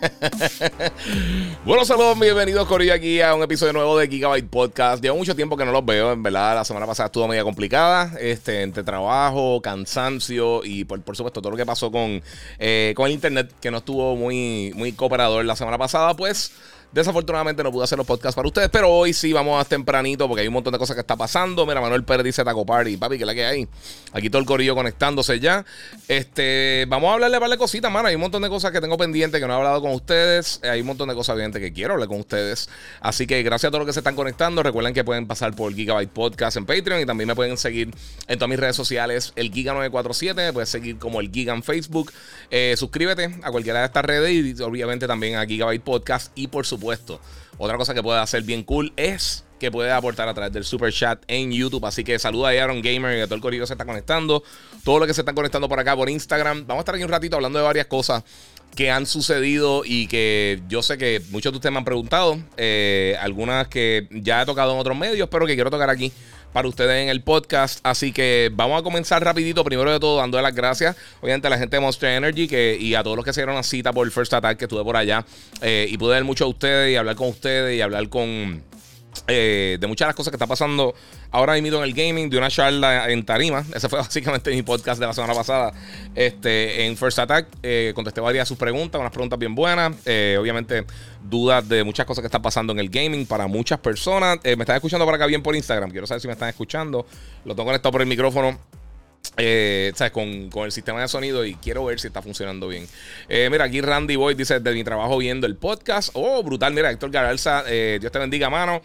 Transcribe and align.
bueno, 1.64 1.84
saludos, 1.84 2.18
bienvenidos 2.18 2.66
Corillo 2.66 2.94
aquí 2.94 3.20
a 3.20 3.34
un 3.34 3.42
episodio 3.42 3.72
nuevo 3.72 3.98
de 3.98 4.08
Gigabyte 4.08 4.48
Podcast. 4.48 5.02
Llevo 5.02 5.16
mucho 5.16 5.36
tiempo 5.36 5.56
que 5.56 5.64
no 5.64 5.72
los 5.72 5.84
veo, 5.84 6.12
en 6.12 6.22
verdad. 6.22 6.54
La 6.54 6.64
semana 6.64 6.86
pasada 6.86 7.06
estuvo 7.06 7.28
media 7.28 7.42
complicada, 7.44 8.12
este, 8.18 8.62
entre 8.62 8.82
trabajo, 8.82 9.60
cansancio 9.60 10.62
y 10.64 10.84
por, 10.84 11.00
supuesto 11.16 11.40
todo 11.40 11.50
lo 11.50 11.56
que 11.56 11.66
pasó 11.66 11.90
con, 11.90 12.22
eh, 12.58 12.94
con 12.96 13.06
el 13.06 13.12
internet, 13.12 13.52
que 13.60 13.70
no 13.70 13.78
estuvo 13.78 14.16
muy, 14.16 14.72
muy 14.74 14.92
cooperador 14.92 15.44
la 15.44 15.56
semana 15.56 15.78
pasada, 15.78 16.14
pues. 16.14 16.52
Desafortunadamente 16.92 17.62
no 17.62 17.70
pude 17.70 17.84
hacer 17.84 17.96
los 17.96 18.06
podcasts 18.06 18.34
para 18.34 18.48
ustedes, 18.48 18.68
pero 18.68 18.90
hoy 18.90 19.12
sí 19.12 19.32
vamos 19.32 19.60
a 19.60 19.64
tempranito 19.64 20.26
porque 20.26 20.40
hay 20.40 20.48
un 20.48 20.54
montón 20.54 20.72
de 20.72 20.78
cosas 20.78 20.96
que 20.96 21.02
está 21.02 21.14
pasando. 21.14 21.64
Mira, 21.64 21.80
Manuel 21.80 22.02
Pérez 22.02 22.24
dice 22.24 22.42
Taco 22.42 22.66
Party, 22.66 22.96
papi, 22.96 23.16
que 23.16 23.24
la 23.24 23.32
que 23.32 23.44
hay. 23.44 23.68
Aquí 24.12 24.28
todo 24.28 24.40
el 24.40 24.46
corillo 24.46 24.74
conectándose 24.74 25.38
ya. 25.38 25.64
Este, 26.08 26.86
vamos 26.88 27.10
a 27.10 27.14
hablarle 27.14 27.38
de 27.38 27.58
cositas, 27.58 27.92
mano. 27.92 28.08
Hay 28.08 28.16
un 28.16 28.20
montón 28.22 28.42
de 28.42 28.48
cosas 28.48 28.72
que 28.72 28.80
tengo 28.80 28.98
pendientes 28.98 29.40
que 29.40 29.46
no 29.46 29.52
he 29.52 29.56
hablado 29.56 29.80
con 29.80 29.92
ustedes. 29.92 30.60
Hay 30.64 30.80
un 30.80 30.88
montón 30.88 31.08
de 31.08 31.14
cosas 31.14 31.34
evidentes 31.34 31.62
que 31.62 31.72
quiero 31.72 31.94
hablar 31.94 32.08
con 32.08 32.18
ustedes. 32.18 32.68
Así 33.00 33.24
que 33.24 33.40
gracias 33.44 33.68
a 33.68 33.70
todos 33.70 33.82
los 33.82 33.86
que 33.86 33.92
se 33.92 34.00
están 34.00 34.16
conectando. 34.16 34.60
Recuerden 34.64 34.92
que 34.92 35.04
pueden 35.04 35.28
pasar 35.28 35.54
por 35.54 35.72
Gigabyte 35.72 36.10
Podcast 36.10 36.56
en 36.56 36.66
Patreon 36.66 37.02
y 37.02 37.06
también 37.06 37.28
me 37.28 37.36
pueden 37.36 37.56
seguir 37.56 37.94
en 38.26 38.38
todas 38.38 38.50
mis 38.50 38.58
redes 38.58 38.74
sociales, 38.74 39.32
el 39.36 39.52
Giga947. 39.52 40.34
Me 40.34 40.52
puedes 40.52 40.68
seguir 40.68 40.98
como 40.98 41.20
el 41.20 41.30
Giga 41.30 41.54
en 41.54 41.62
Facebook. 41.62 42.10
Eh, 42.50 42.74
suscríbete 42.76 43.38
a 43.44 43.52
cualquiera 43.52 43.78
de 43.78 43.86
estas 43.86 44.04
redes 44.04 44.32
y 44.32 44.60
obviamente 44.62 45.06
también 45.06 45.36
a 45.36 45.46
Gigabyte 45.46 45.84
Podcast 45.84 46.32
y 46.34 46.48
por 46.48 46.66
supuesto 46.66 46.79
puesto. 46.80 47.20
Otra 47.58 47.76
cosa 47.76 47.94
que 47.94 48.02
puede 48.02 48.18
hacer 48.20 48.42
bien 48.42 48.62
cool 48.62 48.92
es 48.96 49.44
que 49.60 49.70
puede 49.70 49.92
aportar 49.92 50.26
a 50.28 50.34
través 50.34 50.52
del 50.52 50.64
super 50.64 50.92
chat 50.92 51.22
en 51.28 51.52
YouTube. 51.52 51.84
Así 51.84 52.02
que 52.02 52.18
saluda 52.18 52.48
a 52.48 52.52
Aaron 52.52 52.80
Gamer 52.80 53.18
y 53.18 53.20
a 53.20 53.26
todo 53.26 53.34
el 53.36 53.40
corrido 53.42 53.66
se 53.66 53.74
está 53.74 53.84
conectando. 53.84 54.42
Todo 54.82 54.98
lo 54.98 55.06
que 55.06 55.14
se 55.14 55.20
están 55.20 55.34
conectando 55.34 55.68
por 55.68 55.78
acá 55.78 55.94
por 55.94 56.08
Instagram. 56.08 56.66
Vamos 56.66 56.80
a 56.80 56.82
estar 56.82 56.94
aquí 56.94 57.04
un 57.04 57.10
ratito 57.10 57.36
hablando 57.36 57.58
de 57.58 57.64
varias 57.64 57.86
cosas 57.86 58.24
que 58.74 58.90
han 58.90 59.04
sucedido 59.04 59.82
y 59.84 60.06
que 60.06 60.62
yo 60.68 60.82
sé 60.82 60.96
que 60.96 61.20
muchos 61.30 61.52
de 61.52 61.56
ustedes 61.56 61.72
me 61.72 61.78
han 61.78 61.84
preguntado. 61.84 62.38
Eh, 62.56 63.16
algunas 63.20 63.68
que 63.68 64.08
ya 64.10 64.42
he 64.42 64.46
tocado 64.46 64.72
en 64.72 64.78
otros 64.78 64.96
medios, 64.96 65.28
pero 65.30 65.46
que 65.46 65.54
quiero 65.54 65.70
tocar 65.70 65.90
aquí 65.90 66.12
para 66.52 66.68
ustedes 66.68 67.02
en 67.02 67.08
el 67.08 67.22
podcast. 67.22 67.80
Así 67.82 68.12
que 68.12 68.50
vamos 68.52 68.80
a 68.80 68.82
comenzar 68.82 69.24
rapidito, 69.24 69.64
primero 69.64 69.90
de 69.92 70.00
todo, 70.00 70.18
dando 70.18 70.40
las 70.40 70.54
gracias, 70.54 70.96
obviamente, 71.20 71.46
a 71.46 71.50
la 71.50 71.58
gente 71.58 71.76
de 71.76 71.80
Monster 71.80 72.10
Energy 72.10 72.48
que, 72.48 72.76
y 72.80 72.94
a 72.94 73.02
todos 73.02 73.16
los 73.16 73.24
que 73.24 73.32
se 73.32 73.40
dieron 73.40 73.54
una 73.54 73.62
cita 73.62 73.92
por 73.92 74.06
el 74.06 74.12
First 74.12 74.32
Attack 74.34 74.58
que 74.58 74.64
estuve 74.64 74.84
por 74.84 74.96
allá. 74.96 75.24
Eh, 75.62 75.86
y 75.88 75.98
pude 75.98 76.14
ver 76.14 76.24
mucho 76.24 76.44
a 76.44 76.48
ustedes 76.48 76.92
y 76.92 76.96
hablar 76.96 77.16
con 77.16 77.28
ustedes 77.28 77.76
y 77.76 77.80
hablar 77.80 78.08
con 78.08 78.69
eh, 79.26 79.76
de 79.80 79.86
muchas 79.86 80.06
de 80.06 80.08
las 80.10 80.16
cosas 80.16 80.30
que 80.30 80.36
está 80.36 80.46
pasando 80.46 80.94
ahora 81.30 81.54
mismo 81.60 81.78
en 81.78 81.84
el 81.84 81.94
gaming, 81.94 82.30
de 82.30 82.38
una 82.38 82.48
charla 82.50 83.10
en 83.10 83.24
Tarima. 83.24 83.64
Ese 83.74 83.88
fue 83.88 83.98
básicamente 84.00 84.50
mi 84.50 84.62
podcast 84.62 85.00
de 85.00 85.06
la 85.06 85.12
semana 85.12 85.34
pasada. 85.34 85.72
Este, 86.14 86.86
en 86.86 86.96
First 86.96 87.18
Attack 87.18 87.46
eh, 87.62 87.92
contesté 87.94 88.20
varias 88.20 88.46
de 88.46 88.48
sus 88.48 88.58
preguntas, 88.58 89.00
unas 89.00 89.12
preguntas 89.12 89.38
bien 89.38 89.54
buenas. 89.54 89.94
Eh, 90.04 90.36
obviamente, 90.40 90.84
dudas 91.22 91.68
de 91.68 91.84
muchas 91.84 92.06
cosas 92.06 92.22
que 92.22 92.26
están 92.26 92.42
pasando 92.42 92.72
en 92.72 92.78
el 92.78 92.88
gaming 92.88 93.26
para 93.26 93.46
muchas 93.46 93.78
personas. 93.78 94.38
me 94.44 94.52
están 94.52 94.76
escuchando 94.76 95.04
por 95.04 95.14
acá 95.14 95.26
bien 95.26 95.42
por 95.42 95.54
Instagram. 95.54 95.90
Quiero 95.90 96.06
saber 96.06 96.20
si 96.20 96.26
me 96.26 96.32
están 96.32 96.48
escuchando. 96.48 97.06
Lo 97.44 97.54
tengo 97.54 97.66
conectado 97.66 97.92
por 97.92 98.00
el 98.00 98.08
micrófono. 98.08 98.79
Eh, 99.36 99.92
Con, 100.12 100.64
el 100.64 100.72
sistema 100.72 101.00
de 101.00 101.08
sonido 101.08 101.44
y 101.44 101.54
quiero 101.54 101.84
ver 101.84 101.98
si 101.98 102.08
está 102.08 102.20
funcionando 102.20 102.68
bien. 102.68 102.86
Eh, 103.28 103.48
mira, 103.50 103.64
aquí 103.64 103.80
Randy 103.80 104.16
Boy 104.16 104.34
dice 104.34 104.60
de 104.60 104.74
mi 104.74 104.84
trabajo 104.84 105.16
viendo 105.18 105.46
el 105.46 105.56
podcast. 105.56 106.10
Oh, 106.14 106.42
brutal. 106.42 106.74
Mira, 106.74 106.90
Héctor 106.90 107.10
Garalza, 107.10 107.64
eh, 107.66 107.98
Dios 108.00 108.12
te 108.12 108.18
bendiga, 108.18 108.50
mano. 108.50 108.82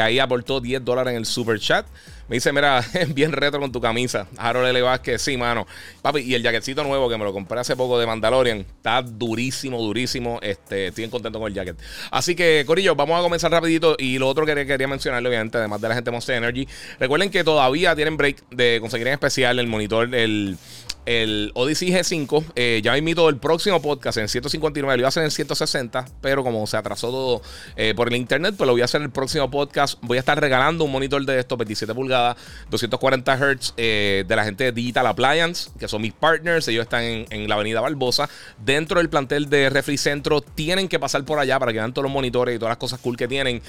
Ahí 0.00 0.18
aportó 0.18 0.60
10 0.60 0.84
dólares 0.84 1.12
en 1.12 1.18
el 1.18 1.26
super 1.26 1.60
chat. 1.60 1.86
Me 2.28 2.36
dice, 2.36 2.52
mira, 2.52 2.82
bien 3.08 3.32
retro 3.32 3.60
con 3.60 3.70
tu 3.70 3.80
camisa. 3.80 4.26
Harold 4.38 4.68
L. 4.68 4.82
Vázquez, 4.82 5.20
sí, 5.20 5.36
mano. 5.36 5.66
Papi, 6.02 6.20
y 6.20 6.34
el 6.34 6.42
jaquetcito 6.42 6.82
nuevo 6.82 7.08
que 7.08 7.18
me 7.18 7.24
lo 7.24 7.32
compré 7.32 7.60
hace 7.60 7.76
poco 7.76 7.98
de 7.98 8.06
Mandalorian. 8.06 8.60
Está 8.60 9.02
durísimo, 9.02 9.78
durísimo. 9.80 10.38
Este, 10.42 10.88
estoy 10.88 11.08
contento 11.08 11.38
con 11.38 11.48
el 11.48 11.54
jacket. 11.54 11.76
Así 12.10 12.34
que, 12.34 12.64
Corillo, 12.66 12.94
vamos 12.94 13.18
a 13.18 13.22
comenzar 13.22 13.50
rapidito. 13.50 13.96
Y 13.98 14.18
lo 14.18 14.28
otro 14.28 14.46
que 14.46 14.66
quería 14.66 14.88
mencionarle, 14.88 15.28
obviamente, 15.28 15.58
además 15.58 15.80
de 15.80 15.88
la 15.88 15.94
gente 15.94 16.10
Monster 16.10 16.36
Energy. 16.36 16.66
Recuerden 16.98 17.30
que 17.30 17.44
todavía 17.44 17.94
tienen 17.94 18.16
break 18.16 18.48
de 18.50 18.78
conseguir 18.80 19.06
en 19.08 19.14
especial 19.14 19.58
el 19.58 19.66
monitor, 19.66 20.14
el 20.14 20.56
el 21.06 21.52
Odyssey 21.54 21.90
G5. 21.90 22.44
Eh, 22.56 22.80
ya 22.82 22.96
invito 22.96 23.28
el 23.28 23.36
próximo 23.36 23.80
podcast 23.82 24.18
en 24.18 24.28
159. 24.28 24.96
Lo 24.96 25.00
iba 25.00 25.06
a 25.06 25.08
hacer 25.08 25.24
en 25.24 25.30
160, 25.30 26.06
pero 26.20 26.42
como 26.42 26.66
se 26.66 26.76
atrasó 26.76 27.10
todo 27.10 27.42
eh, 27.76 27.94
por 27.94 28.08
el 28.08 28.16
internet, 28.16 28.54
pues 28.56 28.66
lo 28.66 28.72
voy 28.72 28.82
a 28.82 28.86
hacer 28.86 29.00
en 29.00 29.06
el 29.06 29.10
próximo 29.10 29.50
podcast. 29.50 29.98
Voy 30.02 30.16
a 30.16 30.20
estar 30.20 30.40
regalando 30.40 30.84
un 30.84 30.92
monitor 30.92 31.24
de 31.24 31.38
estos 31.38 31.58
27 31.58 31.94
pulgadas, 31.94 32.36
240 32.70 33.36
Hz 33.36 33.74
eh, 33.76 34.24
de 34.26 34.36
la 34.36 34.44
gente 34.44 34.64
de 34.64 34.72
Digital 34.72 35.06
Appliance, 35.06 35.70
que 35.78 35.88
son 35.88 36.02
mis 36.02 36.12
partners. 36.12 36.66
Ellos 36.68 36.82
están 36.82 37.02
en, 37.02 37.48
la 37.48 37.56
avenida 37.56 37.80
Barbosa. 37.80 38.28
Dentro 38.64 38.98
del 38.98 39.10
plantel 39.10 39.50
de 39.50 39.70
Refri 39.70 39.98
Centro, 39.98 40.40
tienen 40.40 40.88
que 40.88 40.98
pasar 40.98 41.24
por 41.24 41.38
allá 41.38 41.58
para 41.58 41.72
que 41.72 41.78
vean 41.78 41.92
todos 41.92 42.04
los 42.04 42.12
monitores 42.12 42.56
y 42.56 42.58
todas 42.58 42.70
las 42.70 42.78
cosas 42.78 43.00
cool 43.00 43.16
que 43.16 43.28
tienen. 43.28 43.62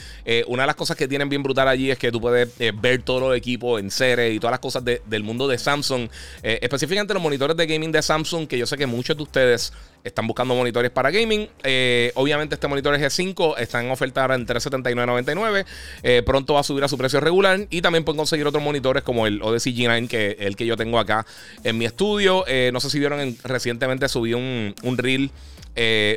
una 0.48 0.64
de 0.64 0.68
las 0.68 0.76
cosas 0.76 0.96
que 0.96 1.08
tienen 1.08 1.30
bien 1.30 1.44
brutal 1.44 1.68
allí 1.68 1.92
es 1.92 1.98
que 1.98 2.12
tú 2.12 2.22
puedes 2.22 2.50
ver 2.82 3.04
todos 3.04 3.22
los 3.22 3.36
equipos 3.36 3.80
en 3.80 3.92
serie 3.92 4.32
y 4.32 4.40
todas 4.40 4.52
las 4.52 4.60
cosas 4.60 4.84
del 4.84 5.24
mundo 5.24 5.48
de 5.48 5.58
Samsung, 5.58 6.10
específicamente 6.42 7.14
los 7.14 7.25
monitores 7.26 7.58
de 7.58 7.66
gaming 7.66 7.92
de 7.92 8.02
Samsung, 8.02 8.48
que 8.48 8.58
yo 8.58 8.66
sé 8.66 8.78
que 8.78 8.86
muchos 8.86 9.18
de 9.18 9.24
ustedes 9.24 9.74
están 10.06 10.28
buscando 10.28 10.54
monitores 10.56 10.92
para 10.92 11.10
gaming. 11.10 11.50
Eh, 11.64 12.12
obviamente 12.16 12.56
este 12.56 12.68
monitor 12.68 12.96
G5 12.96 13.56
está 13.58 13.84
en 13.84 13.90
oferta 13.90 14.22
ahora 14.22 14.36
en 14.36 14.46
379.99. 14.46 15.66
Eh, 16.04 16.22
pronto 16.24 16.54
va 16.54 16.60
a 16.60 16.64
subir 16.64 16.84
a 16.84 16.88
su 16.88 16.98
precio 16.98 17.20
regular. 17.20 17.66
Y 17.72 17.82
también 17.82 18.06
pueden 18.06 18.18
conseguir 18.18 18.46
otros 18.46 18.64
monitores 18.64 19.04
como 19.04 19.26
el 19.26 19.42
Odyssey 19.42 19.76
G9, 19.76 20.08
que 20.08 20.38
es 20.40 20.46
el 20.46 20.56
que 20.56 20.66
yo 20.66 20.78
tengo 20.78 21.00
acá 21.00 21.26
en 21.64 21.78
mi 21.78 21.86
estudio. 21.86 22.46
Eh, 22.48 22.70
no 22.72 22.80
sé 22.80 22.90
si 22.90 23.00
vieron, 23.00 23.36
recientemente 23.44 24.08
subí 24.08 24.34
un, 24.34 24.76
un 24.84 24.98
reel 24.98 25.32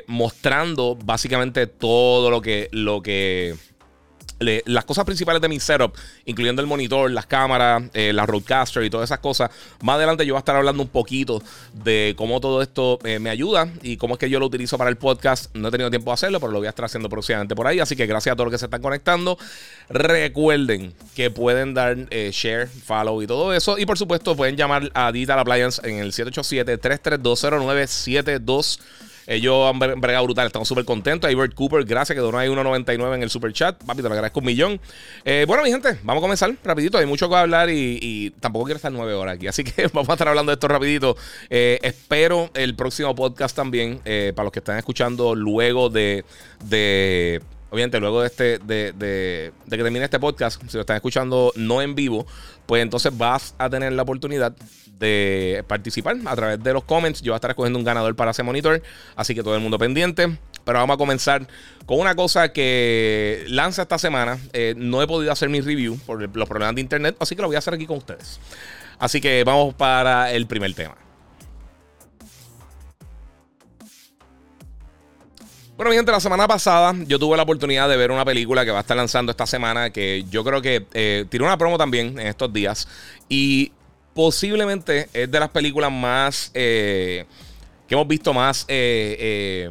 mostrando 0.07 0.97
básicamente 1.03 1.67
todo 1.67 2.31
lo 2.31 2.43
que... 2.43 2.69
Lo 2.71 3.03
que 3.03 3.57
las 4.39 4.85
cosas 4.85 5.05
principales 5.05 5.43
de 5.43 5.49
mi 5.49 5.59
setup, 5.61 5.95
incluyendo 6.25 6.63
el 6.63 6.69
monitor, 6.69 7.11
las 7.11 7.27
cámaras, 7.27 7.85
eh, 7.95 8.13
la 8.13 8.27
roadcaster 8.27 8.85
y 8.85 8.91
todas 8.91 9.09
esas 9.09 9.19
cosas. 9.19 9.51
Más 9.83 9.97
adelante 9.97 10.25
yo 10.25 10.35
voy 10.35 10.39
a 10.39 10.41
estar 10.41 10.57
hablando 10.57 10.83
un 10.83 10.89
poquito 10.89 11.43
de 11.73 12.15
cómo 12.17 12.41
todo 12.41 12.63
esto 12.63 12.99
eh, 13.05 13.19
me 13.19 13.31
ayuda 13.31 13.69
y 13.83 13.97
cómo 13.97 14.15
es 14.15 14.21
que 14.21 14.31
yo 14.31 14.39
lo 14.39 14.47
utilizo 14.47 14.79
para 14.79 14.91
el 14.91 14.97
podcast. 14.97 15.55
No 15.55 15.69
he 15.69 15.71
tenido 15.71 15.91
tiempo 15.91 16.11
de 16.11 16.15
hacerlo, 16.15 16.41
pero 16.41 16.53
lo 16.53 16.59
voy 16.59 16.67
a 16.67 16.71
estar 16.71 16.85
haciendo 16.85 17.09
próximamente 17.09 17.55
por 17.55 17.67
ahí. 17.67 17.81
Así 17.81 17.97
que 17.97 18.07
gracias 18.07 18.33
a 18.33 18.37
todos 18.37 18.47
los 18.47 18.53
que 18.53 18.59
se 18.59 18.67
están 18.67 18.83
conectando. 18.83 19.39
Recuerden 19.89 20.95
que 21.15 21.31
pueden 21.31 21.75
dar 21.75 21.97
eh, 22.11 22.31
share, 22.33 22.69
follow 22.69 23.23
y 23.23 23.27
todo 23.27 23.53
eso. 23.53 23.79
Y 23.79 23.87
por 23.87 23.99
supuesto 23.99 24.37
pueden 24.37 24.57
llamar 24.57 24.91
a 24.95 25.11
Digital 25.13 25.39
Appliance 25.41 25.81
en 25.85 25.99
el 25.99 26.13
787 26.13 26.79
332 26.79 27.43
0972 27.43 28.81
ellos 29.29 29.69
han 29.69 29.79
bregado 29.79 30.25
brutal, 30.25 30.47
estamos 30.47 30.67
súper 30.67 30.87
contentos. 30.87 31.33
Bert 31.35 31.55
Cooper, 31.55 31.85
gracias, 31.85 32.17
que 32.17 32.21
donó 32.21 32.39
ahí 32.39 32.49
1.99 32.49 33.15
en 33.15 33.23
el 33.23 33.29
super 33.29 33.53
chat. 33.53 33.77
Papi, 33.85 34.01
te 34.01 34.09
lo 34.09 34.15
agradezco 34.15 34.41
un 34.41 34.47
millón. 34.47 34.81
Eh, 35.23 35.45
bueno, 35.47 35.63
mi 35.63 35.71
gente, 35.71 35.99
vamos 36.03 36.23
a 36.23 36.25
comenzar 36.25 36.57
rapidito. 36.65 36.97
Hay 36.97 37.05
mucho 37.05 37.29
que 37.29 37.37
hablar 37.37 37.69
y, 37.69 38.31
tampoco 38.41 38.65
quiero 38.65 38.77
estar 38.77 38.91
nueve 38.91 39.13
horas 39.13 39.35
aquí. 39.35 39.47
Así 39.47 39.65
que 39.65 39.87
vamos 39.93 40.09
a 40.09 40.13
estar 40.15 40.29
hablando 40.29 40.51
de 40.51 40.55
esto 40.55 40.67
rapidito. 40.67 41.15
Eh, 41.51 41.79
espero 41.83 42.51
el 42.55 42.75
próximo 42.75 43.15
podcast 43.15 43.55
también, 43.55 44.01
eh, 44.07 44.33
para 44.35 44.45
los 44.45 44.53
que 44.53 44.61
están 44.61 44.79
escuchando 44.79 45.35
luego 45.35 45.91
de, 45.91 46.25
de 46.65 47.43
obviamente 47.69 48.01
luego 48.01 48.23
de 48.23 48.29
este 48.29 48.59
de, 48.61 48.93
de, 48.93 49.53
que 49.69 49.77
termine 49.77 50.07
este 50.07 50.19
podcast, 50.19 50.63
si 50.69 50.77
lo 50.79 50.81
están 50.81 50.97
escuchando 50.97 51.53
no 51.55 51.83
en 51.83 51.95
vivo, 51.95 52.27
pues 52.65 52.83
entonces 52.83 53.17
vas 53.17 53.55
a 53.59 53.69
tener 53.69 53.93
la 53.93 54.05
oportunidad 54.05 54.57
de 54.99 55.65
participar 55.67 56.17
a 56.25 56.37
través 56.37 56.63
de 56.63 56.73
los 56.73 56.85
comments. 56.85 57.23
Yo 57.23 57.33
voy 57.33 57.37
a 57.37 57.39
estar 57.39 57.51
escogiendo 57.51 57.79
un 57.79 57.85
ganador 57.85 58.15
para 58.17 58.33
ese 58.33 58.43
monitor, 58.43 58.83
así 59.17 59.35
que 59.35 59.43
todo 59.43 59.55
el 59.55 59.61
mundo 59.61 59.79
pendiente. 59.79 60.39
Pero 60.65 60.81
vamos 60.81 60.95
a 60.95 60.99
comenzar 60.99 61.47
con 61.87 61.99
una 61.99 62.15
cosa 62.15 62.53
que 62.53 63.45
lanza 63.49 63.83
esta 63.83 63.99
semana. 63.99 64.39
Eh, 64.53 64.75
no 64.77 65.01
he 65.01 65.07
podido 65.07 65.33
hacer 65.33 65.49
mi 65.49 65.61
review 65.61 65.99
por 66.05 66.37
los 66.37 66.49
problemas 66.49 66.75
de 66.75 66.83
internet, 66.83 67.17
así 67.21 67.35
que 67.35 67.43
lo 67.43 67.49
voy 67.49 67.57
a 67.57 67.61
hacer 67.61 67.75
aquí 67.75 67.87
con 67.87 67.99
ustedes. 67.99 68.39
Así 68.99 69.21
que 69.21 69.45
vamos 69.45 69.75
para 69.75 70.33
el 70.33 70.47
primer 70.47 70.75
tema. 70.75 70.97
Bueno, 75.79 75.91
mi 75.91 75.97
gente, 75.97 76.11
la 76.11 76.19
semana 76.19 76.49
pasada 76.49 76.93
yo 77.07 77.21
tuve 77.21 77.37
la 77.37 77.45
oportunidad 77.45 77.89
de 77.89 77.97
ver 77.97 78.11
una 78.11 78.25
película 78.25 78.65
que 78.65 78.73
va 78.73 78.79
a 78.79 78.81
estar 78.81 78.97
lanzando 78.97 79.31
esta 79.31 79.47
semana, 79.47 79.91
que 79.91 80.25
yo 80.29 80.43
creo 80.43 80.61
que 80.61 80.85
eh, 80.93 81.25
tiró 81.29 81.45
una 81.45 81.57
promo 81.57 81.79
también 81.79 82.19
en 82.19 82.27
estos 82.27 82.53
días. 82.53 82.89
Y 83.29 83.71
posiblemente 84.19 85.09
es 85.13 85.31
de 85.31 85.39
las 85.39 85.49
películas 85.51 85.93
más... 85.93 86.51
Eh, 86.53 87.25
que 87.87 87.95
hemos 87.95 88.09
visto 88.09 88.35
más 88.35 88.65
eh, 88.67 89.71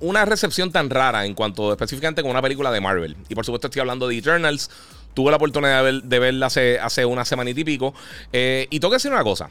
una 0.00 0.24
recepción 0.24 0.72
tan 0.72 0.88
rara 0.88 1.26
en 1.26 1.34
cuanto 1.34 1.70
específicamente 1.70 2.22
con 2.22 2.30
una 2.30 2.40
película 2.40 2.72
de 2.72 2.80
Marvel. 2.80 3.14
Y 3.28 3.34
por 3.34 3.44
supuesto 3.44 3.66
estoy 3.66 3.80
hablando 3.80 4.08
de 4.08 4.16
Eternals. 4.16 4.70
Tuve 5.12 5.30
la 5.30 5.36
oportunidad 5.36 5.84
de, 5.84 6.18
verla 6.18 6.46
hace, 6.46 6.80
hace 6.80 7.04
una 7.04 7.26
semana 7.26 7.50
y 7.50 7.54
típico. 7.54 7.92
y 8.32 8.80
tengo 8.80 8.88
que 8.88 8.96
decir 8.96 9.12
una 9.12 9.22
cosa. 9.22 9.50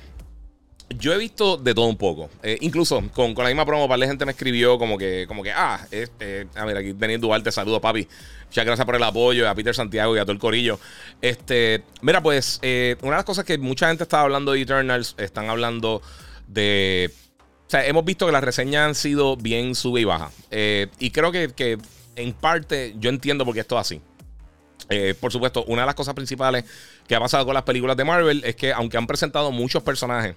Yo 0.89 1.13
he 1.13 1.17
visto 1.17 1.57
de 1.57 1.73
todo 1.73 1.85
un 1.85 1.97
poco. 1.97 2.29
Eh, 2.43 2.57
incluso 2.61 3.03
con, 3.13 3.33
la 3.35 3.47
misma 3.47 3.65
promo, 3.65 3.87
para 3.87 3.97
la 3.97 4.07
gente 4.07 4.25
me 4.25 4.31
escribió 4.31 4.79
como 4.79 4.97
que, 4.97 5.25
como 5.27 5.43
que, 5.43 5.51
ah, 5.51 5.85
este, 5.91 6.47
a 6.55 6.65
ver, 6.65 6.77
aquí 6.77 6.93
Denis 6.93 7.19
Duarte, 7.19 7.51
saludo, 7.51 7.81
papi. 7.81 8.07
Muchas 8.47 8.65
gracias 8.65 8.85
por 8.85 8.95
el 8.95 9.03
apoyo, 9.03 9.49
a 9.49 9.55
Peter 9.55 9.75
Santiago 9.75 10.15
y 10.15 10.19
a 10.19 10.23
todo 10.23 10.31
el 10.31 10.39
corillo. 10.39 10.79
Este, 11.21 11.83
mira, 12.01 12.21
pues, 12.23 12.59
eh, 12.61 12.95
una 13.01 13.11
de 13.11 13.17
las 13.17 13.25
cosas 13.25 13.45
que 13.45 13.57
mucha 13.57 13.89
gente 13.89 14.03
estaba 14.03 14.23
hablando 14.23 14.53
de 14.53 14.61
Eternals, 14.61 15.15
están 15.17 15.49
hablando 15.49 16.01
de. 16.47 17.11
O 17.67 17.69
sea, 17.69 17.85
hemos 17.85 18.05
visto 18.05 18.25
que 18.25 18.31
las 18.31 18.43
reseñas 18.43 18.87
han 18.87 18.95
sido 18.95 19.35
bien 19.35 19.75
sube 19.75 20.01
y 20.01 20.05
baja. 20.05 20.31
y 20.51 21.11
creo 21.11 21.31
que, 21.31 21.49
que, 21.49 21.77
en 22.15 22.33
parte 22.33 22.95
yo 22.97 23.09
entiendo 23.09 23.43
por 23.43 23.53
qué 23.53 23.59
esto 23.59 23.75
es 23.75 23.81
así. 23.81 24.01
por 25.19 25.33
supuesto, 25.33 25.65
una 25.65 25.81
de 25.81 25.87
las 25.87 25.95
cosas 25.95 26.13
principales 26.13 26.63
que 27.07 27.15
ha 27.15 27.19
pasado 27.19 27.45
con 27.45 27.53
las 27.53 27.63
películas 27.63 27.97
de 27.97 28.05
Marvel 28.05 28.41
es 28.45 28.55
que, 28.55 28.71
aunque 28.71 28.97
han 28.97 29.05
presentado 29.05 29.51
muchos 29.51 29.83
personajes 29.83 30.35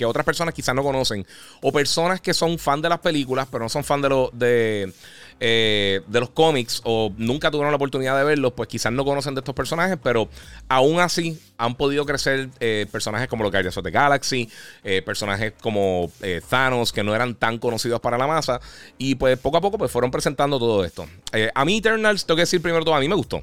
que 0.00 0.06
otras 0.06 0.24
personas 0.24 0.54
quizás 0.54 0.74
no 0.74 0.82
conocen. 0.82 1.26
O 1.60 1.70
personas 1.72 2.22
que 2.22 2.32
son 2.32 2.58
fan 2.58 2.80
de 2.80 2.88
las 2.88 3.00
películas, 3.00 3.46
pero 3.52 3.64
no 3.64 3.68
son 3.68 3.84
fan 3.84 4.00
de, 4.00 4.08
los 4.08 4.30
de, 4.32 4.94
eh, 5.42 6.02
de 6.06 6.20
los 6.20 6.28
cómics 6.28 6.82
o 6.84 7.14
nunca 7.16 7.50
tuvieron 7.50 7.72
la 7.72 7.76
oportunidad 7.76 8.14
de 8.18 8.24
verlos, 8.24 8.52
pues 8.52 8.68
quizás 8.68 8.92
no 8.92 9.06
conocen 9.06 9.34
de 9.34 9.40
estos 9.40 9.54
personajes, 9.54 9.96
pero 10.02 10.28
aún 10.68 11.00
así 11.00 11.40
han 11.56 11.76
podido 11.76 12.04
crecer 12.04 12.50
eh, 12.60 12.86
personajes 12.92 13.26
como 13.26 13.42
los 13.42 13.50
Guardians 13.50 13.74
of 13.78 13.82
the 13.82 13.90
Galaxy, 13.90 14.50
eh, 14.84 15.00
personajes 15.00 15.54
como 15.62 16.12
Thanos, 16.50 16.92
que 16.92 17.02
no 17.02 17.14
eran 17.14 17.34
tan 17.34 17.56
conocidos 17.56 18.00
para 18.00 18.18
la 18.18 18.26
masa. 18.26 18.60
Y 18.98 19.14
pues 19.14 19.38
poco 19.38 19.56
a 19.56 19.60
poco 19.62 19.78
pues 19.78 19.90
fueron 19.90 20.10
presentando 20.10 20.58
todo 20.58 20.84
esto. 20.84 21.06
a 21.54 21.64
mí 21.64 21.78
Eternals, 21.78 22.26
tengo 22.26 22.36
que 22.36 22.42
decir 22.42 22.60
primero 22.60 22.84
todo, 22.84 22.94
a 22.94 23.00
mí 23.00 23.08
me 23.08 23.14
gustó. 23.14 23.42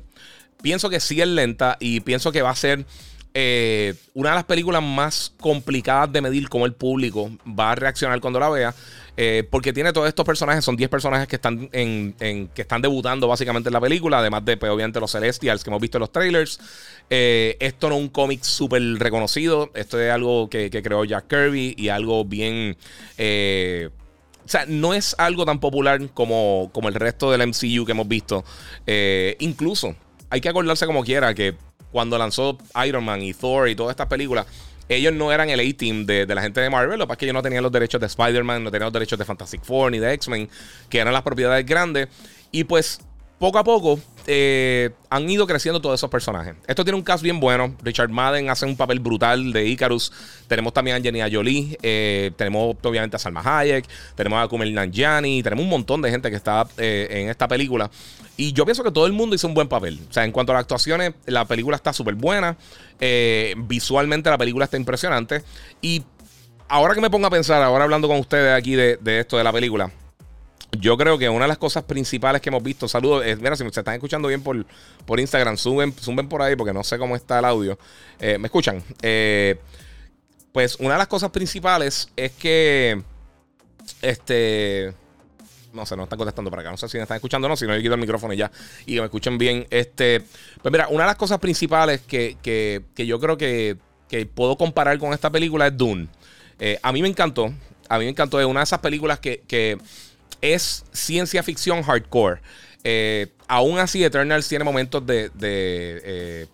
Pienso 0.62 0.92
que 0.92 1.00
sí 1.00 1.20
es 1.20 1.28
lenta 1.28 1.78
y 1.80 2.02
pienso 2.02 2.32
que 2.32 2.44
va 2.44 2.52
a 2.52 2.56
ser 2.56 2.86
una 4.14 4.30
de 4.30 4.36
las 4.36 4.44
películas 4.44 4.84
más 4.84 5.34
complicadas 5.40 6.12
de 6.12 6.22
medir 6.22 6.48
cómo 6.48 6.68
el 6.68 6.74
público 6.74 7.32
va 7.48 7.72
a 7.72 7.76
reaccionar 7.76 8.20
cuando 8.20 8.40
la 8.40 8.50
vea. 8.50 8.76
Eh, 9.20 9.48
porque 9.50 9.74
tiene 9.74 9.92
todos 9.92 10.08
estos 10.08 10.24
personajes, 10.24 10.64
son 10.64 10.78
10 10.78 10.90
personajes 10.92 11.28
que 11.28 11.38
están, 11.38 11.70
en, 11.72 12.14
que 12.54 12.62
están 12.62 12.82
debutando 12.84 13.28
básicamente 13.28 13.70
en 13.70 13.74
la 13.74 13.82
película, 13.82 14.20
además 14.20 14.46
de, 14.46 14.58
pues, 14.58 14.72
obviamente, 14.72 15.00
los 15.00 15.12
Celestials 15.12 15.64
que 15.64 15.72
hemos 15.72 15.82
visto 15.82 15.98
en 15.98 16.02
los 16.02 16.12
trailers. 16.12 16.60
Eh, 17.10 17.58
esto 17.60 17.90
no 17.90 17.96
es 17.96 18.02
un 18.02 18.10
cómic 18.10 18.44
súper 18.44 18.82
reconocido, 19.00 19.72
esto 19.74 20.00
es 20.00 20.12
algo 20.12 20.50
que, 20.50 20.70
creó 20.70 21.04
Jack 21.04 21.28
Kirby 21.28 21.74
y 21.76 21.90
algo 21.90 22.24
bien... 22.26 22.78
o 23.18 24.50
sea, 24.50 24.66
no 24.68 24.94
es 24.94 25.16
algo 25.18 25.46
tan 25.46 25.60
popular 25.60 26.00
como, 26.14 26.70
como 26.72 26.88
el 26.88 26.94
resto 26.94 27.32
del 27.32 27.48
MCU 27.48 27.86
que 27.86 27.94
hemos 27.94 28.08
visto. 28.08 28.46
incluso, 29.40 29.96
hay 30.30 30.42
que 30.42 30.50
acordarse 30.50 30.86
como 30.86 31.04
quiera 31.04 31.34
que 31.34 31.56
cuando 31.92 32.18
lanzó 32.18 32.58
Iron 32.86 33.04
Man 33.04 33.22
y 33.22 33.34
Thor 33.34 33.70
y 33.70 33.76
todas 33.76 33.92
estas 33.92 34.08
películas, 34.08 34.46
ellos 34.90 35.14
no 35.14 35.32
eran 35.32 35.50
el 35.50 35.60
A-Team 35.60 36.06
de, 36.06 36.26
la 36.28 36.42
gente 36.42 36.62
de 36.62 36.70
Marvel. 36.70 36.98
Lo 36.98 37.06
que 37.06 37.08
pasa 37.10 37.18
que 37.18 37.26
ellos 37.26 37.34
no 37.34 37.42
tenían 37.42 37.64
los 37.64 37.72
derechos 37.72 38.00
de 38.00 38.08
Spider-Man, 38.08 38.64
no 38.64 38.72
tenían 38.72 38.86
los 38.86 38.94
derechos 38.94 39.20
de 39.20 39.26
Fantastic 39.26 39.64
Four 39.64 39.92
ni 39.92 40.00
de 40.00 40.14
X-Men, 40.14 40.50
que 40.90 41.00
eran 41.00 41.14
las 41.14 41.24
propiedades 41.24 41.66
grandes. 41.66 42.08
Y 42.52 42.64
pues 42.64 43.00
poco 43.40 43.60
a 43.60 43.64
poco 43.64 44.00
eh, 44.30 44.90
han 45.10 45.30
ido 45.30 45.48
creciendo 45.48 45.80
todos 45.80 46.00
esos 46.00 46.10
personajes. 46.10 46.56
Esto 46.68 46.84
tiene 46.84 46.98
un 46.98 47.04
caso 47.04 47.24
bien 47.24 47.40
bueno. 47.40 47.74
Richard 47.82 48.10
Madden 48.10 48.50
hace 48.50 48.66
un 48.66 48.76
papel 48.76 49.00
brutal 49.00 49.54
de 49.54 49.66
Icarus. 49.68 50.12
Tenemos 50.48 50.74
también 50.74 50.96
a 50.96 50.98
Angelina 50.98 51.30
Jolie. 51.32 51.78
Eh, 51.82 52.32
tenemos 52.36 52.76
obviamente 52.84 53.16
a 53.16 53.20
Salma 53.20 53.42
Hayek. 53.44 53.88
Tenemos 54.16 54.44
a 54.44 54.48
Kumail 54.50 54.74
Nanjiani. 54.74 55.42
Tenemos 55.44 55.64
un 55.64 55.70
montón 55.70 56.02
de 56.02 56.12
gente 56.12 56.30
que 56.30 56.36
está 56.36 56.68
eh, 56.78 57.08
en 57.10 57.30
esta 57.30 57.48
película. 57.48 57.90
Y 58.36 58.52
yo 58.52 58.66
pienso 58.66 58.84
que 58.84 58.92
todo 58.92 59.08
el 59.08 59.14
mundo 59.14 59.34
hizo 59.34 59.48
un 59.48 59.54
buen 59.54 59.70
papel. 59.70 59.98
O 60.10 60.14
sea, 60.14 60.26
en 60.26 60.34
cuanto 60.34 60.52
a 60.52 60.56
las 60.56 60.64
actuaciones, 60.64 61.14
la 61.26 61.46
película 61.46 61.78
está 61.78 61.94
súper 61.94 62.16
buena. 62.16 62.58
visualmente 63.56 64.30
la 64.30 64.38
película 64.38 64.66
está 64.66 64.76
impresionante. 64.76 65.42
Y 65.82 66.04
ahora 66.68 66.94
que 66.94 67.02
me 67.02 67.10
pongo 67.10 67.28
a 67.28 67.32
pensar, 67.32 67.64
ahora 67.64 67.86
hablando 67.86 68.10
con 68.10 68.18
ustedes 68.18 68.54
aquí 68.54 68.76
de 68.76 69.20
esto 69.20 69.38
de 69.38 69.44
la 69.46 69.54
película 69.54 69.90
yo 70.80 70.98
creo 70.98 71.18
que 71.18 71.30
una 71.30 71.46
de 71.46 71.50
las 71.50 71.58
cosas 71.58 71.84
principales 71.84 72.42
que 72.42 72.50
hemos 72.50 72.64
visto, 72.64 72.88
saludos, 72.88 73.24
mira, 73.40 73.56
si 73.56 73.64
me 73.64 73.70
están 73.70 73.94
escuchando 73.94 74.28
bien 74.28 74.42
por, 74.42 74.66
por 75.06 75.20
Instagram, 75.20 75.58
suben, 75.58 75.94
suben 76.00 76.28
por 76.28 76.42
ahí 76.42 76.56
porque 76.56 76.74
no 76.74 76.84
sé 76.84 76.98
cómo 76.98 77.16
está 77.16 77.40
el 77.40 77.46
audio. 77.46 77.78
Eh, 78.20 78.38
¿Me 78.38 78.48
escuchan? 78.48 78.84
Eh, 79.02 79.60
pues 80.52 80.78
una 80.80 80.94
de 80.94 80.98
las 81.00 81.08
cosas 81.08 81.32
principales 81.32 82.10
es 82.16 82.32
que, 82.32 83.02
este, 84.02 84.94
no 85.74 85.86
sé, 85.86 85.96
no 85.96 86.04
están 86.04 86.18
contestando 86.18 86.50
para 86.50 86.62
acá, 86.62 86.72
no 86.72 86.78
sé 86.78 86.90
si 86.90 86.98
me 86.98 87.04
están 87.04 87.16
escuchando 87.16 87.46
o 87.46 87.50
no, 87.50 87.56
si 87.56 87.66
no, 87.66 87.76
yo 87.76 87.82
quito 87.82 87.94
el 87.94 88.00
micrófono 88.00 88.34
y 88.34 88.38
ya, 88.38 88.52
y 88.86 88.96
que 88.96 89.00
me 89.00 89.06
escuchen 89.06 89.38
bien. 89.38 89.68
Este, 89.70 90.24
pues 90.62 90.72
mira, 90.72 90.88
una 90.88 91.04
de 91.04 91.08
las 91.08 91.16
cosas 91.16 91.40
principales 91.40 92.02
que, 92.02 92.38
que, 92.42 92.84
que 92.96 93.06
yo 93.06 93.20
creo 93.20 93.38
que, 93.38 93.78
que, 94.10 94.26
puedo 94.26 94.58
comparar 94.58 94.98
con 94.98 95.14
esta 95.14 95.30
película 95.30 95.68
es 95.68 95.78
Dune. 95.78 96.08
Eh, 96.60 96.80
a 96.82 96.92
mí 96.92 97.02
me 97.02 97.08
encantó, 97.08 97.54
a 97.88 98.00
mí 98.00 98.06
me 98.06 98.12
encantó, 98.12 98.40
es 98.40 98.46
una 98.46 98.62
de 98.62 98.66
esas 98.66 98.80
películas 98.80 99.20
que 99.20 99.78
es 100.42 100.86
ciencia 100.92 101.44
ficción 101.44 101.84
hardcore. 101.84 102.42
Eh, 102.84 103.28
aún 103.48 103.80
así, 103.80 104.04
Eternals 104.04 104.48
tiene 104.48 104.64
momentos 104.64 105.06
de. 105.06 105.32
Eh, 105.42 106.48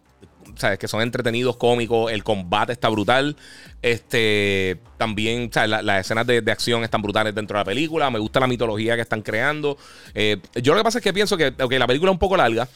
¿sabes? 0.56 0.80
Que 0.80 0.88
son 0.88 1.02
entretenidos, 1.02 1.58
cómicos. 1.58 2.12
El 2.12 2.24
combate 2.24 2.74
está 2.74 2.90
brutal. 2.90 3.36
Este. 3.82 4.80
También, 4.98 5.52
las 5.54 6.06
escenas 6.06 6.26
de, 6.26 6.44
acción 6.52 6.84
están 6.84 7.02
brutales 7.02 7.36
dentro 7.36 7.58
de 7.58 7.62
la 7.62 7.66
película. 7.66 8.10
Me 8.10 8.20
gusta 8.20 8.40
la 8.40 8.48
mitología 8.48 8.96
que 8.96 9.02
están 9.02 9.22
creando. 9.22 9.78
Eh, 10.14 10.38
yo 10.56 10.74
lo 10.74 10.80
que 10.80 10.84
pasa 10.84 11.00
es 11.00 11.04
que 11.04 11.14
pienso 11.14 11.38
que 11.38 11.54
la 11.58 11.88
película 11.88 12.12
es 12.12 12.16
un 12.16 12.20
poco 12.20 12.38
larga. 12.38 12.68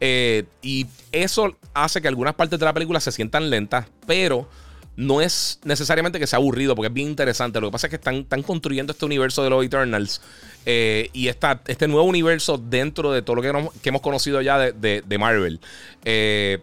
y 0.00 0.86
eso 1.12 1.56
hace 1.74 2.00
que 2.00 2.08
algunas 2.08 2.34
partes 2.34 2.58
de 2.58 2.64
la 2.64 2.72
película 2.72 3.00
se 3.00 3.12
sientan 3.12 3.50
lentas. 3.50 3.86
Pero 4.06 4.48
no 4.96 5.20
es 5.20 5.60
necesariamente 5.64 6.18
que 6.18 6.26
sea 6.26 6.38
aburrido, 6.38 6.74
porque 6.74 6.88
es 6.88 6.92
bien 6.92 7.08
interesante. 7.08 7.60
Lo 7.60 7.68
que 7.68 7.72
pasa 7.72 7.86
es 7.86 7.90
que 7.90 7.96
están, 7.96 8.16
están 8.16 8.42
construyendo 8.42 8.92
este 8.92 9.04
universo 9.04 9.42
de 9.42 9.50
los 9.50 9.64
Eternals 9.64 10.20
eh, 10.66 11.08
y 11.12 11.28
este 11.28 11.88
nuevo 11.88 12.04
universo 12.04 12.58
dentro 12.58 13.12
de 13.12 13.22
todo 13.22 13.36
lo 13.36 13.42
que, 13.42 13.88
hemos 13.88 14.02
conocido 14.02 14.40
ya 14.42 14.58
de, 14.58 15.18
Marvel. 15.18 15.60
Eh, 16.04 16.58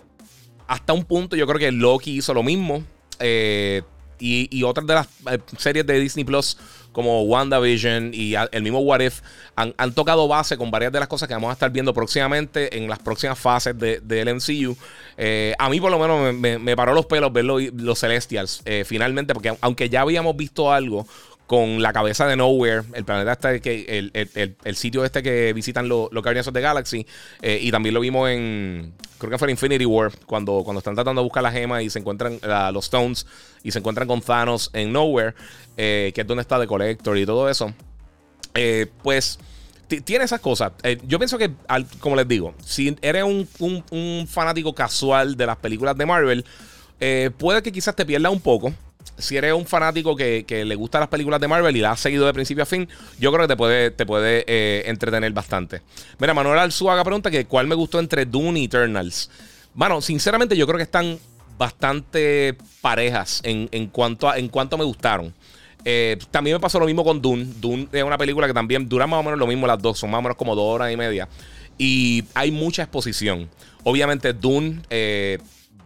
hasta 0.68 0.94
un 0.94 1.06
punto, 1.06 1.36
yo 1.36 1.48
creo 1.48 1.60
que 1.60 1.72
Loki 1.72 2.18
hizo 2.18 2.34
lo 2.34 2.44
mismo. 2.44 2.84
Eh, 3.20 3.82
y, 4.20 4.48
y, 4.56 4.64
otras 4.64 4.86
de 4.88 4.94
las 4.96 5.08
series 5.58 5.86
de 5.86 6.00
Disney 6.00 6.26
Plus 6.26 6.58
como 6.98 7.22
WandaVision 7.26 8.10
y 8.12 8.34
el 8.34 8.64
mismo 8.64 8.80
What 8.80 9.02
If 9.02 9.22
han, 9.56 9.94
tocado 9.94 10.28
base 10.28 10.58
con 10.58 10.72
varias 10.72 10.92
de 10.92 11.00
las 11.00 11.08
cosas 11.08 11.28
que 11.28 11.36
vamos 11.36 11.52
a 11.52 11.54
estar 11.54 11.70
viendo 11.70 11.94
próximamente 11.94 12.76
en 12.76 12.90
las 12.90 12.98
próximas 12.98 13.38
fases 13.38 13.78
del 13.78 14.02
de, 14.04 14.34
MCU. 14.34 14.76
Eh, 15.16 15.54
a 15.60 15.70
mí 15.70 15.80
por 15.80 15.92
lo 15.92 16.00
menos 16.00 16.34
me, 16.34 16.76
paró 16.76 16.96
los 16.96 17.06
pelos 17.06 17.32
ver 17.32 17.46
los, 17.46 18.00
Celestials 18.00 18.64
eh, 18.66 18.84
finalmente, 18.84 19.36
porque 19.36 19.56
aunque 19.62 19.90
ya 19.92 20.02
habíamos 20.02 20.36
visto 20.36 20.74
algo 20.74 21.06
con 21.48 21.82
la 21.82 21.94
cabeza 21.94 22.28
de 22.28 22.36
Nowhere, 22.36 22.84
el 22.94 23.06
planeta 23.06 23.32
este, 23.32 23.62
que, 23.62 24.12
el, 24.14 24.76
sitio 24.76 25.06
este 25.06 25.24
que 25.24 25.54
visitan 25.54 25.88
los, 25.88 26.12
los 26.12 26.22
Guardians 26.22 26.50
of 26.50 26.54
Galaxy, 26.54 27.08
eh, 27.42 27.58
y 27.62 27.72
también 27.72 27.96
lo 27.96 28.02
vimos 28.02 28.30
en, 28.30 28.94
creo 29.18 29.32
que 29.32 29.38
fue 29.38 29.48
en 29.48 29.52
Infinity 29.52 29.86
War, 29.86 30.12
cuando, 30.26 30.62
cuando 30.66 30.80
están 30.80 30.94
tratando 30.94 31.22
de 31.22 31.24
buscar 31.24 31.42
la 31.42 31.52
gema 31.52 31.82
y 31.82 31.90
se 31.90 32.00
encuentran 32.00 32.40
los 32.74 32.86
Stones 32.86 33.26
y 33.64 33.72
se 33.72 33.80
encuentran 33.80 34.10
con 34.10 34.22
Thanos 34.22 34.70
en 34.74 34.92
Nowhere, 34.92 35.36
eh, 35.78 36.12
que 36.14 36.22
es 36.22 36.28
donde 36.28 36.42
está 36.42 36.60
The 36.60 36.68
Collector 36.68 37.18
y 37.18 37.26
todo 37.26 37.50
eso, 37.50 37.74
eh, 38.54 38.88
pues 39.02 39.40
tiene 40.04 40.26
esas 40.26 40.42
cosas. 40.42 40.74
yo 41.08 41.18
pienso 41.18 41.38
que, 41.38 41.50
como 42.02 42.18
les 42.18 42.28
digo, 42.28 42.54
si 42.62 42.94
eres 43.02 43.24
un, 43.24 43.48
un, 43.90 44.28
fanático 44.28 44.76
casual 44.76 45.38
de 45.38 45.46
las 45.46 45.56
películas 45.56 45.96
de 45.96 46.06
Marvel, 46.06 46.46
puede 47.38 47.62
que 47.64 47.72
quizás 47.72 47.96
te 47.96 48.06
pierda 48.06 48.30
un 48.30 48.42
poco 48.42 48.74
si 49.18 49.38
eres 49.38 49.54
un 49.54 49.66
fanático 49.66 50.16
que, 50.16 50.46
le 50.48 50.76
gustan 50.76 51.02
las 51.02 51.10
películas 51.10 51.40
de 51.42 51.48
Marvel 51.48 51.76
y 51.76 51.80
la 51.80 51.92
has 51.92 52.00
seguido 52.00 52.26
de 52.26 52.34
principio 52.34 52.64
a 52.64 52.66
fin, 52.66 52.88
yo 53.20 53.32
creo 53.32 53.48
que 53.48 53.54
te 53.54 53.58
puede, 53.58 53.92
te 53.92 54.06
puede 54.06 54.44
eh, 54.48 54.84
entretener 54.88 55.32
bastante. 55.34 55.82
Mira, 56.20 56.34
Manuel 56.34 56.60
Alzuaga 56.60 57.04
pregunta 57.04 57.32
que 57.32 57.46
cuál 57.46 57.68
me 57.68 57.76
gustó 57.76 58.00
entre 58.00 58.26
Dune 58.26 58.60
y 58.60 58.66
Eternals. 58.66 59.30
Bueno, 59.74 60.02
sinceramente 60.02 60.56
yo 60.56 60.66
creo 60.66 60.78
que 60.78 60.84
están 60.84 61.20
bastante 61.58 62.56
parejas 62.82 63.42
en, 63.44 63.88
cuanto, 63.88 64.30
a, 64.30 64.38
en 64.38 64.50
cuanto 64.50 64.78
me 64.78 64.84
gustaron. 64.84 65.34
Eh, 65.86 66.18
también 66.32 66.56
me 66.56 66.60
pasó 66.60 66.80
lo 66.80 66.86
mismo 66.86 67.04
con 67.04 67.22
Dune. 67.22 67.48
Dune 67.60 67.88
es 67.92 68.04
una 68.04 68.18
película 68.18 68.48
que 68.48 68.54
también 68.54 68.88
dura 68.88 69.08
más 69.08 69.20
o 69.20 69.24
menos 69.24 69.40
lo 69.40 69.48
mismo 69.48 69.66
las 69.66 69.82
dos, 69.82 69.98
son 69.98 70.12
más 70.12 70.20
o 70.20 70.22
menos 70.22 70.38
como 70.38 70.56
dos 70.56 70.66
horas 70.66 70.92
y 70.92 70.98
media. 70.98 71.28
Y 71.78 72.24
hay 72.34 72.52
mucha 72.52 72.84
exposición. 72.84 73.50
Obviamente 73.84 74.34
Dune... 74.34 74.82
Eh, 74.90 75.40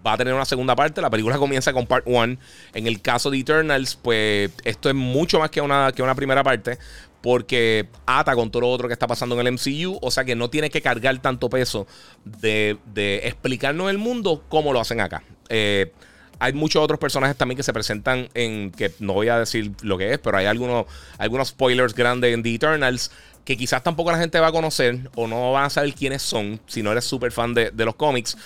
va 0.05 0.13
a 0.13 0.17
tener 0.17 0.33
una 0.33 0.45
segunda 0.45 0.75
parte. 0.75 1.01
La 1.01 1.09
película 1.09 1.37
comienza 1.37 1.73
con 1.73 1.85
part 1.85 2.03
1. 2.07 2.37
En 2.73 2.87
el 2.87 3.01
caso 3.01 3.29
de 3.29 3.39
Eternals, 3.39 3.95
pues 3.95 4.51
esto 4.63 4.89
es 4.89 4.95
mucho 4.95 5.39
más 5.39 5.49
que 5.49 5.61
una, 5.61 5.91
que 5.91 6.01
una 6.01 6.15
primera 6.15 6.43
parte. 6.43 6.77
Porque 7.21 7.87
ata 8.07 8.33
con 8.33 8.49
todo 8.49 8.61
lo 8.61 8.69
otro 8.69 8.87
que 8.87 8.93
está 8.93 9.07
pasando 9.07 9.39
en 9.39 9.45
el 9.45 9.53
MCU. 9.53 9.99
O 10.01 10.11
sea 10.11 10.25
que 10.25 10.35
no 10.35 10.49
tiene 10.49 10.69
que 10.69 10.81
cargar 10.81 11.19
tanto 11.19 11.49
peso 11.49 11.87
de, 12.25 12.77
explicarnos 13.23 13.89
el 13.89 13.97
mundo 13.97 14.43
como 14.49 14.73
lo 14.73 14.79
hacen 14.79 15.01
acá. 15.01 15.23
Eh, 15.49 15.91
hay 16.39 16.53
muchos 16.53 16.83
otros 16.83 16.99
personajes 16.99 17.37
también 17.37 17.55
que 17.55 17.61
se 17.61 17.71
presentan 17.71 18.27
en. 18.33 18.71
que 18.71 18.91
no 18.97 19.13
voy 19.13 19.27
a 19.27 19.37
decir 19.37 19.73
lo 19.83 19.99
que 19.99 20.13
es, 20.13 20.17
pero 20.17 20.37
hay 20.37 20.47
algunos, 20.47 20.87
algunos 21.19 21.49
spoilers 21.49 21.93
grandes 21.93 22.33
en 22.33 22.41
The 22.41 22.55
Eternals 22.55 23.11
que 23.45 23.57
quizás 23.57 23.83
tampoco 23.83 24.11
la 24.11 24.17
gente 24.17 24.39
va 24.39 24.47
a 24.47 24.51
conocer 24.51 25.09
o 25.15 25.27
no 25.27 25.51
va 25.51 25.65
a 25.65 25.69
saber 25.69 25.93
quiénes 25.93 26.21
son 26.21 26.59
si 26.67 26.83
no 26.83 26.91
eres 26.91 27.05
súper 27.05 27.31
fan 27.31 27.53
de, 27.53 27.69
de 27.71 27.85
los 27.85 27.95
cómics. 27.95 28.37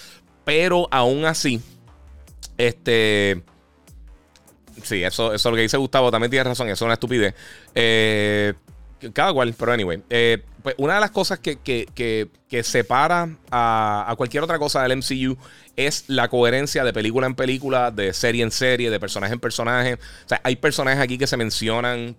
Pero 0.45 0.87
aún 0.91 1.25
así, 1.25 1.61
este. 2.57 3.41
Sí, 4.83 5.03
eso, 5.03 5.33
eso 5.33 5.49
es 5.49 5.51
lo 5.51 5.55
que 5.55 5.63
dice 5.63 5.77
Gustavo. 5.77 6.11
También 6.11 6.29
tiene 6.29 6.43
razón, 6.43 6.67
eso 6.67 6.85
es 6.85 6.87
una 6.87 6.93
estupidez. 6.93 7.33
Eh, 7.73 8.53
cada 9.13 9.33
cual, 9.33 9.53
pero 9.57 9.71
anyway. 9.73 10.01
Eh, 10.09 10.43
pues 10.61 10.75
una 10.77 10.95
de 10.95 10.99
las 10.99 11.11
cosas 11.11 11.39
que, 11.39 11.57
que, 11.57 11.87
que, 12.47 12.63
separa 12.63 13.29
a, 13.51 14.05
a, 14.07 14.15
cualquier 14.15 14.43
otra 14.43 14.57
cosa 14.57 14.81
del 14.81 14.97
MCU 14.97 15.37
es 15.75 16.05
la 16.07 16.27
coherencia 16.27 16.83
de 16.83 16.91
película 16.91 17.27
en 17.27 17.35
película, 17.35 17.91
de 17.91 18.13
serie 18.13 18.43
en 18.43 18.51
serie, 18.51 18.89
de 18.89 18.99
personaje 18.99 19.33
en 19.33 19.39
personaje. 19.39 19.93
O 19.93 20.27
sea, 20.27 20.41
hay 20.43 20.55
personajes 20.55 20.99
aquí 20.99 21.17
que 21.17 21.27
se 21.27 21.37
mencionan. 21.37 22.15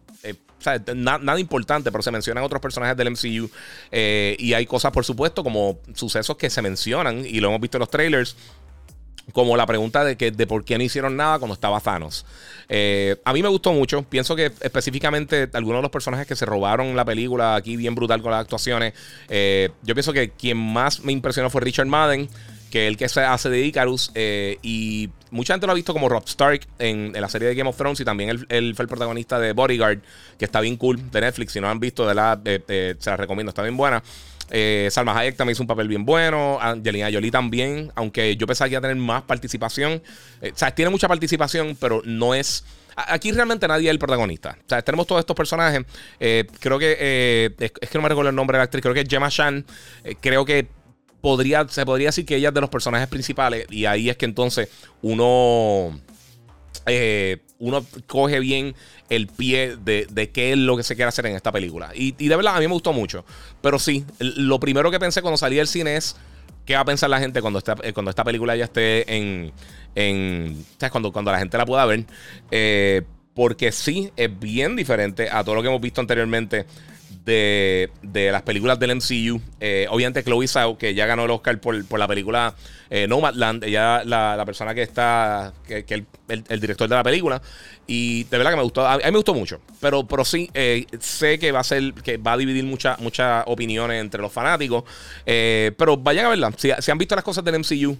O 0.58 0.62
sea, 0.62 0.80
nada 0.94 1.38
importante, 1.38 1.92
pero 1.92 2.02
se 2.02 2.10
mencionan 2.10 2.42
otros 2.42 2.60
personajes 2.60 2.96
del 2.96 3.10
MCU. 3.10 3.50
Eh, 3.90 4.36
y 4.38 4.54
hay 4.54 4.66
cosas, 4.66 4.92
por 4.92 5.04
supuesto, 5.04 5.44
como 5.44 5.78
sucesos 5.94 6.36
que 6.36 6.50
se 6.50 6.62
mencionan, 6.62 7.25
y 7.26 7.40
lo 7.40 7.48
hemos 7.48 7.60
visto 7.60 7.76
en 7.76 7.80
los 7.80 7.90
trailers, 7.90 8.36
como 9.32 9.56
la 9.56 9.66
pregunta 9.66 10.04
de, 10.04 10.16
que, 10.16 10.30
de 10.30 10.46
por 10.46 10.64
qué 10.64 10.78
no 10.78 10.84
hicieron 10.84 11.16
nada 11.16 11.38
cuando 11.38 11.54
estaba 11.54 11.80
Thanos. 11.80 12.25
Eh, 12.68 13.16
a 13.25 13.32
mí 13.32 13.42
me 13.42 13.48
gustó 13.48 13.72
mucho. 13.72 14.02
Pienso 14.02 14.36
que 14.36 14.52
específicamente 14.60 15.48
algunos 15.52 15.78
de 15.78 15.82
los 15.82 15.90
personajes 15.90 16.26
que 16.26 16.36
se 16.36 16.46
robaron 16.46 16.94
la 16.94 17.04
película 17.04 17.56
aquí, 17.56 17.76
bien 17.76 17.94
brutal 17.94 18.22
con 18.22 18.30
las 18.30 18.40
actuaciones. 18.42 18.94
Eh, 19.28 19.70
yo 19.82 19.94
pienso 19.94 20.12
que 20.12 20.30
quien 20.30 20.56
más 20.56 21.00
me 21.00 21.12
impresionó 21.12 21.50
fue 21.50 21.60
Richard 21.60 21.86
Madden 21.86 22.28
que 22.70 22.88
el 22.88 22.96
que 22.96 23.08
se 23.08 23.20
hace 23.20 23.48
de 23.48 23.64
Icarus. 23.64 24.10
Mucha 25.30 25.54
gente 25.54 25.66
lo 25.66 25.73
ha 25.73 25.75
visto 25.75 25.92
como 25.92 26.09
Rob 26.09 26.25
Stark 26.26 26.66
en, 26.78 27.12
la 27.12 27.28
serie 27.28 27.49
de 27.49 27.54
Game 27.54 27.68
of 27.68 27.76
Thrones. 27.76 28.00
Y 28.00 28.04
también 28.04 28.30
él, 28.49 28.75
fue 28.75 28.83
el 28.85 28.88
protagonista 28.88 29.38
de 29.38 29.52
Bodyguard, 29.52 29.99
que 30.38 30.45
está 30.45 30.61
bien 30.61 30.76
cool 30.76 31.11
de 31.11 31.21
Netflix. 31.21 31.52
Si 31.52 31.61
no 31.61 31.68
han 31.68 31.80
visto, 31.80 32.06
de 32.06 32.14
la, 32.14 32.40
se 32.45 32.97
la 33.04 33.16
recomiendo, 33.16 33.50
está 33.50 33.62
bien 33.62 33.76
buena. 33.76 34.02
Eh, 34.50 34.88
Salma 34.90 35.18
Hayek 35.18 35.37
también 35.37 35.52
hizo 35.52 35.62
un 35.62 35.66
papel 35.66 35.88
bien 35.88 36.04
bueno. 36.04 36.59
Angelina 36.61 37.11
Jolie 37.12 37.30
también. 37.30 37.90
Aunque 37.95 38.37
yo 38.37 38.47
pensaba 38.47 38.68
que 38.68 38.75
iba 38.75 38.78
a 38.78 38.83
tener 38.83 38.97
más 38.97 39.23
participación. 39.23 40.02
Eh, 40.40 40.52
o 40.54 40.59
sea, 40.59 40.75
tiene 40.75 40.90
mucha 40.90 41.09
participación, 41.09 41.76
pero 41.80 42.02
no 42.04 42.35
es. 42.35 42.64
Aquí 42.97 43.30
realmente 43.30 43.68
nadie 43.68 43.88
es 43.88 43.90
el 43.90 43.99
protagonista. 43.99 44.56
O 44.59 44.68
sea, 44.68 44.83
tenemos 44.83 45.06
todos 45.06 45.21
estos 45.21 45.37
personajes. 45.37 45.83
Eh, 46.21 46.47
creo 46.61 46.78
que. 46.78 47.52
es, 47.59 47.73
que 47.73 47.99
no 47.99 48.02
me 48.02 48.09
recuerdo 48.09 48.30
el 48.30 48.37
nombre 48.37 48.56
de 48.56 48.61
la 48.61 48.64
actriz. 48.64 48.83
Creo 48.83 48.95
que 48.95 49.00
es 49.00 49.09
Gemma 49.09 49.28
Chan. 49.28 49.64
creo 50.21 50.45
que 50.45 50.66
podría, 51.26 51.66
se 51.68 51.85
podría 51.85 52.11
decir 52.11 52.25
que 52.25 52.37
ella 52.37 52.50
es 52.50 52.54
de 52.54 52.61
los 52.61 52.71
personajes 52.71 53.09
principales. 53.09 53.66
Y 53.68 53.87
ahí 53.87 54.09
es 54.09 54.16
que 54.16 54.26
entonces 54.26 54.68
uno. 55.02 55.99
uno 57.59 57.87
coge 58.06 58.38
bien 58.38 58.76
el 59.09 59.26
pie 59.26 59.76
de, 59.76 60.30
qué 60.33 60.52
es 60.52 60.59
lo 60.59 60.76
que 60.76 60.85
se 60.85 60.95
quiere 60.95 61.09
hacer 61.09 61.26
en 61.26 61.35
esta 61.35 61.50
película. 61.50 61.90
Y, 61.97 62.12
de 62.12 62.37
verdad, 62.37 62.54
a 62.54 62.61
mí 62.61 62.68
me 62.68 62.75
gustó 62.75 62.92
mucho. 62.92 63.25
Pero 63.61 63.80
sí, 63.80 64.04
lo 64.21 64.61
primero 64.61 64.88
que 64.92 65.00
pensé 65.00 65.21
cuando 65.21 65.37
salí 65.37 65.56
del 65.56 65.66
cine 65.66 65.97
es 65.97 66.14
qué 66.64 66.75
va 66.76 66.83
a 66.83 66.85
pensar 66.85 67.11
la 67.11 67.18
gente 67.18 67.40
cuando, 67.40 67.59
esta, 67.59 67.75
cuando 67.92 68.11
esta 68.11 68.23
película 68.23 68.54
ya 68.54 68.66
esté 68.66 69.16
en... 69.16 69.52
en 69.97 70.64
cuando, 70.92 71.12
cuando 71.12 71.33
la 71.33 71.40
gente 71.40 71.59
la 71.59 71.66
pueda 71.66 71.85
ver. 71.87 72.04
Eh, 72.52 73.02
porque 73.35 73.73
sí, 73.73 74.12
es 74.14 74.38
bien 74.38 74.76
diferente 74.76 75.28
a 75.28 75.42
todo 75.42 75.56
lo 75.56 75.62
que 75.62 75.68
hemos 75.68 75.80
visto 75.80 76.00
anteriormente 76.00 76.66
de, 77.25 77.90
de 78.02 78.32
las 78.32 78.42
películas 78.42 78.78
del 78.78 78.96
MCU. 78.96 79.40
Eh, 79.60 79.86
obviamente 79.90 80.22
Chloe 80.22 80.46
Zhao, 80.48 80.78
que 80.78 80.94
ya 80.94 81.06
ganó 81.06 81.25
el 81.25 81.30
Oscar 81.30 81.60
por, 81.60 81.84
por 81.86 81.98
la 81.98 82.08
película 82.08 82.54
eh, 82.88 83.08
Nomadland, 83.08 83.64
ella 83.64 84.04
la, 84.04 84.36
la 84.36 84.44
persona 84.44 84.75
que 84.75 84.82
está, 84.82 85.52
que, 85.66 85.84
que 85.84 85.94
el, 85.94 86.06
el, 86.48 86.60
director 86.60 86.88
de 86.88 86.94
la 86.94 87.02
película. 87.02 87.42
Y 87.86 88.25
de 88.25 88.38
verdad 88.38 88.52
que 88.52 88.56
me 88.56 88.62
gustó, 88.62 88.86
a 88.86 88.96
mí 88.96 89.02
me 89.04 89.10
gustó 89.10 89.34
mucho. 89.34 89.60
Pero, 89.80 90.06
pero 90.06 90.25
sí, 90.25 90.48
eh, 90.54 90.86
sé 91.00 91.38
que 91.38 91.52
va 91.52 91.60
a 91.60 91.64
ser, 91.64 91.94
que 91.94 92.16
va 92.16 92.32
a 92.32 92.36
dividir 92.36 92.64
muchas 92.64 92.98
muchas 93.00 93.44
opiniones 93.46 94.00
entre 94.00 94.22
los 94.22 94.32
fanáticos. 94.32 94.84
Eh, 95.25 95.72
pero 95.76 95.96
vayan 95.96 96.26
a 96.26 96.28
verla. 96.28 96.52
Si, 96.56 96.70
han 96.70 96.98
visto 96.98 97.14
las 97.14 97.25
cosas 97.25 97.44
del 97.44 97.58
MCU, 97.58 97.96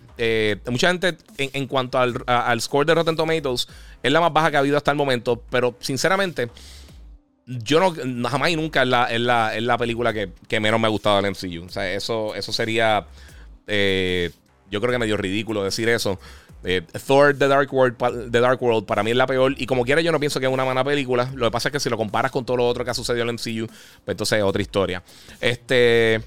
mucha 0.71 0.89
gente 0.89 1.17
en, 1.39 1.51
en 1.53 1.67
cuanto 1.67 1.99
al, 1.99 2.23
al 2.27 2.61
score 2.61 2.87
de 2.87 2.95
Rotten 2.95 3.17
Tomatoes, 3.17 3.69
es 4.03 4.13
la 4.13 4.21
más 4.21 4.33
baja 4.33 4.51
que 4.51 4.57
ha 4.57 4.61
habido 4.61 4.77
hasta 4.77 4.93
el 4.93 4.97
momento. 4.97 5.43
Pero 5.51 5.75
sinceramente 5.81 6.49
yo 7.47 7.95
no 8.05 8.29
jamás 8.29 8.51
y 8.51 8.57
nunca 8.57 8.83
es 8.83 8.89
la, 8.89 9.05
es 9.05 9.21
la, 9.21 9.57
es 9.57 9.63
la 9.63 9.79
película 9.79 10.13
que, 10.13 10.31
que, 10.49 10.59
menos 10.59 10.81
me 10.81 10.87
ha 10.87 10.91
gustado 10.91 11.23
del 11.23 11.31
MCU. 11.31 11.65
O 11.65 11.69
sea, 11.69 11.93
eso, 11.93 12.35
eso 12.35 12.53
sería. 12.53 13.07
Eh, 13.67 14.31
yo 14.71 14.81
creo 14.81 14.93
que 14.93 14.99
medio 14.99 15.17
ridículo 15.17 15.63
decir 15.63 15.89
eso. 15.89 16.19
Eh, 16.65 16.83
Thor 17.07 17.37
The 17.39 17.47
Dark, 17.47 17.73
World, 17.73 18.31
The 18.33 18.41
Dark 18.41 18.61
World 18.61 18.87
para 18.87 19.05
mí 19.05 19.13
es 19.13 19.17
la 19.17 19.27
peor. 19.27 19.55
Y 19.57 19.67
como 19.67 19.85
quiera, 19.85 20.01
yo 20.01 20.11
no 20.11 20.19
pienso 20.19 20.41
que 20.41 20.47
es 20.47 20.53
una 20.53 20.65
mala 20.65 20.83
película. 20.83 21.31
Lo 21.35 21.47
que 21.47 21.53
pasa 21.53 21.69
es 21.69 21.73
que 21.73 21.81
si 21.81 21.89
lo 21.89 21.97
comparas 21.97 22.33
con 22.33 22.45
todo 22.45 22.57
lo 22.57 22.67
otro 22.67 22.85
que 22.85 22.91
ha 22.91 22.95
sucedido 22.95 23.23
en 23.23 23.29
el 23.29 23.35
MCU, 23.35 23.67
pues 23.67 24.15
entonces 24.15 24.39
es 24.39 24.45
otra 24.45 24.63
historia. 24.63 25.03
Este. 25.41 26.23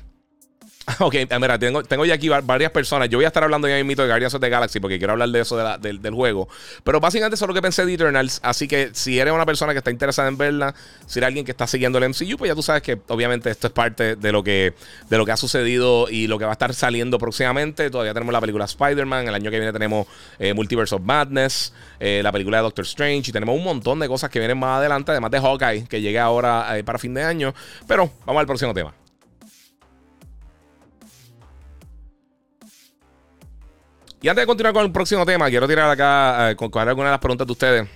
Ok, 0.99 1.15
eh, 1.15 1.27
mira, 1.39 1.59
tengo, 1.59 1.83
tengo 1.83 2.05
ya 2.05 2.15
aquí 2.15 2.29
varias 2.29 2.71
personas. 2.71 3.09
Yo 3.09 3.17
voy 3.17 3.25
a 3.25 3.27
estar 3.27 3.43
hablando 3.43 3.67
ya 3.67 3.75
mismo 3.83 4.01
de 4.01 4.07
Guardians 4.07 4.33
of 4.33 4.41
the 4.41 4.49
Galaxy 4.49 4.79
porque 4.79 4.97
quiero 4.97 5.13
hablar 5.13 5.29
de 5.29 5.41
eso 5.41 5.57
del, 5.57 5.99
juego. 6.13 6.47
Pero 6.83 6.99
básicamente 6.99 7.35
eso 7.35 7.45
es 7.45 7.47
lo 7.47 7.53
que 7.53 7.61
pensé 7.61 7.85
de 7.85 7.93
Eternals. 7.93 8.39
Así 8.43 8.67
que 8.67 8.89
si 8.93 9.19
eres 9.19 9.33
una 9.33 9.45
persona 9.45 9.73
que 9.73 9.79
está 9.79 9.91
interesada 9.91 10.27
en 10.27 10.37
verla, 10.37 10.73
si 11.05 11.19
eres 11.19 11.27
alguien 11.27 11.45
que 11.45 11.51
está 11.51 11.67
siguiendo 11.67 11.97
el 11.99 12.09
MCU, 12.09 12.37
pues 12.37 12.49
ya 12.49 12.55
tú 12.55 12.63
sabes 12.63 12.81
que 12.81 12.99
obviamente 13.07 13.49
esto 13.49 13.67
es 13.67 13.73
parte 13.73 14.15
de 14.15 14.31
lo 14.31 14.43
que, 14.43 14.73
de 15.09 15.17
lo 15.17 15.25
que 15.25 15.31
ha 15.31 15.37
sucedido 15.37 16.07
y 16.09 16.27
lo 16.27 16.39
que 16.39 16.45
va 16.45 16.51
a 16.51 16.53
estar 16.53 16.73
saliendo 16.73 17.17
próximamente. 17.19 17.89
Todavía 17.89 18.13
tenemos 18.13 18.33
la 18.33 18.41
película 18.41 18.65
Spider-Man. 18.65 19.27
El 19.27 19.35
año 19.35 19.51
que 19.51 19.57
viene 19.57 19.73
tenemos 19.73 20.07
eh, 20.39 20.53
Multiverse 20.53 20.95
of 20.95 21.01
Madness, 21.01 21.73
eh, 21.99 22.21
la 22.23 22.31
película 22.31 22.57
de 22.57 22.63
Doctor 22.63 22.85
Strange. 22.85 23.29
Y 23.29 23.31
tenemos 23.31 23.55
un 23.55 23.63
montón 23.63 23.99
de 23.99 24.07
cosas 24.07 24.29
que 24.29 24.39
vienen 24.39 24.57
más 24.57 24.79
adelante, 24.79 25.11
además 25.11 25.31
de 25.31 25.39
Hawkeye, 25.39 25.87
que 25.87 26.01
llega 26.01 26.23
ahora 26.23 26.67
para 26.85 26.97
fin 26.99 27.13
de 27.13 27.23
año. 27.23 27.53
Pero 27.87 28.11
vamos 28.25 28.39
al 28.41 28.47
próximo 28.47 28.73
tema. 28.73 28.98
Y 34.21 34.27
antes 34.27 34.43
de 34.43 34.47
continuar 34.47 34.73
con 34.73 34.85
el 34.85 34.91
próximo 34.91 35.25
tema, 35.25 35.49
quiero 35.49 35.67
tirar 35.67 35.89
acá, 35.89 36.51
eh, 36.51 36.55
con 36.55 36.87
algunas 36.87 37.09
de 37.09 37.11
las 37.11 37.19
preguntas 37.19 37.47
de 37.47 37.51
ustedes. 37.51 37.89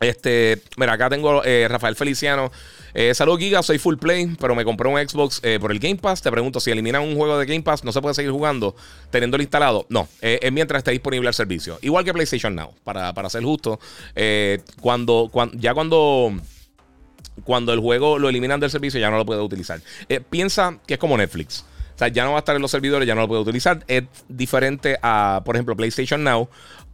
Este, 0.00 0.62
mira, 0.76 0.92
acá 0.92 1.08
tengo 1.08 1.42
eh, 1.44 1.66
Rafael 1.68 1.96
Feliciano. 1.96 2.50
Eh, 2.92 3.14
Saludos, 3.14 3.40
Giga. 3.40 3.62
Soy 3.62 3.78
full 3.78 3.96
play, 3.96 4.36
pero 4.38 4.54
me 4.54 4.64
compré 4.64 4.88
un 4.88 4.96
Xbox 5.08 5.40
eh, 5.42 5.58
por 5.60 5.70
el 5.72 5.78
Game 5.78 5.96
Pass. 5.96 6.22
Te 6.22 6.30
pregunto 6.30 6.60
si 6.60 6.70
eliminan 6.70 7.02
un 7.02 7.16
juego 7.16 7.38
de 7.38 7.46
Game 7.46 7.62
Pass, 7.62 7.84
¿no 7.84 7.92
se 7.92 8.00
puede 8.00 8.14
seguir 8.14 8.30
jugando 8.30 8.74
teniéndolo 9.10 9.42
instalado? 9.42 9.86
No, 9.88 10.08
es 10.20 10.52
mientras 10.52 10.80
esté 10.80 10.90
disponible 10.90 11.28
el 11.28 11.34
servicio. 11.34 11.78
Igual 11.82 12.04
que 12.04 12.12
PlayStation 12.12 12.54
Now, 12.54 12.74
para, 12.84 13.12
para 13.14 13.30
ser 13.30 13.42
justo. 13.42 13.78
cuando, 14.80 15.28
cuando, 15.32 15.56
ya 15.58 15.74
cuando 15.74 16.32
cuando 17.44 17.74
el 17.74 17.80
juego 17.80 18.18
lo 18.18 18.30
eliminan 18.30 18.60
del 18.60 18.70
servicio, 18.70 18.98
ya 18.98 19.10
no 19.10 19.18
lo 19.18 19.26
puede 19.26 19.40
utilizar. 19.40 19.80
piensa 20.30 20.78
que 20.86 20.94
es 20.94 21.00
como 21.00 21.16
Netflix. 21.16 21.64
O 21.96 21.98
sea, 21.98 22.08
ya 22.08 22.24
no 22.24 22.32
va 22.32 22.36
a 22.36 22.38
estar 22.40 22.54
en 22.54 22.62
los 22.62 22.70
servidores, 22.70 23.08
ya 23.08 23.14
no 23.14 23.22
lo 23.22 23.28
puede 23.28 23.40
utilizar. 23.40 23.82
Es 23.88 24.04
diferente 24.28 24.98
a, 25.02 25.40
por 25.44 25.56
ejemplo, 25.56 25.74
PlayStation 25.74 26.22
Now 26.22 26.48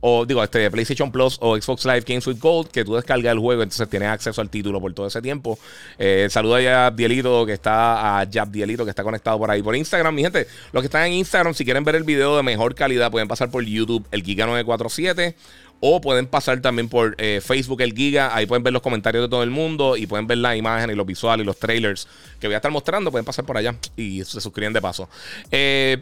o 0.05 0.27
digo, 0.27 0.43
este 0.43 0.69
PlayStation 0.69 1.13
Plus 1.13 1.39
o 1.41 1.57
Xbox 1.57 1.85
Live 1.85 2.03
Games 2.05 2.27
with 2.27 2.41
Gold, 2.41 2.71
que 2.71 2.85
tú 2.85 2.97
descargas 2.97 3.33
el 3.33 3.39
juego, 3.39 3.63
entonces 3.63 3.89
tienes 3.89 4.09
acceso 4.09 4.41
al 4.41 4.51
título 4.51 4.81
por 4.81 4.93
todo 4.93 5.07
ese 5.07 5.23
tiempo. 5.23 5.57
Eh, 5.97 6.27
saludo 6.29 6.57
a 6.57 6.91
Dielito, 6.91 7.47
que 7.47 7.53
está 7.53 8.21
a 8.21 8.27
Jab 8.31 8.51
Dielito, 8.51 8.83
que 8.83 8.91
está 8.91 9.05
conectado 9.05 9.39
por 9.39 9.49
ahí 9.49 9.63
por 9.63 9.77
Instagram. 9.77 10.13
Mi 10.13 10.23
gente, 10.23 10.49
los 10.73 10.83
que 10.83 10.87
están 10.87 11.07
en 11.07 11.13
Instagram, 11.13 11.55
si 11.55 11.65
quieren 11.65 11.85
ver 11.85 11.95
el 11.95 12.03
video 12.03 12.37
de 12.37 12.43
mejor 12.43 12.75
calidad, 12.75 13.13
pueden 13.13 13.29
pasar 13.29 13.53
por 13.53 13.65
YouTube, 13.65 14.05
el 14.11 14.25
Giga 14.25 14.45
947 14.47 15.37
o 15.85 16.01
pueden 16.01 16.29
pasar 16.29 16.61
también 16.61 16.89
por 16.89 17.17
eh, 17.19 17.41
Facebook 17.45 17.81
El 17.81 17.93
Giga. 17.93 18.37
Ahí 18.37 18.47
pueden 18.47 18.63
ver 18.63 18.73
los 18.73 18.83
comentarios 18.83 19.25
de 19.25 19.29
todo 19.29 19.43
el 19.43 19.51
mundo 19.51 19.97
y 19.97 20.07
pueden 20.07 20.29
ver 20.29 20.39
las 20.39 20.57
imágenes 20.57 20.95
y 20.95 20.97
los 20.97 21.05
visuales 21.05 21.43
y 21.43 21.47
los 21.47 21.59
trailers 21.59 22.07
que 22.39 22.47
voy 22.47 22.55
a 22.55 22.59
estar 22.59 22.71
mostrando. 22.71 23.11
Pueden 23.11 23.25
pasar 23.25 23.45
por 23.45 23.57
allá 23.57 23.75
y 23.97 24.23
se 24.23 24.41
suscriben 24.41 24.73
de 24.73 24.81
paso. 24.81 25.09
Eh, 25.51 26.01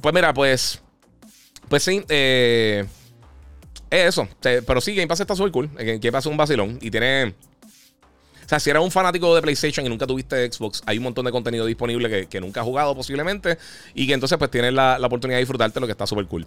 pues 0.00 0.14
mira, 0.14 0.32
pues. 0.32 0.80
Pues 1.68 1.82
sí. 1.82 2.02
Eh, 2.08 2.86
es 3.90 4.08
eso. 4.08 4.26
Pero 4.40 4.80
sí, 4.80 4.94
Game 4.94 5.06
Pass 5.06 5.20
está 5.20 5.36
súper 5.36 5.52
cool. 5.52 5.70
Game 5.74 6.12
Pass 6.12 6.24
es 6.24 6.30
un 6.30 6.38
vacilón 6.38 6.78
y 6.80 6.90
tiene. 6.90 7.26
O 7.26 8.48
sea, 8.48 8.58
si 8.58 8.70
eres 8.70 8.82
un 8.82 8.90
fanático 8.90 9.34
de 9.34 9.42
PlayStation 9.42 9.84
y 9.84 9.90
nunca 9.90 10.06
tuviste 10.06 10.50
Xbox, 10.50 10.82
hay 10.86 10.96
un 10.96 11.04
montón 11.04 11.26
de 11.26 11.30
contenido 11.30 11.66
disponible 11.66 12.26
que, 12.26 12.40
nunca 12.40 12.60
has 12.60 12.66
jugado 12.66 12.96
posiblemente. 12.96 13.58
Y 13.94 14.06
que 14.06 14.14
entonces 14.14 14.38
pues 14.38 14.50
tienes 14.50 14.72
la, 14.72 14.98
la 14.98 15.06
oportunidad 15.08 15.36
de 15.36 15.42
disfrutarte 15.42 15.78
lo 15.78 15.86
que 15.86 15.92
está 15.92 16.06
súper 16.06 16.24
cool. 16.24 16.46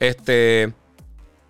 Este. 0.00 0.72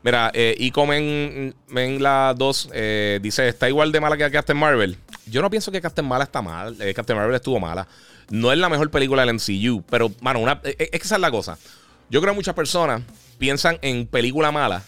Mira, 0.06 0.30
eh, 0.34 0.54
y 0.56 0.70
comen 0.70 1.52
en 1.75 2.00
la 2.00 2.32
2 2.38 2.70
eh, 2.72 3.18
dice: 3.20 3.48
Está 3.48 3.68
igual 3.68 3.90
de 3.90 3.98
mala 3.98 4.16
que 4.16 4.30
Captain 4.30 4.56
Marvel. 4.56 4.96
Yo 5.26 5.42
no 5.42 5.50
pienso 5.50 5.72
que 5.72 5.80
Captain 5.80 6.06
Mala 6.06 6.22
está 6.22 6.40
mal. 6.42 6.80
Eh, 6.80 6.94
Captain 6.94 7.18
Marvel 7.18 7.34
estuvo 7.34 7.58
mala. 7.58 7.88
No 8.30 8.52
es 8.52 8.58
la 8.58 8.68
mejor 8.68 8.88
película 8.92 9.26
del 9.26 9.34
MCU, 9.34 9.82
pero, 9.90 10.12
mano, 10.20 10.38
una, 10.38 10.60
es, 10.62 10.76
que 10.76 10.96
esa 10.96 11.16
es 11.16 11.20
la 11.20 11.32
cosa. 11.32 11.58
Yo 12.08 12.20
creo 12.20 12.34
que 12.34 12.36
muchas 12.36 12.54
personas 12.54 13.02
piensan 13.36 13.80
en 13.82 14.06
película 14.06 14.52
mala 14.52 14.84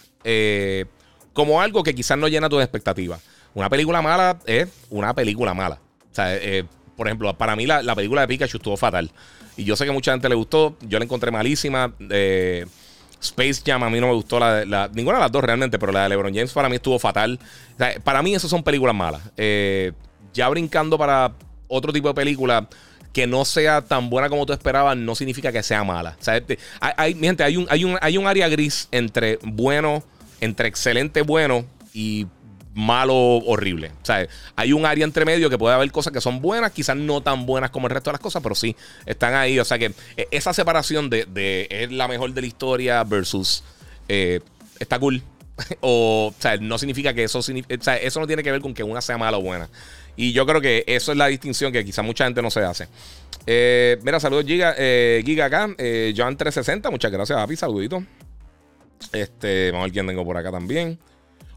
como 1.32 1.60
algo 1.60 1.82
que 1.82 1.96
quizás 1.96 2.16
no 2.16 2.28
llena 2.28 2.48
tus 2.48 2.62
expectativas. 2.62 3.20
Una 3.54 3.68
película 3.68 4.00
mala 4.00 4.38
es 4.46 4.68
una 4.88 5.14
película 5.14 5.52
mala. 5.52 5.80
O 6.12 6.14
sea, 6.14 6.38
por 6.96 7.08
ejemplo, 7.08 7.36
para 7.36 7.56
mí 7.56 7.66
la, 7.66 7.82
la, 7.82 7.96
película 7.96 8.20
de 8.20 8.28
Pikachu 8.28 8.58
estuvo 8.58 8.76
fatal. 8.76 9.10
Y 9.56 9.64
yo 9.64 9.74
sé 9.74 9.84
que 9.84 9.90
mucha 9.90 10.12
gente 10.12 10.28
le 10.28 10.36
gustó. 10.36 10.76
Yo 10.82 11.00
la 11.00 11.04
encontré 11.04 11.32
malísima. 11.32 11.92
Eh 12.08 12.64
Space 13.20 13.62
Jam 13.64 13.82
a 13.82 13.90
mí 13.90 14.00
no 14.00 14.08
me 14.08 14.14
gustó 14.14 14.38
la, 14.38 14.64
la, 14.64 14.90
ninguna 14.92 15.18
de 15.18 15.22
las 15.24 15.32
dos 15.32 15.42
realmente, 15.42 15.78
pero 15.78 15.92
la 15.92 16.04
de 16.04 16.10
LeBron 16.10 16.32
James 16.32 16.52
para 16.52 16.68
mí 16.68 16.76
estuvo 16.76 16.98
fatal. 16.98 17.38
para 18.04 18.22
mí 18.22 18.34
esas 18.34 18.50
son 18.50 18.62
películas 18.62 18.94
malas. 18.94 19.22
Eh, 19.36 19.92
ya 20.32 20.48
brincando 20.48 20.96
para 20.98 21.32
otro 21.66 21.92
tipo 21.92 22.08
de 22.08 22.14
película 22.14 22.68
que 23.12 23.26
no 23.26 23.44
sea 23.44 23.82
tan 23.82 24.10
buena 24.10 24.28
como 24.28 24.46
tú 24.46 24.52
esperabas, 24.52 24.96
no 24.96 25.14
significa 25.14 25.50
que 25.50 25.62
sea 25.62 25.82
mala. 25.82 26.16
Sea, 26.20 26.40
hay, 26.80 27.14
gente, 27.14 27.42
hay 27.42 27.56
un, 27.56 27.66
hay, 27.70 27.84
un, 27.84 27.98
hay 28.00 28.16
un 28.16 28.26
área 28.26 28.48
gris 28.48 28.88
entre 28.92 29.38
bueno, 29.42 30.04
entre 30.40 30.68
excelente 30.68 31.22
bueno 31.22 31.64
y 31.92 32.26
malo 32.78 33.14
horrible. 33.14 33.90
O 34.02 34.06
sea, 34.06 34.26
hay 34.54 34.72
un 34.72 34.86
área 34.86 35.04
entre 35.04 35.24
medio 35.24 35.50
que 35.50 35.58
puede 35.58 35.74
haber 35.74 35.90
cosas 35.90 36.12
que 36.12 36.20
son 36.20 36.40
buenas, 36.40 36.70
quizás 36.70 36.96
no 36.96 37.20
tan 37.20 37.44
buenas 37.44 37.70
como 37.70 37.88
el 37.88 37.92
resto 37.92 38.10
de 38.10 38.12
las 38.12 38.20
cosas, 38.20 38.40
pero 38.42 38.54
sí 38.54 38.76
están 39.04 39.34
ahí. 39.34 39.58
O 39.58 39.64
sea 39.64 39.78
que 39.78 39.92
e, 40.16 40.28
esa 40.30 40.52
separación 40.52 41.10
de, 41.10 41.24
de 41.26 41.66
es 41.70 41.90
la 41.90 42.06
mejor 42.06 42.32
de 42.32 42.40
la 42.40 42.46
historia 42.46 43.02
versus 43.02 43.64
eh, 44.08 44.40
está 44.78 44.98
cool. 44.98 45.22
o, 45.80 46.32
sea, 46.38 46.56
no 46.58 46.78
significa 46.78 47.12
que 47.12 47.24
eso, 47.24 47.40
o 47.40 47.42
eso 47.42 48.20
no 48.20 48.26
tiene 48.28 48.44
que 48.44 48.52
ver 48.52 48.60
con 48.60 48.72
que 48.72 48.84
una 48.84 49.00
sea 49.00 49.18
mala 49.18 49.38
o 49.38 49.42
buena. 49.42 49.68
Y 50.16 50.32
yo 50.32 50.46
creo 50.46 50.60
que 50.60 50.84
eso 50.86 51.10
es 51.12 51.18
la 51.18 51.26
distinción 51.26 51.72
que 51.72 51.84
quizás 51.84 52.04
mucha 52.04 52.24
gente 52.24 52.42
no 52.42 52.50
se 52.50 52.60
hace. 52.60 52.88
Eh, 53.46 53.98
mira, 54.02 54.20
saludos 54.20 54.44
Giga, 54.46 54.74
eh, 54.78 55.22
Giga 55.24 55.46
acá. 55.46 55.68
Eh, 55.78 56.14
Joan 56.16 56.36
360, 56.36 56.90
muchas 56.90 57.10
gracias, 57.10 57.38
Api, 57.38 57.56
saludito. 57.56 58.04
Este, 59.12 59.70
vamos 59.72 59.82
a 59.82 59.86
ver 59.86 59.92
quién 59.92 60.06
tengo 60.06 60.24
por 60.24 60.36
acá 60.36 60.52
también. 60.52 60.98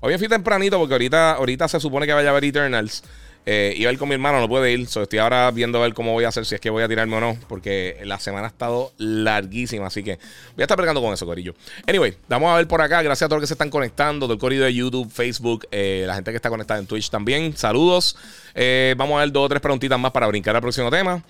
Hoy 0.03 0.13
me 0.13 0.17
fui 0.17 0.27
tempranito 0.27 0.79
porque 0.79 0.95
ahorita, 0.95 1.33
ahorita 1.33 1.67
se 1.67 1.79
supone 1.79 2.07
que 2.07 2.13
vaya 2.13 2.29
a 2.29 2.31
haber 2.31 2.45
Eternals. 2.45 3.03
Eh, 3.45 3.75
iba 3.77 3.91
a 3.91 3.93
ir 3.93 3.99
con 3.99 4.09
mi 4.09 4.15
hermano, 4.15 4.39
no 4.39 4.47
puede 4.47 4.71
ir. 4.71 4.81
estoy 4.81 5.19
ahora 5.19 5.51
viendo 5.51 5.77
a 5.77 5.81
ver 5.81 5.93
cómo 5.93 6.11
voy 6.13 6.23
a 6.23 6.29
hacer, 6.29 6.43
si 6.43 6.55
es 6.55 6.61
que 6.61 6.71
voy 6.71 6.81
a 6.81 6.87
tirarme 6.87 7.17
o 7.17 7.19
no. 7.19 7.37
Porque 7.47 7.99
la 8.03 8.19
semana 8.19 8.47
ha 8.47 8.49
estado 8.49 8.93
larguísima. 8.97 9.85
Así 9.85 10.03
que 10.03 10.17
voy 10.55 10.61
a 10.61 10.63
estar 10.63 10.75
pregando 10.75 11.03
con 11.03 11.13
eso, 11.13 11.27
Corillo. 11.27 11.53
Anyway, 11.85 12.17
vamos 12.27 12.51
a 12.51 12.57
ver 12.57 12.67
por 12.67 12.81
acá. 12.81 13.03
Gracias 13.03 13.27
a 13.27 13.29
todos 13.29 13.41
los 13.41 13.43
que 13.43 13.47
se 13.49 13.53
están 13.53 13.69
conectando. 13.69 14.27
Del 14.27 14.39
Corillo 14.39 14.63
de 14.63 14.73
YouTube, 14.73 15.11
Facebook, 15.11 15.67
eh, 15.69 16.03
la 16.07 16.15
gente 16.15 16.31
que 16.31 16.37
está 16.37 16.49
conectada 16.49 16.79
en 16.79 16.87
Twitch 16.87 17.11
también. 17.11 17.55
Saludos. 17.55 18.17
Eh, 18.55 18.95
vamos 18.97 19.17
a 19.17 19.19
ver 19.19 19.31
dos 19.31 19.45
o 19.45 19.49
tres 19.49 19.61
preguntitas 19.61 19.99
más 19.99 20.11
para 20.11 20.25
brincar 20.25 20.55
al 20.55 20.63
próximo 20.63 20.89
tema. 20.89 21.23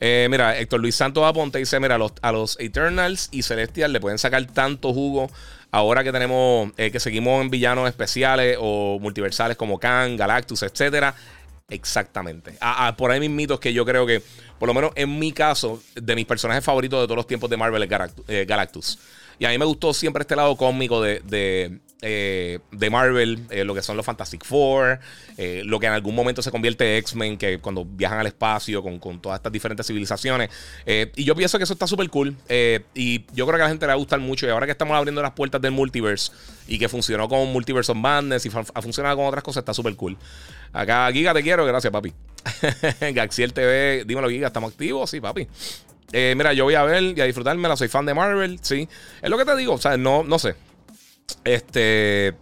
mira, 0.00 0.58
Héctor 0.58 0.80
Luis 0.80 0.96
Santos 0.96 1.22
Aponte 1.22 1.60
dice: 1.60 1.78
Mira, 1.78 1.94
a 1.94 1.98
los, 1.98 2.12
a 2.22 2.32
los 2.32 2.58
Eternals 2.58 3.28
y 3.30 3.44
Celestial 3.44 3.92
le 3.92 4.00
pueden 4.00 4.18
sacar 4.18 4.44
tanto 4.46 4.92
jugo 4.92 5.30
ahora 5.70 6.04
que 6.04 6.12
tenemos, 6.12 6.72
que 6.72 7.00
seguimos 7.00 7.42
en 7.42 7.50
villanos 7.50 7.88
especiales 7.88 8.56
o 8.60 8.98
multiversales 9.00 9.56
como 9.56 9.78
Khan, 9.78 10.16
Galactus, 10.16 10.62
etcétera. 10.62 11.14
Exactamente. 11.68 12.56
por 12.96 13.10
ahí 13.10 13.20
mismitos 13.20 13.58
que 13.58 13.72
yo 13.72 13.84
creo 13.84 14.06
que, 14.06 14.22
por 14.58 14.68
lo 14.68 14.74
menos 14.74 14.92
en 14.94 15.18
mi 15.18 15.32
caso, 15.32 15.82
de 15.94 16.14
mis 16.14 16.24
personajes 16.24 16.64
favoritos 16.64 17.00
de 17.00 17.06
todos 17.06 17.16
los 17.16 17.26
tiempos 17.26 17.50
de 17.50 17.56
Marvel 17.56 17.82
es 17.82 17.90
eh, 18.28 18.44
Galactus. 18.46 18.98
Y 19.38 19.44
a 19.44 19.50
mí 19.50 19.58
me 19.58 19.64
gustó 19.64 19.92
siempre 19.92 20.22
este 20.22 20.36
lado 20.36 20.56
cómico 20.56 21.02
de, 21.02 21.20
de, 21.24 21.80
eh, 22.02 22.58
Marvel, 22.90 23.46
eh, 23.50 23.64
lo 23.64 23.74
que 23.74 23.82
son 23.82 23.96
los 23.96 24.04
Fantastic 24.04 24.44
Four, 24.44 25.00
lo 25.64 25.80
que 25.80 25.86
en 25.86 25.92
algún 25.92 26.14
momento 26.14 26.42
se 26.42 26.50
convierte 26.50 26.92
en 26.92 26.98
X-Men, 26.98 27.36
que 27.36 27.58
cuando 27.58 27.84
viajan 27.84 28.18
al 28.18 28.26
espacio 28.26 28.82
con, 28.82 28.98
con 28.98 29.20
todas 29.20 29.38
estas 29.38 29.52
diferentes 29.52 29.86
civilizaciones. 29.86 30.50
y 30.86 31.24
yo 31.24 31.34
pienso 31.34 31.58
que 31.58 31.64
eso 31.64 31.72
está 31.72 31.86
súper 31.86 32.08
cool. 32.10 32.36
y 32.94 33.24
yo 33.34 33.46
creo 33.46 33.58
que 33.58 33.62
a 33.62 33.66
la 33.66 33.68
gente 33.68 33.86
le 33.86 33.88
va 33.88 33.94
a 33.94 33.96
gustar 33.96 34.20
mucho. 34.20 34.46
Y 34.46 34.50
ahora 34.50 34.66
que 34.66 34.72
estamos 34.72 34.96
abriendo 34.96 35.20
las 35.22 35.32
puertas 35.32 35.60
del 35.60 35.72
multiverse 35.72 36.32
y 36.68 36.78
que 36.78 36.88
funcionó 36.88 37.28
con 37.28 37.52
Multiverse 37.52 37.92
of 37.92 37.98
Madness 37.98 38.46
y 38.46 38.50
ha 38.50 38.82
funcionado 38.82 39.16
con 39.16 39.26
otras 39.26 39.44
cosas, 39.44 39.60
está 39.60 39.74
súper 39.74 39.94
cool. 39.96 40.16
Acá, 40.72 41.10
Giga, 41.12 41.32
te 41.32 41.42
quiero. 41.42 41.64
Gracias, 41.64 41.92
papi. 41.92 42.12
Gaxiel 43.14 43.52
TV, 43.52 44.04
dímelo, 44.06 44.28
Giga, 44.28 44.48
¿estamos 44.48 44.72
activos? 44.72 45.10
Sí, 45.10 45.20
papi. 45.20 45.46
Eh, 46.12 46.34
mira, 46.36 46.52
yo 46.52 46.64
voy 46.64 46.74
a 46.74 46.84
ver 46.84 47.02
y 47.16 47.20
a 47.20 47.24
disfrutármela. 47.24 47.76
Soy 47.76 47.88
fan 47.88 48.06
de 48.06 48.14
Marvel, 48.14 48.58
sí. 48.62 48.88
Es 49.22 49.30
lo 49.30 49.38
que 49.38 49.44
te 49.44 49.56
digo, 49.56 49.74
o 49.74 49.78
sea, 49.78 49.96
no, 49.96 50.22
no 50.24 50.38
sé. 50.38 50.54
Este. 51.44 52.34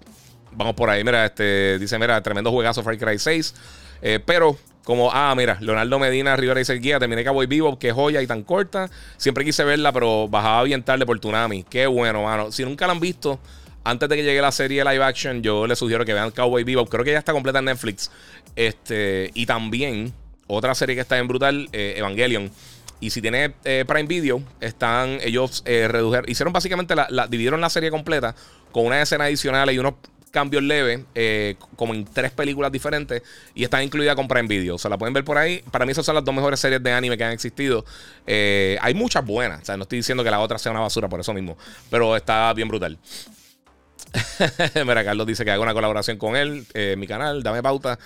Vamos 0.52 0.74
por 0.74 0.90
ahí, 0.90 1.04
mira, 1.04 1.26
este. 1.26 1.78
Dice, 1.78 1.98
mira, 1.98 2.22
tremendo 2.22 2.50
juegazo 2.50 2.82
Far 2.82 2.98
Cry 2.98 3.18
6. 3.18 3.54
Eh, 4.02 4.20
pero 4.24 4.56
como, 4.84 5.10
ah, 5.12 5.34
mira, 5.34 5.56
Leonardo 5.60 5.98
Medina 5.98 6.36
Rivera 6.36 6.58
dice 6.58 6.74
guía, 6.74 6.98
terminé 6.98 7.24
Cowboy 7.24 7.46
Vivo, 7.46 7.78
qué 7.78 7.90
joya 7.90 8.20
y 8.20 8.26
tan 8.26 8.42
corta. 8.42 8.90
Siempre 9.16 9.44
quise 9.44 9.64
verla, 9.64 9.92
pero 9.92 10.28
bajaba 10.28 10.62
bien 10.64 10.82
tarde 10.82 11.06
por 11.06 11.18
Tsunami. 11.18 11.64
Qué 11.64 11.86
bueno, 11.86 12.22
mano. 12.22 12.52
Si 12.52 12.64
nunca 12.64 12.86
la 12.86 12.92
han 12.92 13.00
visto, 13.00 13.40
antes 13.82 14.08
de 14.08 14.16
que 14.16 14.22
llegue 14.22 14.42
la 14.42 14.52
serie 14.52 14.84
live 14.84 15.02
action, 15.02 15.42
yo 15.42 15.66
les 15.66 15.78
sugiero 15.78 16.04
que 16.04 16.12
vean 16.12 16.30
Cowboy 16.30 16.64
Bebop. 16.64 16.90
Creo 16.90 17.02
que 17.02 17.12
ya 17.12 17.18
está 17.18 17.32
completa 17.32 17.60
en 17.60 17.64
Netflix. 17.64 18.10
Este, 18.56 19.30
y 19.32 19.46
también 19.46 20.12
otra 20.46 20.74
serie 20.74 20.94
que 20.94 21.00
está 21.00 21.16
en 21.18 21.28
brutal, 21.28 21.68
eh, 21.72 21.94
Evangelion. 21.96 22.50
Y 23.04 23.10
si 23.10 23.20
tiene 23.20 23.54
eh, 23.64 23.84
Prime 23.86 24.08
Video, 24.08 24.42
están 24.60 25.18
ellos 25.20 25.62
eh, 25.66 25.88
redujeron, 25.88 26.30
hicieron 26.30 26.54
básicamente 26.54 26.94
la, 26.96 27.26
dividieron 27.28 27.60
la 27.60 27.68
serie 27.68 27.90
completa 27.90 28.34
con 28.72 28.86
una 28.86 29.02
escena 29.02 29.24
adicional 29.24 29.70
y 29.70 29.78
unos 29.78 29.94
cambios 30.30 30.62
leves, 30.64 31.00
como 31.76 31.94
en 31.94 32.06
tres 32.06 32.32
películas 32.32 32.72
diferentes, 32.72 33.22
y 33.54 33.62
está 33.62 33.80
incluida 33.84 34.16
con 34.16 34.26
Prime 34.26 34.48
Video. 34.48 34.74
O 34.74 34.78
sea, 34.78 34.88
la 34.88 34.98
pueden 34.98 35.14
ver 35.14 35.22
por 35.22 35.38
ahí. 35.38 35.62
Para 35.70 35.86
mí, 35.86 35.92
esas 35.92 36.04
son 36.04 36.16
las 36.16 36.24
dos 36.24 36.34
mejores 36.34 36.58
series 36.58 36.82
de 36.82 36.90
anime 36.90 37.16
que 37.16 37.22
han 37.22 37.30
existido. 37.30 37.84
hay 38.26 38.94
muchas 38.94 39.24
buenas. 39.24 39.62
O 39.62 39.64
sea, 39.64 39.76
no 39.76 39.82
estoy 39.84 39.98
diciendo 39.98 40.24
que 40.24 40.30
la 40.32 40.40
otra 40.40 40.58
sea 40.58 40.72
una 40.72 40.80
basura 40.80 41.08
por 41.08 41.20
eso 41.20 41.32
mismo, 41.32 41.56
pero 41.88 42.16
está 42.16 42.52
bien 42.52 42.66
brutal. 42.66 42.98
Mira, 44.86 45.04
Carlos 45.04 45.26
dice 45.26 45.44
que 45.44 45.50
haga 45.50 45.62
una 45.62 45.74
colaboración 45.74 46.16
con 46.16 46.36
él, 46.36 46.66
eh, 46.74 46.96
mi 46.96 47.06
canal, 47.06 47.42
dame 47.42 47.62
pauta. 47.62 47.98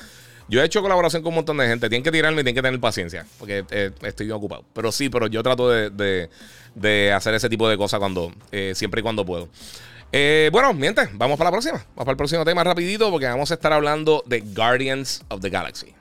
Yo 0.48 0.62
he 0.62 0.64
hecho 0.64 0.80
colaboración 0.82 1.22
con 1.22 1.30
un 1.30 1.37
montón 1.37 1.58
de 1.58 1.66
gente. 1.66 1.88
Tienen 1.88 2.02
que 2.02 2.11
tirarme 2.11 2.40
y 2.40 2.44
tienen 2.44 2.54
que 2.54 2.62
tener 2.62 2.80
paciencia. 2.80 3.26
Porque 3.38 3.64
eh, 3.70 3.90
estoy 4.02 4.30
ocupado. 4.30 4.64
Pero 4.72 4.90
sí, 4.92 5.08
pero 5.08 5.26
yo 5.26 5.42
trato 5.42 5.68
de, 5.68 7.11
hacer 7.14 7.34
ese 7.34 7.48
tipo 7.48 7.68
de 7.68 7.76
cosas 7.76 8.00
cuando, 8.00 8.32
eh, 8.50 8.72
siempre 8.74 9.00
y 9.00 9.02
cuando 9.02 9.26
puedo. 9.26 9.48
bueno, 10.50 10.72
miente, 10.74 11.08
vamos 11.12 11.37
para 11.37 11.48
la 11.48 11.52
próxima. 11.52 11.78
Vamos 11.78 12.04
para 12.04 12.12
el 12.12 12.16
próximo 12.16 12.44
tema 12.44 12.64
rapidito 12.64 13.11
porque 13.11 13.26
vamos 13.26 13.50
a 13.50 13.54
estar 13.54 13.72
hablando 13.72 14.22
de 14.26 14.40
Guardians 14.40 15.22
of 15.28 15.40
the 15.40 15.50
Galaxy. 15.50 15.94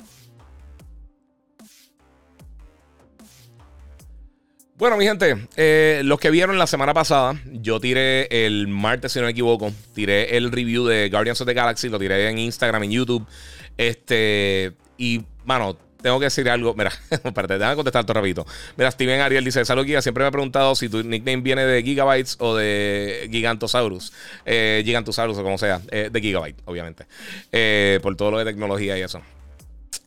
Bueno, 4.78 4.96
mi 4.96 5.06
gente, 5.06 5.36
eh, 5.56 6.02
los 6.04 6.20
que 6.20 6.30
vieron 6.30 6.60
la 6.60 6.68
semana 6.68 6.94
pasada, 6.94 7.42
yo 7.52 7.80
tiré 7.80 8.28
el 8.46 8.68
martes, 8.68 9.12
si 9.12 9.18
no 9.18 9.26
me 9.26 9.32
equivoco, 9.32 9.74
tiré 9.96 10.38
el 10.38 10.52
review 10.52 10.86
de 10.86 11.10
Guardians 11.10 11.42
of 11.42 11.48
the 11.48 11.56
Galaxy, 11.56 11.90
lo 11.90 11.98
tiré 11.98 12.30
en 12.30 12.38
Instagram, 12.38 12.84
en 12.84 12.92
YouTube. 12.92 13.26
Este, 13.78 14.74
y, 14.98 15.24
mano, 15.46 15.78
tengo 16.02 16.20
que 16.20 16.26
decir 16.26 16.50
algo. 16.50 16.74
Mira, 16.74 16.92
espérate, 17.10 17.58
déjame 17.58 17.76
contestar 17.76 18.06
todo 18.06 18.16
rapidito. 18.16 18.46
Mira, 18.76 18.92
Steven 18.92 19.22
Ariel 19.22 19.44
dice: 19.44 19.64
Salud, 19.66 19.86
Giga. 19.86 20.02
Siempre 20.02 20.24
me 20.24 20.28
ha 20.30 20.32
preguntado 20.32 20.76
si 20.76 20.90
tu 20.90 21.04
nickname 21.04 21.42
viene 21.42 21.66
de 21.66 21.84
Gigabytes 21.84 22.38
o 22.40 22.56
de 22.56 23.28
Gigantosaurus. 23.32 24.14
Eh, 24.46 24.82
Gigantosaurus 24.86 25.38
o 25.38 25.44
como 25.44 25.58
sea. 25.58 25.82
Eh, 25.92 26.10
de 26.12 26.22
Gigabyte, 26.22 26.62
obviamente. 26.66 27.06
Eh, 27.52 28.00
por 28.02 28.16
todo 28.16 28.32
lo 28.32 28.40
de 28.40 28.46
tecnología 28.46 28.98
y 28.98 29.02
eso. 29.02 29.22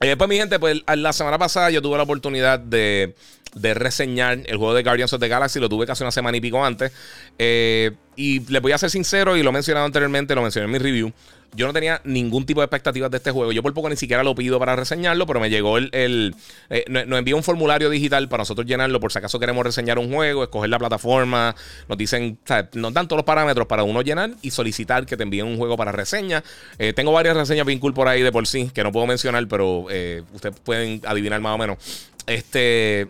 Y 0.01 0.07
después, 0.07 0.31
mi 0.31 0.37
gente, 0.37 0.59
pues 0.59 0.83
la 0.95 1.13
semana 1.13 1.39
pasada 1.39 1.71
yo 1.71 1.83
tuve 1.83 1.99
la 1.99 2.05
oportunidad 2.05 2.59
de 2.59 3.15
de 3.55 3.75
reseñar 3.75 4.41
el 4.47 4.57
juego 4.57 4.75
de 4.75 4.83
Guardians 4.83 5.13
of 5.13 5.21
the 5.21 5.29
Galaxy. 5.29 5.61
Lo 5.61 5.69
tuve 5.69 5.87
casi 5.87 6.03
una 6.03 6.13
semana 6.13 6.37
y 6.37 6.41
pico 6.41 6.65
antes. 6.65 6.93
Eh, 7.39 7.93
y 8.17 8.41
les 8.53 8.61
voy 8.61 8.73
a 8.73 8.79
ser 8.79 8.91
sincero, 8.91 9.37
y 9.37 9.43
lo 9.43 9.51
he 9.51 9.53
mencionado 9.53 9.87
anteriormente, 9.87 10.35
lo 10.35 10.43
mencioné 10.43 10.67
en 10.67 10.73
mi 10.73 10.79
review. 10.79 11.13
Yo 11.53 11.67
no 11.67 11.73
tenía 11.73 12.01
ningún 12.05 12.47
tipo 12.47 12.61
de 12.61 12.67
expectativas 12.67 13.11
de 13.11 13.17
este 13.17 13.33
juego. 13.33 13.51
Yo 13.51 13.63
por 13.63 13.75
poco 13.75 13.89
ni 13.89 13.97
siquiera 13.97 14.23
lo 14.23 14.35
pido 14.37 14.59
para 14.61 14.77
reseñarlo, 14.77 15.27
pero 15.27 15.41
me 15.41 15.51
llegó 15.51 15.79
el. 15.79 16.35
Eh, 16.69 16.85
nos 16.89 17.19
envió 17.19 17.37
un 17.37 17.43
formulario 17.43 17.91
digital 17.91 18.29
para 18.29 18.43
nosotros 18.43 18.67
llenarlo 18.67 19.01
por 19.01 19.11
si 19.11 19.19
acaso 19.19 19.41
queremos 19.41 19.65
reseñar 19.65 19.99
un 19.99 20.13
juego, 20.13 20.45
escoger 20.45 20.71
la 20.71 20.79
plataforma. 20.79 21.57
Nos 21.89 21.99
dicen, 21.99 22.39
o 22.45 22.47
sea, 22.47 22.69
nos 22.75 22.95
dan 22.95 23.09
todos 23.09 23.19
los 23.19 23.27
parámetros 23.27 23.67
para 23.67 23.83
uno 23.83 24.03
llenar 24.03 24.31
y 24.43 24.53
solicitar 24.53 25.07
que 25.07 25.17
te 25.17 25.25
envíen 25.25 25.47
un 25.47 25.57
juego 25.57 25.77
para 25.77 25.91
reseña. 25.91 26.45
Eh, 26.79 26.93
tengo 26.93 27.11
varias 27.11 27.37
reseñas 27.37 27.67
bien 27.67 27.81
cool 27.81 27.95
por 27.95 28.07
ahí 28.07 28.23
de 28.23 28.31
por 28.31 28.47
sí, 28.47 28.71
que 28.73 28.85
no 28.85 28.93
puedo 28.93 29.07
mencionar, 29.07 29.49
pero 29.49 29.87
ustedes 30.33 30.55
pueden 30.63 31.01
adivinar 31.05 31.41
más 31.41 31.55
o 31.55 31.59
menos. 31.59 31.79
Este. 32.27 33.09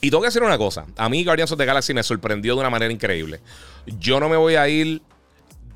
Y 0.00 0.10
tengo 0.10 0.22
que 0.22 0.28
decir 0.28 0.42
una 0.42 0.58
cosa. 0.58 0.86
A 0.96 1.08
mí 1.08 1.24
Guardians 1.24 1.50
of 1.52 1.58
the 1.58 1.64
Galaxy 1.64 1.92
me 1.92 2.02
sorprendió 2.02 2.54
de 2.54 2.60
una 2.60 2.70
manera 2.70 2.92
increíble. 2.92 3.40
Yo 3.98 4.20
no 4.20 4.28
me 4.28 4.36
voy 4.36 4.54
a 4.54 4.68
ir 4.68 5.02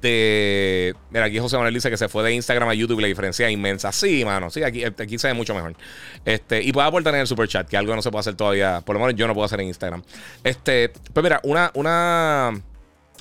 de... 0.01 0.95
Mira, 1.11 1.25
aquí 1.27 1.39
José 1.39 1.57
Manuel 1.57 1.75
dice 1.75 1.91
que 1.91 1.97
se 1.97 2.09
fue 2.09 2.23
de 2.23 2.33
Instagram 2.35 2.69
a 2.69 2.75
YouTube 2.75 2.99
y 3.01 3.03
la 3.03 3.09
diferencia 3.09 3.47
es 3.47 3.53
inmensa. 3.53 3.91
Sí, 3.91 4.25
mano. 4.25 4.51
Sí, 4.51 4.63
aquí, 4.63 4.85
aquí 4.85 5.19
se 5.19 5.29
ve 5.29 5.35
mucho 5.35 5.55
mejor. 5.55 5.75
Este, 6.25 6.63
y 6.63 6.73
puedo 6.73 6.87
aportar 6.87 7.15
en 7.15 7.23
el 7.23 7.27
super 7.27 7.49
chat, 7.49 7.69
que 7.69 7.77
algo 7.77 7.97
no 7.97 8.03
se 8.03 8.11
puede 8.11 8.21
hacer 8.21 8.35
todavía. 8.35 8.81
Por 8.85 8.95
lo 8.95 9.01
menos 9.01 9.17
yo 9.17 9.27
no 9.27 9.35
puedo 9.35 9.45
hacer 9.47 9.61
en 9.61 9.69
Instagram. 9.69 10.03
Este, 10.45 10.93
pues 11.13 11.25
mira, 11.25 11.41
una, 11.43 11.73
una, 11.75 12.53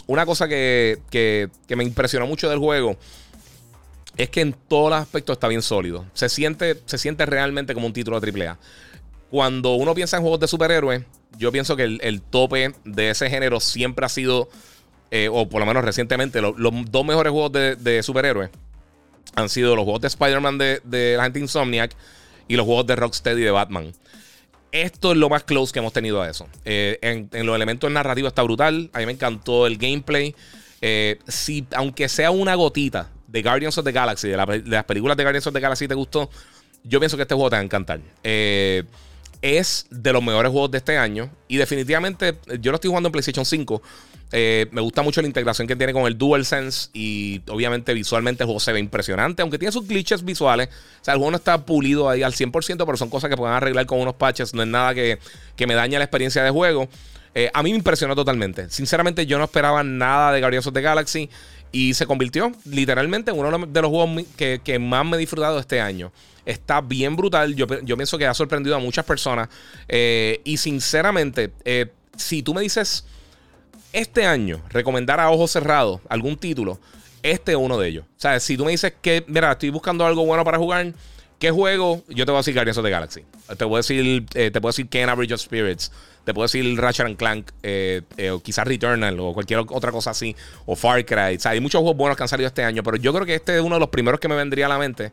una 0.05 0.25
cosa 0.25 0.47
que, 0.47 0.99
que, 1.09 1.49
que 1.67 1.75
me 1.75 1.83
impresionó 1.83 2.27
mucho 2.27 2.49
del 2.49 2.59
juego 2.59 2.97
es 4.17 4.29
que 4.29 4.41
en 4.41 4.53
todos 4.53 4.91
los 4.91 4.99
aspectos 4.99 5.35
está 5.35 5.47
bien 5.47 5.61
sólido. 5.61 6.05
Se 6.13 6.29
siente, 6.29 6.79
se 6.85 6.97
siente 6.97 7.25
realmente 7.25 7.73
como 7.73 7.87
un 7.87 7.93
título 7.93 8.17
AAA 8.17 8.57
cuando 9.32 9.76
uno 9.76 9.96
piensa 9.96 10.17
en 10.17 10.24
juegos 10.24 10.41
de 10.41 10.48
superhéroes, 10.48 11.04
yo 11.38 11.54
pienso 11.54 11.78
que 11.78 11.84
el, 11.84 12.22
tope 12.22 12.74
de 12.84 13.10
ese 13.10 13.30
género 13.30 13.62
siempre 13.62 14.06
ha 14.06 14.10
sido, 14.10 14.50
eh, 15.10 15.30
o 15.32 15.48
por 15.48 15.62
lo 15.62 15.65
menos 15.65 15.86
recientemente, 15.86 16.41
los 16.41 16.54
dos 16.91 17.06
mejores 17.06 17.32
juegos 17.32 17.54
de, 17.54 18.04
superhéroes 18.04 18.50
han 19.36 19.48
sido 19.48 19.78
los 19.78 19.86
juegos 19.86 20.02
de 20.02 20.10
Spider-Man 20.10 20.58
de, 20.58 21.13
la 21.15 21.24
gente 21.24 21.39
Insomniac 21.39 21.96
y 22.50 22.58
los 22.58 22.65
juegos 22.65 22.86
de 22.88 22.98
Rocksteady 22.98 23.41
de 23.41 23.52
Batman. 23.52 23.94
esto 24.74 25.13
es 25.13 25.17
lo 25.17 25.30
más 25.30 25.46
close 25.46 25.72
que 25.72 25.80
hemos 25.80 25.94
tenido 25.94 26.22
a 26.22 26.30
eso. 26.30 26.48
Eh, 26.65 27.00
en, 27.02 27.46
los 27.46 27.56
elementos 27.56 27.89
narrativos 27.89 28.32
está 28.32 28.44
brutal. 28.44 28.89
A 28.91 29.00
mí 29.00 29.06
me 29.06 29.13
encantó 29.13 29.65
el 29.65 29.78
gameplay. 29.78 30.36
Eh, 30.82 31.20
si, 31.26 31.65
aunque 31.74 32.10
sea 32.10 32.32
una 32.32 32.56
gotita 32.56 33.10
de 33.28 33.41
Guardians 33.41 33.78
of 33.78 33.86
the 33.86 33.94
Galaxy, 33.94 34.28
de, 34.28 34.63
las 34.65 34.84
películas 34.84 35.15
de 35.15 35.24
Guardians 35.24 35.48
of 35.48 35.54
the 35.54 35.62
Galaxy 35.62 35.88
te 35.88 35.96
gustó, 35.96 36.30
yo 36.84 37.00
pienso 37.00 37.15
que 37.15 37.24
este 37.24 37.36
juego 37.36 37.50
te 37.50 37.56
va 37.56 37.62
a 37.62 37.63
encantar. 37.63 38.02
Eh, 38.24 38.84
es 39.41 39.88
de 39.89 40.13
los 40.13 40.23
mejores 40.23 40.51
juegos 40.51 40.71
de 40.71 40.77
este 40.77 40.97
año. 40.97 41.30
Y 41.47 41.58
definitivamente, 41.58 42.38
yo 42.60 42.71
lo 42.71 42.75
estoy 42.75 42.89
jugando 42.89 43.08
en 43.08 43.12
PlayStation 43.12 43.45
5. 43.45 43.82
Eh, 44.34 44.67
me 44.71 44.80
gusta 44.80 45.01
mucho 45.01 45.21
la 45.21 45.27
integración 45.27 45.67
que 45.67 45.75
tiene 45.75 45.93
con 45.93 46.04
el 46.06 46.17
DualSense. 46.17 46.89
Y 46.93 47.41
obviamente 47.49 47.93
visualmente 47.93 48.43
el 48.43 48.45
juego 48.45 48.60
se 48.60 48.71
ve 48.71 48.80
impresionante. 48.80 49.41
Aunque 49.41 49.58
tiene 49.58 49.71
sus 49.71 49.88
glitches 49.88 50.23
visuales. 50.23 50.69
O 51.01 51.06
sea, 51.06 51.13
el 51.13 51.17
juego 51.17 51.32
no 51.32 51.38
está 51.38 51.65
pulido 51.65 52.10
ahí 52.10 52.23
al 52.23 52.34
100%, 52.34 52.86
pero 52.86 52.97
son 52.97 53.10
cosas 53.10 53.30
que 53.30 53.38
pueden 53.38 53.56
arreglar 53.56 53.86
con 53.86 53.99
unos 53.99 54.15
patches. 54.15 54.54
No 54.54 54.62
es 54.62 54.67
nada 54.67 54.93
que, 54.93 55.17
me 55.65 55.73
dañe 55.73 55.97
la 55.97 56.06
experiencia 56.06 56.43
de 56.43 56.51
juego. 56.51 56.88
Eh, 57.34 57.49
a 57.54 57.63
mí 57.63 57.71
me 57.71 57.77
impresionó 57.77 58.15
totalmente. 58.15 58.69
Sinceramente, 58.69 59.25
yo 59.25 59.38
no 59.38 59.45
esperaba 59.45 59.84
nada 59.84 60.32
de 60.34 60.39
Guardians 60.39 60.67
of 60.67 60.73
the 60.73 60.82
Galaxy. 60.82 61.30
Y 61.71 61.93
se 61.93 62.05
convirtió 62.05 62.51
literalmente 62.65 63.31
en 63.31 63.39
uno 63.39 63.65
de 63.65 63.81
los 63.81 63.89
juegos 63.89 64.25
que, 64.36 64.60
que 64.63 64.77
más 64.79 65.05
me 65.05 65.15
he 65.17 65.19
disfrutado 65.19 65.60
este 65.60 65.79
año. 65.79 66.12
Está 66.45 66.81
bien 66.81 67.15
brutal. 67.15 67.55
Yo, 67.55 67.67
pienso 67.67 68.17
que 68.17 68.25
ha 68.25 68.34
sorprendido 68.34 68.75
a 68.75 68.79
muchas 68.79 69.05
personas. 69.05 69.49
Eh, 69.88 70.41
y 70.43 70.57
sinceramente, 70.57 71.51
eh, 71.63 71.88
si 72.17 72.41
tú 72.43 72.53
me 72.53 72.62
dices 72.62 73.05
este 73.93 74.25
año 74.25 74.62
recomendar 74.69 75.19
a 75.19 75.29
ojos 75.29 75.51
cerrados 75.51 76.01
algún 76.10 76.38
título, 76.38 76.79
este 77.23 77.51
es 77.51 77.57
uno 77.57 77.77
de 77.77 77.89
ellos. 77.89 78.05
O 78.05 78.21
sea, 78.21 78.39
si 78.39 78.57
tú 78.57 78.65
me 78.65 78.71
dices 78.71 78.93
que, 79.01 79.23
mira, 79.27 79.51
estoy 79.51 79.69
buscando 79.69 80.05
algo 80.05 80.25
bueno 80.25 80.43
para 80.43 80.57
jugar, 80.57 80.93
¿qué 81.41 81.51
juego? 81.51 82.04
Yo 82.08 82.25
te 82.25 82.32
voy 82.32 82.38
a 82.38 82.39
decir 82.39 82.54
Guardians 82.54 82.77
of 82.77 82.86
the 82.86 82.89
Galaxy. 82.89 83.25
Te 83.58 83.65
voy 83.65 83.80
decir, 83.80 84.25
eh, 84.36 84.51
te 84.51 84.62
puedo 84.62 84.71
decir 84.71 84.88
Ken 84.88 85.10
Bridge 85.17 85.34
of 85.34 85.41
Spirits. 85.41 85.91
Te 86.23 86.34
puedo 86.34 86.45
decir 86.45 86.80
Ratchet 86.80 87.08
and 87.08 87.17
Clank, 87.17 87.51
o 88.32 88.39
quizás 88.41 88.65
Returnal, 88.67 89.19
o 89.19 89.34
cualquier 89.34 89.60
otra 89.60 89.91
cosa 89.91 90.12
así, 90.12 90.36
o 90.67 90.75
Far 90.75 91.04
Cry. 91.04 91.36
O 91.36 91.39
sea, 91.39 91.51
hay 91.51 91.60
muchos 91.60 91.82
juegos 91.82 91.97
buenos 91.97 92.15
que 92.15 92.23
han 92.23 92.30
salido 92.30 92.47
este 92.47 92.63
año, 92.63 92.84
pero 92.84 92.95
yo 92.95 93.12
creo 93.12 93.25
que 93.25 93.34
este 93.34 93.56
es 93.56 93.62
uno 93.62 93.75
de 93.75 93.80
los 93.80 93.89
primeros 93.89 94.19
que 94.19 94.27
me 94.27 94.36
vendría 94.36 94.67
a 94.67 94.69
la 94.69 94.77
mente 94.77 95.12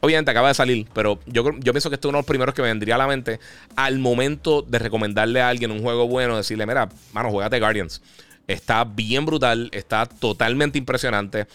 Obviamente 0.00 0.30
acaba 0.30 0.48
de 0.48 0.54
salir, 0.54 0.86
pero 0.92 1.18
yo, 1.26 1.50
yo 1.58 1.72
pienso 1.72 1.90
que 1.90 1.96
este 1.96 2.06
es 2.06 2.10
uno 2.10 2.18
de 2.18 2.22
los 2.22 2.26
primeros 2.26 2.54
que 2.54 2.62
me 2.62 2.68
vendría 2.68 2.94
a 2.94 2.98
la 2.98 3.06
mente 3.06 3.40
al 3.74 3.98
momento 3.98 4.62
de 4.62 4.78
recomendarle 4.78 5.40
a 5.40 5.48
alguien 5.48 5.70
un 5.70 5.82
juego 5.82 6.06
bueno, 6.06 6.36
decirle, 6.36 6.66
mira, 6.66 6.88
mano, 7.12 7.30
juegate 7.30 7.58
Guardians. 7.58 8.00
Está 8.46 8.84
bien 8.84 9.26
brutal, 9.26 9.68
está 9.72 10.06
totalmente 10.06 10.78
impresionante. 10.78 11.46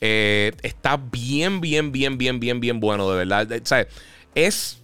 Eh, 0.00 0.52
está 0.62 0.96
bien, 0.96 1.60
bien, 1.60 1.92
bien, 1.92 2.16
bien, 2.18 2.40
bien, 2.40 2.60
bien 2.60 2.80
bueno, 2.80 3.10
de 3.10 3.24
verdad. 3.24 3.48
Es. 4.34 4.76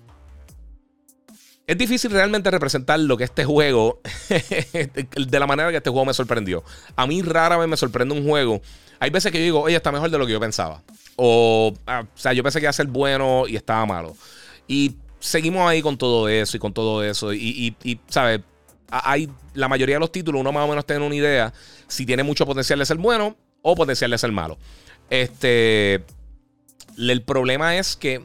Es 1.68 1.76
difícil 1.76 2.12
realmente 2.12 2.48
representar 2.48 3.00
lo 3.00 3.16
que 3.16 3.24
este 3.24 3.44
juego. 3.44 4.00
de 4.30 5.40
la 5.40 5.46
manera 5.48 5.70
que 5.70 5.78
este 5.78 5.90
juego 5.90 6.04
me 6.04 6.14
sorprendió. 6.14 6.62
A 6.94 7.06
mí 7.08 7.22
rara 7.22 7.56
vez 7.56 7.68
me 7.68 7.76
sorprende 7.76 8.14
un 8.14 8.24
juego. 8.24 8.62
Hay 9.00 9.10
veces 9.10 9.32
que 9.32 9.38
yo 9.38 9.44
digo, 9.44 9.60
oye, 9.62 9.74
está 9.74 9.90
mejor 9.90 10.10
de 10.10 10.18
lo 10.18 10.26
que 10.26 10.32
yo 10.32 10.40
pensaba. 10.40 10.82
O, 11.16 11.74
ah, 11.86 12.04
o 12.04 12.18
sea, 12.18 12.32
yo 12.32 12.42
pensé 12.44 12.60
que 12.60 12.64
iba 12.64 12.70
a 12.70 12.72
ser 12.72 12.86
bueno 12.86 13.48
y 13.48 13.56
estaba 13.56 13.84
malo. 13.84 14.16
Y 14.68 14.94
seguimos 15.18 15.68
ahí 15.68 15.82
con 15.82 15.98
todo 15.98 16.28
eso 16.28 16.56
y 16.56 16.60
con 16.60 16.72
todo 16.72 17.02
eso. 17.02 17.32
Y, 17.32 17.74
y, 17.82 18.00
¿sabes? 18.08 18.40
Hay 18.88 19.28
la 19.54 19.68
mayoría 19.68 19.96
de 19.96 20.00
los 20.00 20.12
títulos, 20.12 20.40
uno 20.40 20.52
más 20.52 20.64
o 20.64 20.68
menos 20.68 20.86
tiene 20.86 21.04
una 21.04 21.14
idea 21.14 21.52
si 21.88 22.06
tiene 22.06 22.22
mucho 22.22 22.46
potencial 22.46 22.78
de 22.78 22.86
ser 22.86 22.98
bueno 22.98 23.36
o 23.62 23.74
potencial 23.74 24.10
de 24.12 24.18
ser 24.18 24.30
malo. 24.30 24.58
Este. 25.10 26.04
El 26.98 27.22
problema 27.22 27.76
es 27.76 27.96
que 27.96 28.24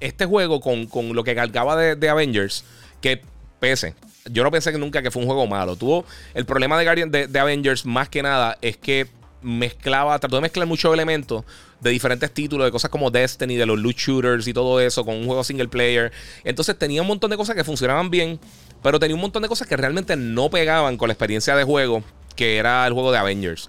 este 0.00 0.26
juego, 0.26 0.60
con, 0.60 1.14
lo 1.14 1.24
que 1.24 1.34
cargaba 1.34 1.76
de, 1.76 2.08
Avengers, 2.08 2.64
que 3.00 3.22
pese, 3.60 3.94
yo 4.30 4.42
no 4.42 4.50
pensé 4.50 4.72
que 4.72 4.78
nunca 4.78 5.02
que 5.02 5.10
fue 5.10 5.22
un 5.22 5.28
juego 5.28 5.46
malo. 5.46 5.76
Tuvo 5.76 6.04
el 6.34 6.46
problema 6.46 6.78
de, 6.78 7.28
de 7.28 7.38
Avengers, 7.38 7.86
más 7.86 8.08
que 8.08 8.22
nada, 8.22 8.58
es 8.60 8.76
que 8.76 9.06
mezclaba, 9.42 10.18
trató 10.18 10.36
de 10.36 10.42
mezclar 10.42 10.66
muchos 10.66 10.92
elementos 10.92 11.44
de 11.80 11.90
diferentes 11.90 12.30
títulos, 12.32 12.66
de 12.66 12.70
cosas 12.70 12.90
como 12.90 13.10
Destiny, 13.10 13.56
de 13.56 13.66
los 13.66 13.78
loot 13.78 13.96
shooters 13.96 14.46
y 14.46 14.52
todo 14.52 14.80
eso, 14.80 15.04
con 15.04 15.16
un 15.16 15.26
juego 15.26 15.44
single 15.44 15.68
player. 15.68 16.12
Entonces 16.44 16.78
tenía 16.78 17.02
un 17.02 17.08
montón 17.08 17.30
de 17.30 17.36
cosas 17.36 17.56
que 17.56 17.64
funcionaban 17.64 18.10
bien, 18.10 18.38
pero 18.82 18.98
tenía 18.98 19.14
un 19.14 19.20
montón 19.20 19.42
de 19.42 19.48
cosas 19.48 19.66
que 19.66 19.76
realmente 19.76 20.16
no 20.16 20.50
pegaban 20.50 20.96
con 20.96 21.08
la 21.08 21.14
experiencia 21.14 21.56
de 21.56 21.64
juego, 21.64 22.02
que 22.36 22.58
era 22.58 22.86
el 22.86 22.92
juego 22.92 23.12
de 23.12 23.18
Avengers. 23.18 23.68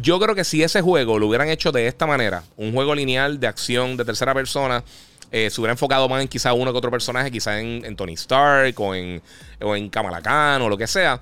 Yo 0.00 0.20
creo 0.20 0.34
que 0.34 0.44
si 0.44 0.62
ese 0.62 0.80
juego 0.80 1.18
lo 1.18 1.26
hubieran 1.26 1.48
hecho 1.48 1.72
de 1.72 1.86
esta 1.86 2.06
manera, 2.06 2.44
un 2.56 2.72
juego 2.72 2.94
lineal 2.94 3.40
de 3.40 3.46
acción 3.46 3.96
de 3.96 4.04
tercera 4.04 4.34
persona, 4.34 4.84
eh, 5.30 5.50
se 5.50 5.60
hubiera 5.60 5.72
enfocado 5.72 6.08
más 6.08 6.22
en 6.22 6.28
quizá 6.28 6.52
uno 6.52 6.72
que 6.72 6.78
otro 6.78 6.90
personaje, 6.90 7.30
quizá 7.30 7.60
en, 7.60 7.96
Tony 7.96 8.14
Stark 8.14 8.78
o 8.80 8.94
en, 8.94 9.20
o 9.60 9.76
en 9.76 9.90
Kamala 9.90 10.22
Khan 10.22 10.62
o 10.62 10.68
lo 10.68 10.76
que 10.76 10.86
sea 10.86 11.20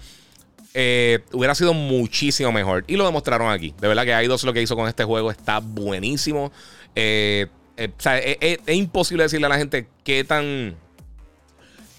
eh, 0.78 1.20
hubiera 1.32 1.54
sido 1.54 1.72
muchísimo 1.72 2.52
mejor. 2.52 2.84
Y 2.86 2.96
lo 2.96 3.06
demostraron 3.06 3.50
aquí. 3.50 3.74
De 3.80 3.88
verdad 3.88 4.04
que 4.04 4.12
hay 4.12 4.26
dos 4.26 4.44
lo 4.44 4.52
que 4.52 4.60
hizo 4.60 4.76
con 4.76 4.86
este 4.86 5.04
juego 5.04 5.30
está 5.30 5.60
buenísimo. 5.60 6.52
Eh, 6.94 7.46
o 7.78 8.00
sea, 8.02 8.18
es, 8.18 8.58
imposible 8.68 9.22
decirle 9.22 9.46
a 9.46 9.48
la 9.48 9.56
gente 9.56 9.88
qué 10.04 10.22
tan, 10.22 10.76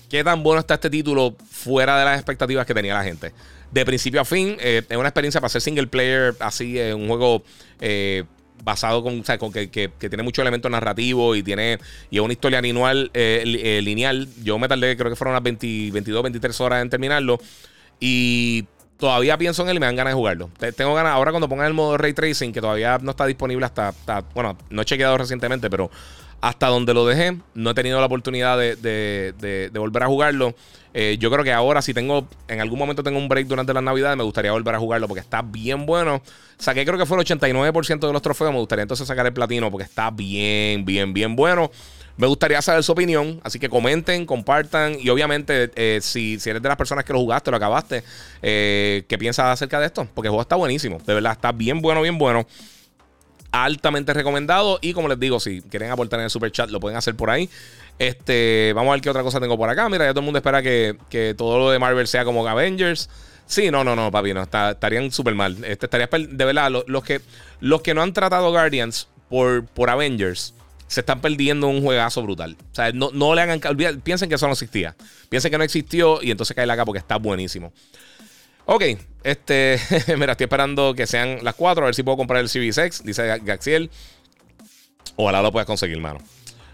qué 0.09 0.23
tan 0.23 0.43
bueno 0.43 0.59
está 0.59 0.75
este 0.75 0.91
título 0.91 1.35
fuera 1.49 1.97
de 1.97 2.05
las 2.05 2.17
expectativas 2.17 2.67
que 2.67 2.75
tenía 2.75 2.93
la 2.93 3.03
gente. 3.03 3.33
De 3.71 3.85
principio 3.85 4.21
a 4.21 4.25
fin, 4.25 4.57
es 4.59 4.85
una 4.91 5.09
experiencia 5.09 5.41
para 5.41 5.49
ser 5.49 5.61
single 5.61 5.87
player, 5.87 6.35
así, 6.39 6.79
un 6.91 7.07
juego 7.07 7.43
basado 8.63 9.03
con, 9.03 9.19
o 9.19 9.23
sea, 9.23 9.37
con 9.37 9.51
que, 9.51 9.69
que, 9.69 9.89
tiene 9.89 10.23
mucho 10.23 10.41
elemento 10.41 10.69
narrativo 10.69 11.35
y 11.35 11.43
tiene 11.43 11.77
y 12.09 12.17
es 12.17 12.21
una 12.21 12.33
historia 12.33 12.61
lineal, 12.61 13.11
lineal. 13.13 14.27
Yo 14.43 14.57
me 14.57 14.67
tardé, 14.67 14.95
creo 14.97 15.09
que 15.09 15.15
fueron 15.15 15.33
unas 15.33 15.43
22, 15.43 16.23
23 16.23 16.61
horas 16.61 16.81
en 16.81 16.89
terminarlo. 16.89 17.39
Y 17.99 18.65
todavía 18.97 19.37
pienso 19.37 19.63
en 19.63 19.69
él 19.69 19.77
y 19.77 19.79
me 19.79 19.85
dan 19.85 19.95
ganas 19.95 20.11
de 20.11 20.15
jugarlo. 20.15 20.49
Tengo 20.75 20.93
ganas, 20.93 21.13
ahora 21.13 21.31
cuando 21.31 21.47
pongan 21.47 21.67
el 21.67 21.73
modo 21.73 21.97
Ray 21.97 22.13
Tracing, 22.13 22.51
que 22.51 22.61
todavía 22.61 22.97
no 23.01 23.11
está 23.11 23.25
disponible 23.25 23.65
hasta, 23.65 23.93
bueno, 24.33 24.57
no 24.69 24.81
he 24.81 24.85
chequeado 24.85 25.17
recientemente, 25.17 25.69
pero 25.69 25.89
hasta 26.41 26.67
donde 26.67 26.93
lo 26.93 27.05
dejé, 27.05 27.37
no 27.53 27.71
he 27.71 27.73
tenido 27.73 27.99
la 27.99 28.05
oportunidad 28.05 28.57
de, 28.57 29.71
volver 29.73 30.03
a 30.03 30.07
jugarlo. 30.07 30.55
Eh, 30.93 31.17
yo 31.19 31.29
creo 31.29 31.43
que 31.43 31.53
ahora, 31.53 31.81
si 31.81 31.93
tengo, 31.93 32.27
en 32.47 32.59
algún 32.59 32.79
momento 32.79 33.03
tengo 33.03 33.19
un 33.19 33.27
break 33.27 33.47
durante 33.47 33.73
las 33.73 33.83
navidades, 33.83 34.17
me 34.17 34.23
gustaría 34.23 34.51
volver 34.51 34.73
a 34.73 34.79
jugarlo 34.79 35.07
porque 35.07 35.21
está 35.21 35.41
bien 35.41 35.85
bueno. 35.85 36.21
Saqué 36.57 36.85
creo 36.85 36.97
que 36.97 37.05
fue 37.05 37.19
el 37.19 37.25
89% 37.25 38.07
de 38.07 38.13
los 38.13 38.21
trofeos, 38.21 38.51
me 38.51 38.59
gustaría 38.59 38.83
entonces 38.83 39.07
sacar 39.07 39.25
el 39.25 39.33
platino 39.33 39.69
porque 39.69 39.83
está 39.83 40.09
bien, 40.09 40.85
bien, 40.85 41.13
bien 41.13 41.35
bueno. 41.35 41.69
Me 42.17 42.25
gustaría 42.25 42.59
saber 42.63 42.83
su 42.83 42.91
opinión, 42.91 43.39
así 43.43 43.59
que 43.59 43.69
comenten, 43.69 44.25
compartan 44.25 44.97
y 44.99 45.07
obviamente 45.09 45.71
eh, 45.75 45.99
si, 46.01 46.39
si, 46.39 46.49
eres 46.49 46.63
de 46.63 46.67
las 46.67 46.77
personas 46.77 47.05
que 47.05 47.13
lo 47.13 47.19
jugaste, 47.19 47.51
lo 47.51 47.57
acabaste, 47.57 48.03
eh, 48.41 49.05
¿qué 49.07 49.19
piensas 49.19 49.45
acerca 49.45 49.79
de 49.79 49.85
esto? 49.85 50.07
Porque 50.15 50.27
el 50.27 50.31
juego 50.31 50.41
está 50.41 50.55
buenísimo, 50.55 50.97
de 51.05 51.13
verdad, 51.13 51.33
está 51.33 51.51
bien 51.51 51.79
bueno, 51.79 52.01
bien 52.01 52.17
bueno. 52.17 52.47
Altamente 53.51 54.13
recomendado 54.13 54.79
y 54.81 54.93
como 54.93 55.07
les 55.07 55.19
digo, 55.19 55.39
si 55.39 55.61
quieren 55.61 55.91
aportar 55.91 56.19
en 56.19 56.25
el 56.25 56.29
super 56.29 56.51
chat, 56.51 56.69
lo 56.69 56.79
pueden 56.79 56.97
hacer 56.97 57.15
por 57.15 57.29
ahí. 57.29 57.49
Este, 57.99 58.73
vamos 58.75 58.91
a 58.91 58.93
ver 58.93 59.01
qué 59.01 59.09
otra 59.09 59.23
cosa 59.23 59.39
tengo 59.39 59.57
por 59.57 59.69
acá. 59.69 59.89
Mira, 59.89 60.05
ya 60.05 60.11
todo 60.11 60.19
el 60.19 60.25
mundo 60.25 60.37
espera 60.37 60.61
que, 60.61 61.35
todo 61.37 61.57
lo 61.57 61.71
de 61.71 61.79
Marvel 61.79 62.07
sea 62.07 62.25
como 62.25 62.47
Avengers. 62.47 63.09
Sí, 63.45 63.71
no, 63.71 63.83
no, 63.83 63.95
no, 63.95 64.11
papi, 64.11 64.33
no, 64.33 64.43
estarían 64.43 65.11
súper 65.11 65.33
mal. 65.33 65.57
Este, 65.63 65.85
estaría, 65.85 66.07
de 66.07 66.45
verdad, 66.45 66.69
los, 66.85 67.03
que, 67.03 67.21
los 67.61 67.81
que 67.81 67.93
no 67.93 68.01
han 68.01 68.13
tratado 68.13 68.51
Guardians 68.51 69.07
por, 69.29 69.65
por 69.65 69.89
Avengers, 69.89 70.53
se 70.87 71.01
están 71.01 71.21
perdiendo 71.21 71.67
un 71.67 71.81
juegazo 71.81 72.21
brutal. 72.23 72.57
O 72.71 72.75
sea, 72.75 72.91
no, 72.91 73.09
no 73.13 73.35
le 73.35 73.41
hagan. 73.41 73.59
Piensen 74.03 74.29
que 74.29 74.35
eso 74.35 74.47
no 74.47 74.53
existía. 74.53 74.95
Piensen 75.29 75.51
que 75.51 75.57
no 75.57 75.63
existió 75.63 76.21
y 76.21 76.31
entonces 76.31 76.55
cae 76.55 76.69
acá 76.69 76.85
porque 76.85 76.99
está 76.99 77.17
buenísimo. 77.17 77.71
Ok, 78.69 78.83
este. 79.23 79.79
mira, 80.17 80.33
estoy 80.33 80.43
esperando 80.43 80.93
que 80.93 81.07
sean 81.07 81.39
las 81.41 81.55
4 81.55 81.83
a 81.83 81.87
ver 81.87 81.95
si 81.95 82.03
puedo 82.03 82.17
comprar 82.17 82.41
el 82.41 82.49
CB6, 82.49 83.01
dice 83.03 83.39
Gaxiel. 83.39 83.89
Ojalá 85.15 85.41
lo 85.41 85.53
puedas 85.53 85.65
conseguir, 85.65 85.99
mano. 85.99 86.19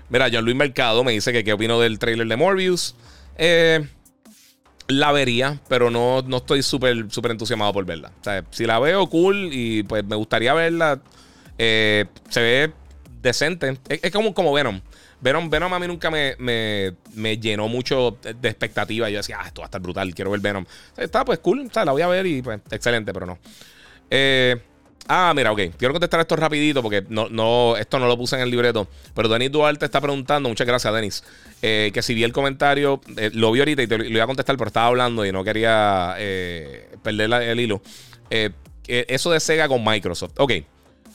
Mira, 0.09 0.27
John 0.31 0.43
Luis 0.43 0.57
Mercado 0.57 1.03
me 1.03 1.11
dice 1.11 1.31
que 1.31 1.43
qué 1.43 1.53
opino 1.53 1.79
del 1.79 1.99
trailer 1.99 2.27
de 2.27 2.35
Morbius. 2.35 2.95
Eh, 3.37 3.87
la 4.87 5.11
vería, 5.11 5.61
pero 5.69 5.91
no, 5.91 6.23
no 6.23 6.37
estoy 6.37 6.63
súper 6.63 7.11
súper 7.11 7.31
entusiasmado 7.31 7.71
por 7.73 7.85
verla. 7.85 8.11
O 8.21 8.23
sea, 8.23 8.43
si 8.49 8.65
la 8.65 8.79
veo, 8.79 9.07
cool 9.07 9.49
y 9.51 9.83
pues 9.83 10.03
me 10.03 10.15
gustaría 10.15 10.53
verla. 10.55 10.99
Eh, 11.59 12.05
se 12.29 12.41
ve 12.41 12.73
decente. 13.21 13.77
Es, 13.87 14.11
como, 14.11 14.33
como 14.33 14.51
Venom. 14.51 14.81
Venom. 15.23 15.49
Venom 15.49 15.73
a 15.73 15.79
mí 15.79 15.87
nunca 15.87 16.11
me, 16.11 16.35
me, 16.37 17.37
llenó 17.37 17.67
mucho 17.69 18.17
de 18.21 18.49
expectativa. 18.49 19.09
Yo 19.09 19.17
decía, 19.17 19.37
ah, 19.41 19.47
esto 19.47 19.61
va 19.61 19.65
a 19.65 19.67
estar 19.67 19.81
brutal, 19.81 20.13
quiero 20.13 20.29
ver 20.29 20.41
Venom. 20.41 20.65
Está 20.97 21.23
pues 21.23 21.39
cool, 21.39 21.71
la 21.73 21.91
voy 21.91 22.01
a 22.01 22.07
ver 22.07 22.25
y 22.25 22.41
pues 22.41 22.59
excelente, 22.69 23.13
pero 23.13 23.25
no. 23.25 23.39
Eh, 24.09 24.61
ah, 25.07 25.31
mira, 25.33 25.53
ok. 25.53 25.61
Quiero 25.77 25.93
contestar 25.93 26.19
esto 26.19 26.35
rapidito 26.35 26.81
porque 26.81 27.05
no, 27.07 27.29
no, 27.29 27.77
esto 27.77 27.99
no 27.99 28.07
lo 28.07 28.17
puse 28.17 28.35
en 28.35 28.41
el 28.41 28.51
libreto. 28.51 28.87
Pero 29.15 29.29
Denis 29.29 29.49
Duarte 29.49 29.85
está 29.85 30.01
preguntando, 30.01 30.49
muchas 30.49 30.67
gracias, 30.67 30.93
Denis, 30.93 31.23
eh, 31.61 31.91
que 31.93 32.01
si 32.01 32.13
vi 32.13 32.25
el 32.25 32.33
comentario, 32.33 32.99
eh, 33.15 33.31
lo 33.33 33.51
vi 33.53 33.59
ahorita 33.59 33.81
y 33.81 33.87
te 33.87 33.97
lo 33.97 34.05
iba 34.05 34.23
a 34.25 34.27
contestar, 34.27 34.57
pero 34.57 34.67
estaba 34.67 34.87
hablando 34.87 35.25
y 35.25 35.31
no 35.31 35.45
quería 35.45 36.15
perder 37.01 37.31
el 37.43 37.59
hilo. 37.61 37.81
eso 38.29 39.31
de 39.31 39.39
Sega 39.39 39.69
con 39.69 39.83
Microsoft. 39.85 40.33
Ok. 40.37 40.51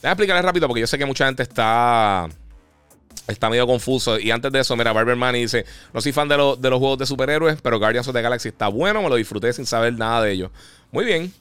Déjame 0.01 0.12
explicarles 0.12 0.44
rápido 0.44 0.68
porque 0.68 0.81
yo 0.81 0.87
sé 0.87 0.97
que 0.97 1.05
mucha 1.05 1.27
gente 1.27 1.42
está. 1.42 2.29
Está 3.29 3.51
medio 3.51 3.67
confuso. 3.67 4.19
Y 4.19 4.31
antes 4.31 4.51
de 4.51 4.61
eso, 4.61 4.75
mira, 4.75 4.93
Barber 4.93 5.14
Money 5.14 5.43
dice: 5.43 5.67
No 5.93 6.01
soy 6.01 6.12
fan 6.12 6.29
de, 6.29 6.37
de 6.37 6.71
los 6.71 6.79
juegos 6.79 6.99
de 6.99 7.07
superhéroes, 7.07 7.61
pero 7.61 7.79
Guardians 7.79 8.09
of 8.09 8.14
the 8.14 8.23
Galaxy 8.23 8.49
está 8.49 8.69
bueno. 8.69 9.03
Me 9.03 9.09
lo 9.09 9.17
disfruté 9.17 9.53
sin 9.53 9.67
saber 9.67 9.93
nada 9.99 10.23
de 10.23 10.33
ellos. 10.33 10.51
Muy 10.91 11.05
bien. 11.05 11.33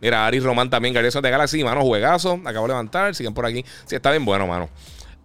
Mira, 0.00 0.26
Ari 0.26 0.40
Román 0.40 0.70
también, 0.70 0.94
Guardians 0.94 1.16
of 1.16 1.22
the 1.22 1.30
Galaxy, 1.30 1.62
mano, 1.62 1.82
juegazo. 1.82 2.40
Acabo 2.44 2.66
de 2.66 2.72
levantar, 2.72 3.14
siguen 3.14 3.34
por 3.34 3.44
aquí. 3.46 3.64
Sí, 3.84 3.94
está 3.94 4.10
bien 4.10 4.24
bueno, 4.24 4.46
mano. 4.46 4.70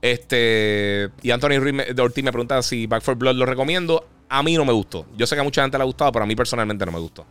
Este. 0.01 1.09
Y 1.21 1.31
Anthony 1.31 1.59
de 1.93 2.01
Ortiz 2.01 2.23
me 2.23 2.31
pregunta 2.31 2.61
si 2.61 2.85
Back 2.85 3.01
for 3.01 3.15
Blood 3.15 3.35
lo 3.35 3.45
recomiendo. 3.45 4.05
A 4.27 4.43
mí 4.43 4.55
no 4.55 4.65
me 4.65 4.73
gustó. 4.73 5.05
Yo 5.15 5.25
sé 5.25 5.35
que 5.35 5.41
a 5.41 5.43
mucha 5.43 5.61
gente 5.61 5.77
le 5.77 5.83
ha 5.83 5.85
gustado, 5.85 6.11
pero 6.11 6.23
a 6.23 6.27
mí 6.27 6.35
personalmente 6.35 6.85
no 6.85 6.91
me 6.91 6.99
gustó. 6.99 7.25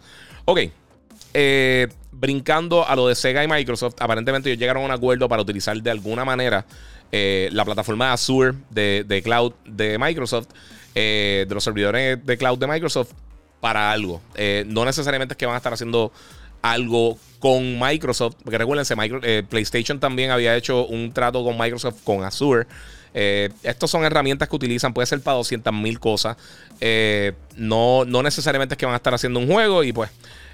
Ok. 0.46 0.60
Eh, 1.34 1.88
brincando 2.10 2.86
a 2.86 2.96
lo 2.96 3.06
de 3.06 3.14
Sega 3.14 3.44
y 3.44 3.48
Microsoft, 3.48 3.96
aparentemente 4.00 4.48
ellos 4.48 4.58
llegaron 4.58 4.82
a 4.82 4.86
un 4.86 4.90
acuerdo 4.90 5.28
para 5.28 5.42
utilizar 5.42 5.80
de 5.80 5.90
alguna 5.90 6.24
manera 6.24 6.64
eh, 7.12 7.48
la 7.52 7.64
plataforma 7.64 8.06
de 8.06 8.12
Azure 8.12 8.54
de, 8.70 9.20
cloud 9.24 9.52
de 9.64 9.98
Microsoft, 9.98 10.48
eh, 10.94 11.46
de 11.48 11.54
los 11.54 11.64
servidores 11.64 12.24
de 12.24 12.36
cloud 12.38 12.58
de 12.58 12.66
Microsoft, 12.66 13.12
para 13.60 13.90
algo. 13.90 14.20
no 14.66 14.84
necesariamente 14.84 15.32
es 15.32 15.38
que 15.38 15.46
van 15.46 15.54
a 15.54 15.58
estar 15.58 15.72
haciendo 15.72 16.12
algo 16.62 17.18
con 17.40 17.78
Microsoft, 17.80 18.36
porque 18.44 18.58
recuérdense, 18.58 18.94
PlayStation 19.48 19.98
también 19.98 20.30
había 20.30 20.54
hecho 20.56 20.86
un 20.86 21.12
trato 21.12 21.42
con 21.42 21.58
Microsoft 21.58 22.02
con 22.04 22.22
Azure. 22.22 22.66
Eh, 23.14 23.48
estos 23.64 23.90
son 23.90 24.04
herramientas 24.04 24.48
que 24.48 24.54
utilizan, 24.54 24.94
puede 24.94 25.06
ser 25.06 25.20
para 25.20 25.38
200 25.38 25.72
mil 25.72 25.98
cosas. 25.98 26.36
no, 27.56 28.04
no 28.04 28.22
necesariamente 28.22 28.74
es 28.74 28.78
que 28.78 28.86
van 28.86 28.92
a 28.92 28.98
estar 28.98 29.12
haciendo 29.12 29.40
un 29.40 29.48
juego 29.48 29.82
y 29.82 29.92
pues 29.92 30.10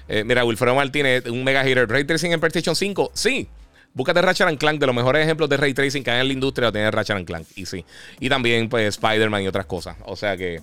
eh, 0.07 0.23
mira, 0.23 0.45
Wilfredo 0.45 0.75
Martínez, 0.75 1.25
un 1.27 1.43
mega 1.43 1.63
hater. 1.63 1.89
¿Ray 1.89 2.03
Tracing 2.03 2.33
en 2.33 2.39
PlayStation 2.39 2.75
5? 2.75 3.11
Sí. 3.13 3.47
Búscate 3.95 4.21
Ratchet 4.21 4.57
Clank, 4.59 4.79
de 4.79 4.85
los 4.85 4.95
mejores 4.95 5.23
ejemplos 5.23 5.49
de 5.49 5.57
Ray 5.57 5.73
Tracing 5.73 6.03
que 6.03 6.11
hay 6.11 6.21
en 6.21 6.27
la 6.27 6.33
industria, 6.33 6.71
tiene 6.71 6.91
Ratchet 6.91 7.25
Clank. 7.25 7.47
Y 7.55 7.65
sí. 7.65 7.83
Y 8.19 8.29
también, 8.29 8.69
pues, 8.69 8.89
Spider-Man 8.89 9.41
y 9.41 9.47
otras 9.47 9.65
cosas. 9.65 9.95
O 10.05 10.15
sea 10.15 10.37
que. 10.37 10.61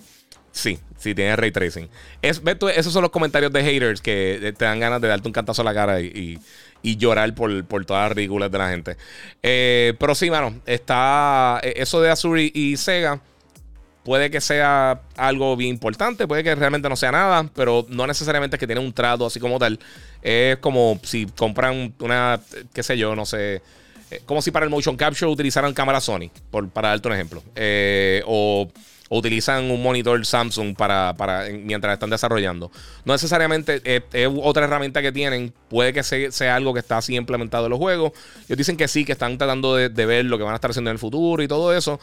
Sí, 0.51 0.77
sí, 0.97 1.15
tiene 1.15 1.35
ray 1.35 1.51
tracing. 1.51 1.89
Es, 2.21 2.39
esos 2.75 2.93
son 2.93 3.01
los 3.01 3.09
comentarios 3.09 3.51
de 3.51 3.63
haters 3.63 4.01
que 4.01 4.53
te 4.55 4.65
dan 4.65 4.79
ganas 4.79 5.01
de 5.01 5.07
darte 5.07 5.27
un 5.27 5.33
cantazo 5.33 5.63
a 5.63 5.65
la 5.65 5.73
cara 5.73 5.99
y, 5.99 6.39
llorar 6.83 7.33
por, 7.33 7.65
todas 7.85 8.09
las 8.09 8.15
ridículas 8.15 8.51
de 8.51 8.57
la 8.59 8.69
gente. 8.69 8.97
Eh, 9.41 9.95
pero 9.99 10.13
sí, 10.13 10.29
mano, 10.29 10.61
está 10.67 11.59
eh, 11.63 11.73
eso 11.77 12.01
de 12.01 12.11
Azure 12.11 12.51
y 12.53 12.77
Sega 12.77 13.19
Puede 14.03 14.29
que 14.29 14.41
sea 14.41 15.01
algo 15.15 15.55
bien 15.55 15.69
importante, 15.69 16.27
puede 16.27 16.43
que 16.43 16.53
realmente 16.55 16.89
no 16.89 16.95
sea 16.95 17.11
nada, 17.11 17.49
pero 17.55 17.85
no 17.87 18.05
necesariamente 18.05 18.57
es 18.57 18.59
que 18.59 18.67
tiene 18.67 18.81
un 18.81 18.91
trato 18.91 19.25
así 19.25 19.39
como 19.39 19.57
tal. 19.59 19.79
Es 20.21 20.57
como 20.57 20.99
si 21.03 21.25
compran 21.25 21.93
una, 21.99 22.39
qué 22.73 22.83
sé 22.83 22.97
yo, 22.97 23.15
no 23.15 23.25
sé, 23.25 23.61
eh, 24.11 24.21
como 24.25 24.41
si 24.41 24.51
para 24.51 24.65
el 24.65 24.69
motion 24.69 24.97
capture 24.97 25.31
utilizaran 25.31 25.73
cámara 25.73 26.01
Sony, 26.01 26.29
por, 26.51 26.69
para 26.69 26.89
darte 26.89 27.07
un 27.07 27.13
ejemplo. 27.13 27.43
Eh, 27.55 28.21
o, 28.25 28.69
utilizan 29.09 29.69
un 29.69 29.83
monitor 29.83 30.25
Samsung 30.25 30.75
para, 30.75 31.13
para 31.15 31.45
mientras 31.49 31.93
están 31.93 32.09
desarrollando. 32.09 32.71
No 33.05 33.13
necesariamente 33.13 33.79
es, 33.85 34.29
otra 34.41 34.65
herramienta 34.65 35.03
que 35.03 35.11
tienen. 35.11 35.53
Puede 35.69 35.93
que 35.93 36.01
sea, 36.03 36.55
algo 36.55 36.73
que 36.73 36.79
está 36.79 36.97
así 36.97 37.15
implementado 37.15 37.65
en 37.65 37.71
los 37.71 37.79
juegos. 37.79 38.13
Ellos 38.47 38.57
dicen 38.57 38.75
que 38.75 38.87
sí, 38.87 39.05
que 39.05 39.11
están 39.11 39.37
tratando 39.37 39.75
de 39.75 40.05
ver 40.05 40.25
lo 40.25 40.37
que 40.37 40.43
van 40.43 40.53
a 40.53 40.55
estar 40.55 40.71
haciendo 40.71 40.89
en 40.89 40.95
el 40.95 40.99
futuro 40.99 41.43
y 41.43 41.47
todo 41.47 41.75
eso. 41.75 41.99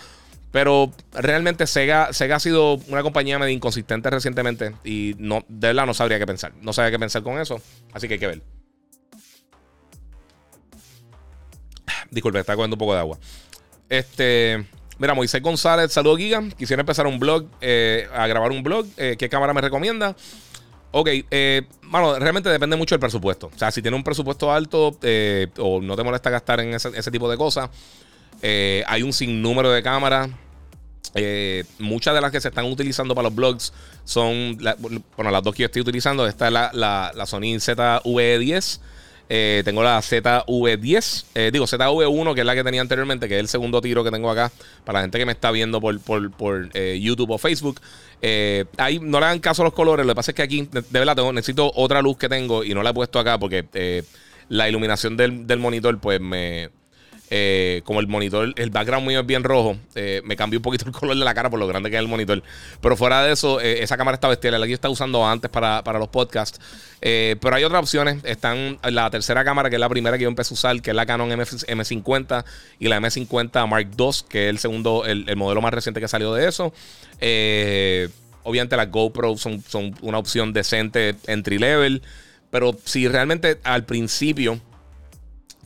Pero 0.53 0.91
realmente 1.13 1.67
Sega, 1.67 2.13
Sega 2.13 2.37
ha 2.37 2.41
sido 2.41 2.75
una 2.89 3.03
compañía 3.03 3.39
medio 3.39 3.55
inconsistente 3.55 4.11
recientemente 4.11 4.75
y 4.85 5.15
no, 5.19 5.45
de 5.49 5.69
verdad 5.69 5.87
no 5.87 5.95
sabría 5.95 6.19
qué 6.19 6.27
pensar. 6.27 6.53
No 6.61 6.73
sabría 6.73 6.91
qué 6.91 6.99
pensar 6.99 7.23
con 7.23 7.39
eso. 7.39 7.61
Así 7.93 8.09
que 8.09 8.15
hay 8.15 8.21
que 8.21 8.27
ver. 8.27 8.43
Disculpe, 12.11 12.41
está 12.41 12.57
cogiendo 12.57 12.75
un 12.75 12.79
poco 12.79 12.95
de 12.95 13.01
agua. 13.01 13.19
Este. 13.89 14.67
Mira, 14.99 15.15
Moisés 15.15 15.41
González, 15.41 15.93
saludo 15.93 16.17
Giga. 16.17 16.43
Quisiera 16.59 16.81
empezar 16.81 17.07
un 17.07 17.19
blog, 17.19 17.47
eh, 17.61 18.07
a 18.13 18.27
grabar 18.27 18.51
un 18.51 18.63
blog. 18.63 18.87
Eh, 18.99 19.17
¿Qué 19.19 19.31
cámara 19.31 19.55
me 19.55 19.63
recomienda? 19.63 20.15
Ok, 20.93 21.09
eh, 21.31 21.63
bueno, 21.85 22.19
realmente 22.19 22.49
depende 22.49 22.77
mucho 22.77 22.95
del 22.95 23.01
presupuesto. 23.01 23.51
O 23.55 23.59
sea, 23.59 23.71
si 23.71 23.81
tiene 23.81 23.97
un 23.97 24.03
presupuesto 24.03 24.53
alto 24.53 24.99
eh, 25.03 25.47
o 25.59 25.81
no 25.81 25.97
te 25.97 26.03
molesta 26.03 26.31
gastar 26.31 26.61
en 26.61 26.75
ese, 26.75 26.91
ese 26.95 27.11
tipo 27.11 27.31
de 27.31 27.37
cosas, 27.37 27.71
eh, 28.43 28.85
hay 28.87 29.03
un 29.03 29.13
sinnúmero 29.13 29.71
de 29.71 29.83
cámaras. 29.83 30.31
Eh, 31.15 31.65
muchas 31.79 32.15
de 32.15 32.21
las 32.21 32.31
que 32.31 32.41
se 32.41 32.49
están 32.49 32.67
utilizando 32.67 33.17
para 33.17 33.29
los 33.29 33.35
blogs 33.35 33.73
son, 34.05 34.57
bueno, 35.17 35.31
las 35.33 35.43
dos 35.43 35.55
que 35.55 35.63
yo 35.63 35.67
estoy 35.67 35.83
utilizando. 35.83 36.27
Esta 36.27 36.47
es 36.47 36.53
la, 36.53 36.71
la, 37.15 37.27
Sony 37.27 37.57
ZV-10. 37.57 38.81
Eh, 39.33 39.63
tengo 39.65 39.83
la 39.83 40.01
ZV-10, 40.01 41.51
digo 41.53 41.65
ZV1, 41.67 42.35
que 42.35 42.41
es 42.41 42.47
la 42.47 42.55
que 42.55 42.65
tenía 42.65 42.81
anteriormente, 42.81 43.29
que 43.29 43.37
es 43.37 43.41
el 43.41 43.49
segundo 43.49 43.81
tiro 43.81 44.03
que 44.03 44.11
tengo 44.11 44.31
acá. 44.31 44.51
Para 44.85 44.99
la 44.99 45.03
gente 45.03 45.19
que 45.19 45.27
me 45.27 45.33
está 45.33 45.51
viendo 45.51 45.81
por, 45.81 45.99
YouTube 46.73 47.31
o 47.31 47.39
Facebook. 47.39 47.81
ahí 48.77 48.99
no 49.01 49.21
le 49.21 49.27
dan 49.27 49.39
caso 49.39 49.63
a 49.63 49.67
los 49.67 49.75
colores. 49.75 50.07
Lo 50.07 50.13
que 50.13 50.17
pasa 50.17 50.31
es 50.33 50.35
que 50.35 50.43
aquí, 50.43 50.69
de, 50.71 50.99
verdad, 50.99 51.17
necesito 51.33 51.71
otra 51.75 52.03
luz 52.03 52.17
que 52.17 52.29
tengo 52.29 52.65
y 52.65 52.75
no 52.75 52.83
la 52.83 52.91
he 52.91 52.95
puesto 52.95 53.19
acá 53.19 53.39
porque 53.39 54.05
la 54.49 54.69
iluminación 54.69 55.17
del, 55.17 55.47
del 55.47 55.61
monitor, 55.61 56.01
pues 56.01 56.21
me, 56.21 56.71
eh, 57.33 57.83
como 57.85 58.01
el 58.01 58.09
monitor, 58.09 58.53
el 58.57 58.71
background 58.71 59.07
mío 59.07 59.21
es 59.21 59.27
bien 59.27 59.45
rojo, 59.45 59.77
eh, 59.95 60.21
me 60.25 60.35
cambió 60.35 60.59
un 60.59 60.65
poquito 60.65 60.87
el 60.87 60.93
color 61.01 61.17
de 61.17 61.25
la 61.25 61.33
cara 61.33 61.49
por 61.49 61.61
lo 61.61 61.67
grande 61.69 61.89
que 61.89 61.95
es 61.95 62.01
el 62.01 62.09
monitor. 62.09 62.43
Pero 62.81 62.97
fuera 62.97 63.23
de 63.23 63.33
eso, 63.33 63.61
eh, 63.61 63.85
esa 63.85 63.97
cámara 63.97 64.17
está 64.17 64.27
bestial, 64.27 64.61
la 64.61 64.67
que 64.67 64.71
yo 64.71 64.75
estaba 64.75 64.93
usando 64.93 65.25
antes 65.25 65.49
para, 65.49 65.81
los 65.99 66.09
podcasts. 66.09 66.61
pero 67.01 67.55
hay 67.55 67.63
otras 67.63 67.83
opciones. 67.83 68.25
Están 68.25 68.79
la 68.83 69.09
tercera 69.11 69.45
cámara, 69.45 69.71
que 69.71 69.77
es 69.77 69.81
la 69.81 69.89
primera 69.89 70.19
que 70.19 70.25
yo 70.25 70.29
empecé 70.29 70.53
a 70.53 70.55
usar, 70.55 70.83
que 70.83 70.91
es 70.91 70.97
la 70.97 71.07
Canon 71.07 71.31
M 71.31 71.85
50 71.85 72.45
y 72.81 72.89
la 72.89 72.99
M50 72.99 73.69
Mark 73.69 73.89
II, 73.97 74.11
que 74.29 74.45
es 74.47 74.51
el 74.51 74.59
segundo, 74.59 75.05
el, 75.07 75.37
modelo 75.37 75.63
más 75.63 75.73
reciente 75.73 76.01
que 76.01 76.09
salió 76.09 76.35
de 76.35 76.49
eso. 76.49 76.73
obviamente 78.43 78.77
las 78.77 78.91
GoPro 78.91 79.37
son, 79.37 79.63
son 79.63 79.95
una 80.03 80.19
opción 80.19 80.53
decente 80.53 81.15
entry 81.29 81.59
level. 81.59 82.03
Pero 82.51 82.77
si 82.85 83.07
realmente 83.07 83.61
al 83.63 83.85
principio 83.85 84.61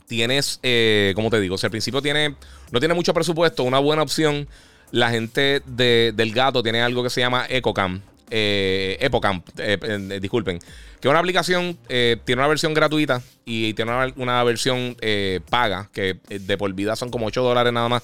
tienes, 0.07 0.59
eh, 0.63 1.13
como 1.15 1.29
te 1.29 1.39
digo, 1.39 1.57
si 1.57 1.65
al 1.65 1.71
principio 1.71 2.01
tiene, 2.01 2.35
no 2.71 2.79
tiene 2.79 2.93
mucho 2.93 3.13
presupuesto, 3.13 3.63
una 3.63 3.79
buena 3.79 4.01
opción, 4.01 4.47
la 4.91 5.09
gente 5.09 5.61
de, 5.65 6.13
del 6.15 6.33
gato 6.33 6.63
tiene 6.63 6.81
algo 6.81 7.03
que 7.03 7.09
se 7.09 7.21
llama 7.21 7.45
EcoCam. 7.49 8.01
Eh, 8.31 8.97
Epocam, 9.01 9.43
eh, 9.57 9.77
eh, 9.81 10.19
disculpen, 10.19 10.57
que 10.57 11.07
es 11.07 11.09
una 11.09 11.19
aplicación, 11.19 11.77
tiene 11.87 12.41
una 12.41 12.47
versión 12.47 12.73
gratuita 12.73 13.21
y 13.45 13.73
tiene 13.75 13.91
una, 14.15 14.43
versión 14.43 14.97
paga, 15.49 15.89
que 15.93 16.17
de 16.27 16.57
por 16.57 16.73
vida 16.73 16.95
son 16.95 17.11
como 17.11 17.27
8 17.27 17.43
dólares 17.43 17.71
nada 17.71 17.87
más. 17.87 18.03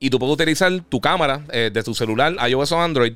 Y 0.00 0.10
tú 0.10 0.18
puedes 0.18 0.34
utilizar 0.34 0.72
tu 0.88 1.00
cámara 1.00 1.38
de 1.38 1.82
tu 1.82 1.94
celular, 1.94 2.34
iOS 2.48 2.72
o 2.72 2.80
Android, 2.80 3.14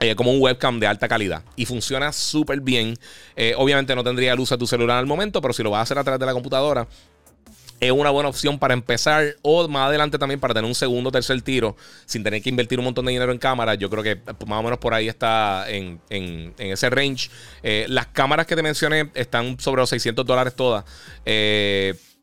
eh, 0.00 0.16
como 0.16 0.32
un 0.32 0.42
webcam 0.42 0.80
de 0.80 0.86
alta 0.86 1.06
calidad 1.08 1.42
y 1.56 1.66
funciona 1.66 2.12
súper 2.12 2.60
bien. 2.60 2.98
Eh, 3.36 3.54
obviamente 3.56 3.94
no 3.94 4.02
tendría 4.02 4.34
luz 4.34 4.50
a 4.52 4.58
tu 4.58 4.66
celular 4.66 4.98
al 4.98 5.06
momento, 5.06 5.40
pero 5.40 5.54
si 5.54 5.62
lo 5.62 5.70
vas 5.70 5.78
a 5.78 5.82
hacer 5.82 5.98
a 5.98 6.04
través 6.04 6.18
de 6.20 6.26
la 6.26 6.32
computadora, 6.32 6.88
es 7.80 7.90
una 7.92 8.10
buena 8.10 8.28
opción 8.28 8.58
para 8.58 8.74
empezar 8.74 9.36
o 9.42 9.68
más 9.68 9.88
adelante 9.88 10.18
también 10.18 10.40
para 10.40 10.52
tener 10.52 10.66
un 10.66 10.74
segundo 10.74 11.08
o 11.08 11.12
tercer 11.12 11.40
tiro 11.42 11.76
sin 12.06 12.24
tener 12.24 12.42
que 12.42 12.48
invertir 12.48 12.78
un 12.78 12.86
montón 12.86 13.04
de 13.06 13.12
dinero 13.12 13.30
en 13.30 13.38
cámaras. 13.38 13.78
Yo 13.78 13.88
creo 13.88 14.02
que 14.02 14.16
más 14.46 14.60
o 14.60 14.62
menos 14.62 14.78
por 14.78 14.94
ahí 14.94 15.08
está 15.08 15.64
en, 15.68 16.00
ese 16.58 16.90
range. 16.90 17.30
Eh, 17.62 17.86
las 17.88 18.06
cámaras 18.08 18.46
que 18.46 18.56
te 18.56 18.62
mencioné 18.62 19.10
están 19.14 19.58
sobre 19.60 19.80
los 19.80 19.90
600 19.90 20.26
dólares 20.26 20.54
todas, 20.54 20.84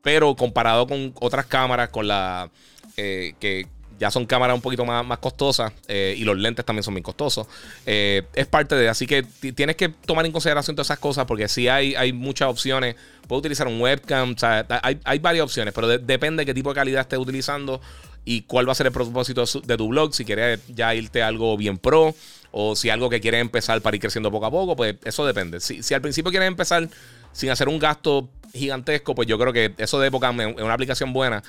pero 0.02 0.36
comparado 0.36 0.88
con 0.88 1.14
otras 1.20 1.46
cámaras, 1.46 1.90
con 1.90 2.08
la 2.08 2.52
que 2.96 3.66
ya 4.02 4.10
son 4.10 4.26
cámaras 4.26 4.56
un 4.56 4.62
poquito 4.62 4.84
más, 4.84 5.06
más 5.06 5.20
costosas 5.20 5.72
eh, 5.88 6.16
y 6.18 6.24
los 6.24 6.36
lentes 6.36 6.66
también 6.66 6.82
son 6.82 6.96
muy 6.96 7.04
costosos. 7.04 7.46
Eh, 7.86 8.24
es 8.34 8.48
parte 8.48 8.74
de, 8.74 8.90
así 8.90 9.06
que 9.06 9.22
tienes 9.54 9.76
que 9.76 9.90
tomar 9.90 10.26
en 10.26 10.32
consideración 10.32 10.76
todas 10.76 10.88
esas 10.88 10.98
cosas 10.98 11.26
porque 11.26 11.48
si 11.48 11.68
hay, 11.68 11.94
hay 11.94 12.12
muchas 12.12 12.50
opciones. 12.50 12.96
Puedes 13.28 13.42
utilizar 13.42 13.68
un 13.68 13.80
webcam, 13.80 14.34
o 14.36 14.40
sea, 14.40 14.66
hay, 14.82 15.20
varias 15.20 15.44
opciones, 15.44 15.72
pero 15.72 15.88
depende 15.88 16.42
de 16.42 16.46
qué 16.48 16.54
tipo 16.56 16.70
de 16.70 16.76
calidad 16.76 17.02
estés 17.02 17.20
utilizando 17.20 17.80
y 18.26 18.42
cuál 18.42 18.68
va 18.68 18.72
a 18.72 18.76
ser 18.76 18.88
el 18.88 18.92
propósito 18.92 19.46
de 19.64 19.78
tu 19.78 19.88
blog. 19.88 20.16
Si 20.16 20.26
quieres 20.26 20.62
ya 20.68 20.96
irte 20.96 21.22
a 21.22 21.28
algo 21.28 21.56
bien 21.56 21.78
pro 21.78 22.16
o 22.52 22.76
si 22.76 22.90
algo 22.90 23.08
que 23.08 23.22
quieres 23.22 23.40
empezar 23.40 23.82
para 23.82 23.96
ir 23.96 24.02
creciendo 24.02 24.32
poco 24.32 24.48
a 24.48 24.52
poco, 24.52 24.76
pues 24.76 24.96
eso 25.06 25.28
depende. 25.28 25.60
Si, 25.60 25.84
si 25.84 25.94
al 25.94 26.02
principio 26.02 26.32
quieres 26.32 26.48
empezar 26.48 26.90
sin 27.34 27.52
hacer 27.52 27.70
un 27.70 27.78
gasto 27.78 28.28
gigantesco, 28.54 29.16
pues 29.16 29.28
yo 29.28 29.38
creo 29.38 29.54
que 29.54 29.74
eso 29.78 30.00
de 30.00 30.08
época 30.08 30.30
es 30.30 30.62
una 30.62 30.74
aplicación 30.74 31.14
buena. 31.14 31.44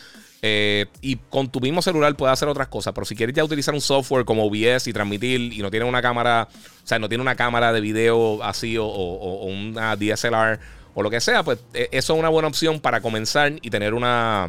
Eh, 0.44 0.86
y 1.00 1.16
con 1.30 1.48
tu 1.48 1.60
mismo 1.60 1.82
celular 1.82 2.16
puedes 2.16 2.32
hacer 2.32 2.48
otras 2.48 2.68
cosas. 2.68 2.92
Pero 2.92 3.04
si 3.04 3.14
quieres 3.14 3.34
ya 3.34 3.44
utilizar 3.44 3.72
un 3.74 3.80
software 3.80 4.24
como 4.24 4.44
OBS 4.44 4.88
y 4.88 4.92
transmitir 4.92 5.52
y 5.52 5.58
no 5.58 5.70
tiene 5.70 5.86
una 5.86 6.02
cámara, 6.02 6.48
o 6.52 6.86
sea, 6.86 6.98
no 6.98 7.08
tiene 7.08 7.22
una 7.22 7.36
cámara 7.36 7.72
de 7.72 7.80
video 7.80 8.42
así 8.42 8.76
o, 8.76 8.84
una 8.86 9.94
DSLR 9.96 10.58
o 10.94 11.02
lo 11.02 11.10
que 11.10 11.20
sea, 11.20 11.42
pues 11.42 11.58
eh, 11.72 11.88
eso 11.92 12.14
es 12.14 12.18
una 12.18 12.28
buena 12.28 12.48
opción 12.48 12.80
para 12.80 13.00
comenzar 13.00 13.52
y 13.62 13.70
tener 13.70 13.94
una. 13.94 14.48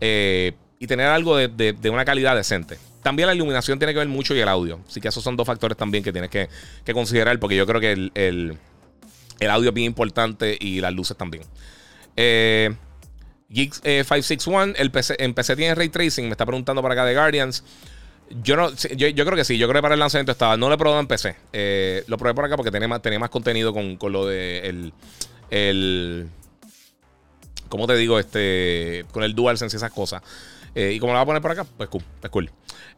Eh, 0.00 0.52
y 0.78 0.86
tener 0.86 1.06
algo 1.06 1.36
de, 1.36 1.76
una 1.90 2.04
calidad 2.04 2.34
decente. 2.34 2.78
También 3.02 3.26
la 3.26 3.34
iluminación 3.34 3.78
tiene 3.78 3.92
que 3.92 3.98
ver 3.98 4.08
mucho 4.08 4.34
y 4.34 4.40
el 4.40 4.48
audio. 4.48 4.80
Así 4.88 5.00
que 5.00 5.08
esos 5.08 5.22
son 5.22 5.36
dos 5.36 5.46
factores 5.46 5.76
también 5.76 6.02
que 6.02 6.10
tienes 6.10 6.30
que, 6.30 6.48
considerar 6.92 7.38
porque 7.38 7.54
yo 7.54 7.66
creo 7.66 7.80
que 7.80 7.92
el, 7.92 8.12
el, 8.14 8.58
el 9.40 9.50
audio 9.50 9.68
es 9.68 9.74
bien 9.74 9.86
importante 9.86 10.56
y 10.58 10.80
las 10.80 10.94
luces 10.94 11.16
también. 11.18 11.44
Eh. 12.22 12.74
Geeks 13.48 13.80
561, 13.80 14.74
el 14.76 14.92
PC, 14.92 15.16
en 15.18 15.34
PC 15.34 15.56
tiene 15.56 15.74
ray 15.74 15.88
tracing. 15.88 16.26
Me 16.26 16.32
está 16.32 16.46
preguntando 16.46 16.82
para 16.82 16.94
acá 16.94 17.04
de 17.04 17.14
Guardians. 17.14 17.64
Yo 18.44 18.54
no, 18.54 18.70
yo, 18.72 19.24
creo 19.24 19.34
que 19.34 19.44
sí, 19.44 19.58
yo 19.58 19.66
creo 19.66 19.80
que 19.80 19.82
para 19.82 19.94
el 19.94 20.00
lanzamiento 20.00 20.30
estaba. 20.30 20.56
No 20.56 20.68
lo 20.68 20.76
he 20.76 20.78
probado 20.78 21.00
en 21.00 21.08
PC. 21.08 21.34
Eh, 21.52 22.04
lo 22.06 22.16
probé 22.16 22.34
por 22.34 22.44
acá 22.44 22.56
porque 22.56 22.70
tenía 22.70 22.86
más, 22.86 23.02
tenía 23.02 23.18
más 23.18 23.30
contenido 23.30 23.72
con, 23.72 23.96
con 23.96 24.12
lo 24.12 24.26
de 24.26 24.68
el, 24.68 24.92
el. 25.50 26.28
¿Cómo 27.68 27.88
te 27.88 27.96
digo? 27.96 28.20
Este. 28.20 29.04
Con 29.10 29.24
el 29.24 29.34
DualSense 29.34 29.76
y 29.76 29.78
esas 29.78 29.90
cosas. 29.90 30.22
Eh, 30.74 30.92
y 30.94 31.00
como 31.00 31.12
lo 31.12 31.18
voy 31.18 31.22
a 31.22 31.26
poner 31.26 31.42
por 31.42 31.50
acá, 31.50 31.66
pues 31.76 31.88
cool, 31.88 32.04
es 32.22 32.30
cool. 32.30 32.50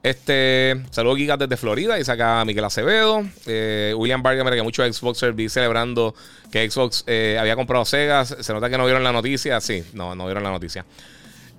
Este, 0.03 0.83
saludos 0.91 1.19
Gigas 1.19 1.39
desde 1.39 1.57
Florida 1.57 1.99
y 1.99 2.05
saca 2.05 2.45
Miguel 2.45 2.65
Acevedo. 2.65 3.25
Eh, 3.47 3.95
William 3.97 4.23
Bargamer, 4.23 4.55
que 4.55 4.63
muchos 4.63 4.97
Xboxers 4.97 5.35
vi 5.35 5.49
celebrando 5.49 6.15
que 6.51 6.69
Xbox 6.69 7.05
había 7.39 7.57
comprado 7.57 7.85
Sega. 7.85 8.25
Se 8.25 8.53
nota 8.53 8.69
que 8.69 8.77
no 8.77 8.85
vieron 8.85 9.05
la 9.05 9.13
noticia. 9.13 9.61
Sí, 9.61 9.85
no, 9.93 10.15
no 10.15 10.27
vieron 10.27 10.43
la 10.43 10.51
noticia. 10.51 10.85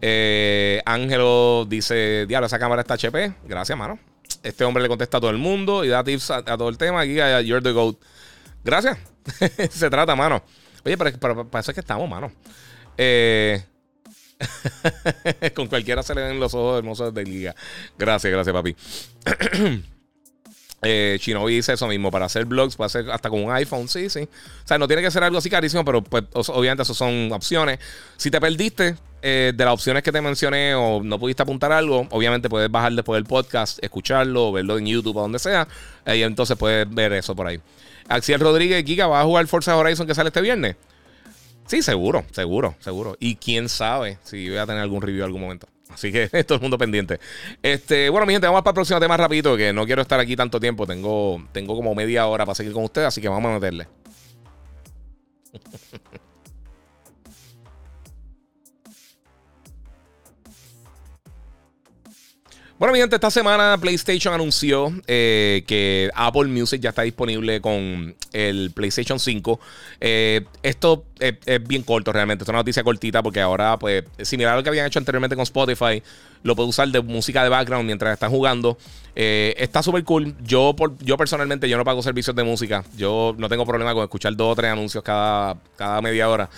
Eh, 0.05 0.81
Ángelo 0.85 1.65
dice: 1.65 2.25
Diablo, 2.27 2.47
esa 2.47 2.59
cámara 2.59 2.81
está 2.81 2.95
HP. 2.95 3.35
Gracias, 3.45 3.77
mano. 3.77 3.97
Este 4.43 4.65
hombre 4.65 4.83
le 4.83 4.89
contesta 4.89 5.17
a 5.17 5.21
todo 5.21 5.29
el 5.29 5.37
mundo 5.37 5.85
y 5.85 5.87
da 5.87 6.03
tips 6.03 6.29
a, 6.29 6.43
todo 6.43 6.67
el 6.67 6.77
tema. 6.77 6.99
Aquí, 6.99 7.15
you're 7.15 7.61
the 7.61 7.71
GOAT. 7.71 7.97
Gracias. 8.65 8.97
Se 9.71 9.89
trata, 9.89 10.13
mano. 10.13 10.43
Oye, 10.83 10.97
pero, 10.97 11.49
para 11.49 11.61
eso 11.61 11.71
es 11.71 11.75
que 11.75 11.79
estamos, 11.79 12.09
mano. 12.09 12.33
Eh, 12.97 13.63
con 15.55 15.67
cualquiera 15.67 16.03
se 16.03 16.15
le 16.15 16.21
ven 16.21 16.39
los 16.39 16.53
ojos 16.53 16.79
hermosos 16.79 17.13
de 17.13 17.23
liga. 17.23 17.55
Gracias, 17.97 18.31
gracias, 18.31 18.53
papi. 18.53 18.75
Eh, 20.85 21.17
dice 21.47 21.73
eso 21.73 21.87
mismo, 21.87 22.11
para 22.11 22.25
hacer 22.25 22.45
blogs, 22.45 22.75
para 22.75 22.87
hacer 22.87 23.09
hasta 23.09 23.29
con 23.29 23.43
un 23.43 23.51
iPhone, 23.53 23.87
sí, 23.87 24.09
sí. 24.09 24.23
O 24.23 24.67
sea, 24.67 24.77
no 24.77 24.85
tiene 24.87 25.01
que 25.01 25.09
ser 25.11 25.23
algo 25.23 25.37
así 25.37 25.49
carísimo, 25.49 25.85
pero 25.85 26.03
pues 26.03 26.25
obviamente 26.49 26.83
eso 26.83 26.93
son 26.93 27.31
opciones. 27.31 27.79
Si 28.17 28.29
te 28.29 28.41
perdiste 28.41 28.97
eh, 29.21 29.53
de 29.55 29.65
las 29.65 29.73
opciones 29.73 30.03
que 30.03 30.11
te 30.11 30.19
mencioné 30.19 30.75
o 30.75 31.01
no 31.01 31.17
pudiste 31.17 31.41
apuntar 31.41 31.71
algo, 31.71 32.05
obviamente 32.11 32.49
puedes 32.49 32.69
bajar 32.69 32.91
después 32.91 33.15
del 33.17 33.25
podcast, 33.25 33.81
escucharlo, 33.81 34.51
verlo 34.51 34.77
en 34.77 34.85
YouTube 34.85 35.15
o 35.15 35.21
donde 35.21 35.39
sea, 35.39 35.67
y 36.05 36.21
entonces 36.21 36.57
puedes 36.57 36.93
ver 36.93 37.13
eso 37.13 37.33
por 37.33 37.47
ahí. 37.47 37.61
Axiel 38.09 38.41
Rodríguez, 38.41 38.83
Giga, 38.85 39.07
¿va 39.07 39.21
a 39.21 39.23
jugar 39.23 39.47
Forza 39.47 39.77
Horizon 39.77 40.05
que 40.05 40.13
sale 40.13 40.27
este 40.27 40.41
viernes? 40.41 40.75
Sí, 41.65 41.81
seguro, 41.81 42.25
seguro, 42.31 42.75
seguro. 42.79 43.15
Y 43.19 43.35
quién 43.35 43.69
sabe 43.69 44.17
si 44.23 44.49
voy 44.49 44.57
a 44.57 44.65
tener 44.65 44.81
algún 44.81 45.01
review 45.01 45.21
en 45.21 45.25
algún 45.25 45.41
momento. 45.41 45.67
Así 45.89 46.11
que 46.11 46.27
todo 46.45 46.55
el 46.55 46.61
mundo 46.61 46.77
pendiente. 46.77 47.19
Este, 47.61 48.09
bueno, 48.09 48.25
mi 48.25 48.33
gente, 48.33 48.47
vamos 48.47 48.61
para 48.61 48.71
el 48.71 48.75
próximo 48.75 48.99
tema 48.99 49.15
rapidito, 49.17 49.55
que 49.55 49.71
no 49.73 49.85
quiero 49.85 50.01
estar 50.01 50.19
aquí 50.19 50.35
tanto 50.35 50.59
tiempo. 50.59 50.85
Tengo, 50.87 51.43
tengo 51.51 51.75
como 51.75 51.95
media 51.95 52.27
hora 52.27 52.45
para 52.45 52.55
seguir 52.55 52.73
con 52.73 52.83
ustedes, 52.83 53.07
así 53.07 53.21
que 53.21 53.29
vamos 53.29 53.49
a 53.49 53.53
meterle. 53.53 53.87
Bueno, 62.83 62.95
mi 62.95 62.99
gente, 62.99 63.15
esta 63.15 63.31
semana 63.31 63.77
PlayStation 63.79 64.33
anunció 64.33 64.91
eh, 65.07 65.63
que 65.65 66.09
Apple 66.13 66.49
Music 66.49 66.81
ya 66.81 66.89
está 66.89 67.03
disponible 67.03 67.61
con 67.61 68.13
el 68.33 68.71
PlayStation 68.71 69.21
5. 69.21 69.57
Eh, 70.01 70.41
esto 70.63 71.05
es, 71.17 71.37
bien 71.65 71.83
corto 71.83 72.11
realmente, 72.11 72.43
es 72.43 72.49
una 72.49 72.57
noticia 72.57 72.83
cortita 72.83 73.23
porque 73.23 73.39
ahora, 73.39 73.79
pues, 73.79 74.03
similar 74.23 74.55
a 74.55 74.57
lo 74.57 74.63
que 74.63 74.67
habían 74.67 74.85
hecho 74.85 74.99
anteriormente 74.99 75.37
con 75.37 75.43
Spotify, 75.43 76.03
lo 76.43 76.57
puedo 76.57 76.67
usar 76.67 76.89
de 76.89 76.99
música 76.99 77.41
de 77.43 77.47
background 77.47 77.85
mientras 77.85 78.11
están 78.15 78.31
jugando. 78.31 78.77
Eh, 79.15 79.55
está 79.57 79.81
súper 79.81 80.03
cool. 80.03 80.35
Yo, 80.43 80.75
por, 80.75 80.97
yo 80.97 81.15
personalmente, 81.15 81.69
yo 81.69 81.77
no 81.77 81.85
pago 81.85 82.03
servicios 82.03 82.35
de 82.35 82.43
música. 82.43 82.83
Yo 82.97 83.33
no 83.37 83.47
tengo 83.47 83.65
problema 83.65 83.93
con 83.93 84.03
escuchar 84.03 84.35
dos 84.35 84.51
o 84.51 84.55
tres 84.57 84.73
anuncios 84.73 85.05
cada, 85.05 85.55
cada 85.77 86.01
media 86.01 86.27
hora. 86.27 86.49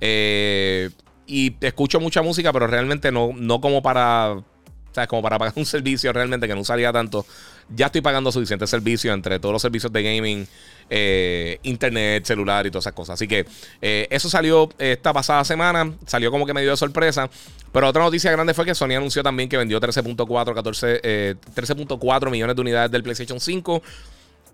y 0.00 1.54
escucho 1.60 2.00
mucha 2.00 2.22
música, 2.22 2.54
pero 2.54 2.68
realmente 2.68 3.12
no, 3.12 3.32
no 3.34 3.60
como 3.60 3.82
para 3.82 4.42
sea, 4.94 5.06
como 5.06 5.22
para 5.22 5.38
pagar 5.38 5.54
un 5.56 5.66
servicio 5.66 6.12
realmente 6.12 6.46
que 6.46 6.54
no 6.54 6.60
usaría 6.60 6.92
tanto. 6.92 7.26
Ya 7.74 7.86
estoy 7.86 8.00
pagando 8.00 8.30
suficiente 8.30 8.66
servicio 8.66 9.12
entre 9.12 9.38
todos 9.38 9.52
los 9.52 9.62
servicios 9.62 9.92
de 9.92 10.02
gaming, 10.02 10.46
eh, 10.90 11.58
internet, 11.62 12.24
celular 12.24 12.66
y 12.66 12.70
todas 12.70 12.84
esas 12.84 12.92
cosas. 12.92 13.14
Así 13.14 13.26
que 13.26 13.46
eh, 13.80 14.06
eso 14.10 14.28
salió 14.28 14.68
esta 14.78 15.12
pasada 15.12 15.44
semana. 15.44 15.92
Salió 16.06 16.30
como 16.30 16.46
que 16.46 16.54
me 16.54 16.62
dio 16.62 16.72
de 16.72 16.76
sorpresa. 16.76 17.28
Pero 17.72 17.88
otra 17.88 18.02
noticia 18.02 18.30
grande 18.30 18.54
fue 18.54 18.64
que 18.64 18.74
Sony 18.74 18.92
anunció 18.92 19.22
también 19.22 19.48
que 19.48 19.56
vendió 19.56 19.80
13.4 19.80 20.54
14 20.54 21.36
13.4 21.54 22.30
millones 22.30 22.54
de 22.54 22.62
unidades 22.62 22.90
del 22.90 23.02
PlayStation 23.02 23.40
5. 23.40 23.82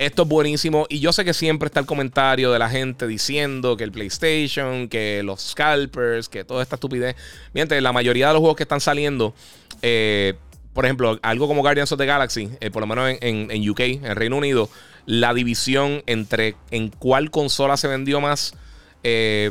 Esto 0.00 0.22
es 0.22 0.28
buenísimo. 0.28 0.86
Y 0.88 1.00
yo 1.00 1.12
sé 1.12 1.26
que 1.26 1.34
siempre 1.34 1.66
está 1.66 1.78
el 1.78 1.84
comentario 1.84 2.50
de 2.50 2.58
la 2.58 2.70
gente 2.70 3.06
diciendo 3.06 3.76
que 3.76 3.84
el 3.84 3.92
PlayStation, 3.92 4.88
que 4.88 5.22
los 5.22 5.42
scalpers, 5.42 6.30
que 6.30 6.42
toda 6.42 6.62
esta 6.62 6.76
estupidez. 6.76 7.16
Mientras 7.52 7.82
la 7.82 7.92
mayoría 7.92 8.28
de 8.28 8.32
los 8.32 8.40
juegos 8.40 8.56
que 8.56 8.62
están 8.62 8.80
saliendo 8.80 9.34
eh, 9.82 10.34
por 10.72 10.86
ejemplo, 10.86 11.18
algo 11.20 11.48
como 11.48 11.60
Guardians 11.60 11.92
of 11.92 11.98
the 11.98 12.06
Galaxy, 12.06 12.48
eh, 12.60 12.70
por 12.70 12.80
lo 12.80 12.86
menos 12.86 13.18
en, 13.20 13.70
UK, 13.70 13.80
en 13.80 14.16
Reino 14.16 14.38
Unido, 14.38 14.70
la 15.04 15.34
división 15.34 16.02
entre 16.06 16.56
en 16.70 16.88
cuál 16.88 17.30
consola 17.30 17.76
se 17.76 17.86
vendió 17.86 18.22
más. 18.22 18.54
Eh, 19.02 19.50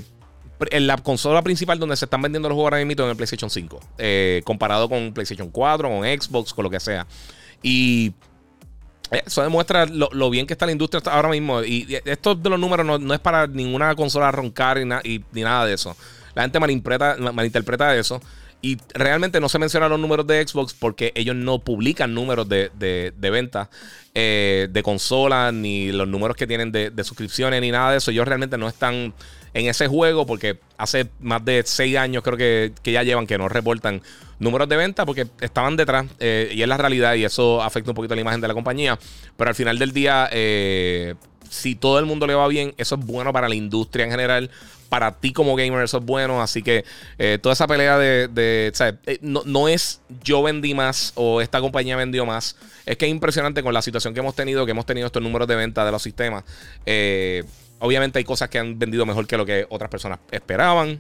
en 0.72 0.88
la 0.88 0.98
consola 0.98 1.44
principal 1.44 1.78
donde 1.78 1.96
se 1.96 2.06
están 2.06 2.24
vendiendo 2.24 2.50
los 2.50 2.56
juegos 2.56 2.72
ahora 2.74 2.84
mismo 2.84 3.04
en 3.04 3.12
el 3.12 3.16
PlayStation 3.16 3.52
5, 3.52 3.80
comparado 4.44 4.90
con 4.90 5.14
PlayStation 5.14 5.52
4, 5.52 5.90
con 5.90 6.04
Xbox, 6.04 6.54
con 6.54 6.64
lo 6.64 6.72
que 6.72 6.80
sea. 6.80 7.06
Y 7.62 8.14
eso 9.12 9.42
demuestra 9.42 9.86
lo, 9.86 10.30
bien 10.30 10.46
que 10.46 10.54
está 10.54 10.66
la 10.66 10.72
industria 10.72 11.02
ahora 11.12 11.30
mismo. 11.30 11.64
Y 11.64 12.00
esto 12.06 12.36
de 12.36 12.50
los 12.50 12.60
números 12.60 12.86
no, 13.02 13.14
es 13.14 13.20
para 13.20 13.48
ninguna 13.48 13.96
consola 13.96 14.32
roncar 14.32 14.78
y, 15.04 15.24
ni 15.32 15.42
nada 15.42 15.66
de 15.66 15.74
eso. 15.74 15.96
La 16.36 16.44
gente 16.44 16.60
malinterpreta, 16.60 17.18
malinterpreta 17.34 17.96
eso. 17.96 18.22
Y 18.62 18.78
realmente 18.94 19.40
no 19.40 19.48
se 19.48 19.58
mencionan 19.58 19.90
los 19.90 20.00
números 20.00 20.28
de 20.28 20.46
Xbox 20.46 20.74
porque 20.74 21.14
ellos 21.16 21.36
no 21.36 21.60
publican 21.60 22.14
números 22.14 22.50
de, 22.50 22.72
de, 22.78 23.14
de 23.16 23.30
venta 23.30 23.70
eh, 24.16 24.68
de 24.72 24.84
consolas, 24.84 25.54
ni 25.54 25.92
los 25.92 26.08
números 26.08 26.36
que 26.36 26.48
tienen 26.48 26.72
de, 26.72 26.92
suscripciones, 27.04 27.62
ni 27.62 27.72
nada 27.72 27.92
de 27.92 28.00
eso. 28.00 28.12
Ellos 28.12 28.28
realmente 28.28 28.58
no 28.58 28.68
están 28.68 29.14
en 29.54 29.68
ese 29.68 29.88
juego 29.88 30.26
porque 30.26 30.60
hace 30.78 31.10
más 31.20 31.46
de 31.46 31.64
seis 31.66 31.96
años 31.96 32.24
creo 32.24 32.36
que, 32.36 32.74
ya 32.84 33.04
llevan 33.04 33.28
que 33.28 33.38
no 33.38 33.48
reportan 33.48 34.02
números 34.40 34.68
de 34.68 34.78
venta 34.78 35.06
porque 35.06 35.28
estaban 35.42 35.78
detrás 35.78 36.06
eh, 36.20 36.52
y 36.54 36.62
es 36.62 36.68
la 36.68 36.78
realidad 36.78 37.16
y 37.16 37.24
eso 37.24 37.62
afecta 37.62 37.92
un 37.92 37.96
poquito 37.96 38.16
la 38.16 38.22
imagen 38.22 38.42
de 38.42 38.48
la 38.48 38.54
compañía. 38.54 38.98
Pero 39.38 39.50
al 39.50 39.56
final 39.56 39.78
del 39.80 39.94
día, 39.94 40.28
eh, 40.32 41.16
si 41.50 41.76
todo 41.76 42.00
el 42.00 42.06
mundo 42.06 42.28
le 42.28 42.36
va 42.36 42.48
bien, 42.48 42.74
eso 42.78 42.96
es 42.96 43.06
bueno 43.06 43.34
para 43.34 43.50
la 43.50 43.56
industria 43.56 44.06
en 44.06 44.12
general 44.12 44.50
para 44.90 45.20
ti 45.20 45.32
como 45.32 45.56
gamer 45.56 45.84
eso 45.84 46.00
es 46.00 46.06
bueno. 46.06 46.42
Así 46.42 46.62
que 46.62 46.84
eh, 47.18 47.38
toda 47.42 47.54
esa 47.54 47.68
pelea 47.68 47.98
de, 47.98 48.30
eh, 49.06 49.20
no, 49.22 49.68
es 49.68 50.02
yo 50.24 50.44
vendí 50.44 50.74
más 50.74 51.14
o 51.16 51.42
esta 51.42 51.62
compañía 51.62 51.96
vendió 51.96 52.26
más. 52.26 52.58
Es 52.86 52.98
que 52.98 53.06
es 53.06 53.12
impresionante 53.12 53.64
con 53.64 53.74
la 53.74 53.82
situación 53.82 54.14
que 54.14 54.20
hemos 54.20 54.36
tenido, 54.36 54.66
que 54.66 54.72
hemos 54.72 54.86
tenido 54.86 55.08
estos 55.08 55.22
números 55.22 55.48
de 55.48 55.56
venta 55.56 55.86
de 55.86 55.92
los 55.92 56.02
sistemas. 56.02 56.44
Eh, 56.86 57.44
obviamente 57.80 58.18
hay 58.18 58.26
cosas 58.26 58.50
que 58.50 58.60
han 58.60 58.78
vendido 58.78 59.06
mejor 59.06 59.28
que 59.28 59.38
lo 59.38 59.46
que 59.46 59.66
otras 59.70 59.90
personas 59.90 60.20
esperaban. 60.32 61.00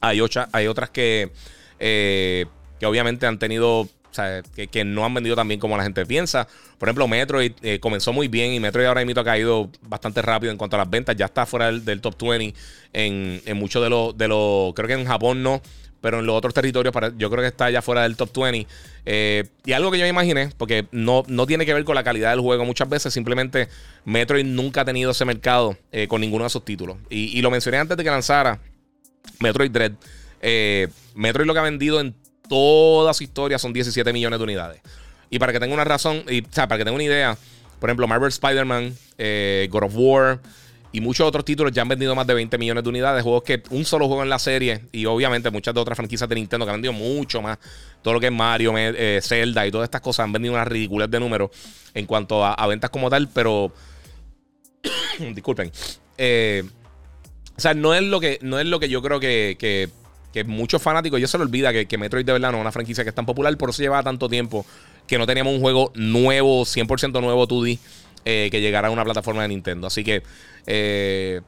Hay, 0.00 0.20
hay 0.52 0.66
otras 0.66 0.90
que, 0.90 1.30
que 1.78 2.86
obviamente 2.86 3.26
han 3.26 3.38
tenido 3.38 3.88
o 4.12 4.14
sea, 4.14 4.42
que, 4.42 4.84
no 4.84 5.06
han 5.06 5.14
vendido 5.14 5.34
tan 5.34 5.48
bien 5.48 5.58
como 5.58 5.74
la 5.74 5.82
gente 5.84 6.04
piensa. 6.04 6.46
Por 6.78 6.88
ejemplo, 6.88 7.08
Metroid 7.08 7.52
eh, 7.62 7.80
comenzó 7.80 8.12
muy 8.12 8.28
bien 8.28 8.52
y 8.52 8.60
Metroid 8.60 8.84
ahora 8.84 9.02
mismo 9.06 9.22
ha 9.22 9.24
caído 9.24 9.70
bastante 9.80 10.20
rápido 10.20 10.52
en 10.52 10.58
cuanto 10.58 10.76
a 10.76 10.80
las 10.80 10.90
ventas. 10.90 11.16
Ya 11.16 11.24
está 11.24 11.46
fuera 11.46 11.72
del, 11.72 12.00
top 12.02 12.14
20 12.20 12.54
en, 12.92 13.56
muchos 13.56 13.82
de 13.82 13.88
los, 13.88 14.16
de 14.16 14.28
los. 14.28 14.74
Creo 14.74 14.86
que 14.86 14.94
en 14.94 15.06
Japón 15.06 15.42
no, 15.42 15.62
pero 16.02 16.18
en 16.18 16.26
los 16.26 16.36
otros 16.36 16.52
territorios 16.52 16.94
yo 17.16 17.30
creo 17.30 17.42
que 17.42 17.48
está 17.48 17.70
ya 17.70 17.80
fuera 17.80 18.02
del 18.02 18.16
top 18.16 18.36
20. 18.36 18.66
Eh, 19.06 19.44
y 19.64 19.72
algo 19.72 19.90
que 19.90 19.96
yo 19.96 20.04
me 20.04 20.10
imaginé, 20.10 20.50
porque 20.58 20.86
no, 20.92 21.22
no 21.26 21.46
tiene 21.46 21.64
que 21.64 21.72
ver 21.72 21.84
con 21.84 21.94
la 21.94 22.04
calidad 22.04 22.32
del 22.32 22.40
juego 22.40 22.66
muchas 22.66 22.90
veces, 22.90 23.14
simplemente 23.14 23.68
Metroid 24.04 24.44
nunca 24.44 24.82
ha 24.82 24.84
tenido 24.84 25.12
ese 25.12 25.24
mercado 25.24 25.78
eh, 25.90 26.06
con 26.06 26.20
ninguno 26.20 26.44
de 26.44 26.50
sus 26.50 26.66
títulos. 26.66 26.98
Y, 27.08 27.40
lo 27.40 27.50
mencioné 27.50 27.78
antes 27.78 27.96
de 27.96 28.04
que 28.04 28.10
lanzara 28.10 28.60
Metroid 29.40 29.70
Dread. 29.70 29.92
Metroid 31.14 31.46
lo 31.46 31.54
que 31.54 31.60
ha 31.60 31.62
vendido 31.62 31.98
en 31.98 32.14
toda 32.52 33.14
su 33.14 33.24
historia 33.24 33.58
son 33.58 33.72
17 33.72 34.12
millones 34.12 34.38
de 34.38 34.42
unidades. 34.44 34.82
Y 35.30 35.38
para 35.38 35.54
que 35.54 35.58
tenga 35.58 35.72
una 35.72 35.84
razón, 35.84 36.22
y, 36.28 36.42
o 36.42 36.48
sea, 36.50 36.68
para 36.68 36.76
que 36.76 36.84
tenga 36.84 36.94
una 36.94 37.04
idea, 37.04 37.38
por 37.80 37.88
ejemplo, 37.88 38.06
Marvel 38.06 38.28
Spider-Man, 38.28 38.94
eh, 39.16 39.68
God 39.70 39.84
of 39.84 39.92
War 39.96 40.40
y 40.92 41.00
muchos 41.00 41.26
otros 41.26 41.46
títulos 41.46 41.72
ya 41.72 41.80
han 41.80 41.88
vendido 41.88 42.14
más 42.14 42.26
de 42.26 42.34
20 42.34 42.58
millones 42.58 42.84
de 42.84 42.90
unidades. 42.90 43.22
Juegos 43.22 43.42
que 43.42 43.62
un 43.70 43.86
solo 43.86 44.06
juego 44.06 44.22
en 44.22 44.28
la 44.28 44.38
serie 44.38 44.82
y 44.92 45.06
obviamente 45.06 45.50
muchas 45.50 45.72
de 45.72 45.80
otras 45.80 45.96
franquicias 45.96 46.28
de 46.28 46.34
Nintendo 46.34 46.66
que 46.66 46.72
han 46.72 46.82
vendido 46.82 46.92
mucho 46.92 47.40
más. 47.40 47.56
Todo 48.02 48.12
lo 48.12 48.20
que 48.20 48.26
es 48.26 48.32
Mario, 48.32 48.74
eh, 48.76 49.20
Zelda 49.22 49.66
y 49.66 49.70
todas 49.70 49.86
estas 49.86 50.02
cosas 50.02 50.24
han 50.24 50.32
vendido 50.32 50.52
unas 50.52 50.68
ridículas 50.68 51.10
de 51.10 51.20
números 51.20 51.52
en 51.94 52.04
cuanto 52.04 52.44
a, 52.44 52.66
ventas 52.66 52.90
como 52.90 53.08
tal, 53.08 53.30
pero... 53.30 53.72
disculpen. 55.34 55.72
Eh, 56.18 56.64
o 57.56 57.60
sea, 57.62 57.72
no 57.72 57.94
es 57.94 58.02
lo 58.02 58.20
que, 58.20 58.38
no 58.42 58.58
es 58.58 58.66
lo 58.66 58.78
que 58.78 58.90
yo 58.90 59.00
creo 59.00 59.20
que 59.20 59.56
que 59.58 59.88
muchos 60.44 60.80
fanáticos, 60.82 61.20
yo 61.20 61.28
se 61.28 61.38
lo 61.38 61.44
olvida 61.44 61.72
que, 61.72 61.86
que, 61.86 61.98
Metroid 61.98 62.24
de 62.24 62.32
verdad 62.32 62.50
no 62.50 62.58
es 62.58 62.62
una 62.62 62.72
franquicia 62.72 63.04
que 63.04 63.10
es 63.10 63.14
tan 63.14 63.26
popular, 63.26 63.56
por 63.56 63.70
eso 63.70 63.82
llevaba 63.82 64.02
tanto 64.02 64.28
tiempo 64.28 64.64
que 65.06 65.18
no 65.18 65.26
teníamos 65.26 65.54
un 65.54 65.60
juego 65.60 65.92
nuevo, 65.94 66.64
100% 66.64 67.20
nuevo 67.20 67.46
2D, 67.46 67.78
eh, 68.24 68.48
que 68.50 68.60
llegara 68.60 68.88
a 68.88 68.90
una 68.90 69.04
plataforma 69.04 69.42
de 69.42 69.48
Nintendo. 69.48 69.86
Así 69.86 70.04
que, 70.04 70.22
eh, 70.66 71.40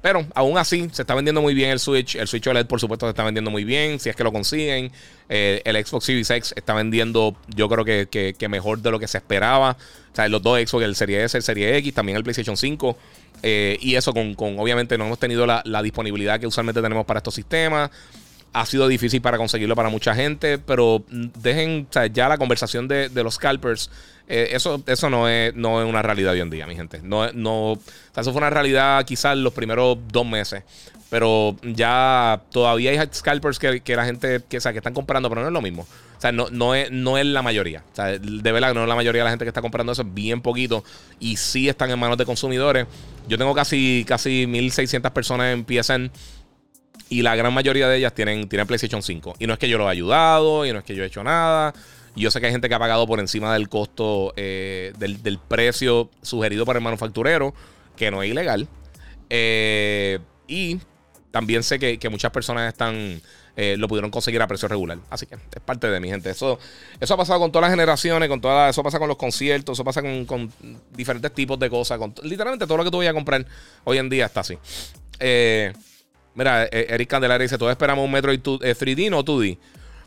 Pero 0.00 0.26
aún 0.34 0.58
así, 0.58 0.88
se 0.92 1.02
está 1.02 1.14
vendiendo 1.14 1.40
muy 1.40 1.54
bien 1.54 1.70
el 1.70 1.78
Switch. 1.78 2.16
El 2.16 2.26
Switch 2.26 2.44
OLED, 2.48 2.66
por 2.66 2.80
supuesto, 2.80 3.06
se 3.06 3.10
está 3.10 3.22
vendiendo 3.22 3.52
muy 3.52 3.62
bien. 3.62 4.00
Si 4.00 4.08
es 4.08 4.16
que 4.16 4.24
lo 4.24 4.32
consiguen. 4.32 4.90
Eh, 5.28 5.62
el 5.64 5.76
Xbox 5.86 6.06
Series 6.06 6.28
X 6.28 6.54
está 6.56 6.74
vendiendo, 6.74 7.36
yo 7.54 7.68
creo 7.68 7.84
que, 7.84 8.48
mejor 8.48 8.80
de 8.80 8.90
lo 8.90 8.98
que 8.98 9.06
se 9.06 9.18
esperaba. 9.18 9.76
O 10.12 10.16
sea, 10.16 10.28
los 10.28 10.42
dos 10.42 10.58
Xbox, 10.58 10.84
el 10.84 10.96
Serie 10.96 11.22
S, 11.22 11.36
el 11.36 11.44
Serie 11.44 11.76
X, 11.76 11.94
también 11.94 12.16
el 12.16 12.24
PlayStation 12.24 12.56
5. 12.56 12.98
Eh, 13.44 13.78
y 13.80 13.94
eso 13.94 14.12
con, 14.12 14.34
obviamente, 14.58 14.98
no 14.98 15.06
hemos 15.06 15.20
tenido 15.20 15.46
la, 15.46 15.82
disponibilidad 15.82 16.40
que 16.40 16.48
usualmente 16.48 16.82
tenemos 16.82 17.06
para 17.06 17.18
estos 17.18 17.34
sistemas. 17.34 17.90
Ha 18.52 18.66
sido 18.66 18.86
difícil 18.88 19.22
para 19.22 19.38
conseguirlo 19.38 19.74
para 19.74 19.88
mucha 19.88 20.14
gente, 20.14 20.58
pero 20.58 21.04
dejen 21.08 21.88
ya 22.12 22.28
la 22.28 22.38
conversación 22.38 22.86
de, 22.88 23.08
los 23.14 23.34
scalpers 23.34 23.90
eh, 24.28 24.50
eso, 24.52 24.82
eso 24.86 25.10
no, 25.10 25.28
es, 25.28 25.54
no 25.54 25.82
es 25.82 25.88
una 25.88 26.00
realidad 26.00 26.32
hoy 26.32 26.40
en 26.40 26.50
día, 26.50 26.66
mi 26.66 26.74
gente. 26.76 27.00
No, 27.02 27.30
no, 27.32 27.78
eso 28.16 28.32
fue 28.32 28.38
una 28.38 28.50
realidad 28.50 29.04
quizás 29.04 29.36
los 29.36 29.52
primeros 29.52 29.98
dos 30.08 30.26
meses. 30.26 30.62
Pero 31.10 31.56
ya 31.62 32.40
todavía 32.50 32.90
hay 32.90 33.08
scalpers 33.12 33.58
que, 33.58 33.82
la 33.94 34.04
gente 34.06 34.40
que, 34.48 34.58
que 34.58 34.78
están 34.78 34.94
comprando, 34.94 35.28
pero 35.28 35.42
no 35.42 35.48
es 35.48 35.52
lo 35.52 35.60
mismo. 35.60 35.82
O 35.82 36.20
sea, 36.22 36.32
no, 36.32 36.46
no, 36.50 36.74
es, 36.74 36.90
no 36.90 37.18
es 37.18 37.26
la 37.26 37.42
mayoría. 37.42 37.82
O 37.92 37.96
sea, 37.96 38.16
de 38.16 38.52
verdad 38.52 38.72
no 38.72 38.82
es 38.82 38.88
la 38.88 38.94
mayoría 38.94 39.20
de 39.20 39.24
la 39.24 39.30
gente 39.30 39.44
que 39.44 39.50
está 39.50 39.60
comprando 39.60 39.92
eso, 39.92 40.02
es 40.02 40.14
bien 40.14 40.40
poquito. 40.40 40.84
Y 41.20 41.36
sí 41.36 41.68
están 41.68 41.90
en 41.90 41.98
manos 41.98 42.16
de 42.16 42.24
consumidores. 42.24 42.86
Yo 43.28 43.36
tengo 43.36 43.54
casi, 43.54 44.04
casi 44.06 44.46
1600 44.46 45.10
personas 45.10 45.52
en 45.52 45.66
PSN. 45.66 46.10
Y 47.12 47.20
la 47.20 47.36
gran 47.36 47.52
mayoría 47.52 47.90
de 47.90 47.98
ellas 47.98 48.14
tienen, 48.14 48.48
tienen 48.48 48.66
PlayStation 48.66 49.02
5. 49.02 49.34
Y 49.38 49.46
no 49.46 49.52
es 49.52 49.58
que 49.58 49.68
yo 49.68 49.76
lo 49.76 49.86
he 49.86 49.90
ayudado, 49.90 50.64
y 50.64 50.72
no 50.72 50.78
es 50.78 50.84
que 50.84 50.94
yo 50.94 51.04
he 51.04 51.06
hecho 51.06 51.22
nada. 51.22 51.74
Yo 52.16 52.30
sé 52.30 52.40
que 52.40 52.46
hay 52.46 52.52
gente 52.52 52.70
que 52.70 52.74
ha 52.74 52.78
pagado 52.78 53.06
por 53.06 53.20
encima 53.20 53.52
del 53.52 53.68
costo 53.68 54.32
eh, 54.34 54.94
del, 54.96 55.38
precio 55.38 56.08
sugerido 56.22 56.64
por 56.64 56.74
el 56.76 56.82
manufacturero, 56.82 57.52
que 57.96 58.10
no 58.10 58.22
es 58.22 58.30
ilegal. 58.30 58.66
Eh, 59.28 60.20
y 60.48 60.78
también 61.30 61.62
sé 61.62 61.78
que, 61.78 62.08
muchas 62.08 62.30
personas 62.30 62.72
están 62.72 63.20
eh, 63.56 63.76
lo 63.76 63.88
pudieron 63.88 64.10
conseguir 64.10 64.40
a 64.40 64.46
precio 64.46 64.66
regular. 64.66 64.96
Así 65.10 65.26
que 65.26 65.34
es 65.34 65.62
parte 65.62 65.90
de 65.90 66.00
mi 66.00 66.08
gente. 66.08 66.30
Eso, 66.30 66.58
eso 66.98 67.12
ha 67.12 67.16
pasado 67.18 67.40
con 67.40 67.52
todas 67.52 67.64
las 67.64 67.72
generaciones, 67.72 68.26
con 68.30 68.40
todas, 68.40 68.70
eso 68.70 68.82
pasa 68.82 68.98
con 68.98 69.08
los 69.08 69.18
conciertos, 69.18 69.76
eso 69.76 69.84
pasa 69.84 70.00
con, 70.00 70.50
diferentes 70.96 71.30
tipos 71.34 71.58
de 71.58 71.68
cosas. 71.68 71.98
Con, 71.98 72.14
literalmente 72.22 72.66
todo 72.66 72.78
lo 72.78 72.84
que 72.84 72.90
tú 72.90 72.96
vayas 72.96 73.10
a 73.10 73.14
comprar 73.14 73.44
hoy 73.84 73.98
en 73.98 74.08
día 74.08 74.24
está 74.24 74.40
así. 74.40 74.56
Mira, 76.34 76.66
Eric 76.70 77.08
Candelaria 77.08 77.44
dice: 77.44 77.58
Todos 77.58 77.70
esperamos 77.70 78.04
un 78.04 78.10
Metroid 78.10 78.40
3D, 78.40 79.10
no 79.10 79.24
2D. 79.24 79.58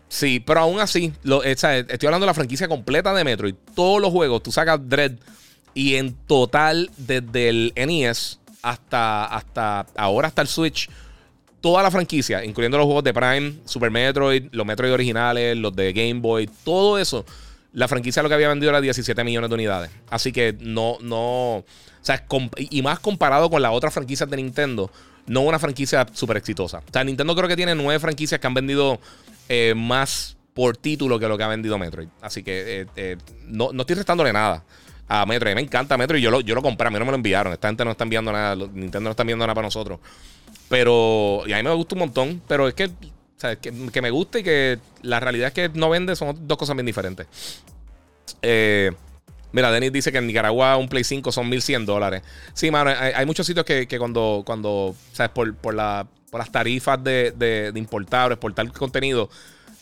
Sí, 0.07 0.39
pero 0.39 0.59
aún 0.61 0.79
así, 0.79 1.11
lo, 1.23 1.43
estoy 1.43 1.67
hablando 2.03 2.25
de 2.25 2.27
la 2.27 2.33
franquicia 2.33 2.67
completa 2.67 3.13
de 3.13 3.23
Metroid. 3.23 3.55
Todos 3.75 4.01
los 4.01 4.11
juegos, 4.11 4.43
tú 4.43 4.51
sacas 4.51 4.79
Dread 4.87 5.13
y 5.73 5.95
en 5.95 6.13
total, 6.13 6.89
desde 6.97 7.49
el 7.49 7.73
NES 7.75 8.39
hasta, 8.61 9.25
hasta 9.25 9.85
ahora, 9.95 10.29
hasta 10.29 10.41
el 10.41 10.47
Switch, 10.47 10.89
toda 11.59 11.83
la 11.83 11.91
franquicia, 11.91 12.45
incluyendo 12.45 12.77
los 12.77 12.85
juegos 12.85 13.03
de 13.03 13.13
Prime, 13.13 13.55
Super 13.65 13.91
Metroid, 13.91 14.45
los 14.51 14.65
Metroid 14.65 14.93
originales, 14.93 15.57
los 15.57 15.75
de 15.75 15.91
Game 15.93 16.21
Boy, 16.21 16.49
todo 16.63 16.97
eso, 16.97 17.25
la 17.73 17.87
franquicia 17.87 18.23
lo 18.23 18.29
que 18.29 18.35
había 18.35 18.47
vendido 18.47 18.69
era 18.69 18.79
17 18.79 19.23
millones 19.23 19.49
de 19.49 19.53
unidades. 19.53 19.91
Así 20.09 20.31
que 20.31 20.55
no, 20.59 20.97
no, 21.01 21.57
o 21.57 21.65
sea, 22.01 22.25
y 22.57 22.81
más 22.81 22.99
comparado 22.99 23.49
con 23.49 23.61
las 23.61 23.73
otras 23.73 23.93
franquicias 23.93 24.29
de 24.29 24.37
Nintendo, 24.37 24.89
no 25.27 25.41
una 25.41 25.59
franquicia 25.59 26.05
súper 26.13 26.37
exitosa. 26.37 26.79
O 26.79 26.91
sea, 26.91 27.03
Nintendo 27.03 27.35
creo 27.35 27.47
que 27.47 27.55
tiene 27.55 27.75
nueve 27.75 27.99
franquicias 27.99 28.39
que 28.39 28.47
han 28.47 28.53
vendido 28.53 28.99
eh, 29.49 29.73
más 29.75 30.37
por 30.53 30.77
título 30.77 31.19
que 31.19 31.27
lo 31.27 31.37
que 31.37 31.43
ha 31.43 31.47
vendido 31.47 31.77
Metroid. 31.77 32.07
Así 32.21 32.43
que 32.43 32.81
eh, 32.81 32.87
eh, 32.95 33.17
no, 33.47 33.71
no, 33.73 33.81
estoy 33.81 33.97
restándole 33.97 34.31
nada 34.31 34.63
a 35.07 35.25
Metroid. 35.25 35.55
me 35.55 35.61
encanta 35.61 35.97
Metroid 35.97 36.21
yo 36.21 36.31
lo, 36.31 36.41
yo 36.41 36.55
lo 36.55 36.61
compré. 36.61 36.87
A 36.87 36.91
mí 36.91 36.99
no 36.99 37.05
me 37.05 37.11
lo 37.11 37.17
enviaron. 37.17 37.53
Esta 37.53 37.67
gente 37.67 37.83
no 37.83 37.91
está 37.91 38.03
enviando 38.03 38.31
nada. 38.31 38.55
Nintendo 38.55 39.01
no 39.01 39.11
está 39.11 39.23
enviando 39.23 39.45
nada 39.45 39.55
para 39.55 39.67
nosotros. 39.67 39.99
Pero, 40.69 41.43
y 41.45 41.53
a 41.53 41.57
mí 41.57 41.63
me 41.63 41.73
gusta 41.73 41.95
un 41.95 41.99
montón. 41.99 42.41
Pero 42.47 42.67
es 42.67 42.73
que, 42.73 42.89
que, 43.61 44.01
me 44.01 44.09
gusta 44.11 44.39
y 44.39 44.43
que 44.43 44.79
la 45.01 45.19
realidad 45.19 45.47
es 45.47 45.53
que 45.53 45.77
no 45.77 45.89
vende 45.89 46.15
son 46.15 46.47
dos 46.47 46.57
cosas 46.57 46.75
bien 46.75 46.85
diferentes. 46.85 47.27
Mira, 49.51 49.71
Denis 49.71 49.93
dice 49.93 50.11
que 50.11 50.17
en 50.17 50.27
Nicaragua 50.27 50.75
un 50.77 50.89
Play 50.89 51.03
5 51.03 51.31
son 51.31 51.49
1100 51.49 51.85
dólares. 51.85 52.23
Sí, 52.53 52.71
mano, 52.71 52.91
hay, 52.91 53.25
muchos 53.25 53.47
sitios 53.47 53.65
que, 53.65 53.87
cuando, 53.97 54.43
cuando, 54.45 54.95
¿sabes? 55.13 55.31
Por, 55.31 55.55
por 55.55 55.73
la 55.73 56.07
por 56.35 56.39
las 56.39 56.51
tarifas 56.51 57.01
de, 57.01 57.31
de, 57.31 57.71
importar 57.79 58.29
o 58.29 58.33
exportar 58.33 58.69
contenido, 58.73 59.29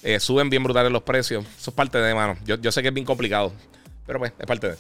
eh, 0.04 0.20
suben 0.20 0.52
bien 0.52 0.64
brutales 0.64 0.92
los 0.92 1.02
precios. 1.02 1.44
Eso 1.58 1.72
es 1.72 1.76
parte 1.76 1.98
de, 1.98 2.14
mano. 2.14 2.38
Yo, 2.46 2.72
sé 2.72 2.84
que 2.84 2.90
es 2.90 2.94
bien 2.94 3.08
complicado, 3.08 3.52
pero 4.06 4.20
pues, 4.20 4.34
es 4.38 4.46
parte 4.46 4.70
de. 4.70 4.76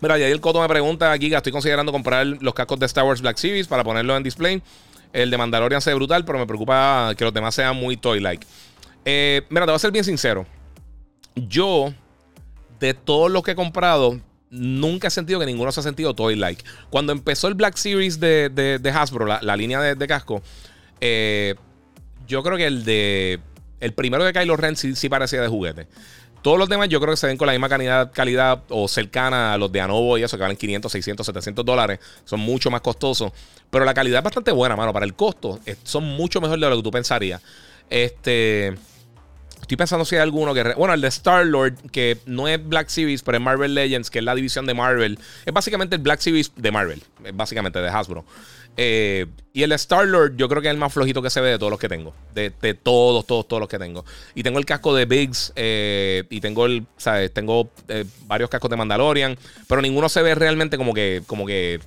Mira, 0.00 0.18
y 0.18 0.22
ahí 0.22 0.32
el 0.32 0.40
Coto 0.40 0.58
me 0.58 0.68
pregunta, 0.68 1.12
aquí 1.12 1.28
que 1.28 1.36
estoy 1.36 1.52
considerando 1.52 1.92
comprar 1.92 2.26
los 2.26 2.54
cascos 2.54 2.78
de 2.78 2.86
Star 2.86 3.04
Wars 3.04 3.20
Black 3.20 3.36
Series 3.36 3.66
para 3.68 3.84
ponerlos 3.84 4.16
en 4.16 4.22
display. 4.22 4.62
El 5.12 5.30
de 5.30 5.36
Mandalorian 5.36 5.82
se 5.82 5.90
ve 5.90 5.96
brutal, 5.96 6.24
pero 6.24 6.38
me 6.38 6.46
preocupa 6.46 7.12
que 7.14 7.24
los 7.24 7.34
demás 7.34 7.54
sean 7.54 7.76
muy 7.76 7.98
toy-like. 7.98 8.46
Eh, 9.04 9.42
mira, 9.50 9.66
te 9.66 9.72
voy 9.72 9.76
a 9.76 9.78
ser 9.78 9.92
bien 9.92 10.04
sincero. 10.04 10.46
Yo, 11.34 11.92
de 12.80 12.94
todos 12.94 13.30
los 13.30 13.42
que 13.42 13.52
he 13.52 13.54
comprado, 13.54 14.20
nunca 14.50 15.08
he 15.08 15.10
sentido 15.10 15.40
que 15.40 15.46
ninguno 15.46 15.72
se 15.72 15.80
ha 15.80 15.82
sentido 15.82 16.14
toy 16.14 16.36
like. 16.36 16.64
Cuando 16.90 17.12
empezó 17.12 17.48
el 17.48 17.54
Black 17.54 17.76
Series 17.76 18.20
de, 18.20 18.92
Hasbro, 18.94 19.26
la, 19.26 19.56
línea 19.56 19.80
de, 19.80 20.06
casco, 20.06 20.42
eh, 21.00 21.54
yo 22.26 22.42
creo 22.42 22.56
que 22.56 22.66
el 22.66 22.84
de. 22.84 23.40
El 23.80 23.92
primero 23.92 24.24
de 24.24 24.32
Kylo 24.32 24.56
Ren 24.56 24.76
sí, 24.76 25.08
parecía 25.08 25.42
de 25.42 25.48
juguete. 25.48 25.86
Todos 26.40 26.58
los 26.58 26.68
demás 26.68 26.88
yo 26.88 27.00
creo 27.00 27.12
que 27.12 27.16
se 27.16 27.26
ven 27.26 27.36
con 27.36 27.46
la 27.46 27.52
misma 27.52 27.68
calidad, 27.68 28.12
calidad 28.12 28.62
o 28.68 28.86
cercana 28.86 29.54
a 29.54 29.58
los 29.58 29.72
de 29.72 29.80
Anovo 29.80 30.16
y 30.18 30.22
eso, 30.22 30.36
que 30.36 30.42
valen 30.42 30.56
500, 30.56 30.92
600, 30.92 31.26
700 31.26 31.64
dólares. 31.64 31.98
Son 32.24 32.38
mucho 32.40 32.70
más 32.70 32.80
costosos. 32.82 33.32
Pero 33.70 33.84
la 33.84 33.94
calidad 33.94 34.18
es 34.18 34.24
bastante 34.24 34.52
buena, 34.52 34.76
mano. 34.76 34.92
Para 34.92 35.06
el 35.06 35.14
costo, 35.14 35.58
son 35.82 36.04
mucho 36.04 36.40
mejor 36.40 36.58
de 36.60 36.68
lo 36.68 36.76
que 36.76 36.82
tú 36.82 36.90
pensarías. 36.90 37.42
Este. 37.90 38.74
Estoy 39.64 39.78
pensando 39.78 40.04
si 40.04 40.14
hay 40.14 40.20
alguno 40.20 40.52
que. 40.52 40.62
Bueno, 40.74 40.92
el 40.92 41.00
de 41.00 41.08
Star-Lord, 41.08 41.90
que 41.90 42.18
no 42.26 42.48
es 42.48 42.62
Black 42.62 42.88
Series, 42.88 43.22
pero 43.22 43.38
es 43.38 43.42
Marvel 43.42 43.74
Legends, 43.74 44.10
que 44.10 44.18
es 44.18 44.24
la 44.24 44.34
división 44.34 44.66
de 44.66 44.74
Marvel. 44.74 45.18
Es 45.46 45.54
básicamente 45.54 45.96
el 45.96 46.02
Black 46.02 46.20
Series 46.20 46.52
de 46.54 46.70
Marvel. 46.70 47.02
Básicamente 47.32 47.78
de 47.78 47.88
Hasbro. 47.88 48.26
Eh, 48.76 49.24
y 49.54 49.62
el 49.62 49.72
Star-Lord, 49.72 50.36
yo 50.36 50.50
creo 50.50 50.60
que 50.60 50.68
es 50.68 50.74
el 50.74 50.78
más 50.78 50.92
flojito 50.92 51.22
que 51.22 51.30
se 51.30 51.40
ve 51.40 51.48
de 51.48 51.58
todos 51.58 51.70
los 51.70 51.80
que 51.80 51.88
tengo. 51.88 52.12
De, 52.34 52.50
todos, 52.74 53.26
todos, 53.26 53.48
todos 53.48 53.58
los 53.58 53.68
que 53.70 53.78
tengo. 53.78 54.04
Y 54.34 54.42
tengo 54.42 54.58
el 54.58 54.66
casco 54.66 54.94
de 54.94 55.06
Biggs. 55.06 55.54
Eh, 55.56 56.24
y 56.28 56.42
tengo 56.42 56.66
el. 56.66 56.84
¿Sabes? 56.98 57.32
Tengo 57.32 57.70
eh, 57.88 58.04
varios 58.26 58.50
cascos 58.50 58.68
de 58.68 58.76
Mandalorian. 58.76 59.38
Pero 59.66 59.80
ninguno 59.80 60.10
se 60.10 60.20
ve 60.20 60.34
realmente 60.34 60.76
como 60.76 60.92
que. 60.92 61.22
Como 61.26 61.46
que 61.46 61.80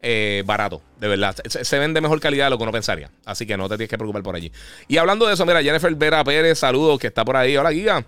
eh, 0.00 0.42
barato, 0.46 0.80
de 1.00 1.08
verdad. 1.08 1.36
Se, 1.48 1.78
ven 1.78 1.92
de 1.92 2.00
mejor 2.00 2.20
calidad 2.20 2.46
de 2.46 2.50
lo 2.50 2.56
que 2.58 2.62
uno 2.62 2.72
pensaría. 2.72 3.10
Así 3.24 3.46
que 3.46 3.56
no 3.56 3.68
te 3.68 3.76
tienes 3.76 3.90
que 3.90 3.98
preocupar 3.98 4.22
por 4.22 4.36
allí. 4.36 4.52
Y 4.86 4.96
hablando 4.96 5.26
de 5.26 5.34
eso, 5.34 5.44
mira, 5.44 5.62
Jennifer 5.62 5.92
Vera 5.94 6.22
Pérez, 6.22 6.58
saludos, 6.58 6.98
que 6.98 7.08
está 7.08 7.24
por 7.24 7.36
ahí. 7.36 7.56
Hola, 7.56 7.72
Giga. 7.72 8.04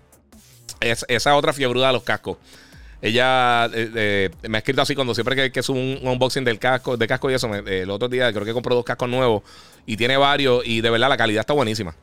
Es, 0.81 1.05
esa 1.09 1.35
otra 1.35 1.53
fiebruda 1.53 1.89
de 1.89 1.93
los 1.95 2.03
cascos. 2.03 2.39
Ella 3.03 3.67
eh, 3.67 3.91
eh, 3.95 4.31
me 4.49 4.59
ha 4.59 4.61
escrito 4.61 4.83
así 4.83 4.95
cuando 4.95 5.15
siempre 5.15 5.35
que, 5.35 5.51
que 5.51 5.61
es 5.61 5.69
un, 5.69 5.99
unboxing 6.03 6.45
del 6.45 6.59
casco, 6.59 6.97
de 6.97 7.07
casco 7.07 7.31
y 7.31 7.35
eso. 7.35 7.53
el 7.55 7.91
otro 7.91 8.09
día 8.09 8.31
creo 8.33 8.45
que 8.45 8.53
compró 8.53 8.75
dos 8.75 8.85
cascos 8.85 9.09
nuevos 9.09 9.43
y 9.87 9.97
tiene 9.97 10.17
varios. 10.17 10.65
Y 10.67 10.81
de 10.81 10.91
verdad 10.91 11.09
la 11.09 11.17
calidad 11.17 11.41
está 11.41 11.55
buenísima. 11.55 11.97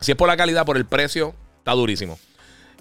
Si 0.00 0.12
es 0.12 0.16
por 0.16 0.28
la 0.28 0.36
calidad, 0.36 0.66
por 0.66 0.76
el 0.76 0.84
precio, 0.84 1.34
está 1.58 1.72
durísimo. 1.72 2.18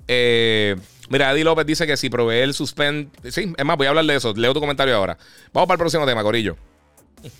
Eh, 0.08 0.76
Mira, 1.10 1.32
Eddie 1.32 1.44
López 1.44 1.66
dice 1.66 1.86
que 1.86 1.98
si 1.98 2.10
provee 2.10 2.40
el 2.40 2.54
suspend. 2.54 3.10
Sí, 3.30 3.54
es 3.56 3.66
más, 3.66 3.78
voy 3.78 3.88
a 3.88 3.90
hablar 3.90 4.06
de 4.06 4.16
eso. 4.16 4.34
Leo 4.36 4.54
tu 4.54 4.60
comentario 4.60 4.96
ahora. 4.96 5.18
Vamos 5.54 5.68
para 5.68 5.76
el 5.76 5.80
próximo 5.80 6.06
tema, 6.06 6.24
Corillo. 6.24 6.56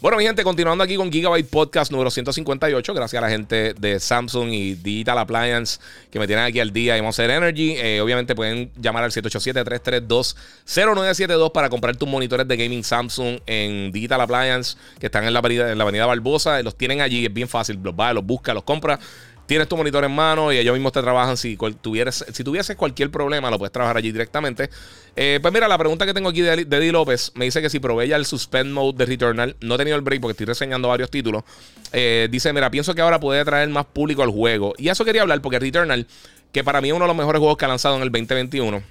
Bueno, 0.00 0.18
mi 0.18 0.24
gente, 0.24 0.44
continuando 0.44 0.84
aquí 0.84 0.96
con 0.96 1.10
Gigabyte 1.10 1.48
Podcast 1.48 1.90
número 1.90 2.10
158. 2.10 2.92
Gracias 2.92 3.22
a 3.22 3.24
la 3.24 3.30
gente 3.30 3.72
de 3.72 3.98
Samsung 3.98 4.52
y 4.52 4.74
Digital 4.74 5.16
Appliance 5.16 5.80
que 6.10 6.18
me 6.18 6.26
tienen 6.26 6.44
aquí 6.44 6.60
al 6.60 6.74
día 6.74 6.98
y 6.98 7.00
Monster 7.00 7.30
Energy. 7.30 7.76
Eh, 7.78 8.02
obviamente 8.02 8.34
pueden 8.34 8.70
llamar 8.76 9.04
al 9.04 9.12
787-332-0972 9.12 11.52
para 11.52 11.70
comprar 11.70 11.96
tus 11.96 12.06
monitores 12.06 12.46
de 12.46 12.54
gaming 12.54 12.84
Samsung 12.84 13.38
en 13.46 13.92
Digital 13.92 14.20
Appliance 14.20 14.76
que 14.98 15.06
están 15.06 15.24
en 15.24 15.32
la 15.32 15.38
avenida, 15.38 15.72
en 15.72 15.78
la 15.78 15.84
avenida 15.84 16.04
Barbosa. 16.04 16.62
Los 16.62 16.76
tienen 16.76 17.00
allí, 17.00 17.24
es 17.24 17.32
bien 17.32 17.48
fácil. 17.48 17.80
Los 17.82 17.94
va, 17.94 18.12
los 18.12 18.26
busca, 18.26 18.52
los 18.52 18.64
compra 18.64 19.00
tienes 19.46 19.68
tu 19.68 19.76
monitor 19.76 20.04
en 20.04 20.12
mano 20.12 20.52
y 20.52 20.58
ellos 20.58 20.74
mismos 20.74 20.92
te 20.92 21.02
trabajan. 21.02 21.36
Si, 21.36 21.56
tuvieras, 21.80 22.24
si 22.32 22.44
tuvieses 22.44 22.76
cualquier 22.76 23.10
problema, 23.10 23.50
lo 23.50 23.58
puedes 23.58 23.72
trabajar 23.72 23.96
allí 23.96 24.12
directamente. 24.12 24.70
Eh, 25.16 25.38
pues 25.40 25.52
mira, 25.52 25.68
la 25.68 25.78
pregunta 25.78 26.06
que 26.06 26.14
tengo 26.14 26.28
aquí 26.28 26.42
de, 26.42 26.52
Eddie 26.62 26.92
López 26.92 27.32
me 27.34 27.44
dice 27.44 27.62
que 27.62 27.70
si 27.70 27.78
probé 27.80 28.08
ya 28.08 28.16
el 28.16 28.26
Suspend 28.26 28.72
Mode 28.72 28.98
de 28.98 29.06
Returnal, 29.06 29.56
no 29.60 29.74
he 29.74 29.78
tenido 29.78 29.96
el 29.96 30.02
break 30.02 30.20
porque 30.20 30.32
estoy 30.32 30.46
reseñando 30.46 30.88
varios 30.88 31.10
títulos. 31.10 31.44
Eh, 31.92 32.28
dice, 32.30 32.52
mira, 32.52 32.70
pienso 32.70 32.94
que 32.94 33.02
ahora 33.02 33.20
puede 33.20 33.44
traer 33.44 33.68
más 33.68 33.86
público 33.86 34.22
al 34.22 34.30
juego. 34.30 34.74
Y 34.78 34.88
eso 34.88 35.04
quería 35.04 35.22
hablar 35.22 35.40
porque 35.40 35.58
Returnal, 35.58 36.06
que 36.52 36.64
para 36.64 36.80
mí 36.80 36.88
es 36.88 36.94
uno 36.94 37.04
de 37.04 37.08
los 37.08 37.16
mejores 37.16 37.38
juegos 37.40 37.56
que 37.56 37.64
ha 37.64 37.68
lanzado 37.68 37.96
en 37.96 38.02
el 38.02 38.10
2021. 38.10 38.82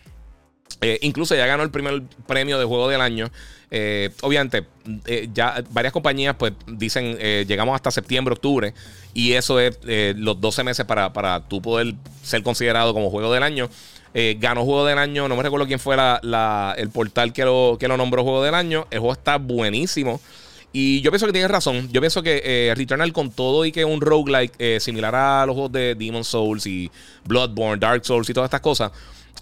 Eh, 0.84 1.00
incluso 1.02 1.36
ya 1.36 1.46
ganó 1.46 1.64
el 1.64 1.72
primer 1.72 2.04
premio 2.28 2.60
de 2.60 2.66
juego 2.66 2.90
del 2.90 3.02
año. 3.02 3.32
Eh, 3.72 4.12
obviamente, 4.22 4.66
eh, 5.06 5.30
ya 5.34 5.64
varias 5.72 5.94
compañías 5.94 6.36
pues 6.36 6.54
dicen 6.68 7.18
llegamos 7.48 7.76
hasta 7.76 7.92
septiembre, 7.92 8.34
octubre. 8.34 8.74
Y 9.14 9.34
eso 9.34 9.60
es 9.60 9.78
los 10.16 10.40
12 10.42 10.64
meses 10.64 10.86
para, 10.86 11.14
para 11.14 11.42
tú 11.48 11.62
poder 11.62 11.96
ser 12.24 12.44
considerado 12.44 12.94
como 12.94 13.10
juego 13.10 13.34
del 13.34 13.44
año. 13.44 13.70
Ganó 14.40 14.64
juego 14.64 14.86
del 14.86 14.98
año. 15.00 15.28
No 15.28 15.36
me 15.36 15.44
recuerdo 15.44 15.66
quién 15.66 15.80
fue 15.80 15.96
la, 15.96 16.76
el 16.78 16.90
portal 16.90 17.34
que 17.34 17.46
lo, 17.46 17.78
que 17.80 17.88
lo 17.88 17.98
nombró 17.98 18.24
juego 18.24 18.44
del 18.44 18.56
año. 18.56 18.88
El 18.92 19.00
juego 19.00 19.14
está 19.14 19.38
buenísimo. 19.38 20.20
Y 20.76 21.02
yo 21.02 21.12
pienso 21.12 21.28
que 21.28 21.34
tienes 21.34 21.52
razón. 21.52 21.88
Yo 21.92 22.02
pienso 22.02 22.24
que 22.24 22.42
eh, 22.44 22.74
Returnal 22.76 23.14
con 23.14 23.32
todo 23.32 23.64
y 23.64 23.72
que 23.72 23.86
un 23.86 24.02
roguelike 24.02 24.54
eh, 24.58 24.80
similar 24.80 25.14
a 25.14 25.46
los 25.46 25.54
juegos 25.54 25.72
de 25.72 25.94
Demon 25.94 26.24
Souls 26.24 26.66
y 26.66 26.92
Bloodborne, 27.26 27.80
Dark 27.80 28.04
Souls 28.04 28.28
y 28.28 28.34
todas 28.34 28.48
estas 28.48 28.62
cosas, 28.62 28.92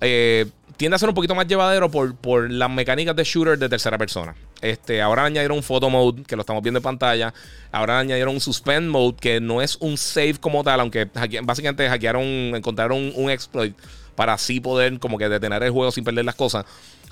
eh, 0.02 0.46
tiende 0.76 0.96
a 0.96 1.00
ser 1.00 1.08
un 1.08 1.16
poquito 1.16 1.34
más 1.34 1.48
llevadero 1.48 1.90
por, 1.90 2.16
por 2.16 2.52
las 2.52 2.70
mecánicas 2.70 3.16
de 3.16 3.24
shooter 3.24 3.58
de 3.58 3.70
tercera 3.70 3.98
persona. 3.98 4.36
Este, 4.62 5.02
ahora 5.02 5.24
añadieron 5.24 5.58
un 5.58 5.64
photo 5.64 5.90
mode 5.90 6.24
que 6.24 6.36
lo 6.36 6.42
estamos 6.42 6.62
viendo 6.62 6.80
en 6.80 6.84
pantalla. 6.84 7.34
Ahora 7.72 8.00
añadieron 8.00 8.34
un 8.34 8.42
suspend 8.42 8.90
mode 8.90 9.16
que 9.16 9.40
no 9.40 9.62
es 9.62 9.78
un 9.80 9.98
save 9.98 10.36
como 10.40 10.66
tal, 10.66 10.82
aunque 10.82 11.08
básicamente 11.44 11.88
hackearon, 11.88 12.24
encontraron 12.56 13.14
un 13.16 13.32
exploit 13.32 13.74
para 14.16 14.34
así 14.34 14.60
poder 14.60 15.00
como 15.00 15.18
que 15.18 15.30
detener 15.30 15.64
el 15.64 15.72
juego 15.72 15.92
sin 15.92 16.04
perder 16.04 16.26
las 16.26 16.36
cosas. 16.36 16.66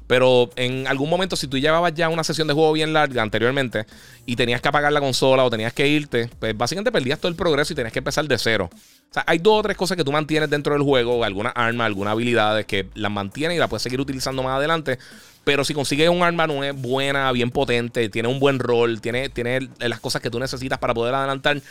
Pero 0.09 0.49
en 0.55 0.87
algún 0.87 1.07
momento, 1.07 1.35
si 1.35 1.45
tú 1.45 1.59
llevabas 1.59 1.93
ya 1.93 2.09
una 2.09 2.23
sesión 2.23 2.47
de 2.47 2.55
juego 2.55 2.73
bien 2.73 2.93
larga 2.93 3.21
anteriormente 3.21 3.85
y 4.25 4.35
tenías 4.35 4.59
que 4.59 4.67
apagar 4.67 4.91
la 4.91 4.99
consola 4.99 5.45
o 5.45 5.51
tenías 5.51 5.71
que 5.71 5.87
irte, 5.87 6.31
pues 6.39 6.57
básicamente 6.57 6.91
perdías 6.91 7.19
todo 7.19 7.29
el 7.29 7.35
progreso 7.35 7.73
y 7.73 7.75
tenías 7.75 7.93
que 7.93 7.99
empezar 7.99 8.27
de 8.27 8.35
cero. 8.39 8.71
O 8.73 9.13
sea, 9.13 9.23
hay 9.27 9.37
dos 9.37 9.59
o 9.59 9.61
tres 9.61 9.77
cosas 9.77 9.95
que 9.97 10.03
tú 10.03 10.11
mantienes 10.11 10.49
dentro 10.49 10.73
del 10.73 10.81
juego, 10.81 11.23
alguna 11.23 11.49
arma, 11.51 11.85
alguna 11.85 12.09
habilidades 12.09 12.65
que 12.65 12.87
las 12.95 13.11
mantienes 13.11 13.55
y 13.55 13.59
las 13.59 13.69
puedes 13.69 13.83
seguir 13.83 14.01
utilizando 14.01 14.41
más 14.41 14.57
adelante. 14.57 14.97
Pero 15.43 15.63
si 15.63 15.75
consigues 15.75 16.09
un 16.09 16.23
arma 16.23 16.47
es 16.65 16.81
buena, 16.81 17.31
bien 17.31 17.51
potente, 17.51 18.09
tiene 18.09 18.29
un 18.29 18.39
buen 18.39 18.57
rol, 18.57 19.01
tiene, 19.01 19.29
tiene 19.29 19.69
las 19.77 19.99
cosas 19.99 20.23
que 20.23 20.31
tú 20.31 20.39
necesitas 20.39 20.79
para 20.79 20.95
poder 20.95 21.13
adelantar, 21.13 21.61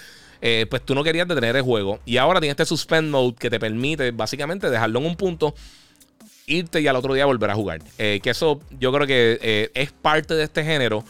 eh, 0.41 0.67
pues 0.71 0.85
tú 0.85 0.95
no 0.95 1.03
querías 1.03 1.27
detener 1.27 1.57
el 1.57 1.63
juego. 1.63 1.99
Y 2.07 2.19
ahora 2.19 2.39
tienes 2.39 2.53
este 2.53 2.67
suspend 2.67 3.11
mode 3.11 3.35
que 3.35 3.51
te 3.51 3.59
permite 3.59 4.13
básicamente 4.13 4.71
dejarlo 4.71 5.01
en 5.01 5.07
un 5.07 5.17
punto 5.17 5.57
irte 6.49 6.81
y 6.81 6.87
al 6.89 6.97
otro 6.97 7.15
día 7.15 7.27
volver 7.27 7.51
a 7.51 7.55
jugar. 7.55 7.81
Eh, 7.99 8.21
que 8.23 8.31
eso 8.31 8.61
yo 8.81 8.93
creo 8.93 9.07
que 9.07 9.39
eh, 9.41 9.71
es 9.75 9.93
parte 9.93 10.35
de 10.35 10.45
este 10.45 10.65
género. 10.65 11.05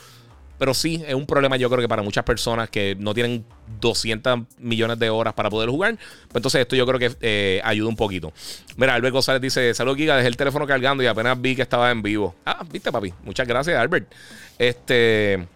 Pero 0.59 0.75
sí, 0.75 1.03
es 1.07 1.15
un 1.15 1.25
problema 1.25 1.57
yo 1.57 1.71
creo 1.71 1.81
que 1.81 1.89
para 1.89 2.03
muchas 2.03 2.25
personas 2.25 2.69
que 2.69 2.97
no 2.99 3.15
tienen 3.15 3.45
200 3.81 4.41
millones 4.59 4.99
de 4.99 5.09
horas 5.09 5.33
para 5.35 5.51
poder 5.51 5.71
jugar. 5.71 5.97
Pues 5.97 6.35
entonces 6.35 6.63
esto 6.63 6.75
yo 6.75 6.85
creo 6.85 6.99
que 6.99 7.17
eh, 7.21 7.61
ayuda 7.63 7.89
un 7.89 7.97
poquito. 7.97 8.33
Mira, 8.77 8.95
Albert 8.95 9.13
González 9.13 9.41
dice, 9.41 9.73
salud 9.73 9.97
Giga, 9.97 10.17
dejé 10.17 10.27
el 10.27 10.37
teléfono 10.37 10.67
cargando 10.67 11.03
y 11.03 11.07
apenas 11.07 11.41
vi 11.41 11.55
que 11.55 11.63
estaba 11.63 11.91
en 11.93 12.03
vivo. 12.03 12.35
Ah, 12.45 12.65
viste 12.71 12.91
papi. 12.91 13.15
Muchas 13.23 13.47
gracias 13.47 13.79
Albert. 13.79 14.13
Este... 14.59 15.47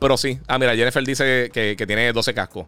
Pero 0.00 0.16
sí. 0.16 0.38
Ah, 0.46 0.58
mira, 0.58 0.74
Jennifer 0.76 1.04
dice 1.04 1.50
que, 1.52 1.74
que 1.76 1.86
tiene 1.86 2.12
12 2.12 2.34
cascos. 2.34 2.66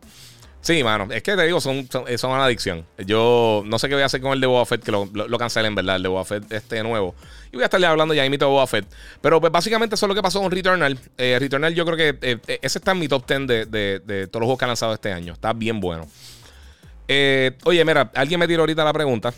Sí, 0.63 0.85
mano. 0.85 1.09
Es 1.11 1.23
que 1.23 1.37
te 1.37 1.47
digo, 1.47 1.61
son, 1.61 1.89
son, 1.91 2.31
una 2.31 2.45
adicción. 2.45 2.85
Yo 2.99 3.63
no 3.65 3.79
sé 3.79 3.89
qué 3.89 3.95
voy 3.95 4.03
a 4.03 4.07
hacer 4.07 4.21
con 4.21 4.33
el 4.33 4.41
de 4.41 4.47
Boba 4.47 4.67
Fett, 4.67 4.83
que 4.83 4.93
lo, 4.93 5.07
lo, 5.07 5.39
cancelen, 5.39 5.75
¿verdad? 5.75 5.97
El 5.97 6.03
de 6.03 6.09
Boba 6.09 6.25
Fett 6.25 6.53
este 6.53 6.83
nuevo. 6.83 7.15
Y 7.51 7.57
voy 7.57 7.63
a 7.63 7.65
estarle 7.65 7.87
hablando 7.87 8.13
ya 8.13 8.29
mito 8.29 8.45
de 8.45 8.51
Boba 8.51 8.67
Fett. 8.67 8.87
Pero 9.23 9.41
pues 9.41 9.51
básicamente 9.51 9.95
eso 9.95 10.05
es 10.05 10.09
lo 10.09 10.15
que 10.15 10.23
pasó 10.23 10.41
con 10.41 10.51
Returnal. 10.51 10.99
Eh, 11.17 11.39
Returnal 11.41 11.75
yo 11.75 11.87
creo 11.87 11.97
que 11.97 12.09
eh, 12.21 12.39
eh, 12.47 12.59
ese 12.61 12.79
está 12.79 12.93
en 12.93 12.99
mi 12.99 13.09
top 13.09 13.27
10 13.27 13.47
de, 13.47 14.01
de, 14.05 14.27
todos 14.27 14.41
los 14.41 14.47
juegos 14.47 14.59
que 14.59 14.65
han 14.67 14.71
lanzado 14.71 14.93
este 14.93 15.13
año. 15.13 15.33
Está 15.33 15.55
bien 15.55 15.81
bueno. 15.81 16.07
oye, 17.65 17.85
mira, 17.85 18.11
alguien 18.15 18.39
me 18.39 18.47
tiró 18.47 18.63
ahorita 18.63 18.85
la 18.85 18.93
pregunta. 18.93 19.33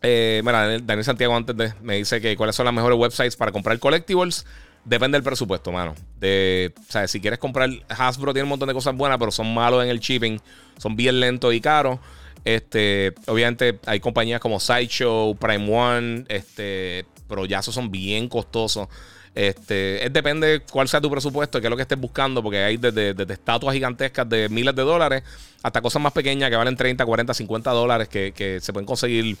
mira, 0.00 0.78
Daniel 0.78 1.04
Santiago 1.04 1.34
antes 1.34 1.56
de, 1.56 1.74
me 1.82 1.96
dice 1.96 2.20
que 2.20 2.36
cuáles 2.36 2.54
son 2.54 2.66
las 2.66 2.74
mejores 2.74 2.96
websites 2.96 3.34
para 3.34 3.50
comprar 3.50 3.80
collectibles. 3.80 4.46
Depende 4.84 5.16
del 5.16 5.22
presupuesto, 5.22 5.72
mano. 5.72 5.94
De, 6.20 6.74
o 6.78 6.92
sea, 6.92 7.08
si 7.08 7.20
quieres 7.20 7.38
comprar 7.38 7.70
Hasbro 7.88 8.32
tiene 8.32 8.44
un 8.44 8.50
montón 8.50 8.68
de 8.68 8.74
cosas 8.74 8.94
buenas, 8.94 9.18
pero 9.18 9.30
son 9.30 9.52
malos 9.52 9.82
en 9.82 9.88
el 9.88 9.98
shipping, 9.98 10.38
son 10.78 10.94
bien 10.94 11.20
lentos 11.20 11.54
y 11.54 11.60
caros. 11.60 11.98
Este, 12.44 13.14
obviamente 13.26 13.80
hay 13.86 14.00
compañías 14.00 14.40
como 14.40 14.60
Sideshow, 14.60 15.34
Prime 15.36 15.74
One, 15.74 16.24
este, 16.28 17.06
pero 17.26 17.46
ya 17.46 17.60
esos 17.60 17.74
son 17.74 17.90
bien 17.90 18.28
costosos. 18.28 18.88
Este, 19.34 20.04
es, 20.04 20.12
depende 20.12 20.62
cuál 20.70 20.86
sea 20.86 21.00
tu 21.00 21.10
presupuesto, 21.10 21.60
qué 21.60 21.66
es 21.66 21.70
lo 21.70 21.76
que 21.76 21.82
estés 21.82 21.98
buscando, 21.98 22.42
porque 22.42 22.58
hay 22.58 22.76
desde, 22.76 23.10
estatuas 23.32 23.74
gigantescas 23.74 24.28
de 24.28 24.48
miles 24.50 24.76
de 24.76 24.82
dólares 24.82 25.22
hasta 25.62 25.80
cosas 25.80 26.02
más 26.02 26.12
pequeñas 26.12 26.50
que 26.50 26.56
valen 26.56 26.76
30, 26.76 27.04
40, 27.04 27.32
50 27.32 27.70
dólares 27.70 28.08
que, 28.08 28.32
que 28.32 28.60
se 28.60 28.72
pueden 28.72 28.86
conseguir 28.86 29.38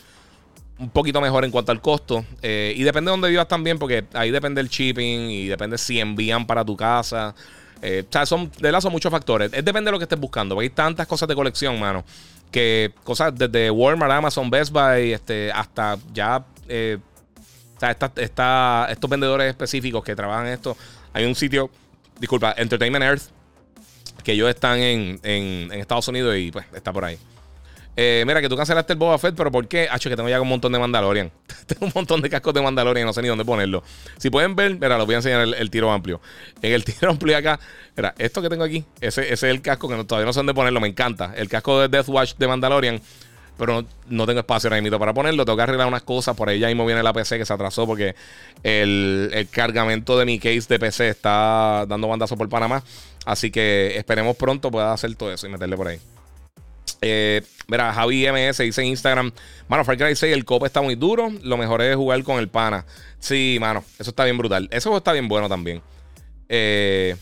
un 0.78 0.90
poquito 0.90 1.20
mejor 1.20 1.44
en 1.44 1.50
cuanto 1.50 1.72
al 1.72 1.80
costo. 1.80 2.24
Eh, 2.42 2.74
y 2.76 2.82
depende 2.82 3.10
de 3.10 3.12
dónde 3.12 3.28
vivas 3.28 3.48
también, 3.48 3.78
porque 3.78 4.04
ahí 4.12 4.30
depende 4.30 4.60
el 4.60 4.68
shipping 4.68 5.30
y 5.30 5.46
depende 5.46 5.78
si 5.78 6.00
envían 6.00 6.46
para 6.46 6.64
tu 6.64 6.76
casa. 6.76 7.34
Eh, 7.82 8.04
o 8.08 8.12
sea, 8.12 8.26
son, 8.26 8.50
de 8.50 8.62
verdad 8.62 8.80
son 8.80 8.92
muchos 8.92 9.10
factores. 9.10 9.52
Es 9.52 9.64
depende 9.64 9.88
de 9.88 9.92
lo 9.92 9.98
que 9.98 10.04
estés 10.04 10.18
buscando, 10.18 10.58
hay 10.58 10.70
tantas 10.70 11.06
cosas 11.06 11.28
de 11.28 11.34
colección, 11.34 11.78
mano. 11.78 12.04
Que 12.50 12.92
cosas 13.02 13.36
desde 13.36 13.70
Walmart, 13.70 14.12
Amazon, 14.12 14.48
Best 14.48 14.72
Buy, 14.72 15.12
este, 15.12 15.50
hasta 15.52 15.98
ya. 16.12 16.44
Eh, 16.68 16.98
o 17.76 17.80
sea, 17.80 17.90
está, 17.90 18.86
estos 18.90 19.10
vendedores 19.10 19.48
específicos 19.48 20.04
que 20.04 20.14
trabajan 20.14 20.46
esto. 20.46 20.76
Hay 21.12 21.24
un 21.24 21.34
sitio, 21.34 21.70
disculpa, 22.18 22.54
Entertainment 22.56 23.04
Earth, 23.04 23.22
que 24.22 24.32
ellos 24.32 24.48
están 24.48 24.78
en, 24.78 25.20
en 25.22 25.72
Estados 25.72 26.06
Unidos 26.08 26.36
y 26.36 26.50
pues 26.50 26.66
está 26.72 26.92
por 26.92 27.04
ahí. 27.04 27.18
Eh, 27.96 28.24
mira, 28.26 28.40
que 28.40 28.48
tú 28.48 28.56
cancelaste 28.56 28.94
el 28.94 28.98
Boba 28.98 29.18
Fett, 29.18 29.34
pero 29.36 29.52
¿por 29.52 29.68
qué? 29.68 29.88
Hacho, 29.90 30.10
que 30.10 30.16
tengo 30.16 30.28
ya 30.28 30.40
un 30.40 30.48
montón 30.48 30.72
de 30.72 30.78
Mandalorian. 30.78 31.30
tengo 31.66 31.86
un 31.86 31.92
montón 31.94 32.20
de 32.20 32.30
cascos 32.30 32.52
de 32.54 32.62
Mandalorian, 32.62 33.06
no 33.06 33.12
sé 33.12 33.22
ni 33.22 33.28
dónde 33.28 33.44
ponerlo. 33.44 33.82
Si 34.18 34.30
pueden 34.30 34.56
ver, 34.56 34.74
mira, 34.74 34.98
los 34.98 35.06
voy 35.06 35.14
a 35.14 35.18
enseñar 35.18 35.42
el, 35.42 35.70
tiro 35.70 35.92
amplio. 35.92 36.20
En 36.60 36.72
el 36.72 36.84
tiro 36.84 37.10
amplio 37.10 37.36
acá, 37.36 37.60
mira, 37.96 38.14
esto 38.18 38.42
que 38.42 38.48
tengo 38.48 38.64
aquí, 38.64 38.84
ese, 39.00 39.32
es 39.32 39.42
el 39.42 39.62
casco 39.62 39.88
que 39.88 40.02
todavía 40.04 40.26
no 40.26 40.32
sé 40.32 40.40
dónde 40.40 40.54
ponerlo, 40.54 40.80
me 40.80 40.88
encanta. 40.88 41.32
El 41.36 41.48
casco 41.48 41.80
de 41.80 41.88
Death 41.88 42.08
Watch 42.08 42.34
de 42.36 42.48
Mandalorian, 42.48 43.00
pero 43.56 43.84
no, 44.08 44.26
tengo 44.26 44.40
espacio 44.40 44.68
ahora 44.68 44.82
mismo 44.82 44.98
para 44.98 45.14
ponerlo. 45.14 45.44
Tengo 45.44 45.56
que 45.56 45.62
arreglar 45.62 45.86
unas 45.86 46.02
cosas. 46.02 46.34
Por 46.36 46.48
ahí 46.48 46.58
ya 46.58 46.66
mismo 46.66 46.84
viene 46.86 47.02
la 47.02 47.12
PC 47.12 47.38
que 47.38 47.46
se 47.46 47.52
atrasó 47.52 47.86
porque 47.86 48.16
el, 48.64 49.48
cargamento 49.52 50.18
de 50.18 50.24
mi 50.24 50.38
case 50.40 50.66
de 50.68 50.78
PC 50.80 51.08
está 51.08 51.86
dando 51.86 52.08
bandazo 52.08 52.36
por 52.36 52.48
Panamá. 52.48 52.82
Así 53.24 53.52
que 53.52 53.96
esperemos 53.96 54.36
pronto 54.36 54.70
pueda 54.72 54.92
hacer 54.92 55.14
todo 55.14 55.32
eso 55.32 55.46
y 55.46 55.50
meterle 55.50 55.76
por 55.76 55.86
ahí. 55.86 56.00
Eh, 57.00 57.42
mira, 57.68 57.92
Javi 57.92 58.26
MS 58.26 58.58
dice 58.58 58.82
en 58.82 58.88
Instagram: 58.88 59.32
Mano, 59.68 59.84
Far 59.84 59.96
Cry 59.96 60.16
6, 60.16 60.32
el 60.32 60.44
copo 60.44 60.66
está 60.66 60.80
muy 60.82 60.94
duro. 60.94 61.30
Lo 61.42 61.56
mejor 61.56 61.82
es 61.82 61.96
jugar 61.96 62.22
con 62.24 62.38
el 62.38 62.48
pana. 62.48 62.84
Sí, 63.18 63.58
mano, 63.60 63.84
eso 63.98 64.10
está 64.10 64.24
bien 64.24 64.38
brutal. 64.38 64.68
Eso 64.70 64.96
está 64.96 65.12
bien 65.12 65.28
bueno 65.28 65.48
también. 65.48 65.82
Eh, 66.48 67.16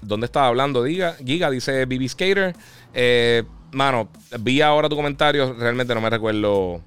¿Dónde 0.00 0.26
estaba 0.26 0.48
hablando? 0.48 0.84
Giga, 0.84 1.16
Giga 1.24 1.50
dice 1.50 1.84
BB 1.86 2.08
Skater. 2.08 2.54
Eh, 2.92 3.44
mano, 3.72 4.08
vi 4.40 4.60
ahora 4.60 4.88
tu 4.88 4.96
comentario. 4.96 5.54
Realmente 5.54 5.94
no 5.94 6.00
me 6.00 6.10
recuerdo. 6.10 6.82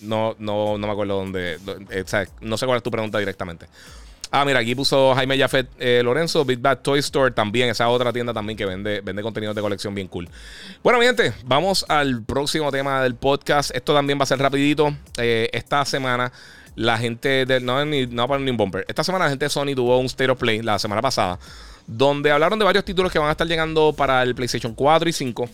No, 0.00 0.36
no, 0.38 0.78
no 0.78 0.86
me 0.86 0.92
acuerdo 0.92 1.16
dónde. 1.16 1.58
no 2.40 2.56
sé 2.56 2.66
cuál 2.66 2.76
es 2.76 2.82
tu 2.82 2.90
pregunta 2.90 3.18
directamente. 3.18 3.66
Ah, 4.36 4.44
mira, 4.44 4.58
aquí 4.58 4.74
puso 4.74 5.14
Jaime 5.14 5.38
Jafet 5.38 5.68
eh, 5.78 6.00
Lorenzo, 6.02 6.44
Big 6.44 6.58
Bad 6.58 6.78
Toy 6.78 6.98
Store 6.98 7.30
también, 7.30 7.68
esa 7.68 7.88
otra 7.88 8.12
tienda 8.12 8.34
también 8.34 8.56
que 8.56 8.66
vende, 8.66 9.00
vende 9.00 9.22
contenidos 9.22 9.54
de 9.54 9.62
colección 9.62 9.94
bien 9.94 10.08
cool. 10.08 10.28
Bueno, 10.82 10.98
mi 10.98 11.06
gente, 11.06 11.32
vamos 11.44 11.86
al 11.88 12.24
próximo 12.24 12.72
tema 12.72 13.00
del 13.04 13.14
podcast. 13.14 13.70
Esto 13.72 13.94
también 13.94 14.18
va 14.18 14.24
a 14.24 14.26
ser 14.26 14.40
rapidito. 14.40 14.92
Eh, 15.18 15.48
esta 15.52 15.84
semana 15.84 16.32
la 16.74 16.98
gente 16.98 17.46
de... 17.46 17.60
No, 17.60 17.84
ni, 17.84 18.08
no 18.08 18.26
para 18.26 18.40
ni 18.40 18.50
un 18.50 18.56
bumper. 18.56 18.84
Esta 18.88 19.04
semana 19.04 19.26
la 19.26 19.30
gente 19.30 19.44
de 19.44 19.50
Sony 19.50 19.76
tuvo 19.76 19.96
un 20.00 20.06
State 20.06 20.32
of 20.32 20.40
Play 20.40 20.62
la 20.62 20.80
semana 20.80 21.00
pasada, 21.00 21.38
donde 21.86 22.32
hablaron 22.32 22.58
de 22.58 22.64
varios 22.64 22.84
títulos 22.84 23.12
que 23.12 23.20
van 23.20 23.28
a 23.28 23.30
estar 23.30 23.46
llegando 23.46 23.92
para 23.92 24.20
el 24.24 24.34
PlayStation 24.34 24.74
4 24.74 25.08
y 25.08 25.12
5. 25.12 25.48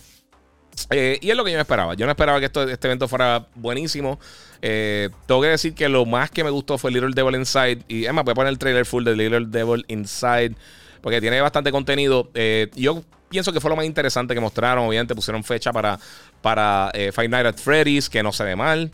Eh, 0.90 1.18
y 1.20 1.30
es 1.30 1.36
lo 1.36 1.44
que 1.44 1.50
yo 1.50 1.56
me 1.56 1.62
esperaba. 1.62 1.94
Yo 1.94 2.06
no 2.06 2.12
esperaba 2.12 2.38
que 2.40 2.46
esto, 2.46 2.62
este 2.62 2.88
evento 2.88 3.08
fuera 3.08 3.46
buenísimo. 3.54 4.18
Eh, 4.62 5.08
tengo 5.26 5.40
que 5.40 5.48
decir 5.48 5.74
que 5.74 5.88
lo 5.88 6.06
más 6.06 6.30
que 6.30 6.44
me 6.44 6.50
gustó 6.50 6.78
fue 6.78 6.90
Little 6.90 7.12
Devil 7.14 7.34
Inside. 7.34 7.82
Y 7.88 8.04
es 8.04 8.12
más, 8.12 8.24
voy 8.24 8.32
a 8.32 8.34
poner 8.34 8.50
el 8.50 8.58
trailer 8.58 8.86
full 8.86 9.04
de 9.04 9.16
Little 9.16 9.46
Devil 9.46 9.84
Inside. 9.88 10.54
Porque 11.00 11.20
tiene 11.20 11.40
bastante 11.40 11.70
contenido. 11.70 12.30
Eh, 12.34 12.68
yo 12.74 13.02
pienso 13.28 13.52
que 13.52 13.60
fue 13.60 13.70
lo 13.70 13.76
más 13.76 13.84
interesante 13.84 14.34
que 14.34 14.40
mostraron. 14.40 14.86
Obviamente 14.86 15.14
pusieron 15.14 15.44
fecha 15.44 15.72
para, 15.72 15.98
para 16.42 16.90
Five 16.92 17.28
Nights 17.28 17.48
at 17.48 17.56
Freddy's, 17.58 18.08
que 18.08 18.22
no 18.22 18.32
se 18.32 18.44
ve 18.44 18.56
mal. 18.56 18.90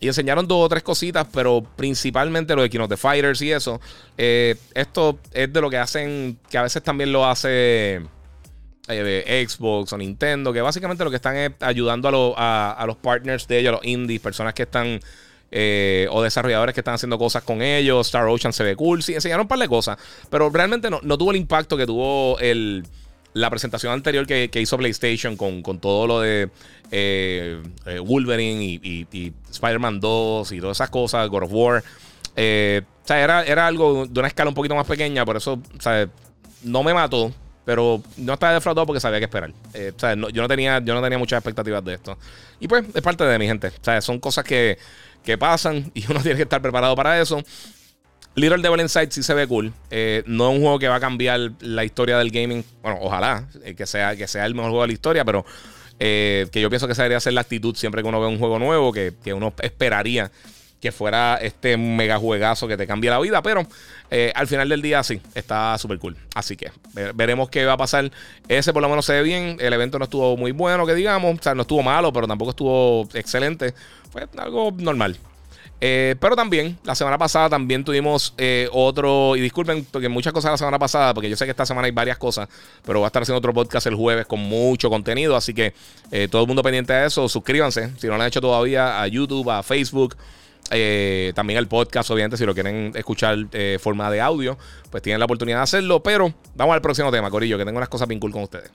Y 0.00 0.08
enseñaron 0.08 0.48
dos 0.48 0.64
o 0.64 0.68
tres 0.68 0.82
cositas, 0.82 1.26
pero 1.32 1.62
principalmente 1.76 2.56
lo 2.56 2.62
de 2.62 2.70
Kino 2.70 2.88
the 2.88 2.96
Fighters 2.96 3.40
y 3.42 3.52
eso. 3.52 3.80
esto 4.16 5.18
es 5.32 5.52
de 5.52 5.60
lo 5.60 5.70
que 5.70 5.78
hacen, 5.78 6.38
que 6.50 6.58
a 6.58 6.62
veces 6.62 6.82
también 6.82 7.12
lo 7.12 7.24
hace 7.24 8.02
eh, 8.88 9.46
Xbox 9.48 9.92
o 9.92 9.98
Nintendo, 9.98 10.52
que 10.52 10.60
básicamente 10.60 11.04
lo 11.04 11.10
que 11.10 11.16
están 11.16 11.36
es 11.36 11.52
ayudando 11.60 12.34
a, 12.36 12.84
los 12.84 12.96
partners 12.96 13.46
de 13.46 13.60
ellos, 13.60 13.68
a 13.68 13.76
los 13.76 13.84
indies, 13.84 14.20
personas 14.20 14.54
que 14.54 14.64
están 14.64 14.98
eh, 15.52 16.08
o 16.10 16.20
desarrolladores 16.20 16.74
que 16.74 16.80
están 16.80 16.94
haciendo 16.94 17.16
cosas 17.16 17.44
con 17.44 17.62
ellos. 17.62 18.06
Star 18.06 18.26
Ocean 18.26 18.52
se 18.52 18.64
ve 18.64 18.74
cool, 18.74 19.02
sí, 19.02 19.14
enseñaron 19.14 19.44
un 19.44 19.48
par 19.48 19.60
de 19.60 19.68
cosas, 19.68 19.98
pero 20.30 20.50
realmente 20.50 20.90
no, 20.90 21.00
tuvo 21.16 21.30
el 21.30 21.36
impacto 21.36 21.76
que 21.76 21.86
tuvo 21.86 22.40
el, 22.40 22.84
la 23.34 23.50
presentación 23.50 23.92
anterior 23.92 24.26
que, 24.26 24.50
hizo 24.54 24.76
PlayStation 24.76 25.36
con, 25.36 25.62
todo 25.78 26.08
lo 26.08 26.20
de 26.20 26.50
eh, 26.90 27.62
Wolverine 28.04 28.80
y, 28.82 29.32
Spider-Man 29.48 30.00
2 30.00 30.50
y 30.52 30.60
todas 30.60 30.78
esas 30.78 30.90
cosas, 30.90 31.28
God 31.28 31.44
of 31.44 31.52
War. 31.52 31.78
o 31.78 32.34
sea, 32.34 33.22
era, 33.22 33.44
era 33.44 33.68
algo 33.68 34.06
de 34.06 34.18
una 34.18 34.26
escala 34.26 34.48
un 34.48 34.54
poquito 34.56 34.74
más 34.74 34.88
pequeña, 34.88 35.24
por 35.24 35.36
eso, 35.36 35.52
o 35.52 36.08
no 36.64 36.82
me 36.82 36.94
mató 36.94 37.32
pero 37.64 38.02
no 38.16 38.34
estaba 38.34 38.54
defraudado 38.54 38.86
porque 38.86 39.00
sabía 39.00 39.18
que 39.18 39.26
esperar. 39.26 39.52
Eh, 39.74 39.92
yo, 40.32 40.42
no 40.42 40.48
tenía, 40.48 40.80
yo 40.80 40.94
no 40.94 41.02
tenía 41.02 41.18
muchas 41.18 41.38
expectativas 41.38 41.84
de 41.84 41.94
esto. 41.94 42.18
Y 42.60 42.68
pues 42.68 42.84
es 42.94 43.02
parte 43.02 43.24
de 43.24 43.38
mi 43.38 43.46
gente. 43.46 43.72
Son 44.00 44.18
cosas 44.18 44.44
que, 44.44 44.78
que 45.24 45.38
pasan 45.38 45.90
y 45.94 46.10
uno 46.10 46.20
tiene 46.20 46.36
que 46.36 46.42
estar 46.42 46.60
preparado 46.60 46.96
para 46.96 47.20
eso. 47.20 47.42
Little 48.34 48.62
Devil 48.62 48.80
Inside 48.80 49.10
sí 49.10 49.22
se 49.22 49.34
ve 49.34 49.46
cool. 49.46 49.72
Eh, 49.90 50.22
no 50.26 50.50
es 50.50 50.56
un 50.56 50.62
juego 50.62 50.78
que 50.78 50.88
va 50.88 50.96
a 50.96 51.00
cambiar 51.00 51.52
la 51.60 51.84
historia 51.84 52.18
del 52.18 52.30
gaming. 52.30 52.64
Bueno, 52.82 52.98
ojalá 53.00 53.46
eh, 53.62 53.74
que, 53.74 53.86
sea, 53.86 54.16
que 54.16 54.26
sea 54.26 54.46
el 54.46 54.54
mejor 54.54 54.70
juego 54.70 54.82
de 54.82 54.88
la 54.88 54.94
historia, 54.94 55.24
pero 55.24 55.44
que 55.98 56.48
yo 56.52 56.68
pienso 56.68 56.88
que 56.88 56.94
esa 56.94 57.02
debería 57.02 57.20
ser 57.20 57.32
la 57.32 57.42
actitud 57.42 57.76
siempre 57.76 58.02
que 58.02 58.08
uno 58.08 58.20
ve 58.20 58.26
un 58.26 58.36
juego 58.36 58.58
nuevo, 58.58 58.92
que, 58.92 59.12
que 59.22 59.32
uno 59.32 59.54
esperaría 59.62 60.32
que 60.82 60.90
fuera 60.90 61.36
este 61.40 61.76
mega 61.76 62.18
juegazo 62.18 62.66
que 62.66 62.76
te 62.76 62.88
cambie 62.88 63.08
la 63.08 63.20
vida, 63.20 63.40
pero 63.40 63.64
eh, 64.10 64.32
al 64.34 64.48
final 64.48 64.68
del 64.68 64.82
día 64.82 65.04
sí, 65.04 65.20
está 65.32 65.78
súper 65.78 66.00
cool. 66.00 66.16
Así 66.34 66.56
que 66.56 66.72
veremos 67.14 67.48
qué 67.48 67.64
va 67.64 67.74
a 67.74 67.76
pasar. 67.76 68.10
Ese 68.48 68.72
por 68.72 68.82
lo 68.82 68.88
menos 68.88 69.04
se 69.06 69.12
ve 69.12 69.22
bien. 69.22 69.58
El 69.60 69.72
evento 69.72 70.00
no 70.00 70.04
estuvo 70.04 70.36
muy 70.36 70.50
bueno, 70.50 70.84
que 70.84 70.96
digamos. 70.96 71.38
O 71.38 71.42
sea, 71.42 71.54
no 71.54 71.62
estuvo 71.62 71.84
malo, 71.84 72.12
pero 72.12 72.26
tampoco 72.26 72.50
estuvo 72.50 73.08
excelente. 73.14 73.74
Fue 74.10 74.26
algo 74.36 74.74
normal. 74.76 75.16
Eh, 75.80 76.16
pero 76.20 76.34
también, 76.34 76.76
la 76.82 76.96
semana 76.96 77.16
pasada 77.16 77.48
también 77.48 77.84
tuvimos 77.84 78.34
eh, 78.36 78.68
otro, 78.72 79.36
y 79.36 79.40
disculpen 79.40 79.86
porque 79.88 80.08
muchas 80.08 80.32
cosas 80.32 80.50
la 80.52 80.58
semana 80.58 80.78
pasada, 80.80 81.14
porque 81.14 81.30
yo 81.30 81.36
sé 81.36 81.44
que 81.44 81.50
esta 81.52 81.66
semana 81.66 81.86
hay 81.86 81.92
varias 81.92 82.18
cosas, 82.18 82.48
pero 82.84 83.00
voy 83.00 83.04
a 83.04 83.08
estar 83.08 83.22
haciendo 83.22 83.38
otro 83.38 83.52
podcast 83.52 83.86
el 83.88 83.96
jueves 83.96 84.26
con 84.26 84.38
mucho 84.38 84.90
contenido, 84.90 85.34
así 85.34 85.52
que 85.52 85.74
todo 86.30 86.42
el 86.42 86.46
mundo 86.46 86.62
pendiente 86.62 86.92
de 86.92 87.06
eso, 87.06 87.28
suscríbanse, 87.28 87.90
si 87.98 88.06
no 88.06 88.16
lo 88.16 88.22
han 88.22 88.28
hecho 88.28 88.40
todavía, 88.40 89.02
a 89.02 89.08
YouTube, 89.08 89.50
a 89.50 89.64
Facebook. 89.64 90.16
Eh, 90.72 91.32
también 91.34 91.58
el 91.58 91.68
podcast, 91.68 92.10
obviamente, 92.10 92.36
si 92.36 92.46
lo 92.46 92.54
quieren 92.54 92.92
escuchar 92.94 93.36
eh, 93.52 93.78
forma 93.80 94.10
de 94.10 94.20
audio, 94.20 94.56
pues 94.90 95.02
tienen 95.02 95.18
la 95.18 95.26
oportunidad 95.26 95.58
de 95.58 95.62
hacerlo. 95.64 96.02
Pero 96.02 96.32
vamos 96.54 96.74
al 96.74 96.80
próximo 96.80 97.10
tema, 97.12 97.30
Corillo, 97.30 97.58
que 97.58 97.64
tengo 97.64 97.76
unas 97.76 97.88
cosas 97.88 98.08
bien 98.08 98.18
cool 98.18 98.32
con 98.32 98.42
ustedes. 98.42 98.70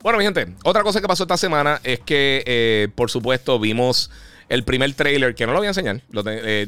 Bueno, 0.00 0.18
mi 0.18 0.24
gente, 0.24 0.54
otra 0.64 0.82
cosa 0.82 1.00
que 1.00 1.08
pasó 1.08 1.24
esta 1.24 1.36
semana 1.36 1.80
es 1.82 2.00
que, 2.00 2.42
eh, 2.46 2.88
por 2.94 3.10
supuesto, 3.10 3.58
vimos 3.58 4.10
el 4.48 4.64
primer 4.64 4.94
trailer, 4.94 5.34
que 5.34 5.44
no 5.44 5.52
lo 5.52 5.58
voy 5.58 5.66
a 5.66 5.70
enseñar, 5.70 6.00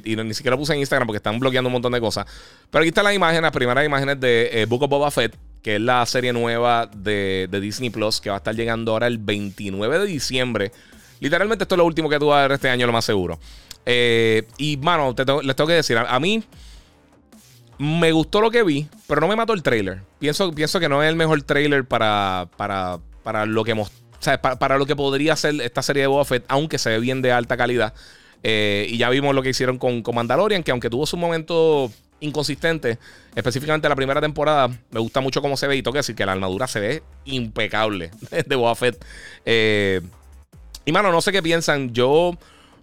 y 0.04 0.16
ni 0.16 0.34
siquiera 0.34 0.56
lo 0.56 0.58
puse 0.58 0.74
en 0.74 0.80
Instagram 0.80 1.06
porque 1.06 1.18
están 1.18 1.38
bloqueando 1.38 1.68
un 1.68 1.72
montón 1.72 1.92
de 1.92 2.00
cosas. 2.00 2.26
Pero 2.70 2.82
aquí 2.82 2.88
están 2.88 3.04
las 3.04 3.14
imágenes, 3.14 3.42
las 3.42 3.52
primeras 3.52 3.86
imágenes 3.86 4.20
de 4.20 4.66
Book 4.68 4.82
of 4.82 4.90
Boba 4.90 5.10
Fett 5.10 5.34
que 5.62 5.76
es 5.76 5.80
la 5.80 6.04
serie 6.06 6.32
nueva 6.32 6.88
de, 6.94 7.48
Disney 7.60 7.90
Plus, 7.90 8.20
que 8.20 8.30
va 8.30 8.36
a 8.36 8.38
estar 8.38 8.54
llegando 8.54 8.92
ahora 8.92 9.06
el 9.06 9.18
29 9.18 9.98
de 9.98 10.06
diciembre. 10.06 10.72
Literalmente 11.20 11.64
esto 11.64 11.74
es 11.74 11.78
lo 11.78 11.84
último 11.84 12.08
que 12.08 12.18
tú 12.18 12.28
vas 12.28 12.38
a 12.38 12.42
ver 12.42 12.52
este 12.52 12.70
año, 12.70 12.86
lo 12.86 12.92
más 12.92 13.04
seguro. 13.04 13.38
Eh, 13.84 14.46
y, 14.56 14.76
mano, 14.78 15.14
les 15.42 15.56
tengo 15.56 15.68
que 15.68 15.74
decir, 15.74 15.98
a, 15.98 16.20
mí 16.20 16.42
me 17.78 18.12
gustó 18.12 18.40
lo 18.40 18.50
que 18.50 18.62
vi, 18.62 18.88
pero 19.06 19.20
no 19.20 19.28
me 19.28 19.36
mató 19.36 19.52
el 19.52 19.62
trailer. 19.62 20.02
Pienso, 20.18 20.50
pienso 20.52 20.80
que 20.80 20.88
no 20.88 21.02
es 21.02 21.08
el 21.08 21.16
mejor 21.16 21.42
trailer 21.42 21.84
para, 21.84 22.48
para, 22.56 22.98
para 23.22 23.44
lo 23.44 23.64
que 23.64 23.74
para, 24.58 24.78
lo 24.78 24.86
que 24.86 24.96
podría 24.96 25.36
ser 25.36 25.60
esta 25.60 25.82
serie 25.82 26.02
de 26.02 26.06
Boba 26.06 26.24
Fett, 26.24 26.44
aunque 26.48 26.78
se 26.78 26.90
ve 26.90 27.00
bien 27.00 27.20
de 27.22 27.32
alta 27.32 27.56
calidad. 27.56 27.94
Eh, 28.42 28.86
y 28.88 28.96
ya 28.96 29.10
vimos 29.10 29.34
lo 29.34 29.42
que 29.42 29.50
hicieron 29.50 29.78
con, 29.78 30.02
con 30.02 30.14
Mandalorian, 30.14 30.62
que 30.62 30.70
aunque 30.70 30.88
tuvo 30.88 31.06
su 31.06 31.18
momento 31.18 31.90
inconsistente. 32.20 32.98
Específicamente 33.34 33.88
la 33.88 33.96
primera 33.96 34.20
temporada, 34.20 34.68
me 34.90 35.00
gusta 35.00 35.20
mucho 35.20 35.42
cómo 35.42 35.56
se 35.56 35.66
ve 35.66 35.76
y 35.76 35.82
tengo 35.82 35.92
que 35.92 36.00
decir 36.00 36.14
que 36.14 36.26
la 36.26 36.32
armadura 36.32 36.66
se 36.66 36.80
ve 36.80 37.02
impecable 37.24 38.10
de 38.46 38.56
Boba 38.56 38.74
Fett. 38.74 39.04
Eh, 39.44 40.00
y 40.84 40.92
mano, 40.92 41.12
no 41.12 41.20
sé 41.20 41.32
qué 41.32 41.42
piensan. 41.42 41.92
Yo 41.92 42.36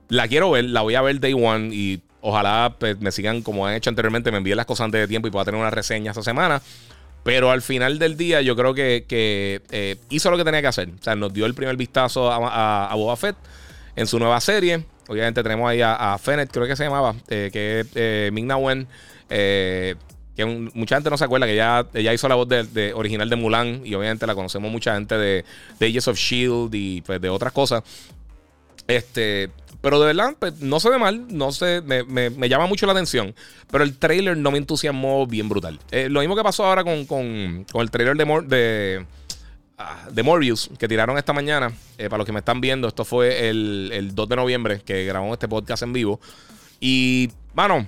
la 0.10 0.28
quiero 0.28 0.52
ver, 0.52 0.66
la 0.66 0.82
voy 0.82 0.96
a 0.96 1.02
ver 1.02 1.20
day 1.20 1.34
one 1.34 1.70
y 1.74 2.02
ojalá 2.22 2.76
pues, 2.80 3.00
me 3.00 3.12
sigan 3.12 3.42
como 3.42 3.68
han 3.68 3.76
hecho 3.76 3.90
anteriormente, 3.90 4.32
me 4.32 4.38
envíen 4.38 4.58
las 4.58 4.66
cosas 4.66 4.86
antes 4.86 5.02
de 5.02 5.08
tiempo 5.08 5.28
y 5.28 5.32
pueda 5.32 5.46
tener 5.46 5.60
una 5.60 5.70
reseña 5.70 6.12
esta 6.12 6.24
semana. 6.24 6.62
Pero 7.24 7.52
al 7.52 7.62
final 7.62 8.00
del 8.00 8.16
día, 8.16 8.42
yo 8.42 8.56
creo 8.56 8.74
que, 8.74 9.06
eh, 9.10 9.96
hizo 10.10 10.32
lo 10.32 10.38
que 10.38 10.46
tenía 10.46 10.62
que 10.62 10.68
hacer. 10.68 10.90
O 10.98 11.04
sea, 11.04 11.14
nos 11.16 11.34
dio 11.34 11.46
el 11.46 11.54
primer 11.54 11.76
vistazo 11.76 12.32
a, 12.32 12.94
Boba 12.96 13.18
Fett 13.18 13.36
en 13.98 14.08
su 14.08 14.18
nueva 14.18 14.40
serie. 14.40 14.86
Obviamente 15.10 15.44
tenemos 15.44 15.70
ahí 15.70 15.82
a, 15.82 16.14
a 16.14 16.20
creo 16.20 16.68
que 16.68 16.76
se 16.78 16.86
llamaba, 16.86 17.16
eh, 17.28 17.50
que 17.52 17.82
es 17.82 17.88
eh. 17.96 18.32
Eh, 19.30 19.96
que 20.36 20.46
mucha 20.46 20.96
gente 20.96 21.10
no 21.10 21.18
se 21.18 21.26
acuerda 21.26 21.48
que 21.48 21.54
ella, 21.54 21.88
ella 21.96 22.14
hizo 22.14 22.28
la 22.30 22.36
voz 22.36 22.48
de, 22.48 22.94
original 22.94 23.28
de 23.28 23.36
Mulan 23.36 23.82
y 23.84 23.96
obviamente 23.96 24.28
la 24.28 24.36
conocemos 24.36 24.72
mucha 24.72 24.94
gente 24.94 25.18
de, 25.18 25.44
de 25.80 25.88
Ages 25.88 26.08
of 26.08 26.18
Shield 26.18 26.74
y 26.76 27.02
pues, 27.02 27.20
de 27.20 27.30
otras 27.30 27.52
cosas. 27.52 27.84
Este, 28.88 29.50
pero 29.82 30.00
de 30.00 30.08
verdad, 30.08 30.36
pues, 30.38 30.60
no 30.60 30.80
se 30.80 30.90
ve 30.90 30.98
mal, 30.98 31.26
no 31.30 31.52
sé, 31.52 31.82
me, 31.82 32.50
llama 32.50 32.68
mucho 32.68 32.86
la 32.86 32.94
atención. 32.94 33.34
Pero 33.72 33.84
el 33.84 33.98
trailer 33.98 34.38
no 34.38 34.52
me 34.52 34.58
entusiasmó 34.58 35.26
bien 35.26 35.50
brutal. 35.50 35.80
Eh, 35.92 36.08
lo 36.10 36.20
mismo 36.22 36.36
que 36.36 36.44
pasó 36.44 36.66
ahora 36.66 36.84
con, 36.84 37.66
el 37.74 37.92
trailer 37.92 38.16
de, 38.16 38.26
de, 38.48 39.06
ah, 39.78 40.08
de 40.12 40.24
Morbius 40.24 40.70
que 40.78 40.88
tiraron 40.88 41.18
esta 41.18 41.34
mañana. 41.34 41.72
Eh, 41.98 42.10
para 42.10 42.18
los 42.18 42.26
que 42.26 42.32
me 42.32 42.40
están 42.40 42.62
viendo, 42.62 42.88
esto 42.88 43.06
fue 43.06 43.50
el, 43.50 43.90
el 43.92 44.16
2 44.16 44.30
de 44.30 44.36
noviembre 44.36 44.82
que 44.86 45.06
grabamos 45.06 45.34
este 45.34 45.48
podcast 45.48 45.84
en 45.84 45.94
vivo. 45.94 46.20
Y, 46.80 47.30
mano, 47.54 47.88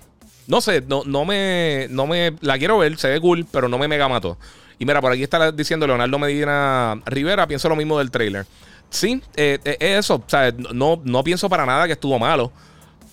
no 0.49 0.61
sé, 0.61 0.81
no, 0.81 1.03
no, 1.05 1.25
me, 1.25 1.87
no 1.91 2.07
me. 2.07 2.33
La 2.41 2.57
quiero 2.57 2.79
ver, 2.79 2.97
se 2.97 3.07
ve 3.07 3.21
cool, 3.21 3.45
pero 3.51 3.69
no 3.69 3.77
me 3.77 3.87
mega 3.87 4.09
mató. 4.09 4.35
Y 4.79 4.85
mira, 4.85 4.99
por 4.99 5.11
aquí 5.11 5.21
está 5.21 5.51
diciendo 5.51 5.85
Leonardo 5.85 6.17
Medina 6.17 6.99
Rivera, 7.05 7.47
pienso 7.47 7.69
lo 7.69 7.75
mismo 7.75 7.99
del 7.99 8.09
trailer. 8.09 8.47
Sí, 8.89 9.21
eh, 9.35 9.59
eh, 9.63 9.77
es 9.79 9.99
eso. 9.99 10.15
O 10.15 10.23
sea, 10.25 10.51
no, 10.73 10.99
no 11.05 11.23
pienso 11.23 11.49
para 11.49 11.67
nada 11.67 11.85
que 11.85 11.93
estuvo 11.93 12.17
malo. 12.17 12.51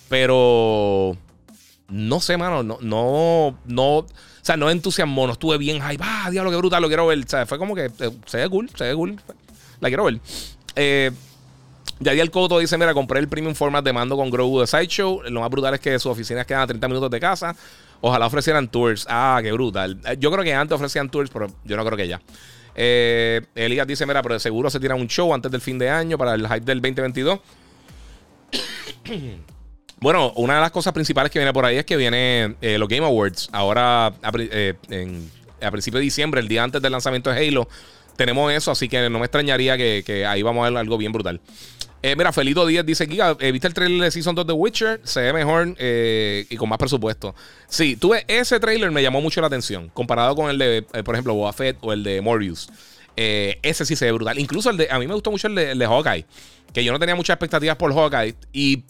Pero. 0.09 1.14
No 1.91 2.20
sé, 2.20 2.39
mano. 2.39 2.62
No, 2.62 2.78
no, 2.80 3.59
no. 3.66 3.99
O 3.99 4.07
sea, 4.41 4.57
no 4.57 4.70
entusiasmó, 4.70 5.26
no 5.26 5.34
estuve 5.34 5.59
bien 5.59 5.82
hype. 5.82 6.03
Ah, 6.03 6.30
diablo, 6.30 6.51
qué 6.51 6.57
brutal, 6.57 6.80
lo 6.80 6.89
quiero 6.89 7.07
ver. 7.07 7.18
O 7.18 7.28
sea, 7.28 7.45
fue 7.45 7.59
como 7.59 7.74
que 7.74 7.84
eh, 7.84 8.11
se 8.24 8.39
ve 8.39 8.49
cool, 8.49 8.70
se 8.74 8.84
ve 8.84 8.95
cool. 8.95 9.20
La 9.80 9.89
quiero 9.89 10.05
ver. 10.05 10.20
Eh, 10.74 11.11
el 12.05 12.30
Coto 12.30 12.59
dice: 12.59 12.76
Mira, 12.78 12.95
compré 12.95 13.20
el 13.20 13.28
premium 13.28 13.55
format 13.55 13.84
de 13.84 13.93
mando 13.93 14.16
con 14.16 14.30
Grogu 14.30 14.61
de 14.61 14.66
Sideshow. 14.66 15.22
Lo 15.28 15.41
más 15.41 15.51
brutal 15.51 15.74
es 15.74 15.80
que 15.80 15.99
sus 15.99 16.12
oficinas 16.12 16.47
quedan 16.47 16.62
a 16.62 16.66
30 16.66 16.89
minutos 16.89 17.11
de 17.11 17.20
casa. 17.20 17.57
Ojalá 18.01 18.26
ofrecieran 18.26 18.68
tours. 18.68 19.07
Ah, 19.09 19.41
qué 19.43 19.53
brutal. 19.53 19.99
Eh, 20.05 20.16
yo 20.18 20.30
creo 20.30 20.45
que 20.45 20.55
antes 20.55 20.74
ofrecían 20.74 21.09
tours, 21.09 21.30
pero 21.30 21.49
yo 21.64 21.76
no 21.76 21.84
creo 21.84 21.97
que 21.97 22.09
ya. 22.09 22.20
Eh, 22.74 23.43
Elías 23.55 23.87
dice: 23.87 24.07
Mira, 24.07 24.22
pero 24.22 24.34
de 24.34 24.41
seguro 24.41 24.70
se 24.70 24.78
tira 24.80 24.95
un 24.95 25.09
show 25.09 25.32
antes 25.32 25.51
del 25.51 25.61
fin 25.61 25.78
de 25.78 25.89
año 25.89 26.18
para 26.18 26.34
el 26.34 26.47
hype 26.47 26.61
del 26.61 26.80
2022. 26.80 27.41
bueno, 30.01 30.32
una 30.37 30.57
de 30.57 30.61
las 30.61 30.70
cosas 30.70 30.93
principales 30.93 31.32
que 31.32 31.39
viene 31.39 31.53
por 31.53 31.64
ahí 31.64 31.76
es 31.76 31.87
que 31.87 31.97
viene 31.97 32.57
eh, 32.61 32.78
los 32.78 32.89
Game 32.89 33.07
Awards. 33.07 33.49
Ahora, 33.53 34.07
a, 34.07 34.32
en, 34.91 35.30
a 35.62 35.70
principios 35.70 36.01
de 36.01 36.05
diciembre, 36.05 36.41
el 36.41 36.49
día 36.49 36.62
antes 36.62 36.82
del 36.82 36.93
lanzamiento 36.93 37.30
de 37.30 37.49
Halo 37.49 37.68
tenemos 38.17 38.53
eso, 38.53 38.71
así 38.71 38.89
que 38.89 39.09
no 39.11 39.19
me 39.19 39.27
extrañaría 39.27 39.77
que, 39.77 40.27
ahí 40.27 40.43
vamos 40.43 40.67
a 40.67 40.71
ver 40.71 40.79
algo 40.79 40.99
bien 40.99 41.12
brutal. 41.12 41.41
Eh, 42.03 42.14
mira, 42.17 42.33
Felito 42.33 42.67
Díaz 42.67 42.85
dice: 42.85 43.07
Giga, 43.07 43.37
eh, 43.41 43.53
¿viste 43.53 43.67
el 43.67 43.75
trailer 43.75 44.01
de 44.03 44.11
Season 44.11 44.35
2 44.35 44.47
de 44.47 44.53
Witcher? 44.53 45.01
Se 45.03 45.21
ve 45.21 45.33
mejor 45.33 45.75
eh, 45.79 46.47
y 46.49 46.57
con 46.57 46.69
más 46.69 46.79
presupuesto. 46.79 47.35
Sí, 47.69 47.97
tuve 47.97 48.25
ese 48.29 48.61
trailer, 48.61 48.91
me 48.91 49.03
llamó 49.03 49.21
mucho 49.21 49.41
la 49.41 49.47
atención. 49.49 49.89
Comparado 49.89 50.37
con 50.37 50.51
el 50.51 50.59
de, 50.59 50.83
por 50.83 51.14
ejemplo, 51.14 51.35
Boba 51.35 51.53
Fett 51.53 51.79
o 51.81 51.93
el 51.93 52.03
de 52.03 52.21
Morbius. 52.21 52.69
ese 53.17 53.85
sí 53.85 53.97
se 53.97 54.05
ve 54.05 54.12
brutal. 54.12 54.39
Incluso 54.39 54.71
el 54.71 54.77
de. 54.77 54.89
A 54.91 54.99
mí 54.99 55.07
me 55.07 55.14
gustó 55.14 55.31
mucho 55.31 55.49
el 55.49 55.79
de, 55.79 55.87
Hawkeye. 55.87 56.27
Que 56.73 56.85
yo 56.85 56.93
no 56.93 56.99
tenía 56.99 57.14
muchas 57.14 57.35
expectativas 57.35 57.77
por 57.77 57.93
Hawkeye. 57.93 58.35
Y 58.53 58.85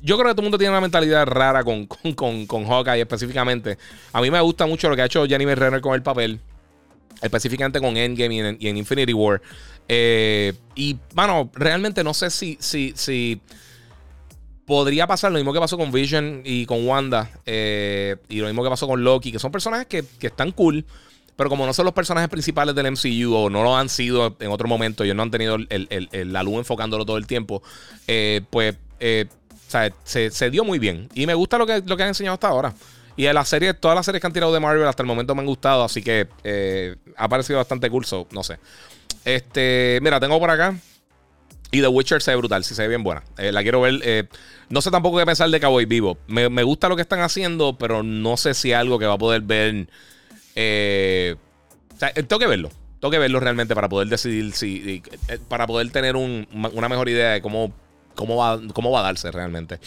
yo 0.00 0.16
creo 0.16 0.28
que 0.28 0.34
todo 0.34 0.42
el 0.42 0.44
mundo 0.44 0.58
tiene 0.58 0.70
una 0.70 0.80
mentalidad 0.80 1.26
rara 1.26 1.64
con, 1.64 1.86
con, 1.86 2.46
con, 2.46 2.66
Hawkeye 2.66 3.00
específicamente. 3.00 3.76
A 4.12 4.20
mí 4.20 4.30
me 4.30 4.40
gusta 4.40 4.66
mucho 4.66 4.88
lo 4.88 4.96
que 4.96 5.02
ha 5.02 5.06
hecho 5.06 5.26
Jennifer 5.26 5.58
Renner 5.58 5.80
con 5.80 5.94
el 5.94 6.02
papel 6.02 6.40
específicamente 7.22 7.80
con 7.80 7.96
Endgame 7.96 8.56
y 8.58 8.68
en, 8.68 8.76
Infinity 8.76 9.12
War. 9.12 9.40
Eh, 9.88 10.52
y, 10.74 10.98
bueno, 11.14 11.50
realmente 11.54 12.04
no 12.04 12.14
sé 12.14 12.30
si, 12.30 12.56
si, 12.60 12.92
si 12.96 13.40
podría 14.66 15.06
pasar 15.06 15.32
lo 15.32 15.38
mismo 15.38 15.52
que 15.52 15.60
pasó 15.60 15.78
con 15.78 15.90
Vision 15.90 16.42
y 16.44 16.66
con 16.66 16.86
Wanda. 16.86 17.30
Eh, 17.46 18.16
y 18.28 18.40
lo 18.40 18.46
mismo 18.46 18.62
que 18.62 18.70
pasó 18.70 18.86
con 18.86 19.02
Loki, 19.02 19.32
que 19.32 19.38
son 19.38 19.50
personajes 19.50 19.86
que, 19.86 20.04
están 20.20 20.52
cool. 20.52 20.84
Pero 21.36 21.50
como 21.50 21.66
no 21.66 21.72
son 21.72 21.84
los 21.84 21.94
personajes 21.94 22.28
principales 22.28 22.74
del 22.74 22.90
MCU 22.90 23.32
o 23.32 23.48
no 23.48 23.62
lo 23.62 23.76
han 23.76 23.88
sido 23.88 24.36
en 24.40 24.50
otro 24.50 24.66
momento, 24.66 25.04
ellos 25.04 25.14
no 25.14 25.22
han 25.22 25.30
tenido 25.30 25.56
la 25.58 26.42
luz 26.42 26.56
enfocándolo 26.56 27.06
todo 27.06 27.16
el 27.16 27.28
tiempo, 27.28 27.62
eh, 28.08 28.40
pues 28.50 28.74
se, 29.68 30.30
se, 30.32 30.50
dio 30.50 30.64
muy 30.64 30.80
bien. 30.80 31.08
Y 31.14 31.26
me 31.26 31.34
gusta 31.34 31.56
lo 31.56 31.64
que, 31.64 31.80
lo 31.86 31.96
que 31.96 32.02
han 32.02 32.08
enseñado 32.08 32.34
hasta 32.34 32.48
ahora. 32.48 32.74
Y 33.18 33.24
de 33.24 33.34
la 33.34 33.44
serie, 33.44 33.74
todas 33.74 33.96
las 33.96 34.06
series 34.06 34.20
que 34.20 34.28
han 34.28 34.32
tirado 34.32 34.54
de 34.54 34.60
Marvel 34.60 34.86
hasta 34.86 35.02
el 35.02 35.08
momento 35.08 35.34
me 35.34 35.40
han 35.40 35.46
gustado, 35.46 35.82
así 35.82 36.02
que 36.02 36.28
eh, 36.44 36.94
ha 37.16 37.28
parecido 37.28 37.58
bastante 37.58 37.90
curso, 37.90 38.28
no 38.30 38.44
sé. 38.44 38.60
Este, 39.24 39.98
mira, 40.02 40.20
tengo 40.20 40.38
por 40.38 40.48
acá. 40.48 40.76
Y 41.72 41.80
The 41.80 41.88
Witcher 41.88 42.22
se 42.22 42.30
ve 42.30 42.36
brutal, 42.36 42.62
sí 42.62 42.76
se 42.76 42.82
ve 42.82 42.88
bien 42.88 43.02
buena. 43.02 43.24
Eh, 43.36 43.50
la 43.50 43.62
quiero 43.62 43.80
ver. 43.80 43.98
Eh, 44.04 44.28
no 44.68 44.80
sé 44.80 44.92
tampoco 44.92 45.18
qué 45.18 45.26
pensar 45.26 45.50
de 45.50 45.58
Cowboy 45.58 45.84
Vivo. 45.84 46.16
Me, 46.28 46.62
gusta 46.62 46.88
lo 46.88 46.94
que 46.94 47.02
están 47.02 47.18
haciendo, 47.18 47.76
pero 47.76 48.04
no 48.04 48.36
sé 48.36 48.54
si 48.54 48.72
algo 48.72 49.00
que 49.00 49.06
va 49.06 49.14
a 49.14 49.18
poder 49.18 49.42
ver. 49.42 49.88
o 50.54 51.98
sea, 51.98 52.12
tengo 52.12 52.38
que 52.38 52.46
verlo. 52.46 52.70
Tengo 53.00 53.10
que 53.10 53.18
verlo 53.18 53.40
realmente 53.40 53.74
para 53.74 53.88
poder 53.88 54.06
decidir 54.06 54.52
si. 54.52 55.02
para 55.48 55.66
poder 55.66 55.90
tener 55.90 56.14
una 56.14 56.88
mejor 56.88 57.08
idea 57.08 57.30
de 57.30 57.42
cómo, 57.42 57.72
cómo, 58.14 58.36
va, 58.36 58.60
cómo 58.72 58.92
va 58.92 59.00
a 59.00 59.02
darse 59.02 59.32
realmente. 59.32 59.80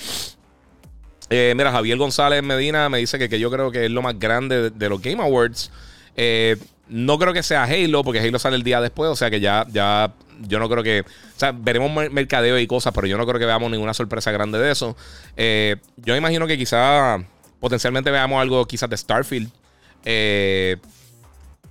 Eh, 1.34 1.54
mira, 1.56 1.72
Javier 1.72 1.98
González 1.98 2.44
Medina 2.44 2.90
me 2.90 2.98
dice 2.98 3.18
que, 3.18 3.30
que, 3.30 3.40
yo 3.40 3.50
creo 3.50 3.72
que 3.72 3.86
es 3.86 3.92
lo 3.92 4.02
más 4.02 4.20
grande 4.20 4.70
de, 4.70 4.90
los 4.90 5.02
Game 5.02 5.24
Awards. 5.24 5.72
Eh, 6.18 6.58
no 6.90 7.18
creo 7.18 7.32
que 7.32 7.42
sea 7.42 7.64
Halo, 7.64 8.04
porque 8.04 8.20
Halo 8.20 8.38
sale 8.38 8.58
el 8.58 8.64
día 8.64 8.82
después, 8.82 9.10
o 9.10 9.16
sea 9.16 9.30
que 9.30 9.40
ya, 9.40 9.66
ya 9.72 10.12
yo 10.42 10.60
no 10.60 10.68
creo 10.68 10.84
que. 10.84 11.00
O 11.00 11.40
sea, 11.40 11.54
veremos 11.54 11.90
mercadeo 12.12 12.60
y 12.60 12.68
cosas, 12.68 12.94
pero 12.94 13.08
yo 13.08 13.18
no 13.18 13.26
creo 13.26 13.40
que 13.40 13.46
veamos 13.46 13.72
ninguna 13.72 13.94
sorpresa 13.94 14.30
grande 14.32 14.60
de 14.60 14.72
eso. 14.74 14.98
Eh, 15.38 15.78
yo 15.96 16.18
imagino 16.18 16.48
que 16.48 16.58
quizá 16.58 17.18
potencialmente 17.62 18.12
veamos 18.12 18.42
algo 18.42 18.68
quizás 18.68 18.90
de 18.90 18.98
Starfield. 18.98 19.50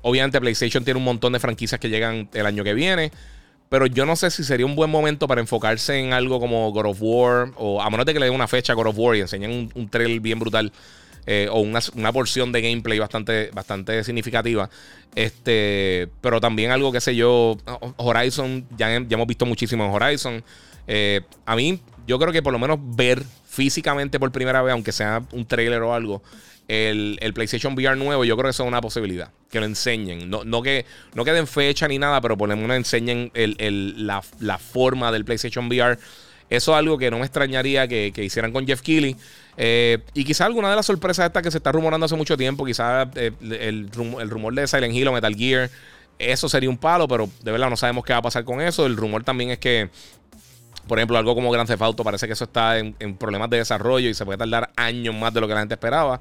obviamente 0.01 0.41
PlayStation 0.41 0.85
tiene 0.85 0.97
un 0.97 1.05
montón 1.05 1.35
de 1.35 1.39
franquicias 1.39 1.79
que 1.79 1.91
llegan 1.91 2.31
el 2.33 2.47
año 2.47 2.65
que 2.65 2.73
viene. 2.73 3.13
Pero 3.71 3.87
yo 3.87 4.05
no 4.05 4.17
sé 4.17 4.31
si 4.31 4.43
sería 4.43 4.67
un 4.67 4.75
buen 4.75 4.91
momento 4.91 5.29
para 5.29 5.41
enfocarse 5.41 5.99
en 5.99 6.13
algo 6.13 6.41
como 6.41 6.71
God 6.73 6.87
of 6.87 6.99
War. 7.01 7.53
O 7.57 7.81
a 7.81 7.89
menos 7.89 8.05
que 8.05 8.19
le 8.19 8.27
den 8.27 8.35
una 8.35 8.49
fecha 8.49 8.73
a 8.73 8.77
God 8.77 8.89
of 8.89 8.99
War 8.99 9.17
y 9.17 9.21
enseñen 9.21 9.53
un, 9.53 9.71
un 9.75 9.89
trailer 9.89 10.19
bien 10.21 10.41
brutal. 10.41 10.73
Eh, 11.27 11.49
o 11.49 11.61
una, 11.61 12.13
porción 12.13 12.51
de 12.51 12.63
gameplay 12.63 12.99
bastante, 12.99 13.51
bastante 13.53 14.03
significativa. 14.03 14.69
Este, 15.15 16.09
pero 16.21 16.41
también 16.41 16.73
algo, 16.73 16.91
que 16.91 17.01
sé 17.01 17.15
yo, 17.15 17.57
Horizon, 17.97 18.67
ya, 18.77 18.89
ya 18.89 19.15
hemos 19.15 19.29
visto 19.29 19.47
muchísimo 19.47 19.85
en 19.85 19.93
Horizon. 19.93 20.43
Eh, 20.89 21.21
a 21.47 21.55
mí, 21.55 21.81
yo 22.09 22.19
creo 22.19 22.33
que 22.33 22.43
por 22.43 22.53
lo 22.53 22.59
menos 22.59 22.79
ver 22.83 23.23
físicamente 23.51 24.21
por 24.21 24.31
primera 24.31 24.63
vez, 24.63 24.73
aunque 24.73 24.93
sea 24.93 25.23
un 25.33 25.45
trailer 25.45 25.83
o 25.83 25.93
algo, 25.93 26.23
el, 26.69 27.33
PlayStation 27.35 27.75
VR 27.75 27.97
nuevo, 27.97 28.25
yo 28.25 28.37
creo 28.37 28.45
que 28.45 28.51
eso 28.51 28.63
es 28.63 28.69
una 28.69 28.81
posibilidad. 28.81 29.31
Que 29.51 29.59
lo 29.59 29.67
enseñen. 29.67 30.31
No, 30.31 30.45
no, 30.45 30.63
que, 30.63 30.87
no 31.15 31.25
den 31.25 31.49
fecha 31.49 31.89
ni 31.89 31.99
nada, 31.99 32.21
pero 32.21 32.39
por 32.39 32.49
lo 32.49 32.57
menos 32.57 32.77
enseñen 32.77 33.33
la, 33.35 34.59
forma 34.59 35.11
del 35.11 35.25
PlayStation 35.25 35.67
VR. 35.67 35.99
Eso 36.49 36.73
es 36.73 36.79
algo 36.79 36.97
que 36.97 37.11
no 37.11 37.19
me 37.19 37.25
extrañaría 37.25 37.89
que, 37.89 38.13
hicieran 38.17 38.53
con 38.53 38.67
Jeff 38.67 38.83
Keighley. 38.83 39.17
Eh, 39.57 39.99
y 40.15 40.25
quizá 40.25 40.47
alguna 40.47 40.71
de 40.71 40.77
las 40.77 40.87
sorpresas 40.87 41.27
estas 41.27 41.43
que 41.43 41.51
se 41.51 41.59
está 41.59 41.73
rumorando 41.73 42.07
hace 42.07 42.17
mucho 42.17 42.37
tiempo, 42.37 42.65
quizá 42.65 43.11
eh, 43.17 43.33
el, 43.41 43.91
rumor 43.91 44.55
de 44.55 44.67
Silent 44.69 44.95
Hill 44.95 45.09
o 45.09 45.13
Metal 45.13 45.35
Gear, 45.35 45.71
eso 46.21 46.49
sería 46.49 46.71
un 46.71 46.79
palo, 46.79 47.09
pero 47.09 47.29
de 47.43 47.51
verdad 47.51 47.71
no 47.71 47.77
sabemos 47.77 48.05
qué 48.05 48.13
va 48.13 48.21
a 48.21 48.23
pasar 48.23 48.45
con 48.45 48.61
eso. 48.61 48.87
El 48.87 48.97
rumor 48.97 49.25
también 49.25 49.51
es 49.51 49.59
que 49.59 49.89
por 50.91 50.99
ejemplo, 50.99 51.17
algo 51.17 51.37
como 51.37 51.53
Grand 51.53 51.69
Theft 51.69 51.83
Auto 51.83 52.03
parece 52.03 52.27
que 52.27 52.33
eso 52.33 52.43
está 52.43 52.77
en, 52.77 52.95
problemas 53.17 53.49
de 53.49 53.59
desarrollo 53.59 54.09
y 54.09 54.15
se 54.15 54.25
puede 54.25 54.39
tardar 54.39 54.73
años 54.75 55.15
más 55.15 55.33
de 55.33 55.41
lo 55.41 55.47
que 55.47 55.55
la 55.55 55.61
gente 55.61 55.75
esperaba. 55.75 56.21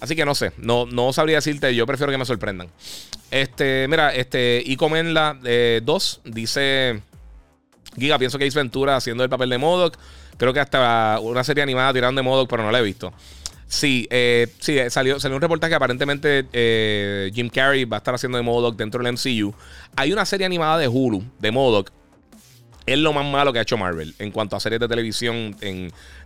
Así 0.00 0.16
que 0.16 0.24
no 0.24 0.34
sé, 0.34 0.50
no, 0.56 0.84
no 0.84 1.12
sabría 1.12 1.36
decirte, 1.36 1.72
yo 1.76 1.86
prefiero 1.86 2.10
que 2.10 2.18
me 2.18 2.24
sorprendan. 2.24 2.66
Este, 3.30 3.86
mira, 3.88 4.12
este, 4.12 4.64
Icomenla 4.66 5.38
2 5.40 6.20
eh, 6.24 6.30
dice: 6.32 7.02
Giga, 7.96 8.18
pienso 8.18 8.36
que 8.36 8.48
Ace 8.48 8.58
Ventura 8.58 8.96
haciendo 8.96 9.22
el 9.22 9.30
papel 9.30 9.48
de 9.48 9.58
Modoc. 9.58 9.96
Creo 10.36 10.52
que 10.52 10.58
hasta 10.58 11.20
una 11.20 11.44
serie 11.44 11.62
animada 11.62 11.92
tirando 11.92 12.18
de 12.18 12.24
Modoc, 12.24 12.50
pero 12.50 12.64
no 12.64 12.72
la 12.72 12.80
he 12.80 12.82
visto. 12.82 13.12
Sí, 13.68 14.08
eh, 14.10 14.48
sí 14.58 14.76
salió, 14.88 15.20
salió 15.20 15.36
un 15.36 15.40
reportaje 15.40 15.70
que 15.70 15.76
aparentemente 15.76 16.48
eh, 16.52 17.30
Jim 17.32 17.48
Carrey 17.48 17.84
va 17.84 17.98
a 17.98 17.98
estar 17.98 18.12
haciendo 18.12 18.38
de 18.38 18.42
Modoc 18.42 18.74
dentro 18.74 19.04
del 19.04 19.12
MCU. 19.12 19.54
Hay 19.94 20.12
una 20.12 20.24
serie 20.24 20.46
animada 20.46 20.78
de 20.78 20.88
Hulu 20.88 21.22
de 21.38 21.52
Modoc 21.52 21.92
es 22.92 22.98
lo 22.98 23.12
más 23.12 23.24
malo 23.24 23.52
que 23.52 23.58
ha 23.58 23.62
hecho 23.62 23.76
Marvel 23.76 24.14
en 24.18 24.30
cuanto 24.30 24.56
a 24.56 24.60
series 24.60 24.80
de 24.80 24.88
televisión 24.88 25.56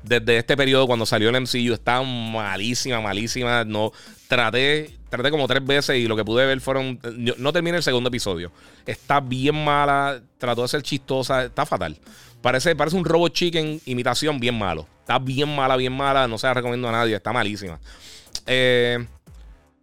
desde 0.03 0.37
este 0.37 0.57
periodo 0.57 0.87
cuando 0.87 1.05
salió 1.05 1.29
el 1.29 1.41
MCU. 1.41 1.75
Está 1.75 2.03
malísima, 2.03 3.01
malísima. 3.01 3.65
No, 3.65 3.93
traté, 4.29 4.97
traté 5.11 5.31
como 5.31 5.47
tres 5.47 5.65
veces 5.65 5.97
y 5.97 6.07
lo 6.07 6.17
que 6.17 6.25
pude 6.25 6.47
ver 6.47 6.61
fueron... 6.61 6.99
No 7.39 7.53
terminé 7.53 7.77
el 7.77 7.83
segundo 7.83 8.09
episodio. 8.09 8.51
Está 8.87 9.21
bien 9.21 9.63
mala, 9.65 10.23
trató 10.39 10.63
de 10.63 10.69
ser 10.69 10.83
chistosa, 10.83 11.45
está 11.45 11.67
fatal. 11.67 11.99
Parece, 12.41 12.75
parece 12.77 12.97
un 12.97 13.05
Robot 13.05 13.33
Chicken 13.33 13.81
imitación 13.87 14.39
bien 14.39 14.59
malo. 14.59 14.87
Está 15.01 15.19
bien 15.19 15.55
mala, 15.55 15.77
bien 15.77 15.93
mala. 15.93 16.27
No 16.29 16.39
se 16.39 16.47
la 16.47 16.55
recomiendo 16.55 16.89
a 16.89 16.93
nadie. 16.93 17.17
Está 17.17 17.33
malísima. 17.33 17.79
Eh, 18.47 19.05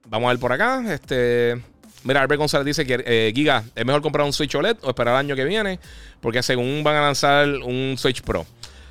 vamos 0.08 0.28
a 0.28 0.34
ver 0.34 0.40
por 0.40 0.52
acá. 0.52 0.84
Este... 0.94 1.62
Mira, 2.04 2.22
Albert 2.22 2.40
González 2.40 2.66
dice 2.66 2.86
que 2.86 3.04
eh, 3.06 3.32
Giga, 3.36 3.64
¿es 3.76 3.86
mejor 3.86 4.02
comprar 4.02 4.26
un 4.26 4.34
Switch 4.34 4.54
OLED 4.56 4.78
o 4.82 4.90
esperar 4.90 5.14
el 5.14 5.20
año 5.20 5.36
que 5.36 5.46
viene? 5.46 5.80
Porque 6.20 6.42
según 6.42 6.84
van 6.84 6.96
a 6.96 7.02
lanzar 7.02 7.48
un 7.48 7.96
Switch 7.98 8.22
Pro. 8.22 8.46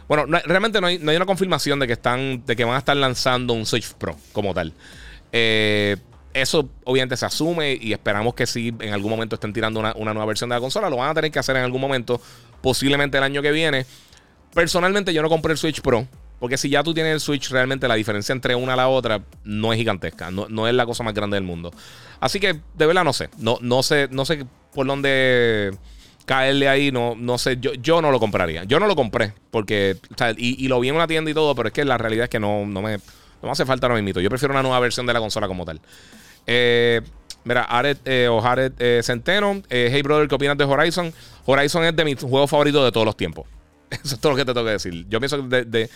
Bueno, 0.07 0.27
realmente 0.27 0.81
no 0.81 0.87
hay, 0.87 0.99
una 0.99 1.27
confirmación 1.27 1.79
de 1.79 1.87
que 1.87 1.93
están. 1.95 2.45
de 2.45 2.57
que 2.57 2.65
van 2.65 2.75
a 2.75 2.79
estar 2.79 2.97
lanzando 2.97 3.53
un 3.53 3.67
Switch 3.67 3.93
Pro 3.95 4.17
como 4.33 4.55
tal. 4.55 4.73
Eh, 5.33 5.97
eso 6.33 6.69
obviamente 6.85 7.17
se 7.17 7.27
asume 7.27 7.79
y 7.81 7.93
esperamos 7.93 8.35
que 8.35 8.47
si 8.47 8.69
en 8.81 8.93
algún 8.93 9.11
momento 9.11 9.35
estén 9.35 9.53
tirando 9.53 9.81
una, 9.81 9.93
una, 9.97 10.13
nueva 10.13 10.27
versión 10.27 10.51
de 10.51 10.57
la 10.57 10.61
consola. 10.61 10.89
Lo 10.91 10.97
van 10.97 11.11
a 11.11 11.15
tener 11.15 11.31
que 11.31 11.39
hacer 11.39 11.57
en 11.57 11.63
algún 11.63 11.81
momento, 11.81 12.21
posiblemente 12.61 13.19
el 13.19 13.25
año 13.25 13.43
que 13.43 13.51
viene. 13.51 13.87
Personalmente 14.55 15.13
yo 15.13 15.23
no 15.23 15.29
compré 15.29 15.53
el 15.53 15.59
Switch 15.59 15.81
Pro 15.81 16.07
porque 16.41 16.57
si 16.57 16.71
ya 16.71 16.83
tú 16.83 16.95
tienes 16.95 17.13
el 17.13 17.21
Switch, 17.21 17.51
realmente 17.51 17.87
la 17.87 17.95
diferencia 17.95 18.33
entre 18.33 18.55
una 18.55 18.73
a 18.73 18.77
la 18.77 18.89
otra 18.89 19.21
no 19.45 19.75
es 19.75 19.79
gigantesca. 19.79 20.31
No, 20.31 20.67
es 20.67 20.75
la 20.75 20.87
cosa 20.87 21.05
más 21.05 21.13
grande 21.13 21.37
del 21.37 21.45
mundo. 21.45 21.71
Así 22.19 22.41
que, 22.41 22.59
de 22.75 22.87
verdad, 22.87 23.05
no 23.05 23.13
sé. 23.13 23.29
No, 23.39 23.59
no 23.61 23.83
sé, 23.83 24.09
no 24.11 24.25
sé 24.25 24.47
por 24.73 24.87
dónde 24.87 25.77
caerle 26.25 26.67
ahí. 26.67 26.91
No, 26.91 27.15
no 27.15 27.37
sé. 27.37 27.59
Yo, 27.61 27.75
yo 27.75 28.01
no 28.01 28.11
lo 28.11 28.19
compraría. 28.19 28.65
Yo 28.65 28.81
no 28.81 28.87
lo 28.87 28.97
compré. 28.97 29.35
Porque. 29.51 29.99
y, 30.39 30.67
lo 30.69 30.81
vi 30.81 30.89
en 30.89 30.97
una 30.97 31.07
tienda 31.07 31.31
y 31.31 31.35
todo. 31.35 31.55
Pero 31.55 31.69
es 31.69 31.75
que 31.75 31.85
la 31.85 31.99
realidad 31.99 32.25
es 32.25 32.31
que 32.31 32.41
no, 32.41 32.65
no 32.65 32.81
me. 32.81 32.99
No 33.43 33.51
hace 33.51 33.67
falta 33.67 33.87
ahora 33.87 34.01
mismo. 34.01 34.21
Yo 34.21 34.31
prefiero 34.31 34.55
una 34.55 34.63
nueva 34.63 34.81
versión 34.81 35.05
de 35.05 35.13
la 35.13 35.21
consola 35.21 35.47
como 35.47 35.67
tal. 35.67 35.79
Eh, 36.47 37.03
mira, 37.45 37.65
Aret 37.65 37.99
eh, 38.07 38.29
o 38.29 38.41
Jared 38.41 38.73
eh, 38.79 39.03
Centeno. 39.03 39.63
hey, 39.69 40.01
brother, 40.01 40.27
¿qué 40.27 40.35
opinas 40.37 40.57
de 40.57 40.65
Horizon? 40.65 41.13
Horizon 41.45 41.85
es 41.85 41.95
de 41.95 42.05
mis 42.05 42.19
juegos 42.19 42.49
favoritos 42.49 42.83
de 42.83 42.93
todos 42.93 43.05
los 43.05 43.17
tiempos. 43.17 43.47
Eso 43.91 44.15
es 44.15 44.21
todo 44.21 44.33
lo 44.33 44.37
que 44.37 44.45
te 44.45 44.55
tengo 44.55 44.65
que 44.65 44.73
decir. 44.73 45.07
Yo 45.09 45.21
pienso 45.21 45.47
que 45.49 45.65
de 45.65 45.91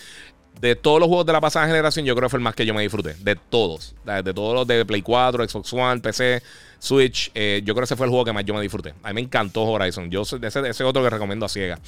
todos 0.80 0.98
los 0.98 1.08
juegos 1.08 1.26
de 1.26 1.32
la 1.32 1.40
pasada 1.40 1.66
generación, 1.66 2.06
yo 2.06 2.14
creo 2.14 2.26
que 2.26 2.30
fue 2.30 2.38
el 2.38 2.42
más 2.42 2.54
que 2.54 2.64
yo 2.64 2.74
me 2.74 2.82
disfruté. 2.82 3.14
De 3.14 3.36
todos. 3.36 3.94
De 4.04 4.34
todos 4.34 4.54
los 4.54 4.66
de 4.66 4.84
Play 4.86 5.02
4, 5.02 5.48
Xbox 5.48 5.72
One, 5.72 6.00
PC, 6.00 6.42
Switch. 6.78 7.30
Eh, 7.34 7.60
yo 7.64 7.74
creo 7.74 7.82
que 7.82 7.84
ese 7.84 7.96
fue 7.96 8.06
el 8.06 8.10
juego 8.10 8.24
que 8.24 8.32
más 8.32 8.44
yo 8.44 8.54
me 8.54 8.60
disfruté. 8.60 8.94
A 9.02 9.08
mí 9.08 9.14
me 9.14 9.20
encantó 9.22 9.64
Horizon. 9.64 10.10
Yo 10.10 10.22
ese, 10.22 10.68
ese 10.68 10.84
otro 10.84 11.02
que 11.02 11.10
recomiendo 11.10 11.44
a 11.44 11.48
ciega. 11.48 11.78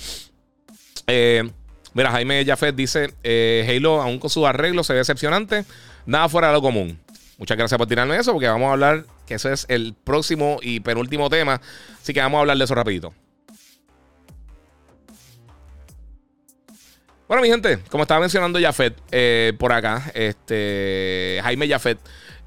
Eh, 1.06 1.48
mira, 1.94 2.10
Jaime 2.10 2.44
Jafet 2.44 2.74
dice: 2.74 3.14
eh, 3.22 3.66
Halo, 3.68 4.02
aún 4.02 4.18
con 4.18 4.30
su 4.30 4.46
arreglo, 4.46 4.84
se 4.84 4.92
ve 4.92 5.00
decepcionante. 5.00 5.64
Nada 6.04 6.28
fuera 6.28 6.48
de 6.48 6.54
lo 6.54 6.62
común. 6.62 6.98
Muchas 7.38 7.56
gracias 7.56 7.76
por 7.78 7.86
tirarme 7.86 8.16
eso, 8.16 8.32
porque 8.32 8.48
vamos 8.48 8.68
a 8.68 8.72
hablar, 8.72 9.04
que 9.26 9.34
ese 9.34 9.52
es 9.52 9.66
el 9.68 9.94
próximo 10.04 10.58
y 10.62 10.80
penúltimo 10.80 11.28
tema. 11.28 11.60
Así 12.00 12.14
que 12.14 12.20
vamos 12.20 12.38
a 12.38 12.40
hablar 12.40 12.56
de 12.56 12.64
eso 12.64 12.74
rapidito. 12.74 13.12
Bueno, 17.28 17.42
mi 17.42 17.48
gente, 17.48 17.80
como 17.90 18.04
estaba 18.04 18.20
mencionando 18.20 18.60
Jafet 18.60 18.94
eh, 19.10 19.52
por 19.58 19.72
acá, 19.72 20.12
este 20.14 21.40
Jaime 21.42 21.68
Jafet. 21.68 21.98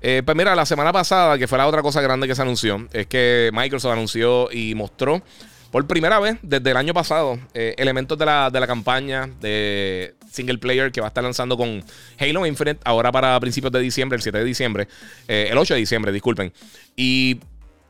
Eh, 0.02 0.22
pues 0.24 0.38
mira, 0.38 0.56
la 0.56 0.66
semana 0.66 0.94
pasada, 0.94 1.38
que 1.38 1.48
fue 1.48 1.58
la 1.58 1.68
otra 1.68 1.82
cosa 1.82 2.00
grande 2.00 2.30
que 2.30 2.36
se 2.36 2.42
anunció, 2.42 2.88
es 2.94 3.06
que 3.06 3.50
Microsoft 3.52 3.92
anunció 3.92 4.50
y 4.50 4.74
mostró 4.76 5.22
por 5.70 5.86
primera 5.86 6.20
vez 6.20 6.38
desde 6.42 6.72
el 6.72 6.78
año 6.78 6.94
pasado 6.94 7.38
eh, 7.54 7.76
elementos 7.78 8.18
de 8.18 8.26
la, 8.26 8.50
de 8.50 8.60
la 8.62 8.68
campaña 8.68 9.30
de 9.42 10.16
single 10.32 10.60
player 10.60 10.94
que 10.94 11.02
va 11.02 11.08
a 11.08 11.10
estar 11.10 11.26
lanzando 11.26 11.58
con 11.58 11.84
Halo 12.18 12.46
Infinite 12.46 12.80
ahora 12.86 13.12
para 13.12 13.38
principios 13.42 13.74
de 13.74 13.82
diciembre, 13.82 14.16
el 14.16 14.22
7 14.22 14.38
de 14.38 14.46
diciembre, 14.46 14.88
el 15.28 15.58
8 15.58 15.74
de 15.74 15.80
diciembre, 15.82 16.14
disculpen. 16.14 16.54
Y 16.96 17.42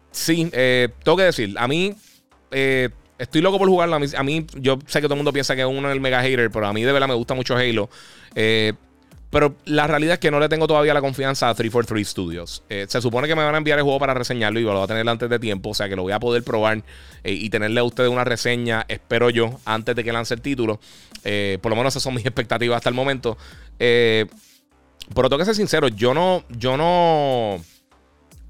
sí, 0.09 0.49
tengo 1.03 1.17
que 1.17 1.23
decir, 1.23 1.53
a 1.55 1.67
mí 1.67 1.95
Estoy 3.19 3.41
loco 3.41 3.59
por 3.59 3.67
jugarlo. 3.67 3.97
A 3.97 4.23
mí, 4.23 4.47
yo 4.55 4.79
sé 4.87 5.01
que 5.01 5.07
todo 5.07 5.15
el 5.15 5.19
mundo 5.19 5.33
piensa 5.33 5.55
que 5.55 5.65
uno 5.65 5.89
es 5.89 5.93
el 5.93 6.01
mega 6.01 6.21
hater, 6.21 6.49
pero 6.49 6.65
a 6.67 6.73
mí 6.73 6.83
de 6.83 6.91
verdad 6.93 7.09
me 7.09 7.13
gusta 7.13 7.33
mucho 7.33 7.55
Halo. 7.55 7.89
Eh, 8.33 8.73
pero 9.29 9.55
la 9.65 9.85
realidad 9.85 10.13
es 10.13 10.19
que 10.19 10.31
no 10.31 10.39
le 10.39 10.49
tengo 10.49 10.65
todavía 10.67 10.93
la 10.93 11.01
confianza 11.01 11.49
a 11.49 11.53
343 11.53 12.07
Studios. 12.07 12.63
Eh, 12.69 12.85
se 12.87 13.01
supone 13.01 13.27
que 13.27 13.35
me 13.35 13.43
van 13.43 13.53
a 13.53 13.57
enviar 13.57 13.77
el 13.77 13.83
juego 13.83 13.99
para 13.99 14.13
reseñarlo 14.13 14.59
y 14.59 14.63
lo 14.63 14.73
voy 14.73 14.83
a 14.83 14.87
tener 14.87 15.07
antes 15.07 15.29
de 15.29 15.37
tiempo. 15.37 15.69
O 15.69 15.73
sea 15.73 15.89
que 15.89 15.97
lo 15.97 16.03
voy 16.03 16.13
a 16.13 16.19
poder 16.19 16.43
probar 16.43 16.81
eh, 17.25 17.33
y 17.33 17.49
tenerle 17.49 17.81
a 17.81 17.83
ustedes 17.83 18.09
una 18.09 18.23
reseña, 18.23 18.85
espero 18.87 19.29
yo, 19.29 19.59
antes 19.65 19.95
de 19.97 20.03
que 20.03 20.13
lance 20.13 20.33
el 20.33 20.41
título. 20.41 20.79
por 21.61 21.69
lo 21.69 21.75
menos 21.75 21.93
esas 21.93 22.03
son 22.03 22.15
mis 22.15 22.25
expectativas 22.25 22.77
hasta 22.77 22.89
el 22.89 22.95
momento. 22.95 23.37
pero 23.77 25.29
tengo 25.29 25.37
que 25.37 25.45
ser 25.45 25.55
sincero, 25.55 25.89
yo 25.89 26.13
no, 26.13 26.45
yo 26.49 26.77
no. 26.77 27.59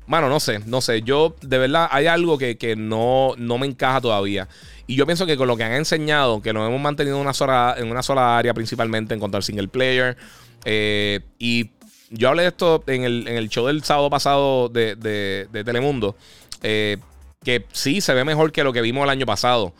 Mano, 0.09 0.27
no 0.27 0.39
sé, 0.39 0.57
no 0.65 0.81
sé. 0.81 1.03
Yo, 1.03 1.35
de 1.39 1.59
verdad, 1.59 1.87
hay 1.91 2.07
algo 2.07 2.39
que, 2.39 2.75
no, 2.75 3.35
no 3.37 3.59
me 3.59 3.67
encaja 3.67 4.01
todavía. 4.01 4.47
Y 4.87 4.95
yo 4.95 5.05
pienso 5.05 5.27
que 5.27 5.37
con 5.37 5.47
lo 5.47 5.55
que 5.55 5.63
han 5.63 5.73
enseñado, 5.73 6.41
que 6.41 6.51
nos 6.51 6.67
hemos 6.67 6.81
mantenido 6.81 7.17
en 7.17 7.21
una 7.21 7.33
sola, 7.35 7.75
en 7.77 7.91
una 7.91 8.01
sola 8.01 8.35
área, 8.39 8.55
principalmente 8.55 9.13
en 9.13 9.19
cuanto 9.19 9.37
al 9.37 9.43
single 9.43 9.67
player. 9.67 10.17
Eh, 10.65 11.19
y 11.37 11.69
yo 12.09 12.29
hablé 12.29 12.41
de 12.41 12.47
esto 12.47 12.83
en 12.87 13.03
el, 13.03 13.49
show 13.49 13.67
del 13.67 13.83
sábado 13.83 14.09
pasado 14.09 14.67
de, 14.69 15.47
Telemundo. 15.63 16.15
Eh, 16.63 16.97
que 17.43 17.67
sí 17.71 18.01
se 18.01 18.15
ve 18.15 18.25
mejor 18.25 18.51
que 18.51 18.63
lo 18.63 18.73
que 18.73 18.81
vimos 18.81 19.03
el 19.03 19.11
año 19.11 19.27
pasado. 19.27 19.73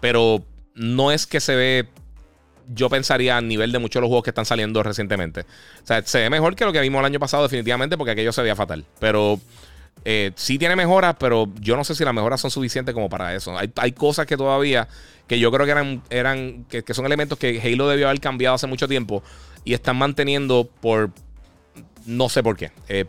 Pero 0.00 0.42
no 0.74 1.12
es 1.12 1.26
que 1.26 1.40
se 1.40 1.56
ve 1.56 1.88
yo 2.74 2.88
pensaría 2.88 3.36
a 3.36 3.42
nivel 3.42 3.70
de 3.70 3.78
muchos 3.78 4.00
de 4.00 4.00
los 4.00 4.08
juegos 4.08 4.24
que 4.24 4.30
están 4.30 4.46
saliendo 4.46 4.82
recientemente. 4.82 5.42
O 5.42 5.86
sea, 5.86 6.00
se 6.06 6.20
ve 6.20 6.30
mejor 6.30 6.56
que 6.56 6.64
lo 6.64 6.72
que 6.72 6.80
vimos 6.80 7.00
el 7.00 7.04
año 7.04 7.20
pasado, 7.20 7.42
definitivamente, 7.42 7.98
porque 7.98 8.12
aquello 8.12 8.32
se 8.32 8.40
veía 8.40 8.56
fatal. 8.56 8.86
Pero 8.98 9.38
eh, 10.04 10.32
sí 10.36 10.58
tiene 10.58 10.76
mejoras, 10.76 11.16
pero 11.18 11.48
yo 11.60 11.76
no 11.76 11.84
sé 11.84 11.94
si 11.94 12.04
las 12.04 12.12
mejoras 12.12 12.40
son 12.40 12.50
suficientes 12.50 12.94
como 12.94 13.08
para 13.08 13.34
eso. 13.34 13.56
Hay, 13.76 13.92
cosas 13.92 14.26
que 14.26 14.36
todavía, 14.36 14.86
que 15.26 15.38
yo 15.38 15.50
creo 15.50 15.64
que 15.64 15.72
eran, 15.72 16.02
eran 16.10 16.64
que, 16.64 16.82
son 16.92 17.06
elementos 17.06 17.38
que 17.38 17.60
Halo 17.60 17.88
debió 17.88 18.08
haber 18.08 18.20
cambiado 18.20 18.54
hace 18.54 18.66
mucho 18.66 18.86
tiempo. 18.86 19.22
y 19.64 19.72
están 19.72 19.96
manteniendo 19.96 20.68
por 20.82 21.10
no 22.04 22.28
sé 22.28 22.42
por 22.42 22.54
qué. 22.54 22.70
Eh, 22.88 23.06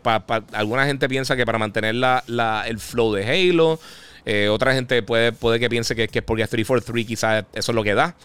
alguna 0.52 0.86
gente 0.86 1.06
piensa 1.06 1.36
que 1.36 1.44
para 1.44 1.58
mantener 1.58 1.94
la, 1.96 2.64
el 2.66 2.78
flow 2.78 3.12
de 3.12 3.26
Halo. 3.26 3.78
Eh, 4.24 4.48
otra 4.48 4.72
gente 4.72 5.02
puede, 5.02 5.32
puede 5.32 5.60
que 5.60 5.68
piense 5.68 5.94
que, 5.94 6.08
que 6.08 6.20
es 6.20 6.24
porque 6.24 6.46
343 6.46 7.06
quizás 7.06 7.44
eso 7.52 7.72
es 7.72 7.76
lo 7.76 7.84
que 7.84 7.94
da. 7.94 8.16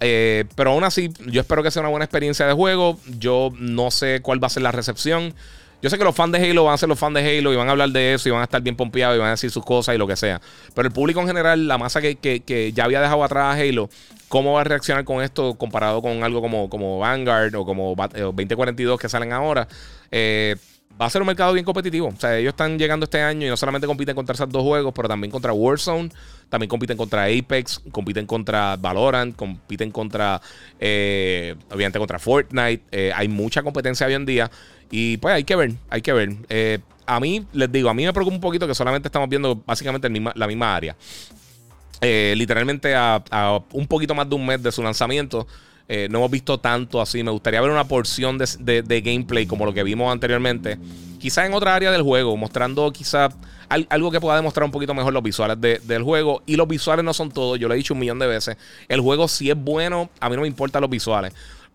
Pero 0.00 0.70
aún 0.72 0.82
así, 0.82 1.10
yo 1.26 1.40
espero 1.40 1.62
que 1.62 1.70
sea 1.70 1.80
una 1.80 1.88
buena 1.88 2.04
experiencia 2.04 2.46
de 2.48 2.52
juego. 2.52 2.98
Yo 3.18 3.52
no 3.56 3.92
sé 3.92 4.22
cuál 4.22 4.42
va 4.42 4.48
a 4.48 4.50
ser 4.50 4.64
la 4.64 4.72
recepción. 4.72 5.34
Yo 5.80 5.90
sé 5.90 5.96
que 5.96 6.02
los 6.04 6.14
fans 6.14 6.32
de 6.32 6.50
Halo 6.50 6.64
van 6.64 6.74
a 6.74 6.78
ser 6.78 6.88
los 6.88 6.98
fans 6.98 7.14
de 7.14 7.20
Halo 7.20 7.52
y 7.52 7.56
van 7.56 7.68
a 7.68 7.70
hablar 7.70 7.90
de 7.90 8.14
eso 8.14 8.28
y 8.28 8.32
van 8.32 8.40
a 8.40 8.44
estar 8.44 8.60
bien 8.60 8.74
pompeados 8.74 9.14
y 9.16 9.20
van 9.20 9.28
a 9.28 9.32
decir 9.32 9.50
sus 9.50 9.64
cosas 9.64 9.94
y 9.94 9.98
lo 9.98 10.08
que 10.08 10.16
sea. 10.16 10.40
Pero 10.74 10.88
el 10.88 10.92
público 10.92 11.20
en 11.20 11.28
general, 11.28 11.68
la 11.68 11.78
masa 11.78 12.00
que, 12.00 12.72
ya 12.74 12.84
había 12.84 13.00
dejado 13.00 13.22
atrás 13.22 13.56
a 13.56 13.60
Halo, 13.60 13.88
¿cómo 14.28 14.54
va 14.54 14.62
a 14.62 14.64
reaccionar 14.64 15.04
con 15.04 15.22
esto 15.22 15.54
comparado 15.54 16.02
con 16.02 16.24
algo 16.24 16.40
como, 16.40 16.68
como 16.68 16.98
Vanguard 16.98 17.54
o 17.54 17.64
como 17.64 17.94
2042 17.94 18.98
que 18.98 19.08
salen 19.08 19.32
ahora? 19.32 19.68
Eh, 20.10 20.56
va 21.00 21.06
a 21.06 21.10
ser 21.10 21.22
un 21.22 21.26
mercado 21.26 21.52
bien 21.52 21.64
competitivo. 21.64 22.08
O 22.08 22.20
sea, 22.20 22.36
ellos 22.36 22.50
están 22.50 22.78
llegando 22.78 23.04
este 23.04 23.22
año 23.22 23.46
y 23.46 23.50
no 23.50 23.56
solamente 23.56 23.86
compiten 23.86 24.14
contra 24.14 24.34
esos 24.34 24.48
dos 24.48 24.62
juegos, 24.62 24.92
pero 24.94 25.08
también 25.08 25.30
contra 25.30 25.52
Warzone, 25.52 26.10
también 26.48 26.68
compiten 26.68 26.96
contra 26.96 27.26
Apex, 27.26 27.80
compiten 27.92 28.26
contra 28.26 28.76
Valorant, 28.76 29.36
compiten 29.36 29.90
contra, 29.92 30.40
eh, 30.80 31.54
obviamente, 31.70 31.98
contra 31.98 32.18
Fortnite. 32.18 32.82
Eh, 32.90 33.12
hay 33.14 33.28
mucha 33.28 33.62
competencia 33.62 34.06
hoy 34.06 34.14
en 34.14 34.26
día 34.26 34.50
y 34.90 35.16
pues 35.18 35.34
hay 35.34 35.44
que 35.44 35.56
ver, 35.56 35.72
hay 35.90 36.02
que 36.02 36.12
ver. 36.12 36.36
Eh, 36.48 36.78
a 37.06 37.20
mí, 37.20 37.44
les 37.52 37.70
digo, 37.72 37.88
a 37.88 37.94
mí 37.94 38.04
me 38.04 38.12
preocupa 38.12 38.34
un 38.34 38.40
poquito 38.40 38.66
que 38.66 38.74
solamente 38.74 39.08
estamos 39.08 39.28
viendo 39.28 39.56
básicamente 39.66 40.08
la 40.34 40.46
misma 40.46 40.76
área. 40.76 40.96
literalmente 42.00 42.94
a, 42.94 43.22
un 43.72 43.86
poquito 43.86 44.14
más 44.14 44.28
de 44.28 44.34
un 44.34 44.46
mes 44.46 44.62
de 44.62 44.72
su 44.72 44.82
lanzamiento. 44.82 45.46
Eh, 45.90 46.06
no 46.10 46.18
hemos 46.18 46.30
visto 46.30 46.58
tanto 46.58 47.00
así. 47.00 47.22
Me 47.22 47.30
gustaría 47.30 47.60
ver 47.62 47.70
una 47.70 47.84
porción 47.84 48.36
de, 48.36 49.02
gameplay 49.02 49.46
como 49.46 49.64
lo 49.64 49.72
que 49.72 49.82
vimos 49.82 50.12
anteriormente. 50.12 50.78
Quizá 51.18 51.46
en 51.46 51.54
otra 51.54 51.74
área 51.74 51.90
del 51.90 52.02
juego, 52.02 52.36
mostrando 52.36 52.92
quizá 52.92 53.30
algo 53.68 54.10
que 54.10 54.20
pueda 54.20 54.36
demostrar 54.36 54.64
un 54.64 54.70
poquito 54.70 54.94
mejor 54.94 55.12
los 55.12 55.22
visuales 55.22 55.58
del 55.60 56.02
juego. 56.02 56.42
Y 56.46 56.56
los 56.56 56.68
visuales 56.68 57.04
no 57.04 57.14
son 57.14 57.30
todo, 57.30 57.56
yo 57.56 57.68
lo 57.68 57.74
he 57.74 57.78
dicho 57.78 57.94
un 57.94 58.00
millón 58.00 58.18
de 58.18 58.26
veces. 58.26 58.56
El 58.86 59.00
juego 59.00 59.28
si 59.28 59.50
es 59.50 59.56
bueno, 59.56 60.10
a 60.20 60.28
mí 60.28 60.36
no 60.36 60.42
me 60.42 60.48
importan 60.48 60.82
los 60.82 60.90
visuales. 60.90 61.32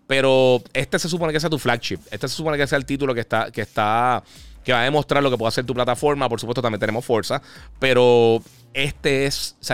Pero 0.07 0.61
este 0.73 0.99
se 0.99 1.09
supone 1.09 1.31
que 1.33 1.39
sea 1.39 1.49
tu 1.49 1.59
flagship. 1.59 1.99
Este 2.11 2.27
se 2.27 2.35
supone 2.35 2.57
que 2.57 2.67
sea 2.67 2.77
el 2.77 2.85
título 2.85 3.13
que 3.13 3.21
está, 3.21 3.51
que 3.51 3.61
está, 3.61 4.23
que 4.63 4.73
va 4.73 4.81
a 4.81 4.83
demostrar 4.83 5.23
lo 5.23 5.31
que 5.31 5.37
puede 5.37 5.49
hacer 5.49 5.65
tu 5.65 5.73
plataforma. 5.73 6.27
Por 6.29 6.39
supuesto, 6.39 6.61
también 6.61 6.79
tenemos 6.79 7.05
Forza. 7.05 7.41
Pero 7.79 8.41
este 8.73 9.25
es, 9.25 9.55
o 9.61 9.73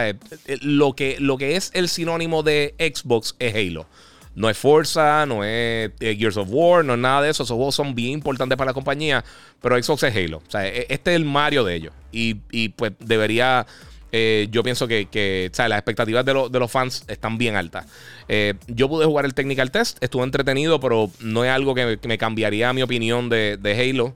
lo 0.62 0.94
que, 0.94 1.18
lo 1.20 1.38
que 1.38 1.56
es 1.56 1.72
el 1.74 1.90
sinónimo 1.90 2.44
de 2.44 2.76
Xbox 2.78 3.36
es 3.40 3.56
Halo. 3.56 3.88
No 4.36 4.50
es 4.50 4.58
Forza, 4.58 5.26
no 5.26 5.44
es 5.44 5.92
eh, 6.00 6.16
Gears 6.18 6.38
of 6.38 6.48
War, 6.50 6.86
no 6.86 6.94
es 6.94 7.00
nada 7.00 7.24
de 7.24 7.30
eso. 7.30 7.44
Esos 7.44 7.56
juegos 7.56 7.76
son 7.76 7.96
bien 7.96 8.12
importantes 8.12 8.58
para 8.58 8.70
la 8.70 8.74
compañía, 8.74 9.24
pero 9.62 9.82
Xbox 9.82 10.04
es 10.04 10.16
Halo. 10.16 10.38
O 10.38 10.52
sea, 10.52 10.68
e, 10.68 10.86
este 10.90 11.12
es 11.12 11.16
el 11.16 11.26
Mario 11.26 11.64
de 11.64 11.76
ellos. 11.76 11.94
Y, 12.12 12.36
pues 12.70 12.94
debería... 13.00 13.66
Eh, 14.12 14.48
yo 14.52 14.64
pienso 14.64 14.88
que, 14.88 15.06
que 15.06 15.52
las 15.56 15.78
expectativas 15.78 16.26
de, 16.26 16.34
los 16.34 16.72
fans 16.72 17.04
están 17.08 17.38
bien 17.38 17.56
altas. 17.56 17.86
Eh, 18.28 18.56
yo 18.68 18.90
pude 18.90 19.06
jugar 19.06 19.26
el 19.26 19.34
Technical 19.34 19.72
Test, 19.72 19.98
estuvo 20.02 20.24
entretenido, 20.24 20.80
pero 20.80 21.12
no 21.20 21.46
es 21.46 21.52
algo 21.52 21.76
que, 21.76 22.00
me 22.04 22.18
cambiaría 22.18 22.74
mi 22.74 22.82
opinión 22.82 23.30
de, 23.30 23.58
de 23.58 23.74
Halo. 23.74 24.14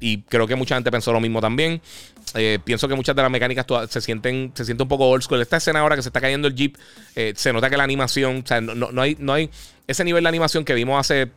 y 0.00 0.22
creo 0.22 0.46
que 0.46 0.54
mucha 0.54 0.74
gente 0.74 0.90
pensó 0.90 1.12
lo 1.12 1.20
mismo 1.20 1.40
también. 1.40 1.80
Eh, 2.34 2.58
pienso 2.64 2.88
que 2.88 2.94
muchas 2.94 3.14
de 3.14 3.22
las 3.22 3.30
mecánicas 3.30 3.64
se 3.88 4.00
sienten 4.00 4.50
se 4.54 4.64
siente 4.64 4.82
un 4.82 4.88
poco 4.88 5.08
old 5.08 5.22
school. 5.22 5.40
Esta 5.40 5.58
escena 5.58 5.80
ahora 5.80 5.96
que 5.96 6.02
se 6.02 6.08
está 6.08 6.20
cayendo 6.20 6.48
el 6.48 6.54
Jeep, 6.54 6.76
eh, 7.14 7.32
se 7.36 7.52
nota 7.52 7.70
que 7.70 7.76
la 7.76 7.84
animación, 7.84 8.42
o 8.44 8.46
sea, 8.46 8.60
no, 8.60 9.00
hay, 9.00 9.16
no 9.20 9.32
hay 9.32 9.50
ese 9.86 10.04
nivel 10.04 10.24
de 10.24 10.28
animación 10.28 10.64
que 10.64 10.74
vimos 10.74 10.98
hace, 10.98 11.30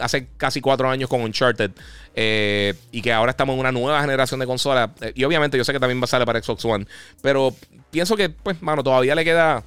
hace 0.00 0.28
casi 0.36 0.60
cuatro 0.60 0.88
años 0.88 1.08
con 1.08 1.20
Uncharted 1.22 1.70
eh, 2.14 2.74
y 2.92 3.02
que 3.02 3.12
ahora 3.12 3.30
estamos 3.30 3.54
en 3.54 3.60
una 3.60 3.72
nueva 3.72 4.00
generación 4.00 4.40
de 4.40 4.46
consolas. 4.46 4.90
y 5.14 5.24
obviamente 5.24 5.56
yo 5.56 5.64
sé 5.64 5.72
que 5.72 5.80
también 5.80 6.00
va 6.00 6.04
a 6.04 6.08
salir 6.08 6.26
para 6.26 6.42
Xbox 6.42 6.64
One, 6.64 6.86
pero 7.22 7.54
pienso 7.90 8.16
que, 8.16 8.28
pues, 8.30 8.60
mano, 8.62 8.82
todavía 8.82 9.14
le 9.14 9.24
queda... 9.24 9.62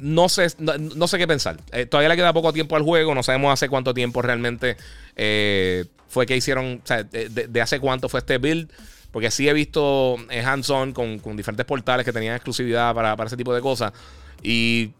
no 0.00 0.28
sé, 0.28 0.48
no, 0.58 1.08
sé 1.08 1.18
qué 1.18 1.26
pensar. 1.26 1.56
todavía 1.90 2.08
le 2.08 2.16
queda 2.16 2.32
poco 2.32 2.52
tiempo 2.52 2.76
al 2.76 2.82
juego. 2.82 3.14
No 3.14 3.22
sabemos 3.22 3.52
hace 3.52 3.68
cuánto 3.68 3.94
tiempo 3.94 4.22
realmente 4.22 4.76
fue 6.08 6.26
que 6.26 6.36
hicieron, 6.36 6.80
o 6.82 6.86
sea, 6.86 7.02
de, 7.02 7.60
hace 7.60 7.80
cuánto 7.80 8.08
fue 8.08 8.20
este 8.20 8.38
build. 8.38 8.70
Porque 9.16 9.30
sí 9.30 9.48
he 9.48 9.52
visto 9.54 10.16
eh, 10.28 10.42
hands-on 10.42 10.92
con, 10.92 11.36
diferentes 11.38 11.64
portales 11.64 12.04
que 12.04 12.12
tenían 12.12 12.34
exclusividad 12.34 12.94
para, 12.94 13.16
ese 13.24 13.36
tipo 13.36 13.54
de 13.54 13.62
cosas. 13.62 13.92
Y 14.42 14.90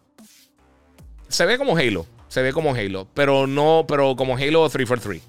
se 1.28 1.44
ve 1.44 1.58
como 1.58 1.76
Halo. 1.76 2.06
Se 2.28 2.42
ve 2.42 2.52
como 2.52 2.74
Halo. 2.74 3.06
Pero 3.14 3.46
no, 3.46 3.84
pero 3.86 4.16
como 4.16 4.36
Halo 4.36 4.68
343. 4.68 5.22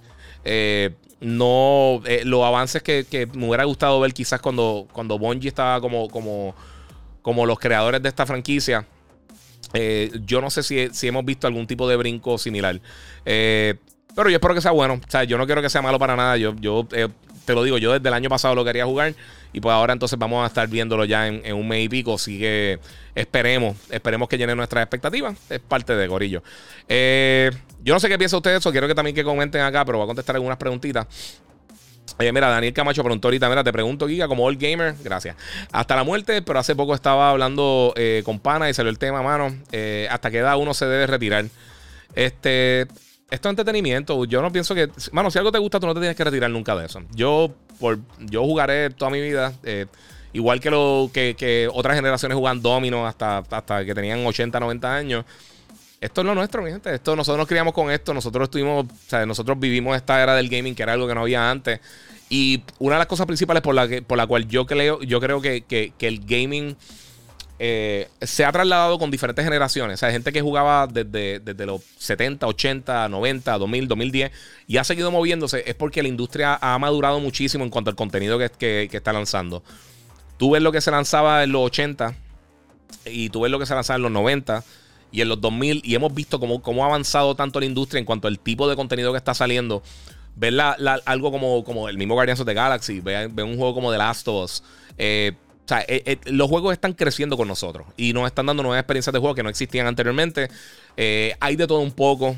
Eh, 0.46 0.96
no, 1.20 2.02
eh, 2.06 2.22
los 2.26 2.44
avances 2.44 2.84
que, 2.84 3.28
me 3.34 3.48
hubiera 3.48 3.64
gustado 3.64 4.00
ver 4.00 4.14
quizás 4.14 4.40
cuando, 4.40 4.88
cuando 4.92 5.18
Bungie 5.18 5.50
estaba 5.50 5.82
como, 5.82 6.10
como, 6.10 6.56
como 7.22 7.46
los 7.46 7.60
creadores 7.60 8.02
de 8.02 8.10
esta 8.10 8.26
franquicia. 8.26 8.86
yo 10.26 10.42
no 10.42 10.50
sé 10.50 10.64
si, 10.64 10.90
si, 10.92 11.08
hemos 11.08 11.26
visto 11.26 11.48
algún 11.48 11.68
tipo 11.68 11.88
de 11.90 11.96
brinco 11.96 12.38
similar. 12.38 12.80
Eh, 13.26 13.76
pero 14.18 14.32
yo 14.32 14.38
espero 14.38 14.56
que 14.56 14.62
sea 14.62 14.72
bueno. 14.72 14.96
O 14.96 15.12
sea, 15.12 15.26
yo 15.26 15.38
no 15.38 15.46
quiero 15.46 15.62
que 15.62 15.70
sea 15.70 15.84
malo 15.84 16.00
para 16.00 16.16
nada. 16.16 16.38
Yo, 16.38 16.56
yo 16.56 16.88
eh, 16.92 17.08
te 17.48 17.56
lo 17.56 17.64
digo, 17.64 17.78
yo 17.78 17.94
desde 17.94 18.10
el 18.10 18.14
año 18.14 18.30
pasado 18.30 18.54
lo 18.56 18.66
quería 18.66 18.86
jugar. 18.86 19.16
Y 19.54 19.62
pues 19.62 19.74
ahora 19.74 19.94
entonces 19.94 20.20
vamos 20.20 20.44
a 20.44 20.48
estar 20.48 20.68
viéndolo 20.68 21.06
ya 21.06 21.28
en, 21.28 21.54
un 21.56 21.66
mes 21.66 21.86
y 21.86 21.90
pico. 21.90 22.16
Así 22.16 22.38
que 22.38 22.78
esperemos, 23.16 23.78
esperemos 23.90 24.28
que 24.28 24.38
llene 24.38 24.54
nuestras 24.54 24.84
expectativas. 24.84 25.38
Es 25.50 25.62
parte 25.62 25.96
de 25.96 26.08
Gorillo. 26.08 26.44
Eh, 26.90 27.50
yo 27.82 27.94
no 27.94 28.02
sé 28.02 28.10
qué 28.10 28.18
piensa 28.18 28.36
ustedes 28.36 28.60
eso. 28.60 28.70
Quiero 28.72 28.86
que 28.86 28.94
también 28.94 29.16
que 29.16 29.24
comenten 29.24 29.62
acá, 29.62 29.86
pero 29.86 29.98
voy 29.98 30.06
a 30.06 30.08
contestar 30.08 30.36
algunas 30.36 30.58
preguntitas. 30.58 31.08
Oye, 32.20 32.34
mira, 32.34 32.50
Daniel 32.50 32.74
Camacho 32.74 33.02
preguntó 33.04 33.30
ahorita, 33.30 33.48
mira, 33.48 33.64
te 33.64 33.72
pregunto, 33.72 34.08
Giga, 34.08 34.28
como 34.28 34.44
old 34.44 34.60
gamer, 34.60 34.96
gracias. 35.02 35.38
Hasta 35.72 35.96
la 35.96 36.04
muerte, 36.04 36.42
pero 36.42 36.60
hace 36.60 36.76
poco 36.76 36.96
estaba 36.96 37.30
hablando 37.30 37.94
eh, 37.96 38.24
con 38.26 38.40
Pana 38.40 38.70
y 38.70 38.74
salió 38.74 38.90
el 38.90 39.00
tema, 39.00 39.22
mano. 39.22 39.56
hasta 40.10 40.32
qué 40.32 40.40
edad 40.40 40.58
uno 40.58 40.74
se 40.74 40.86
debe 40.86 41.08
retirar. 41.08 41.46
Este, 42.14 42.88
esto 43.30 43.50
es 43.50 43.52
entretenimiento. 43.52 44.24
Yo 44.26 44.42
no 44.42 44.52
pienso 44.52 44.74
que. 44.74 44.90
Mano, 45.12 45.30
si 45.30 45.38
algo 45.38 45.52
te 45.52 45.58
gusta, 45.58 45.80
tú 45.80 45.88
no 45.88 45.94
te 45.94 46.00
tienes 46.00 46.16
que 46.16 46.24
retirar 46.24 46.50
nunca 46.50 46.76
de 46.76 46.86
eso. 46.86 47.02
Yo, 47.14 47.54
por, 47.80 48.00
yo 48.20 48.44
jugaré 48.44 48.90
toda 48.90 49.12
mi 49.12 49.22
vida. 49.22 49.54
Eh, 49.64 49.86
igual 50.34 50.60
que, 50.62 50.70
lo, 50.70 51.10
que, 51.14 51.70
otras 51.74 51.96
generaciones 51.96 52.38
jugan 52.38 52.62
domino 52.62 53.06
hasta, 53.06 53.40
hasta 53.40 53.84
que 53.84 53.94
tenían 53.94 54.26
80, 54.26 54.60
90 54.60 54.96
años. 54.96 55.26
Esto 56.00 56.22
es 56.22 56.28
lo 56.28 56.36
nuestro, 56.36 56.62
mi 56.62 56.72
gente. 56.72 56.94
Esto, 56.94 57.16
nosotros 57.16 57.40
nos 57.40 57.48
criamos 57.48 57.74
con 57.74 57.92
esto. 57.92 58.14
Nosotros 58.14 58.46
estuvimos. 58.46 58.86
O 58.86 59.10
sea, 59.10 59.26
nosotros 59.26 59.60
vivimos 59.60 59.96
esta 59.98 60.24
era 60.24 60.34
del 60.36 60.48
gaming, 60.48 60.74
que 60.74 60.84
era 60.84 60.94
algo 60.94 61.08
que 61.08 61.16
no 61.16 61.22
había 61.22 61.52
antes. 61.52 61.82
Y 62.30 62.64
una 62.80 62.96
de 62.96 63.00
las 63.00 63.08
cosas 63.08 63.26
principales 63.26 63.62
por 63.62 63.76
la, 63.76 63.88
que, 63.90 64.02
por 64.02 64.18
la 64.18 64.28
cual 64.28 64.48
yo 64.48 64.66
creo, 64.66 65.02
yo 65.02 65.20
creo 65.20 65.42
que, 65.42 65.64
que 65.64 65.94
el 66.00 66.26
gaming 66.26 66.78
eh, 67.60 68.08
se 68.22 68.46
ha 68.46 68.52
trasladado 68.52 69.00
con 69.00 69.10
diferentes 69.10 69.44
generaciones. 69.44 69.96
O 69.96 69.98
sea, 69.98 70.12
gente 70.12 70.32
que 70.32 70.42
jugaba 70.42 70.86
desde, 70.86 71.40
desde, 71.40 71.66
los 71.66 71.82
70, 71.98 72.46
80, 72.46 73.10
90, 73.10 73.58
2000, 73.58 73.88
2010 73.88 74.32
y 74.68 74.78
ha 74.78 74.84
seguido 74.84 75.12
moviéndose. 75.12 75.64
Es 75.66 75.76
porque 75.76 76.02
la 76.02 76.08
industria 76.08 76.58
ha 76.62 76.78
madurado 76.78 77.20
muchísimo 77.20 77.64
en 77.64 77.70
cuanto 77.70 77.90
al 77.90 77.96
contenido 77.96 78.38
que, 78.38 78.90
está 78.92 79.12
lanzando. 79.12 79.64
Tú 80.38 80.52
ves 80.52 80.62
lo 80.62 80.72
que 80.72 80.82
se 80.82 80.92
lanzaba 80.92 81.44
en 81.44 81.52
los 81.52 81.64
80 81.64 82.14
y 83.06 83.30
tú 83.30 83.42
ves 83.42 83.52
lo 83.52 83.58
que 83.58 83.66
se 83.66 83.74
lanzaba 83.74 83.96
en 83.96 84.04
los 84.04 84.12
90 84.12 84.64
y 85.12 85.22
en 85.22 85.30
los 85.30 85.42
2000 85.42 85.82
y 85.84 85.96
hemos 85.96 86.14
visto 86.14 86.40
cómo, 86.40 86.62
cómo 86.62 86.84
ha 86.84 86.88
avanzado 86.88 87.36
tanto 87.36 87.60
la 87.60 87.66
industria 87.66 88.00
en 88.00 88.06
cuanto 88.06 88.28
al 88.28 88.38
tipo 88.38 88.70
de 88.70 88.76
contenido 88.76 89.12
que 89.12 89.18
está 89.18 89.34
saliendo. 89.34 89.82
Ver 90.36 90.54
algo 91.06 91.32
como, 91.32 91.64
como 91.64 91.90
el 91.90 91.98
mismo 91.98 92.14
Guardians 92.14 92.40
of 92.40 92.46
the 92.46 92.54
Galaxy, 92.54 93.00
ver, 93.00 93.32
un 93.44 93.58
juego 93.58 93.74
como 93.74 93.92
The 93.92 93.98
Last 93.98 94.28
of 94.28 94.44
Us. 94.44 94.64
Eh, 95.00 95.32
o 95.68 95.70
sea, 95.70 95.82
eh, 95.82 96.02
eh, 96.06 96.18
los 96.28 96.48
juegos 96.48 96.72
están 96.72 96.94
creciendo 96.94 97.36
con 97.36 97.46
nosotros 97.46 97.88
y 97.98 98.14
nos 98.14 98.26
están 98.26 98.46
dando 98.46 98.64
nuevas 98.64 98.80
experiencias 98.80 99.12
de 99.12 99.20
juego 99.20 99.36
que 99.36 99.44
no 99.44 99.50
existían 99.50 99.86
anteriormente. 99.86 100.48
Eh, 100.96 101.36
hay 101.42 101.58
de 101.58 101.68
todo 101.68 101.82
un 101.82 101.92
poco. 101.92 102.38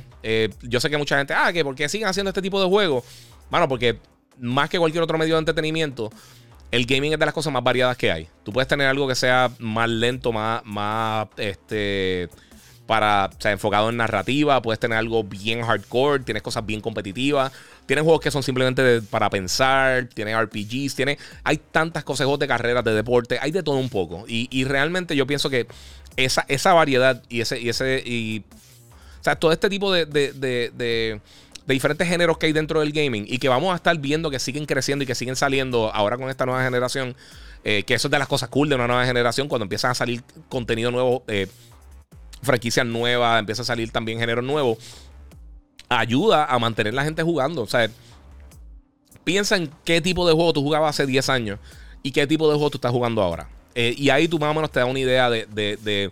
yo 0.63 0.79
sé 0.79 0.89
que 0.89 0.97
mucha 0.97 1.15
gente, 1.15 1.35
ah, 1.35 1.53
que 1.53 1.63
¿por 1.63 1.75
qué 1.75 1.87
siguen 1.87 2.07
haciendo 2.07 2.29
este 2.29 2.41
tipo 2.41 2.59
de 2.59 2.67
juegos? 2.67 3.03
Bueno, 3.51 3.67
porque 3.67 3.99
más 4.39 4.67
que 4.67 4.79
cualquier 4.79 5.03
otro 5.03 5.19
medio 5.19 5.35
de 5.35 5.39
entretenimiento, 5.41 6.09
el 6.71 6.87
gaming 6.87 7.13
es 7.13 7.19
de 7.19 7.25
las 7.25 7.35
cosas 7.35 7.53
más 7.53 7.63
variadas 7.63 7.95
que 7.97 8.11
hay. 8.11 8.27
Tú 8.43 8.51
puedes 8.51 8.67
tener 8.67 8.87
algo 8.87 9.07
que 9.07 9.13
sea 9.13 9.51
más 9.59 9.87
lento, 9.87 10.31
más, 10.31 10.65
más, 10.65 11.27
este, 11.37 12.29
para, 12.89 13.29
o 13.45 13.47
enfocado 13.47 13.89
en 13.89 13.97
narrativa. 13.97 14.59
Puedes 14.63 14.79
tener 14.79 14.97
algo 14.97 15.23
bien 15.23 15.61
hardcore, 15.61 16.23
tienes 16.23 16.41
cosas 16.41 16.65
bien 16.65 16.81
competitivas. 16.81 17.51
Tienes 17.85 18.03
juegos 18.03 18.19
que 18.19 18.31
son 18.31 18.41
simplemente 18.41 19.03
para 19.03 19.29
pensar, 19.29 20.09
tienes 20.11 20.35
RPGs, 20.35 20.95
tiene, 20.95 21.19
hay 21.43 21.57
tantas 21.57 22.03
cosas, 22.03 22.27
de 22.39 22.47
carreras, 22.47 22.83
de 22.83 22.95
deporte, 22.95 23.37
hay 23.39 23.51
de 23.51 23.61
todo 23.61 23.75
un 23.75 23.89
poco. 23.89 24.25
Y, 24.27 24.63
realmente 24.63 25.15
yo 25.15 25.27
pienso 25.27 25.51
que 25.51 25.67
esa, 26.17 26.45
esa 26.47 26.73
variedad 26.73 27.21
y 27.29 27.41
ese, 27.41 27.59
y 27.59 27.69
ese, 27.69 28.01
y, 28.03 28.43
o 29.19 29.23
sea, 29.23 29.35
todo 29.35 29.51
este 29.51 29.69
tipo 29.69 29.93
de, 29.93 30.07
de, 30.07 30.33
de, 30.33 31.21
diferentes 31.67 32.07
géneros 32.07 32.39
que 32.39 32.47
hay 32.47 32.53
dentro 32.53 32.79
del 32.79 32.91
gaming 32.91 33.25
y 33.27 33.37
que 33.37 33.49
vamos 33.49 33.71
a 33.71 33.75
estar 33.75 33.95
viendo 33.99 34.31
que 34.31 34.39
siguen 34.39 34.65
creciendo 34.65 35.03
y 35.03 35.05
que 35.05 35.13
siguen 35.13 35.35
saliendo 35.35 35.93
ahora 35.93 36.17
con 36.17 36.27
esta 36.31 36.47
nueva 36.47 36.63
generación. 36.63 37.15
Eh, 37.65 37.83
que 37.83 37.93
eso 37.93 38.07
es 38.07 38.11
de 38.11 38.17
las 38.17 38.29
cosas 38.29 38.47
cool 38.49 38.69
de 38.69 38.75
una 38.75 38.87
nueva 38.87 39.05
generación 39.05 39.49
cuando 39.49 39.65
empiezan 39.65 39.91
a 39.91 39.93
salir 39.93 40.23
contenido 40.47 40.91
nuevo. 40.91 41.23
Eh, 41.27 41.47
franquicias 42.41 42.85
nuevas, 42.85 43.39
empieza 43.39 43.61
a 43.61 43.65
salir 43.65 43.91
también 43.91 44.19
género 44.19 44.41
nuevo, 44.41 44.77
ayuda 45.89 46.45
a 46.45 46.59
mantener 46.59 46.93
la 46.93 47.03
gente 47.03 47.23
jugando. 47.23 47.63
O 47.63 47.67
sea, 47.67 47.89
piensa 49.23 49.57
en 49.57 49.69
qué 49.83 50.01
tipo 50.01 50.27
de 50.27 50.33
juego 50.33 50.53
tú 50.53 50.61
jugabas 50.61 50.95
hace 50.95 51.05
10 51.05 51.29
años 51.29 51.59
y 52.03 52.11
qué 52.11 52.27
tipo 52.27 52.47
de 52.47 52.55
juego 52.55 52.69
tú 52.69 52.77
estás 52.77 52.91
jugando 52.91 53.21
ahora. 53.21 53.49
Eh, 53.75 53.93
y 53.97 54.09
ahí 54.09 54.27
tú 54.27 54.39
más 54.39 54.51
o 54.51 54.53
menos 54.53 54.71
te 54.71 54.79
da 54.79 54.85
una 54.85 54.99
idea 54.99 55.29
de, 55.29 55.45
de, 55.45 56.11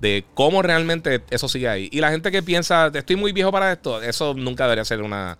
de, 0.00 0.24
cómo 0.34 0.62
realmente 0.62 1.22
eso 1.30 1.48
sigue 1.48 1.68
ahí. 1.68 1.88
Y 1.92 2.00
la 2.00 2.10
gente 2.10 2.30
que 2.30 2.42
piensa, 2.42 2.90
estoy 2.92 3.16
muy 3.16 3.32
viejo 3.32 3.52
para 3.52 3.72
esto, 3.72 4.02
eso 4.02 4.34
nunca 4.34 4.64
debería 4.64 4.84
ser 4.84 5.02
una, 5.02 5.38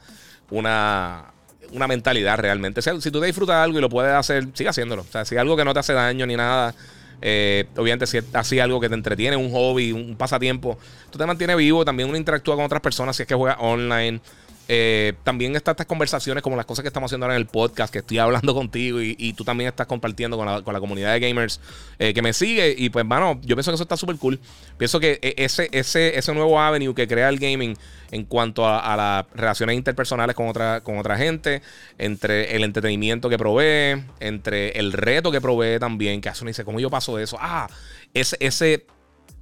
una, 0.50 1.32
una 1.72 1.86
mentalidad 1.86 2.38
realmente. 2.38 2.80
si 2.82 3.10
tú 3.10 3.20
te 3.20 3.26
disfrutas 3.26 3.56
algo 3.56 3.78
y 3.78 3.80
lo 3.80 3.88
puedes 3.88 4.12
hacer, 4.12 4.46
sigue 4.54 4.70
haciéndolo. 4.70 5.02
O 5.02 5.10
sea, 5.10 5.24
si 5.24 5.36
algo 5.36 5.56
que 5.56 5.64
no 5.64 5.74
te 5.74 5.80
hace 5.80 5.92
daño 5.92 6.26
ni 6.26 6.36
nada, 6.36 6.74
eh, 7.22 7.66
obviamente, 7.76 8.06
si 8.06 8.18
es 8.18 8.24
así 8.34 8.60
algo 8.60 8.80
que 8.80 8.88
te 8.88 8.94
entretiene, 8.94 9.36
un 9.36 9.50
hobby, 9.50 9.92
un 9.92 10.16
pasatiempo, 10.16 10.78
tú 11.10 11.18
te 11.18 11.26
mantienes 11.26 11.56
vivo. 11.56 11.84
También 11.84 12.08
uno 12.08 12.18
interactúa 12.18 12.56
con 12.56 12.64
otras 12.64 12.80
personas 12.80 13.16
si 13.16 13.22
es 13.22 13.28
que 13.28 13.34
juega 13.34 13.56
online. 13.60 14.20
Eh, 14.68 15.14
también 15.22 15.54
están 15.54 15.72
estas 15.72 15.86
conversaciones 15.86 16.42
como 16.42 16.56
las 16.56 16.66
cosas 16.66 16.82
que 16.82 16.88
estamos 16.88 17.08
haciendo 17.08 17.26
ahora 17.26 17.36
en 17.36 17.42
el 17.42 17.46
podcast, 17.46 17.92
que 17.92 18.00
estoy 18.00 18.18
hablando 18.18 18.54
contigo 18.54 19.00
y, 19.00 19.32
tú 19.34 19.44
también 19.44 19.68
estás 19.68 19.86
compartiendo 19.86 20.36
con 20.36 20.46
la, 20.46 20.80
comunidad 20.80 21.12
de 21.12 21.20
gamers 21.20 21.60
eh, 21.98 22.14
que 22.14 22.22
me 22.22 22.32
sigue. 22.32 22.74
Y 22.76 22.90
pues, 22.90 23.06
bueno, 23.06 23.40
yo 23.42 23.54
pienso 23.54 23.70
que 23.70 23.74
eso 23.74 23.82
está 23.82 23.96
súper 23.96 24.16
cool. 24.16 24.40
Pienso 24.78 24.98
que 24.98 25.18
e, 25.22 25.34
ese, 25.38 25.68
ese, 25.72 26.18
ese 26.18 26.34
nuevo 26.34 26.60
avenue 26.60 26.94
que 26.94 27.06
crea 27.06 27.28
el 27.28 27.38
gaming 27.38 27.76
en 28.10 28.24
cuanto 28.24 28.66
a, 28.66 28.96
las 28.96 29.26
relaciones 29.34 29.76
interpersonales 29.76 30.34
con 30.34 30.48
otra, 30.48 30.80
con 30.80 30.98
otra 30.98 31.16
gente, 31.16 31.62
entre 31.98 32.56
el 32.56 32.64
entretenimiento 32.64 33.28
que 33.28 33.38
provee, 33.38 34.02
entre 34.20 34.70
el 34.78 34.92
reto 34.92 35.30
que 35.30 35.40
provee 35.40 35.78
también, 35.78 36.20
que 36.20 36.28
hace 36.28 36.44
uno 36.44 36.48
dice, 36.48 36.64
¿cómo 36.64 36.80
yo 36.80 36.90
paso 36.90 37.16
de 37.16 37.24
eso? 37.24 37.36
Ah, 37.40 37.68
ese, 38.14 38.36
ese 38.40 38.86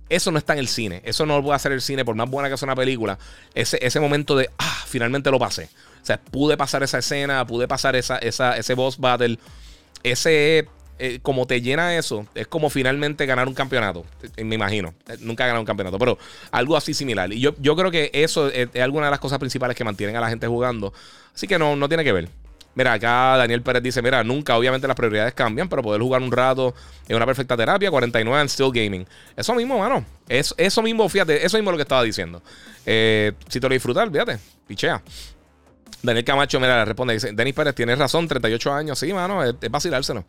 eso 0.09 0.31
no 0.31 0.39
está 0.39 0.53
en 0.53 0.59
el 0.59 0.69
cine. 0.69 1.03
Eso 1.05 1.27
no 1.27 1.39
lo 1.39 1.43
puede 1.43 1.57
hacer 1.57 1.73
el 1.73 1.81
cine, 1.81 2.05
por 2.05 2.15
más 2.15 2.29
buena 2.29 2.51
que 2.51 2.57
sea 2.57 2.67
una 2.67 2.77
película. 2.77 3.19
Ese, 3.55 3.79
ese 3.81 4.01
momento 4.01 4.37
de, 4.37 4.51
ah, 4.59 4.84
finalmente 4.95 5.29
lo 5.29 5.41
pasé. 5.41 5.69
O 6.01 6.07
sea, 6.07 6.21
pude 6.21 6.57
pasar 6.57 6.85
esa 6.85 6.99
escena, 6.99 7.45
pude 7.45 7.67
pasar 7.67 7.97
esa, 7.97 8.19
esa, 8.19 8.57
ese 8.57 8.75
boss 8.75 8.97
battle. 8.97 9.41
Ese, 10.05 10.69
eh, 11.01 11.19
como 11.21 11.47
te 11.49 11.61
llena 11.61 11.97
eso, 11.97 12.29
es 12.37 12.47
como 12.47 12.71
finalmente 12.71 13.27
ganar 13.27 13.49
un 13.49 13.55
campeonato. 13.55 14.05
Eh, 14.37 14.45
me 14.45 14.55
imagino. 14.55 14.95
Eh, 15.09 15.17
nunca 15.19 15.43
he 15.43 15.49
ganado 15.49 15.63
un 15.63 15.67
campeonato, 15.67 15.99
pero 15.99 16.17
algo 16.53 16.77
así 16.77 16.95
similar. 16.95 17.33
Y 17.33 17.41
yo, 17.41 17.57
yo 17.59 17.75
creo 17.75 17.91
que 17.91 18.13
eso 18.15 18.49
es, 18.51 18.69
alguna 18.81 19.07
de 19.07 19.11
las 19.11 19.19
cosas 19.19 19.41
principales 19.41 19.77
que 19.77 19.83
mantienen 19.83 20.15
a 20.15 20.21
la 20.21 20.29
gente 20.29 20.47
jugando. 20.47 20.93
Así 21.35 21.49
que 21.49 21.59
no, 21.59 21.75
no 21.75 21.89
tiene 21.89 22.05
que 22.05 22.13
ver. 22.13 22.29
Mira, 22.77 22.93
acá 22.93 23.37
Daniel 23.37 23.63
Pérez 23.63 23.83
dice: 23.83 24.01
Mira, 24.01 24.23
nunca, 24.23 24.57
obviamente 24.57 24.87
las 24.87 24.97
prioridades 24.97 25.35
cambian, 25.35 25.69
pero 25.69 25.83
poder 25.83 26.01
jugar 26.01 26.23
un 26.23 26.31
rato 26.31 26.75
es 27.09 27.17
una 27.17 27.27
perfecta 27.27 27.57
terapia. 27.57 27.91
49 27.91 28.41
and 28.41 28.51
still 28.51 28.71
gaming. 28.73 29.05
Eso 29.37 29.55
mismo, 29.55 29.79
mano. 29.81 30.05
Es, 30.29 30.55
eso 30.57 30.81
mismo, 30.81 31.09
fíjate, 31.09 31.45
eso 31.45 31.57
mismo 31.57 31.71
es 31.71 31.73
lo 31.73 31.79
que 31.79 31.83
estaba 31.83 32.03
diciendo. 32.03 32.41
Eh, 32.87 33.33
si 33.49 33.61
te 33.61 33.69
lo 33.69 33.73
disfrutas, 33.73 34.09
fíjate, 34.11 34.39
pichea. 34.67 35.03
Daniel 36.03 36.25
Camacho, 36.25 36.61
mira, 36.61 36.85
responde: 36.85 37.15
dice, 37.15 37.33
Denis 37.33 37.55
Pérez, 37.55 37.75
tienes 37.75 37.99
razón, 37.99 38.29
38 38.29 38.73
años. 38.73 38.99
Sí, 38.99 39.13
mano, 39.13 39.43
es, 39.43 39.55
es 39.61 39.71
vacilárselo. 39.71 40.25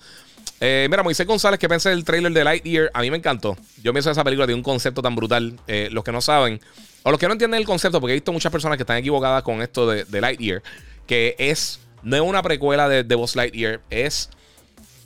Eh, 0.60 0.88
mira, 0.90 1.04
Moisés 1.04 1.28
González, 1.28 1.60
¿qué 1.60 1.68
pensé 1.68 1.90
del 1.90 2.06
trailer 2.06 2.32
de 2.32 2.44
Lightyear? 2.44 2.92
A 2.94 3.02
mí 3.02 3.12
me 3.12 3.18
encantó. 3.18 3.58
Yo 3.84 3.92
pienso 3.92 4.10
que 4.10 4.14
esa 4.14 4.24
película 4.24 4.46
tiene 4.46 4.58
un 4.58 4.64
concepto 4.64 5.02
tan 5.02 5.16
brutal. 5.16 5.60
Eh, 5.68 5.90
los 5.92 6.04
que 6.04 6.12
no 6.12 6.22
saben, 6.22 6.62
o 7.04 7.12
los 7.12 7.20
que 7.20 7.28
no 7.28 7.34
entienden 7.34 7.60
el 7.60 7.66
concepto, 7.66 8.00
porque 8.00 8.14
he 8.14 8.16
visto 8.16 8.32
muchas 8.32 8.52
personas 8.52 8.78
que 8.78 8.84
están 8.84 8.98
equivocadas 8.98 9.44
con 9.44 9.62
esto 9.62 9.88
de, 9.88 10.06
de 10.06 10.22
Lightyear, 10.22 10.64
que 11.08 11.36
es 11.38 11.80
no 12.04 12.16
es 12.16 12.22
una 12.22 12.44
precuela 12.44 12.88
de, 12.88 13.04
de 13.04 13.16
Buzz 13.16 13.36
Lightyear, 13.36 13.82
es 13.90 14.30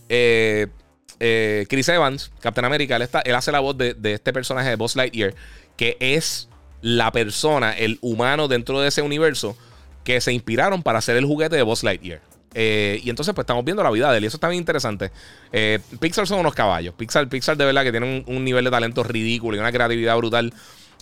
eh, 0.10 1.66
Chris 1.70 1.90
Evans, 1.90 2.32
Captain 2.42 2.66
America. 2.66 2.98
Él, 2.98 3.36
hace 3.36 3.52
la 3.52 3.62
voz 3.62 3.78
de, 3.78 3.96
este 4.04 4.34
personaje 4.34 4.70
de 4.70 4.76
Buzz 4.76 4.96
Lightyear, 4.96 5.34
que 5.78 5.98
es 6.00 6.49
la 6.82 7.12
persona, 7.12 7.74
el 7.74 8.00
humano 8.02 8.48
dentro 8.48 8.80
de 8.82 8.88
ese 8.88 9.02
universo 9.02 9.58
que 10.04 10.22
se 10.22 10.34
inspiraron 10.34 10.84
para 10.84 11.00
hacer 11.00 11.18
el 11.18 11.26
juguete 11.26 11.56
de 11.56 11.64
Buzz 11.64 11.84
Lightyear. 11.84 12.22
Eh, 12.56 13.00
y 13.04 13.10
entonces, 13.10 13.36
pues 13.36 13.44
estamos 13.44 13.64
viendo 13.64 13.84
la 13.84 13.92
vida 13.92 14.12
de 14.12 14.18
él. 14.18 14.24
Y 14.24 14.28
eso 14.28 14.38
está 14.38 14.48
bien 14.50 14.60
interesante. 14.60 15.12
Pixar 16.00 16.26
son 16.26 16.40
unos 16.40 16.56
caballos. 16.56 16.96
Pixar, 16.96 17.28
Pixar 17.30 17.58
de 17.58 17.66
verdad 17.66 17.84
que 17.84 17.92
tiene 17.92 18.24
un, 18.26 18.44
nivel 18.44 18.66
de 18.66 18.72
talento 18.72 19.04
ridículo 19.04 19.58
y 19.58 19.60
una 19.60 19.72
creatividad 19.72 20.18
brutal. 20.18 20.54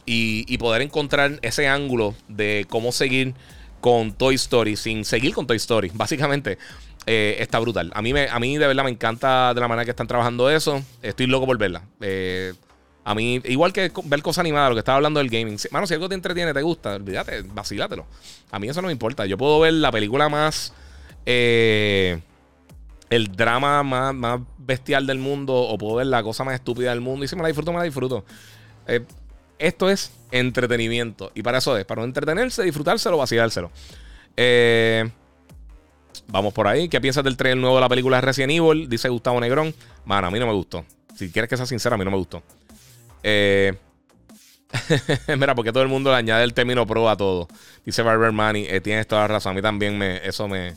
y, 0.06 0.58
poder 0.58 0.82
encontrar 0.82 1.40
ese 1.42 1.68
ángulo 1.68 2.16
de 2.28 2.66
cómo 2.70 2.92
seguir 2.92 3.34
con 3.82 4.12
Toy 4.14 4.36
Story, 4.36 4.76
sin 4.76 5.06
seguir 5.06 5.34
con 5.34 5.48
Toy 5.48 5.58
Story, 5.58 5.92
básicamente. 5.94 6.58
Eh, 7.06 7.38
está 7.40 7.60
brutal. 7.60 7.90
A 7.96 8.02
mí, 8.02 8.12
a 8.12 8.40
mí 8.40 8.58
de 8.58 8.68
verdad 8.68 8.84
me 8.84 8.90
encanta 8.90 9.54
de 9.54 9.62
la 9.62 9.70
manera 9.70 9.86
que 9.86 9.92
están 9.92 10.08
trabajando 10.08 10.50
eso. 10.50 10.84
Estoy 11.02 11.28
loco 11.28 11.46
por 11.46 11.58
verla. 11.58 11.84
Eh, 12.02 12.54
a 13.08 13.16
mí, 13.16 13.40
igual 13.46 13.72
que 13.72 13.90
ver 14.04 14.22
cosas 14.22 14.42
animadas, 14.42 14.68
lo 14.68 14.76
que 14.76 14.80
estaba 14.80 14.98
hablando 14.98 15.22
del 15.22 15.30
gaming. 15.30 15.58
Mano, 15.72 15.88
si 15.88 15.94
algo 15.94 16.10
te 16.10 16.16
entretiene, 16.16 16.54
te 16.54 16.62
gusta, 16.62 16.96
olvídate, 16.96 17.42
vacílatelo. 17.42 18.06
A 18.52 18.60
mí 18.60 18.68
eso 18.68 18.82
no 18.82 18.88
me 18.88 18.92
importa. 18.92 19.26
Yo 19.26 19.38
puedo 19.38 19.62
ver 19.62 19.76
la 19.76 19.94
película 19.94 20.28
más. 20.28 20.74
Eh, 21.26 22.20
el 23.10 23.32
drama 23.34 23.82
más, 23.84 24.14
más, 24.14 24.42
bestial 24.58 25.08
del 25.08 25.20
mundo, 25.20 25.54
o 25.56 25.78
puedo 25.78 25.96
ver 25.96 26.08
la 26.08 26.22
cosa 26.22 26.44
más 26.44 26.56
estúpida 26.56 26.90
del 26.90 27.00
mundo. 27.00 27.24
Y 27.24 27.30
si 27.30 27.38
me 27.38 27.44
la 27.44 27.48
disfruto, 27.48 27.72
me 27.72 27.78
la 27.78 27.86
disfruto. 27.86 28.26
Esto 29.58 29.90
es 29.90 30.12
entretenimiento. 30.32 31.32
Y 31.34 31.44
para 31.44 31.60
eso 31.60 31.78
es, 31.78 31.86
para 31.86 32.04
entretenerse, 32.04 32.62
disfrutárselo, 32.64 33.18
vacilárselo. 33.18 33.72
Eh, 34.36 35.10
vamos 36.28 36.54
por 36.54 36.68
ahí. 36.68 36.90
¿Qué 36.90 37.00
piensas 37.00 37.24
del 37.24 37.38
trailer 37.38 37.62
nuevo 37.62 37.78
de 37.78 37.82
la 37.84 37.90
película 37.90 38.20
Resident 38.20 38.52
Evil? 38.52 38.90
Dice 38.90 39.08
Gustavo 39.08 39.40
Negrón. 39.40 39.74
Mano, 40.04 40.28
a 40.28 40.30
mí 40.30 40.40
no 40.40 40.46
me 40.46 40.54
gustó. 40.54 40.84
Si 41.16 41.32
quieres 41.32 41.50
que 41.50 41.56
sea 41.56 41.66
sincera, 41.66 41.96
a 41.96 41.98
mí 41.98 42.04
no 42.04 42.12
me 42.12 42.18
gustó. 42.18 42.44
Eh, 43.30 43.74
mira, 45.38 45.54
porque 45.54 45.74
todo 45.74 45.84
el 45.84 45.90
mundo 45.90 46.12
le 46.12 46.16
añade 46.16 46.46
el 46.46 46.54
término 46.54 46.88
pro 46.88 47.10
a 47.10 47.18
todo. 47.18 47.50
Dice 47.86 48.02
Barber 48.02 48.32
Money. 48.32 48.68
Eh, 48.70 48.80
tienes 48.80 49.06
toda 49.06 49.24
la 49.24 49.28
razón. 49.28 49.52
A 49.52 49.56
mí 49.56 49.62
también 49.62 49.98
me, 49.98 50.26
eso 50.26 50.48
me, 50.48 50.76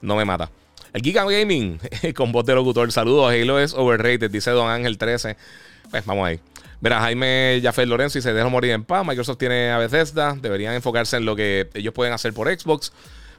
no 0.00 0.16
me 0.16 0.24
mata. 0.24 0.50
El 0.92 1.02
Giga 1.02 1.24
Gaming, 1.24 1.78
con 2.16 2.32
voz 2.32 2.44
de 2.44 2.56
locutor. 2.56 2.90
Saludos. 2.90 3.32
Halo 3.32 3.60
es 3.60 3.72
overrated, 3.72 4.30
dice 4.32 4.50
Don 4.50 4.68
Ángel 4.68 4.98
13. 4.98 5.36
Pues 5.90 6.04
vamos 6.04 6.26
ahí. 6.26 6.40
Mira, 6.80 7.00
Jaime 7.00 7.60
Jafet 7.62 7.86
Lorenzo 7.86 8.18
y 8.18 8.22
se 8.22 8.32
dejó 8.32 8.50
morir 8.50 8.72
en 8.72 8.82
paz. 8.82 9.06
Microsoft 9.06 9.38
tiene 9.38 9.70
a 9.70 9.78
Bethesda. 9.78 10.34
Deberían 10.34 10.74
enfocarse 10.74 11.18
en 11.18 11.24
lo 11.24 11.36
que 11.36 11.70
ellos 11.74 11.94
pueden 11.94 12.12
hacer 12.12 12.32
por 12.32 12.48
Xbox. 12.48 12.92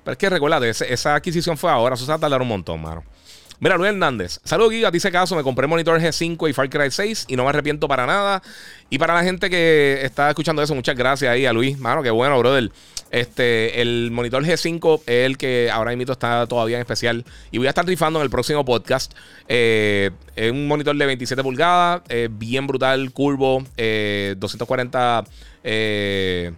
Pero 0.06 0.14
es 0.14 0.18
que 0.18 0.30
recuerda, 0.30 0.66
esa 0.66 1.16
adquisición 1.16 1.58
fue 1.58 1.70
ahora. 1.70 1.96
Eso 1.96 2.06
se 2.06 2.12
va 2.12 2.16
a 2.16 2.20
tardar 2.20 2.42
un 2.42 2.48
montón, 2.48 2.82
mano. 2.82 3.04
Mira, 3.64 3.78
Luis 3.78 3.92
Hernández. 3.92 4.42
Saludos, 4.44 4.74
Giga. 4.74 4.92
Dice 4.92 5.10
caso, 5.10 5.38
me 5.38 5.42
compré 5.42 5.68
monitor 5.68 5.98
G5 5.98 6.50
y 6.50 6.52
Far 6.52 6.70
Cry 6.70 6.92
6 6.92 7.28
y 7.30 7.38
no 7.38 7.44
me 7.44 7.50
arrepiento 7.50 7.88
para 7.88 8.06
nada. 8.06 8.44
Y 8.90 8.98
para 8.98 9.14
la 9.14 9.24
gente 9.24 9.50
que 9.50 10.02
está 10.04 10.28
escuchando 10.28 10.62
eso, 10.62 10.76
muchas 10.76 10.98
gracias 10.98 11.32
ahí 11.32 11.46
a 11.46 11.54
Luis. 11.54 11.80
Mano, 11.80 12.04
qué 12.04 12.10
bueno, 12.10 12.38
brother. 12.40 12.74
Este, 13.10 13.82
el 13.82 14.10
monitor 14.12 14.44
G5 14.44 15.04
es 15.06 15.26
el 15.26 15.38
que 15.38 15.70
ahora 15.72 15.96
mismo 15.96 16.12
está 16.12 16.46
todavía 16.46 16.76
en 16.76 16.82
especial. 16.82 17.24
Y 17.52 17.58
voy 17.58 17.68
a 17.68 17.70
estar 17.70 17.86
rifando 17.86 18.20
en 18.20 18.24
el 18.26 18.30
próximo 18.30 18.66
podcast. 18.66 19.14
Eh, 19.48 20.12
es 20.36 20.52
un 20.52 20.68
monitor 20.68 20.98
de 20.98 21.06
27 21.06 21.42
pulgadas, 21.42 22.02
bien 22.32 22.68
brutal, 22.68 23.14
curvo, 23.14 23.64
240, 23.78 25.24
eh, 25.64 26.52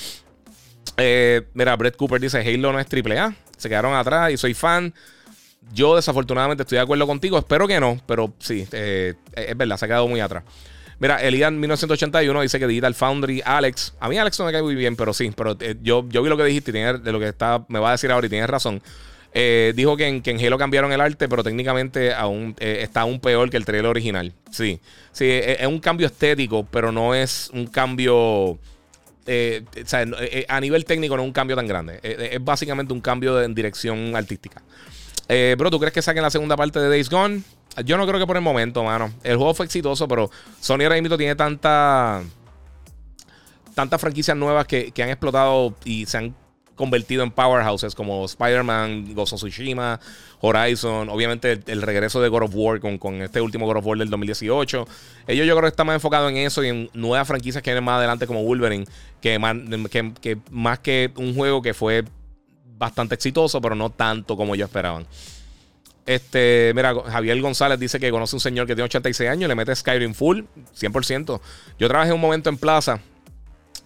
Eh, 0.97 1.43
mira, 1.55 1.75
Brett 1.77 1.97
Cooper 1.97 2.21
dice: 2.21 2.39
Halo 2.39 2.73
no 2.73 2.81
es 2.81 2.87
AAA. 2.87 3.35
Se 3.57 3.69
quedaron 3.69 3.95
atrás 3.95 4.33
y 4.33 4.37
soy 4.37 4.55
fan. 4.55 4.95
Yo 5.73 5.97
desafortunadamente 5.97 6.63
estoy 6.63 6.77
de 6.77 6.83
acuerdo 6.83 7.07
contigo. 7.07 7.39
Espero 7.39 7.67
que 7.67 7.81
no, 7.81 7.99
pero 8.07 8.35
sí, 8.39 8.69
eh, 8.73 9.15
es 9.35 9.57
verdad, 9.57 9.79
se 9.79 9.87
ha 9.87 9.89
quedado 9.89 10.07
muy 10.07 10.21
atrás. 10.21 10.45
Mira, 11.05 11.21
Elian 11.21 11.61
1981 11.61 12.41
dice 12.41 12.59
que 12.59 12.67
Digital 12.67 12.95
Foundry, 12.95 13.43
Alex. 13.45 13.93
A 14.01 14.09
mí 14.09 14.17
Alex 14.17 14.39
no 14.39 14.47
me 14.47 14.53
cae 14.53 14.63
muy 14.63 14.75
bien, 14.75 14.97
pero 14.97 15.13
sí. 15.13 15.31
Pero 15.37 15.55
eh, 15.61 15.77
yo, 15.83 16.09
yo 16.09 16.23
vi 16.23 16.31
lo 16.31 16.37
que 16.39 16.45
dijiste 16.45 16.71
y 16.71 16.73
de 16.73 17.13
lo 17.13 17.21
que 17.21 17.29
está, 17.29 17.63
me 17.69 17.79
va 17.79 17.91
a 17.91 17.93
decir 17.93 18.11
ahora 18.11 18.27
y 18.27 18.31
tienes 18.31 18.49
razón. 18.49 18.81
Eh, 19.35 19.75
dijo 19.77 19.99
que 19.99 20.07
en, 20.07 20.23
que 20.23 20.31
en, 20.31 20.43
Halo 20.43 20.57
cambiaron 20.57 20.91
el 20.95 21.03
arte, 21.03 21.29
pero 21.29 21.45
técnicamente 21.45 22.15
aún 22.15 22.57
eh, 22.59 22.79
está 22.81 23.03
aún 23.03 23.21
peor 23.21 23.51
que 23.51 23.59
el 23.59 23.67
trailer 23.67 23.91
original. 23.91 24.33
Sí, 24.51 24.81
sí, 25.13 25.27
es, 25.29 25.67
un 25.67 25.79
cambio 25.79 26.07
estético, 26.07 26.65
pero 26.65 26.91
no 26.91 27.15
es 27.15 27.51
un 27.53 27.67
cambio. 27.67 28.59
a 30.49 30.61
nivel 30.63 30.87
técnico 30.87 31.19
no 31.19 31.23
es 31.25 31.27
un 31.27 31.35
cambio 31.35 31.55
tan 31.55 31.67
grande. 31.67 32.01
es 32.03 32.43
básicamente 32.43 32.95
un 32.95 33.03
cambio 33.03 33.43
en 33.43 33.55
dirección 33.55 34.17
artística. 34.17 34.63
bro, 35.59 35.71
¿tú 35.71 35.79
crees 35.79 35.93
que 35.93 36.01
saquen 36.01 36.23
la 36.23 36.31
segunda 36.31 36.57
parte 36.57 36.81
de 36.81 36.89
Days 36.89 37.11
Gone? 37.11 37.43
Yo 37.85 37.97
no 37.97 38.07
creo 38.07 38.21
que 38.21 38.27
por 38.27 38.37
el 38.37 38.43
momento, 38.43 38.85
mano. 38.85 39.13
El 39.23 39.37
juego 39.37 39.55
fue 39.55 39.67
exitoso, 39.67 40.07
pero 40.07 40.31
Sony 40.61 40.83
ahora 40.83 40.97
tiene 41.17 41.35
tanta. 41.35 42.23
Tantas 43.75 44.01
franquicias 44.01 44.37
nuevas 44.37 44.67
que, 44.67 44.93
han 45.03 45.09
explotado 45.09 45.75
y 45.85 46.07
se 46.07 46.19
han 46.19 46.35
convertido 46.77 47.25
en 47.25 47.31
powerhouses 47.31 47.95
como 47.95 48.25
Spider-Man, 48.25 49.15
of 49.17 49.33
Tsushima, 49.33 49.99
Horizon, 50.41 51.09
obviamente 51.09 51.61
el, 51.67 51.83
regreso 51.83 52.21
de 52.21 52.29
God 52.29 52.45
of 52.45 52.51
War 52.55 52.81
con, 52.81 52.99
con, 52.99 53.23
este 53.23 53.41
último 53.41 53.67
God 53.67 53.79
of 53.79 53.87
War 53.87 53.99
del 53.99 54.11
2018. 54.11 54.87
Ellos 55.27 55.47
yo 55.47 55.55
creo 55.55 55.63
que 55.63 55.69
están 55.69 55.87
más 55.87 55.95
enfocados 55.95 56.31
en 56.31 56.37
eso 56.39 56.63
y 56.63 56.69
en 56.69 56.91
nuevas 56.95 57.27
franquicias 57.27 57.63
que 57.63 57.71
vienen 57.71 57.85
más 57.85 57.99
adelante 57.99 58.29
como 58.29 58.45
Wolverine, 58.45 58.87
que 59.21 59.39
más 59.41 59.57
que, 59.91 60.13
que, 60.21 60.39
más 60.51 60.79
que 60.79 61.11
un 61.17 61.35
juego 61.35 61.63
que 61.63 61.75
fue 61.75 62.05
bastante 62.77 63.15
exitoso, 63.15 63.61
pero 63.61 63.75
no 63.75 63.91
tanto 63.91 64.37
como 64.37 64.55
ellos 64.55 64.69
esperaban. 64.69 65.07
Este, 66.07 66.73
mira, 66.75 66.95
Javier 66.95 67.41
González 67.41 67.79
dice 67.79 67.99
que 67.99 68.11
conoce 68.11 68.37
un 68.37 68.41
señor 68.41 68.67
que 68.67 68.75
tiene 68.75 68.85
86 68.85 69.31
años 69.31 69.45
y 69.45 69.49
le 69.49 69.55
mete 69.55 69.75
Skyrim 69.75 70.15
full, 70.15 70.43
100%. 70.79 71.41
Yo 71.79 71.89
trabajé 71.89 72.13
un 72.13 72.21
momento 72.21 72.51
en 72.51 72.59
Plaza 72.59 73.01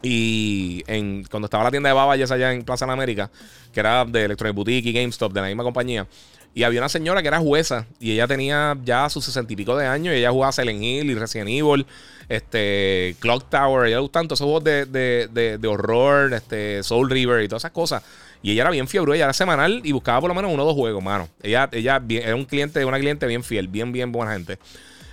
y 0.03 0.83
en, 0.87 1.25
cuando 1.25 1.47
estaba 1.47 1.65
la 1.65 1.71
tienda 1.71 1.89
de 1.89 1.95
Babayes 1.95 2.31
allá 2.31 2.53
en 2.53 2.65
Plaza 2.65 2.87
de 2.87 2.93
América, 2.93 3.31
que 3.73 3.81
era 3.81 4.05
de 4.05 4.25
Electronic 4.25 4.55
Boutique 4.55 4.89
y 4.89 4.93
GameStop, 4.93 5.33
de 5.33 5.41
la 5.41 5.47
misma 5.47 5.63
compañía. 5.63 6.07
Y 6.55 6.65
había 6.65 6.81
una 6.81 6.89
señora 6.89 7.23
que 7.23 7.29
era 7.29 7.39
jueza 7.39 7.87
y 8.01 8.13
ella 8.13 8.27
tenía 8.27 8.77
ya 8.83 9.09
sus 9.11 9.25
sesenta 9.25 9.53
y 9.53 9.57
pico 9.57 9.77
de 9.77 9.87
años 9.87 10.15
y 10.15 10.19
ella 10.19 10.31
jugaba 10.31 10.51
Silent 10.51 10.83
Hill 10.83 11.11
y 11.11 11.15
Resident 11.15 11.51
Evil, 11.51 11.87
este, 12.29 13.15
Clock 13.21 13.49
Tower, 13.49 13.87
ella 13.87 13.99
gustan 13.99 14.27
todos 14.27 14.39
esos 14.39 14.47
juegos 14.47 14.65
de, 14.65 14.87
de, 14.87 15.59
de, 15.59 15.69
horror, 15.69 16.33
este, 16.35 16.83
Soul 16.83 17.11
River 17.11 17.45
y 17.45 17.49
todas 17.49 17.61
esas 17.61 17.71
cosas. 17.71 18.03
Y 18.43 18.53
ella 18.53 18.63
era 18.63 18.71
bien 18.71 18.87
fiebre, 18.89 19.15
ella 19.15 19.25
era 19.25 19.33
semanal 19.33 19.81
y 19.85 19.93
buscaba 19.93 20.21
por 20.21 20.29
lo 20.29 20.35
menos 20.35 20.53
uno 20.53 20.63
o 20.63 20.67
dos 20.67 20.75
juegos, 20.75 21.03
mano. 21.03 21.29
Ella, 21.43 21.69
ella 21.73 22.03
era 22.09 22.37
un 22.37 22.45
cliente, 22.45 22.85
una 22.85 22.99
cliente 22.99 23.27
bien 23.27 23.43
fiel, 23.43 23.69
bien, 23.69 23.93
bien 23.93 24.13
buena 24.13 24.33
gente. 24.33 24.59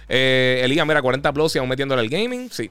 Eh, 0.07 0.61
Elías, 0.63 0.85
mira, 0.85 1.01
40 1.01 1.33
plus 1.33 1.55
y 1.55 1.59
aún 1.59 1.69
metiéndole 1.69 2.01
el 2.01 2.09
gaming, 2.09 2.49
sí. 2.51 2.69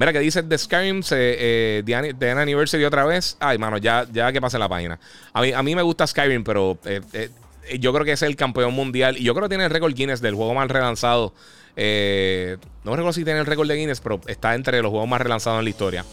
Mira, 0.00 0.14
que 0.14 0.20
dice 0.20 0.42
The 0.42 0.56
Skyrim 0.56 1.02
se, 1.02 1.16
eh, 1.18 2.34
Anniversary 2.34 2.84
otra 2.86 3.04
vez. 3.04 3.36
Ay, 3.38 3.58
mano, 3.58 3.76
ya, 3.76 4.06
ya 4.10 4.32
que 4.32 4.40
pase 4.40 4.58
la 4.58 4.66
página. 4.66 4.98
A 5.34 5.42
mí, 5.42 5.52
a 5.52 5.62
mí 5.62 5.76
me 5.76 5.82
gusta 5.82 6.06
Skyrim, 6.06 6.42
pero 6.42 6.78
eh, 6.86 7.02
eh, 7.12 7.28
yo 7.78 7.92
creo 7.92 8.06
que 8.06 8.12
es 8.12 8.22
el 8.22 8.34
campeón 8.34 8.72
mundial. 8.72 9.18
Y 9.18 9.24
yo 9.24 9.34
creo 9.34 9.44
que 9.44 9.50
tiene 9.50 9.66
el 9.66 9.70
récord 9.70 9.92
Guinness 9.92 10.22
del 10.22 10.34
juego 10.34 10.54
más 10.54 10.70
relanzado. 10.70 11.34
no 11.76 12.96
recuerdo 12.96 13.12
si 13.12 13.24
tiene 13.24 13.40
el 13.40 13.46
récord 13.46 13.68
de 13.68 13.76
Guinness, 13.76 14.00
pero 14.00 14.22
está 14.26 14.54
entre 14.54 14.80
los 14.80 14.90
juegos 14.90 15.06
más 15.06 15.20
relanzados 15.20 15.58
en 15.58 15.64
la 15.64 15.70
historia. 15.70 16.04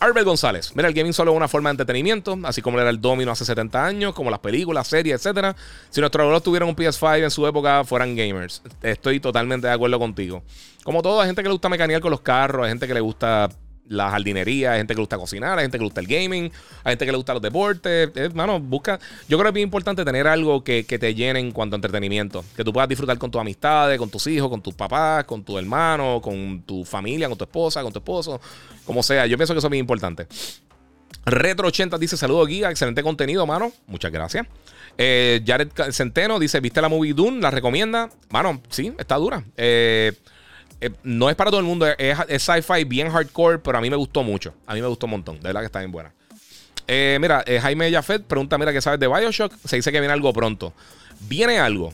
Arbel 0.00 0.24
González. 0.24 0.72
Mira, 0.74 0.88
el 0.88 0.94
gaming 0.94 1.12
solo 1.12 1.32
es 1.32 1.36
una 1.36 1.48
forma 1.48 1.70
de 1.70 1.72
entretenimiento, 1.72 2.38
así 2.44 2.62
como 2.62 2.78
era 2.78 2.90
el 2.90 3.00
domino 3.00 3.32
hace 3.32 3.44
70 3.44 3.84
años, 3.84 4.14
como 4.14 4.30
las 4.30 4.38
películas, 4.38 4.86
series, 4.86 5.24
etc. 5.24 5.56
Si 5.90 6.00
nuestros 6.00 6.22
abuelos 6.22 6.42
tuvieran 6.42 6.68
un 6.68 6.76
PS5 6.76 7.24
en 7.24 7.30
su 7.30 7.46
época, 7.46 7.84
fueran 7.84 8.14
gamers. 8.14 8.62
Estoy 8.82 9.20
totalmente 9.20 9.66
de 9.66 9.72
acuerdo 9.72 9.98
contigo. 9.98 10.42
Como 10.84 11.02
todo, 11.02 11.20
hay 11.20 11.26
gente 11.26 11.42
que 11.42 11.48
le 11.48 11.52
gusta 11.52 11.68
mecanear 11.68 12.00
con 12.00 12.10
los 12.10 12.20
carros, 12.20 12.64
hay 12.64 12.70
gente 12.70 12.86
que 12.86 12.94
le 12.94 13.00
gusta 13.00 13.48
la 13.88 14.10
jardinería, 14.10 14.72
hay 14.72 14.78
gente 14.78 14.94
que 14.94 14.98
le 14.98 15.02
gusta 15.02 15.18
cocinar, 15.18 15.58
hay 15.58 15.64
gente 15.64 15.78
que 15.78 15.82
le 15.82 15.86
gusta 15.86 16.00
el 16.00 16.06
gaming, 16.06 16.52
hay 16.84 16.92
gente 16.92 17.06
que 17.06 17.12
le 17.12 17.16
gusta 17.16 17.32
los 17.32 17.42
deportes. 17.42 18.10
Hermano, 18.14 18.60
busca. 18.60 18.98
Yo 19.28 19.38
creo 19.38 19.44
que 19.44 19.48
es 19.48 19.54
bien 19.54 19.66
importante 19.66 20.04
tener 20.04 20.26
algo 20.26 20.62
que, 20.62 20.84
te 20.84 21.14
llene 21.14 21.40
en 21.40 21.52
cuanto 21.52 21.74
a 21.74 21.78
entretenimiento. 21.78 22.44
Que 22.56 22.64
tú 22.64 22.72
puedas 22.72 22.88
disfrutar 22.88 23.18
con 23.18 23.30
tus 23.30 23.40
amistades, 23.40 23.98
con 23.98 24.10
tus 24.10 24.26
hijos, 24.26 24.48
con 24.48 24.62
tus 24.62 24.74
papás, 24.74 25.24
con 25.24 25.42
tu 25.42 25.58
hermano, 25.58 26.20
con 26.22 26.62
tu 26.62 26.84
familia, 26.84 27.28
con 27.28 27.38
tu 27.38 27.44
esposa, 27.44 27.82
con 27.82 27.92
tu 27.92 27.98
esposo, 27.98 28.40
como 28.84 29.02
sea. 29.02 29.26
Yo 29.26 29.36
pienso 29.36 29.54
que 29.54 29.58
eso 29.58 29.66
es 29.66 29.70
bien 29.72 29.82
importante. 29.82 30.26
Retro80 31.24 31.98
dice: 31.98 32.16
Saludos, 32.16 32.48
guía, 32.48 32.70
excelente 32.70 33.02
contenido, 33.02 33.46
mano. 33.46 33.72
Muchas 33.86 34.12
gracias. 34.12 34.46
Eh, 34.96 35.42
Jared 35.46 35.70
Centeno 35.92 36.38
dice: 36.38 36.60
¿Viste 36.60 36.80
la 36.80 36.88
movie 36.88 37.14
Dune? 37.14 37.40
¿La 37.40 37.50
recomienda? 37.50 38.10
Mano, 38.30 38.60
sí, 38.70 38.92
está 38.98 39.16
dura. 39.16 39.44
Eh. 39.56 40.12
Eh, 40.80 40.90
no 41.02 41.28
es 41.28 41.36
para 41.36 41.50
todo 41.50 41.60
el 41.60 41.66
mundo, 41.66 41.86
es, 41.86 42.42
sci-fi 42.42 42.84
bien 42.84 43.10
hardcore, 43.10 43.58
pero 43.58 43.78
a 43.78 43.80
mí 43.80 43.90
me 43.90 43.96
gustó 43.96 44.22
mucho. 44.22 44.54
A 44.66 44.74
mí 44.74 44.80
me 44.80 44.86
gustó 44.86 45.06
un 45.06 45.12
montón, 45.12 45.36
de 45.36 45.48
verdad 45.48 45.60
que 45.60 45.66
está 45.66 45.80
bien 45.80 45.92
buena. 45.92 46.12
Eh, 46.86 47.18
mira, 47.20 47.42
eh, 47.46 47.60
Jaime 47.60 47.90
Jafet 47.92 48.22
pregunta, 48.24 48.56
mira, 48.56 48.72
¿qué 48.72 48.80
sabes 48.80 49.00
de 49.00 49.08
Bioshock? 49.08 49.52
Se 49.64 49.76
dice 49.76 49.92
que 49.92 50.00
viene 50.00 50.12
algo 50.12 50.32
pronto. 50.32 50.72
Viene 51.20 51.58
algo. 51.58 51.92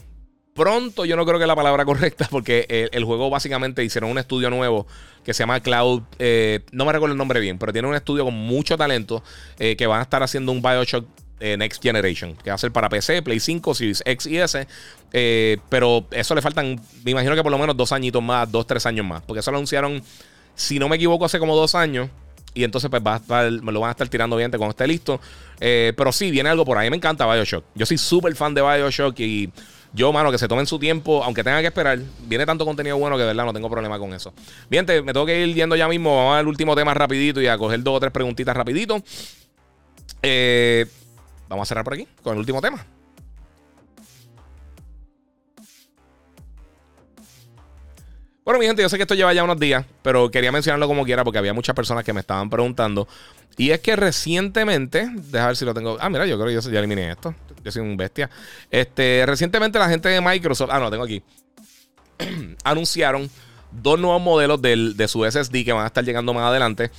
Pronto 0.53 1.03
yo 1.03 1.17
no 1.17 1.25
creo 1.25 1.37
que 1.37 1.43
es 1.43 1.49
la 1.49 1.55
palabra 1.55 1.83
correcta 1.85 2.27
porque 2.29 2.89
el, 2.91 3.03
juego 3.03 3.29
básicamente 3.29 3.83
hicieron 3.83 4.09
un 4.09 4.17
estudio 4.17 4.49
nuevo 4.49 4.87
que 5.23 5.33
se 5.33 5.43
llama 5.43 5.59
Cloud, 5.59 6.03
no 6.71 6.85
me 6.85 6.93
recuerdo 6.93 7.13
el 7.13 7.17
nombre 7.17 7.39
bien, 7.39 7.57
pero 7.57 7.73
tiene 7.73 7.87
un 7.87 7.95
estudio 7.95 8.23
con 8.23 8.35
mucho 8.35 8.77
talento 8.77 9.23
que 9.57 9.87
van 9.87 9.99
a 9.99 10.03
estar 10.03 10.21
haciendo 10.21 10.51
un 10.51 10.61
Bioshock 10.61 11.07
eh, 11.39 11.57
Next 11.57 11.81
Generation, 11.81 12.35
que 12.35 12.49
va 12.49 12.55
a 12.55 12.57
ser 12.57 12.71
para 12.71 12.89
PC, 12.89 13.21
Play 13.21 13.39
5, 13.39 13.75
Series 13.75 14.03
X 14.05 14.25
y 14.27 14.37
S. 14.37 14.67
Eh, 15.13 15.57
pero 15.69 16.05
eso 16.11 16.35
le 16.35 16.41
faltan, 16.41 16.79
me 17.03 17.11
imagino 17.11 17.35
que 17.35 17.43
por 17.43 17.51
lo 17.51 17.57
menos 17.57 17.75
dos 17.75 17.91
añitos 17.91 18.23
más, 18.23 18.51
dos, 18.51 18.65
tres 18.67 18.85
años 18.85 19.05
más. 19.05 19.21
Porque 19.23 19.39
eso 19.39 19.51
lo 19.51 19.57
anunciaron, 19.57 20.01
si 20.55 20.79
no 20.79 20.89
me 20.89 20.95
equivoco, 20.95 21.25
hace 21.25 21.39
como 21.39 21.55
dos 21.55 21.75
años. 21.75 22.09
Y 22.53 22.63
entonces, 22.63 22.89
pues 22.89 23.03
va 23.03 23.21
me 23.61 23.71
lo 23.71 23.81
van 23.81 23.89
a 23.89 23.91
estar 23.91 24.07
tirando 24.07 24.37
bien 24.37 24.49
cuando 24.49 24.69
esté 24.69 24.87
listo. 24.87 25.19
Eh, 25.59 25.91
pero 25.97 26.13
sí, 26.13 26.31
viene 26.31 26.49
algo 26.49 26.63
por 26.63 26.77
ahí. 26.77 26.89
Me 26.89 26.95
encanta 26.95 27.31
Bioshock. 27.31 27.65
Yo 27.75 27.85
soy 27.85 27.97
súper 27.97 28.33
fan 28.35 28.53
de 28.53 28.61
Bioshock 28.61 29.19
y. 29.19 29.49
Yo, 29.93 30.11
mano, 30.11 30.29
que 30.29 30.37
se 30.37 30.49
tomen 30.49 30.65
su 30.65 30.77
tiempo, 30.77 31.23
aunque 31.23 31.41
tengan 31.41 31.61
que 31.61 31.67
esperar. 31.67 31.99
Viene 32.27 32.45
tanto 32.45 32.65
contenido 32.65 32.97
bueno 32.97 33.15
que 33.15 33.21
de 33.21 33.27
verdad 33.27 33.45
no 33.45 33.53
tengo 33.53 33.69
problema 33.69 33.97
con 33.97 34.13
eso. 34.13 34.33
Bien, 34.69 34.85
me 34.85 35.13
tengo 35.13 35.25
que 35.25 35.45
ir 35.45 35.55
yendo 35.55 35.75
ya 35.75 35.87
mismo. 35.87 36.15
Vamos 36.15 36.37
al 36.37 36.47
último 36.47 36.75
tema 36.75 36.93
rapidito 36.93 37.41
y 37.41 37.47
a 37.47 37.57
coger 37.57 37.81
dos 37.81 37.95
o 37.95 37.99
tres 37.99 38.11
preguntitas 38.11 38.55
rapidito. 38.55 39.01
Eh, 40.21 40.85
Vamos 41.47 41.67
a 41.67 41.69
cerrar 41.69 41.83
por 41.83 41.93
aquí 41.93 42.07
con 42.23 42.33
el 42.33 42.39
último 42.39 42.61
tema. 42.61 42.85
Bueno, 48.43 48.59
mi 48.59 48.67
gente, 48.67 48.83
yo 48.83 48.89
sé 48.89 48.97
que 48.97 49.03
esto 49.03 49.15
lleva 49.15 49.33
ya 49.33 49.43
unos 49.43 49.59
días, 49.59 49.85
pero 50.03 50.29
quería 50.29 50.51
mencionarlo 50.51 50.87
como 50.87 51.03
quiera 51.03 51.23
porque 51.23 51.39
había 51.39 51.53
muchas 51.53 51.75
personas 51.75 52.03
que 52.03 52.13
me 52.13 52.19
estaban 52.19 52.49
preguntando. 52.49 53.07
Y 53.57 53.71
es 53.71 53.79
que 53.79 53.95
recientemente, 53.95 55.09
déjame 55.15 55.47
ver 55.47 55.57
si 55.57 55.65
lo 55.65 55.73
tengo. 55.73 55.97
Ah, 55.99 56.09
mira, 56.09 56.27
yo 56.27 56.37
creo 56.37 56.47
que 56.47 56.53
yo 56.53 56.71
ya 56.71 56.79
eliminé 56.79 57.11
esto. 57.11 57.33
Yo 57.63 57.71
soy 57.71 57.81
un 57.81 57.97
bestia. 57.97 58.29
Este, 58.69 59.23
recientemente 59.25 59.79
la 59.79 59.89
gente 59.89 60.09
de 60.09 60.21
Microsoft, 60.21 60.69
ah, 60.71 60.77
no, 60.77 60.85
lo 60.85 60.91
tengo 60.91 61.03
aquí. 61.03 61.23
anunciaron 62.63 63.29
dos 63.71 63.99
nuevos 63.99 64.21
modelos 64.21 64.61
de 64.61 65.07
su 65.07 65.25
SSD 65.25 65.65
que 65.65 65.73
van 65.73 65.83
a 65.83 65.87
estar 65.87 66.03
llegando 66.03 66.31
más 66.31 66.43
adelante. 66.43 66.91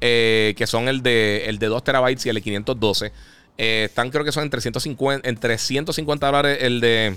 Eh, 0.00 0.54
que 0.58 0.66
son 0.66 0.88
el 0.88 1.02
de, 1.02 1.46
el 1.46 1.58
de 1.58 1.66
2 1.66 1.82
terabytes 1.82 2.26
y 2.26 2.28
el 2.28 2.34
de 2.34 2.42
512. 2.42 3.12
Eh, 3.56 3.84
están, 3.88 4.10
creo 4.10 4.24
que 4.24 4.32
son 4.32 4.44
en 4.44 4.50
350, 4.50 5.28
en 5.28 5.36
350 5.36 6.26
dólares 6.26 6.58
el 6.60 6.80
de. 6.80 7.16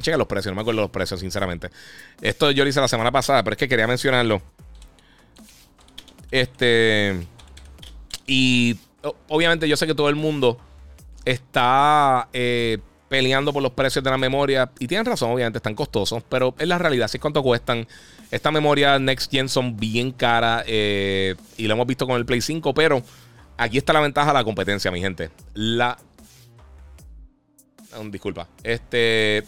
Checa 0.00 0.18
los 0.18 0.26
precios, 0.26 0.52
no 0.52 0.56
me 0.56 0.60
acuerdo 0.60 0.82
los 0.82 0.90
precios, 0.90 1.20
sinceramente. 1.20 1.70
Esto 2.20 2.50
yo 2.50 2.64
lo 2.64 2.70
hice 2.70 2.80
la 2.80 2.88
semana 2.88 3.10
pasada, 3.10 3.42
pero 3.42 3.54
es 3.54 3.58
que 3.58 3.68
quería 3.68 3.86
mencionarlo. 3.86 4.42
Este. 6.30 7.26
Y 8.26 8.78
obviamente 9.28 9.68
yo 9.68 9.76
sé 9.76 9.86
que 9.86 9.94
todo 9.94 10.08
el 10.08 10.16
mundo 10.16 10.58
está 11.24 12.28
eh, 12.32 12.78
peleando 13.08 13.52
por 13.52 13.62
los 13.62 13.72
precios 13.72 14.04
de 14.04 14.10
la 14.10 14.18
memoria. 14.18 14.70
Y 14.78 14.86
tienen 14.86 15.06
razón, 15.06 15.30
obviamente, 15.30 15.58
están 15.58 15.74
costosos. 15.74 16.22
Pero 16.28 16.54
es 16.58 16.68
la 16.68 16.78
realidad, 16.78 17.08
si 17.08 17.16
es 17.16 17.20
cuánto 17.20 17.42
cuestan. 17.42 17.86
Esta 18.30 18.50
memoria 18.50 18.98
Next 18.98 19.30
Gen 19.30 19.48
son 19.48 19.76
bien 19.76 20.10
caras. 20.10 20.64
Eh, 20.66 21.36
y 21.56 21.66
lo 21.66 21.74
hemos 21.74 21.86
visto 21.86 22.06
con 22.06 22.16
el 22.16 22.26
Play 22.26 22.40
5, 22.40 22.74
pero 22.74 23.02
Aquí 23.56 23.78
está 23.78 23.92
la 23.92 24.00
ventaja 24.00 24.28
de 24.28 24.34
la 24.34 24.44
competencia, 24.44 24.90
mi 24.90 25.00
gente. 25.00 25.30
La. 25.54 25.96
disculpa. 28.10 28.48
Este. 28.62 29.44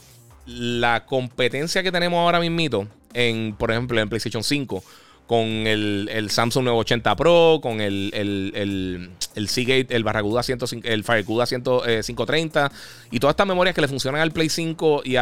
La 0.47 1.05
competencia 1.05 1.83
que 1.83 1.93
tenemos 1.93 2.19
ahora 2.19 2.41
mismito, 2.41 2.89
en, 3.13 3.55
por 3.55 3.71
ejemplo, 3.71 4.01
en 4.01 4.09
PlayStation 4.09 4.43
5, 4.43 4.83
con 5.29 5.45
el, 5.45 6.29
Samsung 6.31 6.65
980 6.65 7.17
Pro, 7.17 7.61
con 7.63 7.83
el, 7.83 8.11
el, 8.15 9.11
el, 9.35 9.49
Seagate, 9.49 9.95
el 9.95 10.05
Barracuda 10.05 10.43
105, 10.43 10.89
el 10.89 11.05
Firecuda 11.05 11.45
530 11.45 12.67
eh, 12.67 12.69
y 13.11 13.21
todas 13.21 13.35
estas 13.35 13.47
memorias 13.47 13.75
que 13.75 13.83
le 13.83 13.89
funcionan 13.89 14.23
al 14.23 14.33
Play 14.33 14.49
5 14.49 15.03
y 15.05 15.17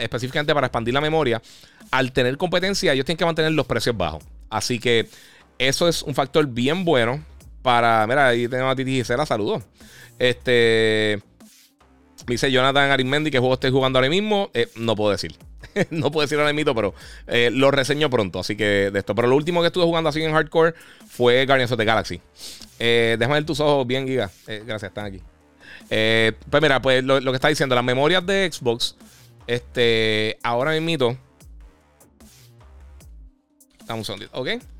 específicamente 0.00 0.54
para 0.54 0.68
expandir 0.68 0.94
la 0.94 1.00
memoria, 1.00 1.42
al 1.90 2.12
tener 2.12 2.36
competencia, 2.36 2.92
ellos 2.92 3.04
tienen 3.04 3.18
que 3.18 3.24
mantener 3.24 3.50
los 3.50 3.66
precios 3.66 3.96
bajos. 3.96 4.22
Así 4.48 4.78
que 4.78 5.08
eso 5.58 5.88
es 5.88 6.04
un 6.04 6.14
factor 6.14 6.46
bien 6.46 6.84
bueno 6.84 7.24
para. 7.62 8.06
Mira, 8.06 8.28
ahí 8.28 8.48
tenemos 8.48 8.72
a 8.72 8.76
Titi 8.76 8.92
Gisela, 8.92 9.26
saludos. 9.26 9.62
Este. 10.18 11.22
dice 12.26 12.50
Jonathan 12.50 12.90
Arismendi 12.90 13.30
que 13.30 13.38
juego 13.38 13.54
estoy 13.54 13.70
jugando 13.70 13.98
ahora 13.98 14.08
mismo. 14.08 14.50
Eh, 14.54 14.68
no 14.76 14.96
puedo 14.96 15.10
decir. 15.10 15.36
no 15.90 16.10
puedo 16.10 16.24
decir 16.26 16.38
ahora 16.38 16.52
mismo, 16.52 16.74
pero 16.74 16.94
eh, 17.26 17.50
lo 17.52 17.70
reseño 17.70 18.10
pronto. 18.10 18.40
Así 18.40 18.56
que 18.56 18.90
de 18.90 18.98
esto. 18.98 19.14
Pero 19.14 19.28
lo 19.28 19.36
último 19.36 19.60
que 19.60 19.68
estuve 19.68 19.84
jugando 19.84 20.10
así 20.10 20.22
en 20.22 20.32
hardcore 20.32 20.74
fue 21.08 21.46
Guardians 21.46 21.72
of 21.72 21.78
the 21.78 21.84
Galaxy. 21.84 22.20
Eh, 22.78 23.16
déjame 23.18 23.36
ver 23.36 23.46
tus 23.46 23.60
ojos 23.60 23.86
bien, 23.86 24.06
Giga. 24.06 24.30
gracias, 24.46 24.84
están 24.84 25.06
aquí. 25.06 25.20
pues 25.88 26.62
mira, 26.62 26.80
pues 26.80 27.02
lo, 27.04 27.20
que 27.20 27.34
está 27.34 27.48
diciendo, 27.48 27.74
las 27.74 27.84
memorias 27.84 28.24
de 28.24 28.50
Xbox. 28.52 28.96
Este. 29.46 30.38
Ahora 30.42 30.78
mismo. 30.78 31.16
Estamos 33.80 34.00
un 34.00 34.04
segundito, 34.04 34.38
¿ok? 34.38 34.77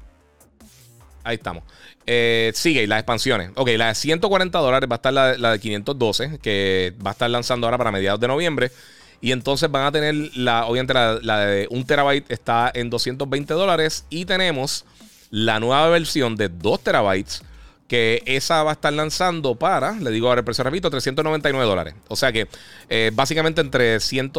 Ahí 1.28 1.34
estamos. 1.34 1.62
Eh, 2.06 2.52
sigue, 2.54 2.86
las 2.86 3.00
expansiones. 3.00 3.50
Ok, 3.54 3.68
la 3.76 3.88
de 3.88 3.94
140 3.94 4.58
dólares 4.58 4.88
va 4.90 4.94
a 4.94 4.96
estar 4.96 5.12
la, 5.12 5.52
de 5.52 5.60
512, 5.60 6.38
que 6.40 6.94
va 7.04 7.10
a 7.10 7.12
estar 7.12 7.28
lanzando 7.28 7.66
ahora 7.66 7.76
para 7.76 7.92
mediados 7.92 8.18
de 8.18 8.28
noviembre. 8.28 8.72
Y 9.20 9.32
entonces 9.32 9.70
van 9.70 9.84
a 9.84 9.92
tener 9.92 10.14
la, 10.34 10.64
obviamente 10.64 10.94
la, 10.94 11.38
de 11.40 11.66
1 11.70 11.84
terabyte 11.84 12.30
está 12.30 12.70
en 12.72 12.88
220 12.88 13.52
dólares. 13.52 14.06
Y 14.08 14.24
tenemos 14.24 14.86
la 15.28 15.60
nueva 15.60 15.86
versión 15.90 16.34
de 16.34 16.48
2 16.48 16.80
terabytes 16.80 17.42
que 17.88 18.22
esa 18.24 18.62
va 18.62 18.70
a 18.70 18.72
estar 18.74 18.92
lanzando 18.94 19.54
para, 19.54 19.92
le 19.92 20.10
digo 20.10 20.28
ahora 20.28 20.38
el 20.38 20.44
precio, 20.46 20.64
repito, 20.64 20.88
399 20.88 21.66
dólares. 21.66 21.94
O 22.08 22.16
sea 22.16 22.32
que 22.32 22.48
eh, 22.88 23.10
básicamente 23.12 23.60
entre 23.60 24.00
100, 24.00 24.32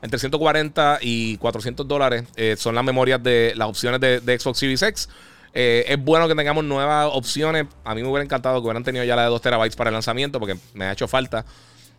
entre 0.00 0.18
140 0.18 1.00
y 1.02 1.36
400 1.36 1.86
dólares 1.86 2.24
eh, 2.36 2.56
son 2.58 2.74
las 2.74 2.84
memorias 2.84 3.22
de 3.22 3.52
las 3.56 3.68
opciones 3.68 4.00
de, 4.00 4.38
Xbox 4.38 4.58
Series 4.58 4.80
X. 4.80 5.08
Eh, 5.54 5.84
es 5.86 6.02
bueno 6.02 6.28
que 6.28 6.34
tengamos 6.34 6.64
nuevas 6.64 7.08
opciones. 7.12 7.66
A 7.84 7.94
mí 7.94 8.02
me 8.02 8.08
hubiera 8.08 8.24
encantado 8.24 8.60
que 8.60 8.64
hubieran 8.66 8.84
tenido 8.84 9.04
ya 9.04 9.16
la 9.16 9.24
de 9.24 9.28
2 9.28 9.40
terabytes 9.40 9.76
para 9.76 9.90
el 9.90 9.94
lanzamiento 9.94 10.38
porque 10.40 10.56
me 10.74 10.86
ha 10.86 10.92
hecho 10.92 11.08
falta. 11.08 11.44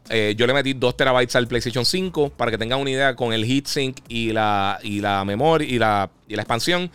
yo 0.10 0.48
le 0.48 0.54
metí 0.54 0.74
2 0.74 0.98
terabytes 0.98 1.36
al 1.36 1.48
PlayStation 1.48 1.86
5 1.86 2.32
para 2.32 2.52
que 2.52 2.58
tengan 2.58 2.80
una 2.80 2.90
idea 2.90 3.16
con 3.16 3.32
el 3.34 3.46
heatsink 3.46 4.00
y 4.10 4.32
la, 4.32 4.80
y 4.84 5.00
la 5.00 5.24
memoria 5.24 5.68
y 5.68 5.80
la, 5.80 6.10
y 6.28 6.36
la 6.36 6.42
expansión. 6.42 6.92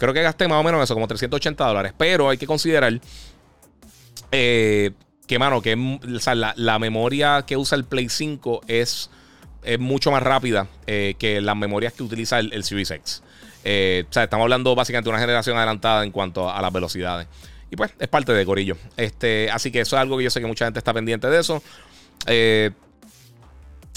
Creo 0.00 0.14
que 0.14 0.22
gasté 0.22 0.48
más 0.48 0.58
o 0.58 0.62
menos 0.62 0.82
eso, 0.82 0.94
como 0.94 1.06
380 1.06 1.62
dólares. 1.62 1.92
Pero 1.96 2.30
hay 2.30 2.38
que 2.38 2.46
considerar 2.46 2.98
eh, 4.32 4.92
que, 5.26 5.38
mano, 5.38 5.60
que 5.60 5.76
la, 6.56 6.78
memoria 6.78 7.44
que 7.46 7.58
usa 7.58 7.76
el 7.76 7.84
Play 7.84 8.08
5 8.08 8.62
es, 8.66 9.10
es 9.62 9.78
mucho 9.78 10.10
más 10.10 10.22
rápida 10.22 10.68
eh, 10.86 11.16
que 11.18 11.42
las 11.42 11.54
memorias 11.54 11.92
que 11.92 12.02
utiliza 12.02 12.38
el, 12.38 12.64
Series 12.64 12.90
X. 12.90 13.22
Eh, 13.64 14.04
estamos 14.08 14.44
hablando 14.44 14.74
básicamente 14.74 15.08
de 15.08 15.10
una 15.10 15.20
generación 15.20 15.56
adelantada 15.56 16.04
en 16.04 16.10
cuanto 16.10 16.50
a, 16.50 16.60
las 16.60 16.72
velocidades. 16.72 17.28
Y 17.70 17.76
pues 17.76 17.92
es 17.98 18.08
parte 18.08 18.32
de 18.32 18.44
Corillo. 18.44 18.76
Este, 18.96 19.50
así 19.50 19.70
que 19.70 19.80
eso 19.80 19.96
es 19.96 20.00
algo 20.02 20.18
que 20.18 20.24
yo 20.24 20.30
sé 20.30 20.40
que 20.40 20.46
mucha 20.46 20.64
gente 20.64 20.78
está 20.78 20.92
pendiente 20.92 21.28
de 21.28 21.40
eso. 21.40 21.62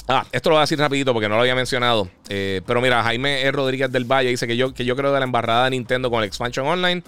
Ah, 0.08 0.26
esto 0.34 0.50
lo 0.50 0.56
voy 0.56 0.60
a 0.60 0.64
decir 0.64 0.78
rapidito 0.78 1.14
porque 1.14 1.30
no 1.30 1.36
lo 1.36 1.42
había 1.42 1.56
mencionado. 1.56 2.10
Eh, 2.28 2.62
pero 2.66 2.82
mira, 2.82 3.04
Jaime 3.04 3.42
e. 3.42 3.52
Rodríguez 3.52 3.92
del 3.92 4.04
Valle 4.04 4.30
dice 4.30 4.48
que 4.48 4.58
yo, 4.58 4.74
que 4.74 4.84
yo 4.84 4.96
creo 4.96 5.14
de 5.14 5.20
la 5.20 5.26
embarrada 5.26 5.66
de 5.66 5.72
Nintendo 5.72 6.10
con 6.10 6.20
el 6.20 6.28
Expansion 6.28 6.68
Online. 6.68 7.04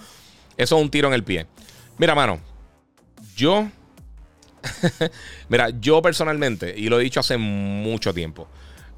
Eso 0.55 0.77
es 0.77 0.81
un 0.81 0.89
tiro 0.89 1.09
en 1.09 1.13
el 1.13 1.23
pie. 1.23 1.45
Mira, 1.97 2.15
mano. 2.15 2.39
Yo. 3.35 3.67
mira, 5.49 5.69
yo 5.81 6.01
personalmente, 6.01 6.73
y 6.75 6.87
lo 6.87 6.99
he 6.99 7.03
dicho 7.03 7.19
hace 7.19 7.37
mucho 7.37 8.13
tiempo. 8.13 8.47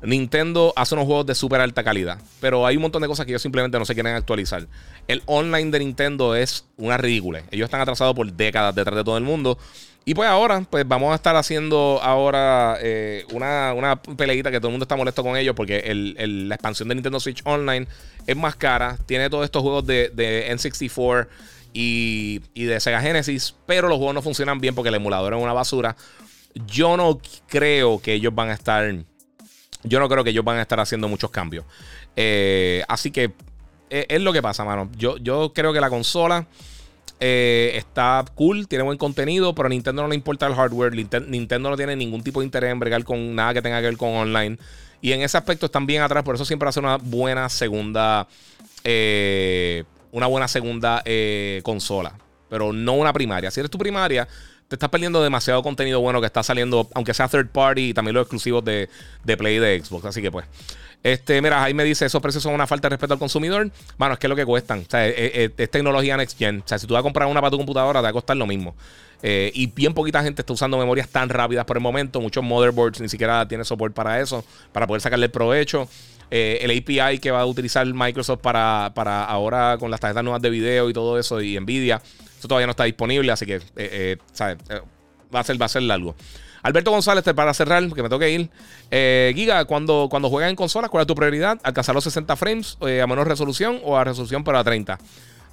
Nintendo 0.01 0.73
hace 0.75 0.95
unos 0.95 1.05
juegos 1.05 1.25
de 1.25 1.35
súper 1.35 1.61
alta 1.61 1.83
calidad, 1.83 2.19
pero 2.39 2.65
hay 2.65 2.75
un 2.75 2.83
montón 2.83 3.01
de 3.01 3.07
cosas 3.07 3.25
que 3.25 3.31
ellos 3.31 3.41
simplemente 3.41 3.79
no 3.79 3.85
se 3.85 3.93
quieren 3.93 4.15
actualizar. 4.15 4.67
El 5.07 5.23
online 5.25 5.71
de 5.71 5.79
Nintendo 5.79 6.35
es 6.35 6.65
una 6.77 6.97
ridícula. 6.97 7.43
Ellos 7.51 7.65
están 7.65 7.81
atrasados 7.81 8.15
por 8.15 8.31
décadas 8.31 8.75
detrás 8.75 8.95
de 8.95 9.03
todo 9.03 9.17
el 9.17 9.23
mundo 9.23 9.57
y 10.07 10.13
pues 10.13 10.29
ahora, 10.29 10.61
pues 10.61 10.87
vamos 10.87 11.11
a 11.11 11.15
estar 11.15 11.35
haciendo 11.35 11.99
ahora 12.01 12.77
eh, 12.79 13.25
una, 13.33 13.73
una 13.73 14.01
peleita 14.01 14.49
que 14.49 14.57
todo 14.61 14.69
el 14.69 14.71
mundo 14.71 14.85
está 14.85 14.95
molesto 14.95 15.21
con 15.21 15.35
ellos 15.35 15.53
porque 15.53 15.83
la 15.93 16.55
expansión 16.55 16.87
de 16.87 16.95
Nintendo 16.95 17.19
Switch 17.19 17.41
Online 17.43 17.85
es 18.25 18.37
más 18.37 18.55
cara. 18.55 18.97
Tiene 19.05 19.29
todos 19.29 19.43
estos 19.43 19.61
juegos 19.61 19.85
de, 19.85 20.09
N64 20.49 21.27
y, 21.73 22.39
de 22.55 22.79
Sega 22.79 23.01
Genesis, 23.01 23.53
pero 23.65 23.89
los 23.89 23.97
juegos 23.97 24.15
no 24.15 24.21
funcionan 24.21 24.61
bien 24.61 24.75
porque 24.75 24.87
el 24.87 24.95
emulador 24.95 25.33
es 25.33 25.43
una 25.43 25.51
basura. 25.51 25.97
Yo 26.65 26.95
no 26.95 27.19
creo 27.49 27.99
que 28.01 28.13
ellos 28.13 28.33
van 28.33 28.47
a 28.47 28.53
estar... 28.53 28.89
Yo 29.83 29.99
no 29.99 30.09
creo 30.09 30.23
que 30.23 30.31
ellos 30.31 30.43
van 30.43 30.57
a 30.57 30.61
estar 30.61 30.79
haciendo 30.79 31.07
muchos 31.07 31.29
cambios. 31.31 31.65
Eh, 32.15 32.83
así 32.87 33.11
que 33.11 33.31
eh, 33.89 34.05
es, 34.09 34.21
lo 34.21 34.33
que 34.33 34.41
pasa, 34.41 34.65
mano. 34.65 34.89
Yo, 34.97 35.17
yo 35.17 35.53
creo 35.53 35.73
que 35.73 35.81
la 35.81 35.89
consola... 35.89 36.47
Eh, 37.19 37.71
está 37.73 38.23
cool, 38.35 38.67
tiene 38.67 38.83
buen 38.83 38.99
contenido, 38.99 39.55
pero 39.55 39.65
a 39.65 39.69
Nintendo 39.69 40.03
no 40.03 40.07
le 40.07 40.13
importa 40.13 40.45
el 40.45 40.53
hardware. 40.53 40.93
Nintendo 40.93 41.71
no 41.71 41.75
tiene 41.75 41.95
ningún 41.95 42.21
tipo 42.21 42.41
de 42.41 42.45
interés 42.45 42.71
en 42.71 42.79
bregar 42.79 43.03
con 43.05 43.33
nada 43.33 43.55
que 43.55 43.61
tenga 43.63 43.79
que 43.79 43.87
ver 43.87 43.97
con 43.97 44.09
online. 44.09 44.59
Y 45.01 45.13
en 45.13 45.23
ese 45.23 45.35
aspecto 45.35 45.65
están 45.65 45.87
bien 45.87 46.03
atrás, 46.03 46.23
por 46.23 46.35
eso 46.35 46.45
siempre 46.45 46.69
hace 46.69 46.79
una 46.79 46.97
buena 46.97 47.49
segunda. 47.49 48.27
Una 50.11 50.27
buena 50.27 50.47
segunda 50.47 51.03
consola. 51.63 52.13
Pero 52.49 52.71
no 52.71 52.93
una 52.93 53.11
primaria. 53.13 53.49
Si 53.49 53.61
eres 53.61 53.71
tu 53.71 53.79
primaria, 53.79 54.27
te 54.67 54.75
estás 54.75 54.89
perdiendo 54.89 55.21
demasiado 55.23 55.63
contenido 55.63 55.99
bueno 56.01 56.19
que 56.19 56.27
está 56.27 56.43
saliendo, 56.43 56.89
aunque 56.93 57.13
sea 57.13 57.27
third 57.27 57.49
party 57.49 57.89
y 57.89 57.93
también 57.93 58.15
los 58.15 58.23
exclusivos 58.23 58.63
de, 58.65 58.89
de 59.23 59.37
Play 59.37 59.55
y 59.55 59.59
de 59.59 59.83
Xbox. 59.83 60.05
Así 60.05 60.21
que 60.21 60.31
pues. 60.31 60.45
Este, 61.03 61.41
mira, 61.41 61.63
ahí 61.63 61.73
me 61.73 61.83
dice, 61.83 62.05
esos 62.05 62.21
precios 62.21 62.43
son 62.43 62.53
una 62.53 62.67
falta 62.67 62.87
de 62.87 62.95
respeto 62.95 63.13
al 63.13 63.19
consumidor. 63.19 63.71
Bueno, 63.97 64.13
es 64.13 64.19
que 64.19 64.27
es 64.27 64.29
lo 64.29 64.35
que 64.35 64.45
cuestan. 64.45 64.79
O 64.79 64.89
sea, 64.89 65.07
es, 65.07 65.53
tecnología 65.69 66.17
next 66.17 66.37
gen. 66.37 66.59
O 66.65 66.67
sea, 66.67 66.79
si 66.79 66.87
tú 66.87 66.95
vas 66.95 67.01
a 67.01 67.03
comprar 67.03 67.27
una 67.29 67.39
para 67.39 67.51
tu 67.51 67.57
computadora, 67.57 67.99
te 67.99 68.03
va 68.03 68.09
a 68.09 68.13
costar 68.13 68.35
lo 68.35 68.45
mismo. 68.45 68.75
Eh, 69.21 69.51
y 69.53 69.67
bien 69.67 69.93
poquita 69.93 70.21
gente 70.21 70.41
está 70.41 70.53
usando 70.53 70.77
memorias 70.77 71.07
tan 71.07 71.29
rápidas 71.29 71.65
por 71.65 71.77
el 71.77 71.83
momento. 71.83 72.19
Muchos 72.19 72.43
motherboards 72.43 72.99
ni 72.99 73.09
siquiera 73.09 73.47
tienen 73.47 73.63
soporte 73.63 73.95
para 73.95 74.19
eso, 74.19 74.43
para 74.73 74.85
poder 74.85 75.01
sacarle 75.01 75.29
provecho. 75.29 75.87
Eh, 76.29 76.59
el 76.61 76.71
API 76.71 77.19
que 77.19 77.31
va 77.31 77.41
a 77.41 77.45
utilizar 77.45 77.85
Microsoft 77.85 78.41
para, 78.41 78.91
para 78.93 79.23
ahora 79.23 79.77
con 79.79 79.89
las 79.89 79.99
tarjetas 79.99 80.23
nuevas 80.23 80.41
de 80.41 80.49
video 80.49 80.89
y 80.89 80.93
todo 80.93 81.17
eso, 81.17 81.41
y 81.41 81.57
Nvidia, 81.57 82.01
eso 82.37 82.47
todavía 82.47 82.67
no 82.67 82.71
está 82.71 82.83
disponible, 82.83 83.31
así 83.31 83.45
que 83.45 83.61
eh, 83.75 84.17
va, 85.33 85.39
a 85.39 85.43
ser, 85.43 85.61
va 85.61 85.65
a 85.65 85.69
ser 85.69 85.81
largo. 85.83 86.15
Alberto 86.67 86.91
González, 86.91 87.23
para 87.35 87.53
cerrar, 87.53 87.81
que 87.93 88.03
me 88.03 88.09
tengo 88.09 88.19
que 88.19 88.29
ir. 88.29 88.49
Eh, 88.91 89.31
Giga, 89.35 89.63
cuando, 89.65 90.07
cuando 90.09 90.29
juegas 90.29 90.49
en 90.49 90.55
consolas, 90.55 90.89
¿cuál 90.89 91.01
es 91.01 91.07
tu 91.07 91.15
prioridad? 91.15 91.57
¿Alcanzar 91.63 91.95
los 91.95 92.03
60 92.03 92.35
frames 92.35 92.77
eh, 92.81 93.01
a 93.01 93.07
menor 93.07 93.27
resolución 93.27 93.79
o 93.83 93.95
a 93.97 94.03
resolución 94.03 94.43
pero 94.43 94.57
a 94.57 94.63
30? 94.63 94.99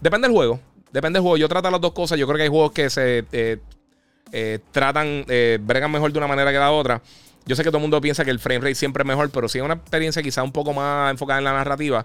Depende 0.01 0.27
del 0.27 0.37
juego. 0.37 0.61
Depende 0.93 1.19
del 1.19 1.23
juego. 1.23 1.37
Yo 1.37 1.49
trato 1.49 1.71
las 1.71 1.81
dos 1.81 1.93
cosas. 1.93 2.19
Yo 2.19 2.27
creo 2.27 2.37
que 2.37 2.43
hay 2.43 2.49
juegos 2.49 2.73
que 2.73 2.91
se 2.91 3.25
eh, 3.31 4.59
tratan, 4.73 5.25
bregan 5.61 5.93
mejor 5.93 6.13
de 6.13 6.19
una 6.19 6.27
manera 6.27 6.51
que 6.51 6.59
la 6.59 6.73
otra. 6.73 7.01
Yo 7.47 7.55
sé 7.55 7.63
que 7.63 7.69
todo 7.69 7.79
el 7.79 7.83
mundo 7.83 8.01
piensa 8.01 8.25
que 8.25 8.31
el 8.31 8.41
frame 8.41 8.61
rate 8.61 8.75
siempre 8.75 9.03
es 9.03 9.07
mejor, 9.07 9.31
pero 9.31 9.49
si 9.49 9.59
es 9.59 9.65
una 9.65 9.75
experiencia 9.75 10.23
quizá 10.23 10.43
un 10.43 10.51
poco 10.51 10.73
más 10.73 11.11
enfocada 11.11 11.39
en 11.39 11.45
la 11.45 11.53
narrativa 11.53 12.05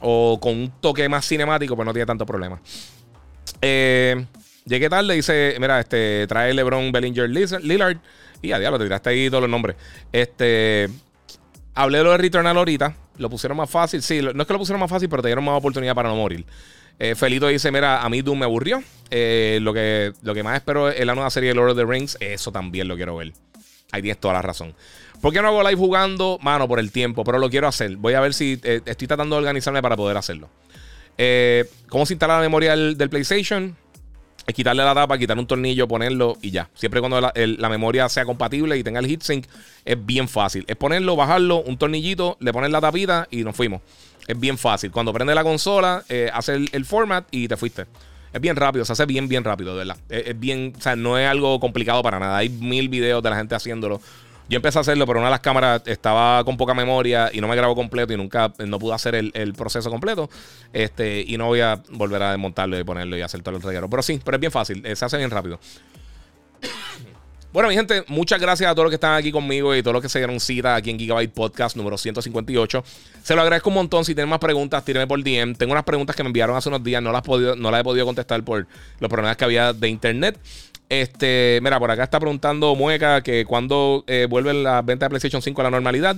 o 0.00 0.40
con 0.40 0.54
un 0.54 0.72
toque 0.80 1.08
más 1.08 1.26
cinemático, 1.26 1.76
pues 1.76 1.86
no 1.86 1.92
tiene 1.92 2.06
tanto 2.06 2.26
problema. 2.26 2.60
Llegué 3.60 4.88
tarde, 4.88 5.14
dice, 5.14 5.56
mira, 5.60 5.80
este, 5.80 6.26
trae 6.26 6.54
LeBron 6.54 6.92
Bellinger 6.92 7.28
Lillard. 7.28 7.98
Y 8.42 8.50
a 8.52 8.58
diablo, 8.58 8.78
te 8.78 8.84
tiraste 8.84 9.10
ahí 9.10 9.30
todos 9.30 9.42
los 9.42 9.50
nombres. 9.50 9.76
Este. 10.12 10.88
Hablé 11.74 11.98
de 11.98 12.04
lo 12.04 12.10
de 12.10 12.18
Returnal 12.18 12.56
ahorita. 12.56 12.96
Lo 13.18 13.30
pusieron 13.30 13.56
más 13.56 13.70
fácil. 13.70 14.02
Sí, 14.02 14.20
no 14.20 14.42
es 14.42 14.46
que 14.46 14.52
lo 14.52 14.58
pusieron 14.58 14.80
más 14.80 14.90
fácil, 14.90 15.08
pero 15.08 15.22
te 15.22 15.28
dieron 15.28 15.44
más 15.44 15.56
oportunidad 15.56 15.94
para 15.94 16.08
no 16.08 16.16
morir. 16.16 16.44
Eh, 16.98 17.14
Felito 17.14 17.46
dice: 17.46 17.70
Mira, 17.70 18.02
a 18.02 18.08
mí 18.08 18.20
Doom 18.20 18.40
me 18.40 18.44
aburrió. 18.44 18.82
Eh, 19.10 19.58
lo, 19.62 19.72
que, 19.72 20.12
lo 20.22 20.34
que 20.34 20.42
más 20.42 20.56
espero 20.56 20.88
es 20.88 21.06
la 21.06 21.14
nueva 21.14 21.30
serie 21.30 21.50
de 21.50 21.54
Lord 21.54 21.70
of 21.70 21.76
the 21.76 21.84
Rings. 21.84 22.16
Eso 22.20 22.50
también 22.50 22.88
lo 22.88 22.96
quiero 22.96 23.16
ver. 23.16 23.32
Ahí 23.92 24.02
tienes 24.02 24.18
toda 24.18 24.34
la 24.34 24.42
razón. 24.42 24.74
¿Por 25.20 25.32
qué 25.32 25.40
no 25.40 25.48
hago 25.48 25.62
live 25.62 25.76
jugando? 25.76 26.38
Mano, 26.42 26.66
por 26.66 26.80
el 26.80 26.90
tiempo, 26.90 27.22
pero 27.22 27.38
lo 27.38 27.48
quiero 27.48 27.68
hacer. 27.68 27.96
Voy 27.96 28.14
a 28.14 28.20
ver 28.20 28.34
si 28.34 28.58
eh, 28.64 28.80
estoy 28.84 29.06
tratando 29.06 29.36
de 29.36 29.40
organizarme 29.40 29.80
para 29.80 29.96
poder 29.96 30.16
hacerlo. 30.16 30.48
¿Cómo 31.88 32.06
se 32.06 32.14
instala 32.14 32.36
la 32.36 32.40
memoria 32.40 32.74
del 32.74 33.10
PlayStation? 33.10 33.76
es 34.46 34.54
quitarle 34.54 34.82
la 34.84 34.94
tapa, 34.94 35.18
quitar 35.18 35.38
un 35.38 35.46
tornillo, 35.46 35.86
ponerlo 35.86 36.36
y 36.42 36.50
ya. 36.50 36.68
Siempre 36.74 37.00
cuando 37.00 37.20
la, 37.20 37.68
memoria 37.68 38.08
sea 38.08 38.24
compatible 38.24 38.76
y 38.76 38.82
tenga 38.82 39.00
el 39.00 39.06
heatsink, 39.06 39.46
es 39.84 40.04
bien 40.04 40.28
fácil. 40.28 40.64
Es 40.66 40.76
ponerlo, 40.76 41.16
bajarlo, 41.16 41.62
un 41.62 41.78
tornillito, 41.78 42.36
le 42.40 42.52
pones 42.52 42.70
la 42.70 42.80
tapita 42.80 43.28
y 43.30 43.44
nos 43.44 43.54
fuimos. 43.54 43.82
Es 44.26 44.38
bien 44.38 44.58
fácil. 44.58 44.90
Cuando 44.90 45.12
prende 45.12 45.34
la 45.34 45.44
consola, 45.44 46.04
eh, 46.08 46.30
hace 46.32 46.54
el, 46.54 46.84
format 46.84 47.26
y 47.30 47.48
te 47.48 47.56
fuiste. 47.56 47.86
Es 48.32 48.40
bien 48.40 48.56
rápido, 48.56 48.84
se 48.84 48.92
hace 48.92 49.04
bien, 49.06 49.28
bien 49.28 49.44
rápido, 49.44 49.72
de 49.72 49.84
verdad. 49.84 49.96
es, 50.08 50.38
bien, 50.38 50.72
o 50.76 50.80
sea, 50.80 50.96
no 50.96 51.18
es 51.18 51.28
algo 51.28 51.60
complicado 51.60 52.02
para 52.02 52.18
nada. 52.18 52.38
Hay 52.38 52.48
mil 52.48 52.88
videos 52.88 53.22
de 53.22 53.30
la 53.30 53.36
gente 53.36 53.54
haciéndolo. 53.54 54.00
Yo 54.52 54.56
empecé 54.56 54.76
a 54.76 54.82
hacerlo, 54.82 55.06
pero 55.06 55.18
una 55.18 55.28
de 55.28 55.30
las 55.30 55.40
cámaras 55.40 55.80
estaba 55.86 56.44
con 56.44 56.58
poca 56.58 56.74
memoria 56.74 57.30
y 57.32 57.40
no 57.40 57.48
me 57.48 57.56
grabó 57.56 57.74
completo 57.74 58.12
y 58.12 58.18
nunca 58.18 58.52
no 58.58 58.78
pude 58.78 58.92
hacer 58.92 59.14
el, 59.14 59.54
proceso 59.54 59.88
completo. 59.88 60.28
Este, 60.74 61.24
y 61.26 61.38
no 61.38 61.46
voy 61.46 61.60
a 61.60 61.82
volver 61.88 62.22
a 62.22 62.32
desmontarlo 62.32 62.78
y 62.78 62.84
ponerlo 62.84 63.16
y 63.16 63.22
hacer 63.22 63.40
todo 63.42 63.56
el 63.56 63.62
reguero. 63.62 63.88
Pero 63.88 64.02
sí, 64.02 64.20
pero 64.22 64.36
es 64.36 64.40
bien 64.42 64.52
fácil, 64.52 64.84
eh, 64.84 64.94
se 64.94 65.06
hace 65.06 65.16
bien 65.16 65.30
rápido. 65.30 65.58
Bueno, 67.50 67.70
mi 67.70 67.74
gente, 67.74 68.04
muchas 68.08 68.38
gracias 68.38 68.70
a 68.70 68.74
todos 68.74 68.84
los 68.84 68.90
que 68.90 68.96
están 68.96 69.14
aquí 69.14 69.32
conmigo 69.32 69.74
y 69.74 69.82
todos 69.82 69.94
los 69.94 70.02
que 70.02 70.10
se 70.10 70.18
dieron 70.18 70.38
cita 70.38 70.74
aquí 70.74 70.90
en 70.90 70.98
Gigabyte 70.98 71.32
Podcast 71.32 71.74
número 71.74 71.96
158. 71.96 72.84
Se 73.22 73.34
lo 73.34 73.40
agradezco 73.40 73.70
un 73.70 73.76
montón. 73.76 74.04
Si 74.04 74.14
tienen 74.14 74.28
más 74.28 74.38
preguntas, 74.38 74.84
tírenme 74.84 75.06
por 75.06 75.22
DM. 75.22 75.54
Tengo 75.54 75.72
unas 75.72 75.84
preguntas 75.84 76.14
que 76.14 76.22
me 76.22 76.26
enviaron 76.26 76.54
hace 76.56 76.68
unos 76.68 76.84
días, 76.84 77.02
no 77.02 77.10
las, 77.10 77.22
podido, 77.22 77.56
no 77.56 77.70
las 77.70 77.80
he 77.80 77.84
podido 77.84 78.04
contestar 78.04 78.42
por 78.42 78.66
los 79.00 79.08
problemas 79.08 79.38
que 79.38 79.44
había 79.44 79.72
de 79.72 79.88
internet. 79.88 80.38
Este, 80.92 81.58
mira, 81.62 81.78
por 81.78 81.90
acá 81.90 82.04
está 82.04 82.20
preguntando 82.20 82.76
Mueca 82.76 83.22
que 83.22 83.46
cuando 83.46 84.04
eh, 84.06 84.26
vuelve 84.28 84.52
la 84.52 84.82
venta 84.82 85.06
de 85.06 85.08
PlayStation 85.08 85.40
5 85.40 85.58
a 85.62 85.64
la 85.64 85.70
normalidad. 85.70 86.16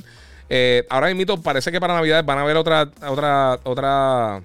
Eh, 0.48 0.84
ahora 0.90 1.14
mismo 1.14 1.40
parece 1.40 1.70
que 1.70 1.78
para 1.78 1.94
Navidad 1.94 2.24
van 2.24 2.38
a 2.38 2.40
haber 2.40 2.56
otra, 2.56 2.90
otra, 3.06 3.60
otra. 3.62 4.42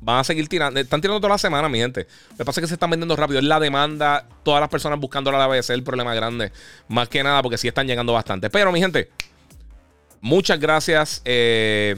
Van 0.00 0.20
a 0.20 0.24
seguir 0.24 0.48
tirando. 0.48 0.80
Están 0.80 1.02
tirando 1.02 1.20
toda 1.20 1.34
la 1.34 1.38
semana, 1.38 1.68
mi 1.68 1.78
gente. 1.78 2.06
Lo 2.30 2.36
que 2.38 2.44
pasa 2.46 2.60
es 2.60 2.62
que 2.62 2.68
se 2.68 2.74
están 2.76 2.88
vendiendo 2.88 3.14
rápido. 3.16 3.38
Es 3.38 3.44
la 3.44 3.60
demanda. 3.60 4.26
Todas 4.42 4.62
las 4.62 4.70
personas 4.70 4.98
buscando 4.98 5.28
a 5.28 5.36
la 5.36 5.46
vez. 5.46 5.66
Es 5.66 5.70
el 5.70 5.82
problema 5.82 6.14
grande. 6.14 6.50
Más 6.88 7.10
que 7.10 7.22
nada 7.22 7.42
porque 7.42 7.58
sí 7.58 7.68
están 7.68 7.86
llegando 7.86 8.14
bastante. 8.14 8.48
Pero, 8.48 8.72
mi 8.72 8.80
gente, 8.80 9.10
muchas 10.22 10.58
gracias. 10.58 11.20
Eh, 11.26 11.96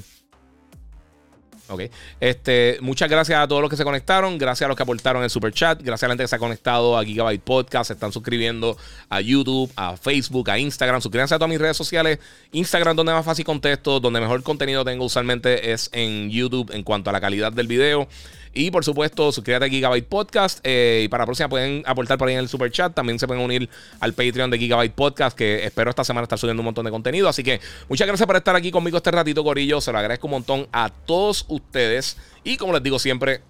Ok. 1.71 1.83
Este, 2.19 2.79
muchas 2.81 3.09
gracias 3.09 3.39
a 3.39 3.47
todos 3.47 3.63
los 3.63 3.71
que 3.71 3.77
se 3.77 3.85
conectaron. 3.85 4.39
Gracias 4.39 4.65
a 4.65 4.69
los 4.69 4.77
que 4.77 4.83
aportaron 4.83 5.23
el 5.23 5.31
super 5.31 5.53
chat. 5.53 5.81
Gracias 5.81 6.03
a 6.03 6.09
la 6.09 6.13
gente 6.13 6.25
que 6.25 6.29
se 6.29 6.37
ha 6.37 6.39
conectado 6.41 6.99
a 6.99 7.05
Gigabyte 7.05 7.43
Podcast. 7.43 7.89
Se 7.89 7.93
están 7.93 8.13
suscribiendo 8.13 8.77
a 9.09 9.21
YouTube, 9.21 9.71
a 9.77 9.97
Facebook, 9.97 10.51
a 10.51 10.59
Instagram. 10.59 11.01
Suscríbanse 11.01 11.37
a 11.37 11.39
todas 11.39 11.49
mis 11.49 11.61
redes 11.61 11.77
sociales. 11.77 12.19
Instagram, 12.51 12.97
donde 12.97 13.13
más 13.13 13.25
fácil 13.25 13.45
contesto, 13.45 14.01
donde 14.01 14.21
mejor 14.21 14.43
contenido 14.43 14.85
tengo 14.85 15.05
usualmente 15.05 15.71
es 15.73 15.91
en 15.93 16.29
YouTube 16.31 16.73
en 16.73 16.83
cuanto 16.83 17.11
a 17.11 17.13
la 17.13 17.21
calidad 17.21 17.53
del 17.53 17.69
video. 17.69 18.09
Y 18.53 18.71
por 18.71 18.85
supuesto, 18.85 19.31
suscríbete 19.31 19.67
a 19.67 19.69
Gigabyte 19.69 20.07
Podcast. 20.07 20.61
y 20.65 21.09
para 21.09 21.23
la 21.23 21.27
próxima 21.27 21.49
pueden 21.49 21.83
aportar 21.87 22.19
por 22.19 22.29
ahí 22.29 22.35
en 22.35 22.41
el 22.41 22.49
super 22.49 22.71
chat. 22.71 22.93
También 22.93 23.19
se 23.19 23.27
pueden 23.27 23.43
unir 23.43 23.69
al 24.01 24.13
Patreon 24.13 24.51
de 24.51 24.59
Gigabyte 24.59 24.95
Podcast, 24.95 25.37
que 25.37 25.65
espero 25.65 25.91
esta 25.91 26.05
semana 26.05 26.25
estar 26.25 26.39
subiendo 26.39 26.61
un 26.61 26.67
montón 26.67 26.85
de 26.85 26.91
contenido. 26.91 27.29
Así 27.29 27.43
que 27.45 27.61
muchas 27.89 28.07
gracias 28.07 28.27
por 28.27 28.37
estar 28.37 28.57
aquí 28.57 28.71
conmigo 28.71 28.97
este 28.97 29.11
ratito, 29.11 29.45
Corillo. 29.45 29.81
Se 29.81 29.93
lo 29.93 29.99
agradezco 29.99 30.27
un 30.27 30.33
montón 30.33 30.69
a 30.73 30.89
todos 30.89 31.45
ustedes. 31.49 32.17
Y 32.43 32.57
como 32.57 32.73
les 32.73 32.83
digo 32.83 32.99
siempre, 32.99 33.43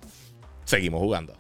seguimos 0.65 1.01
jugando. 1.01 1.40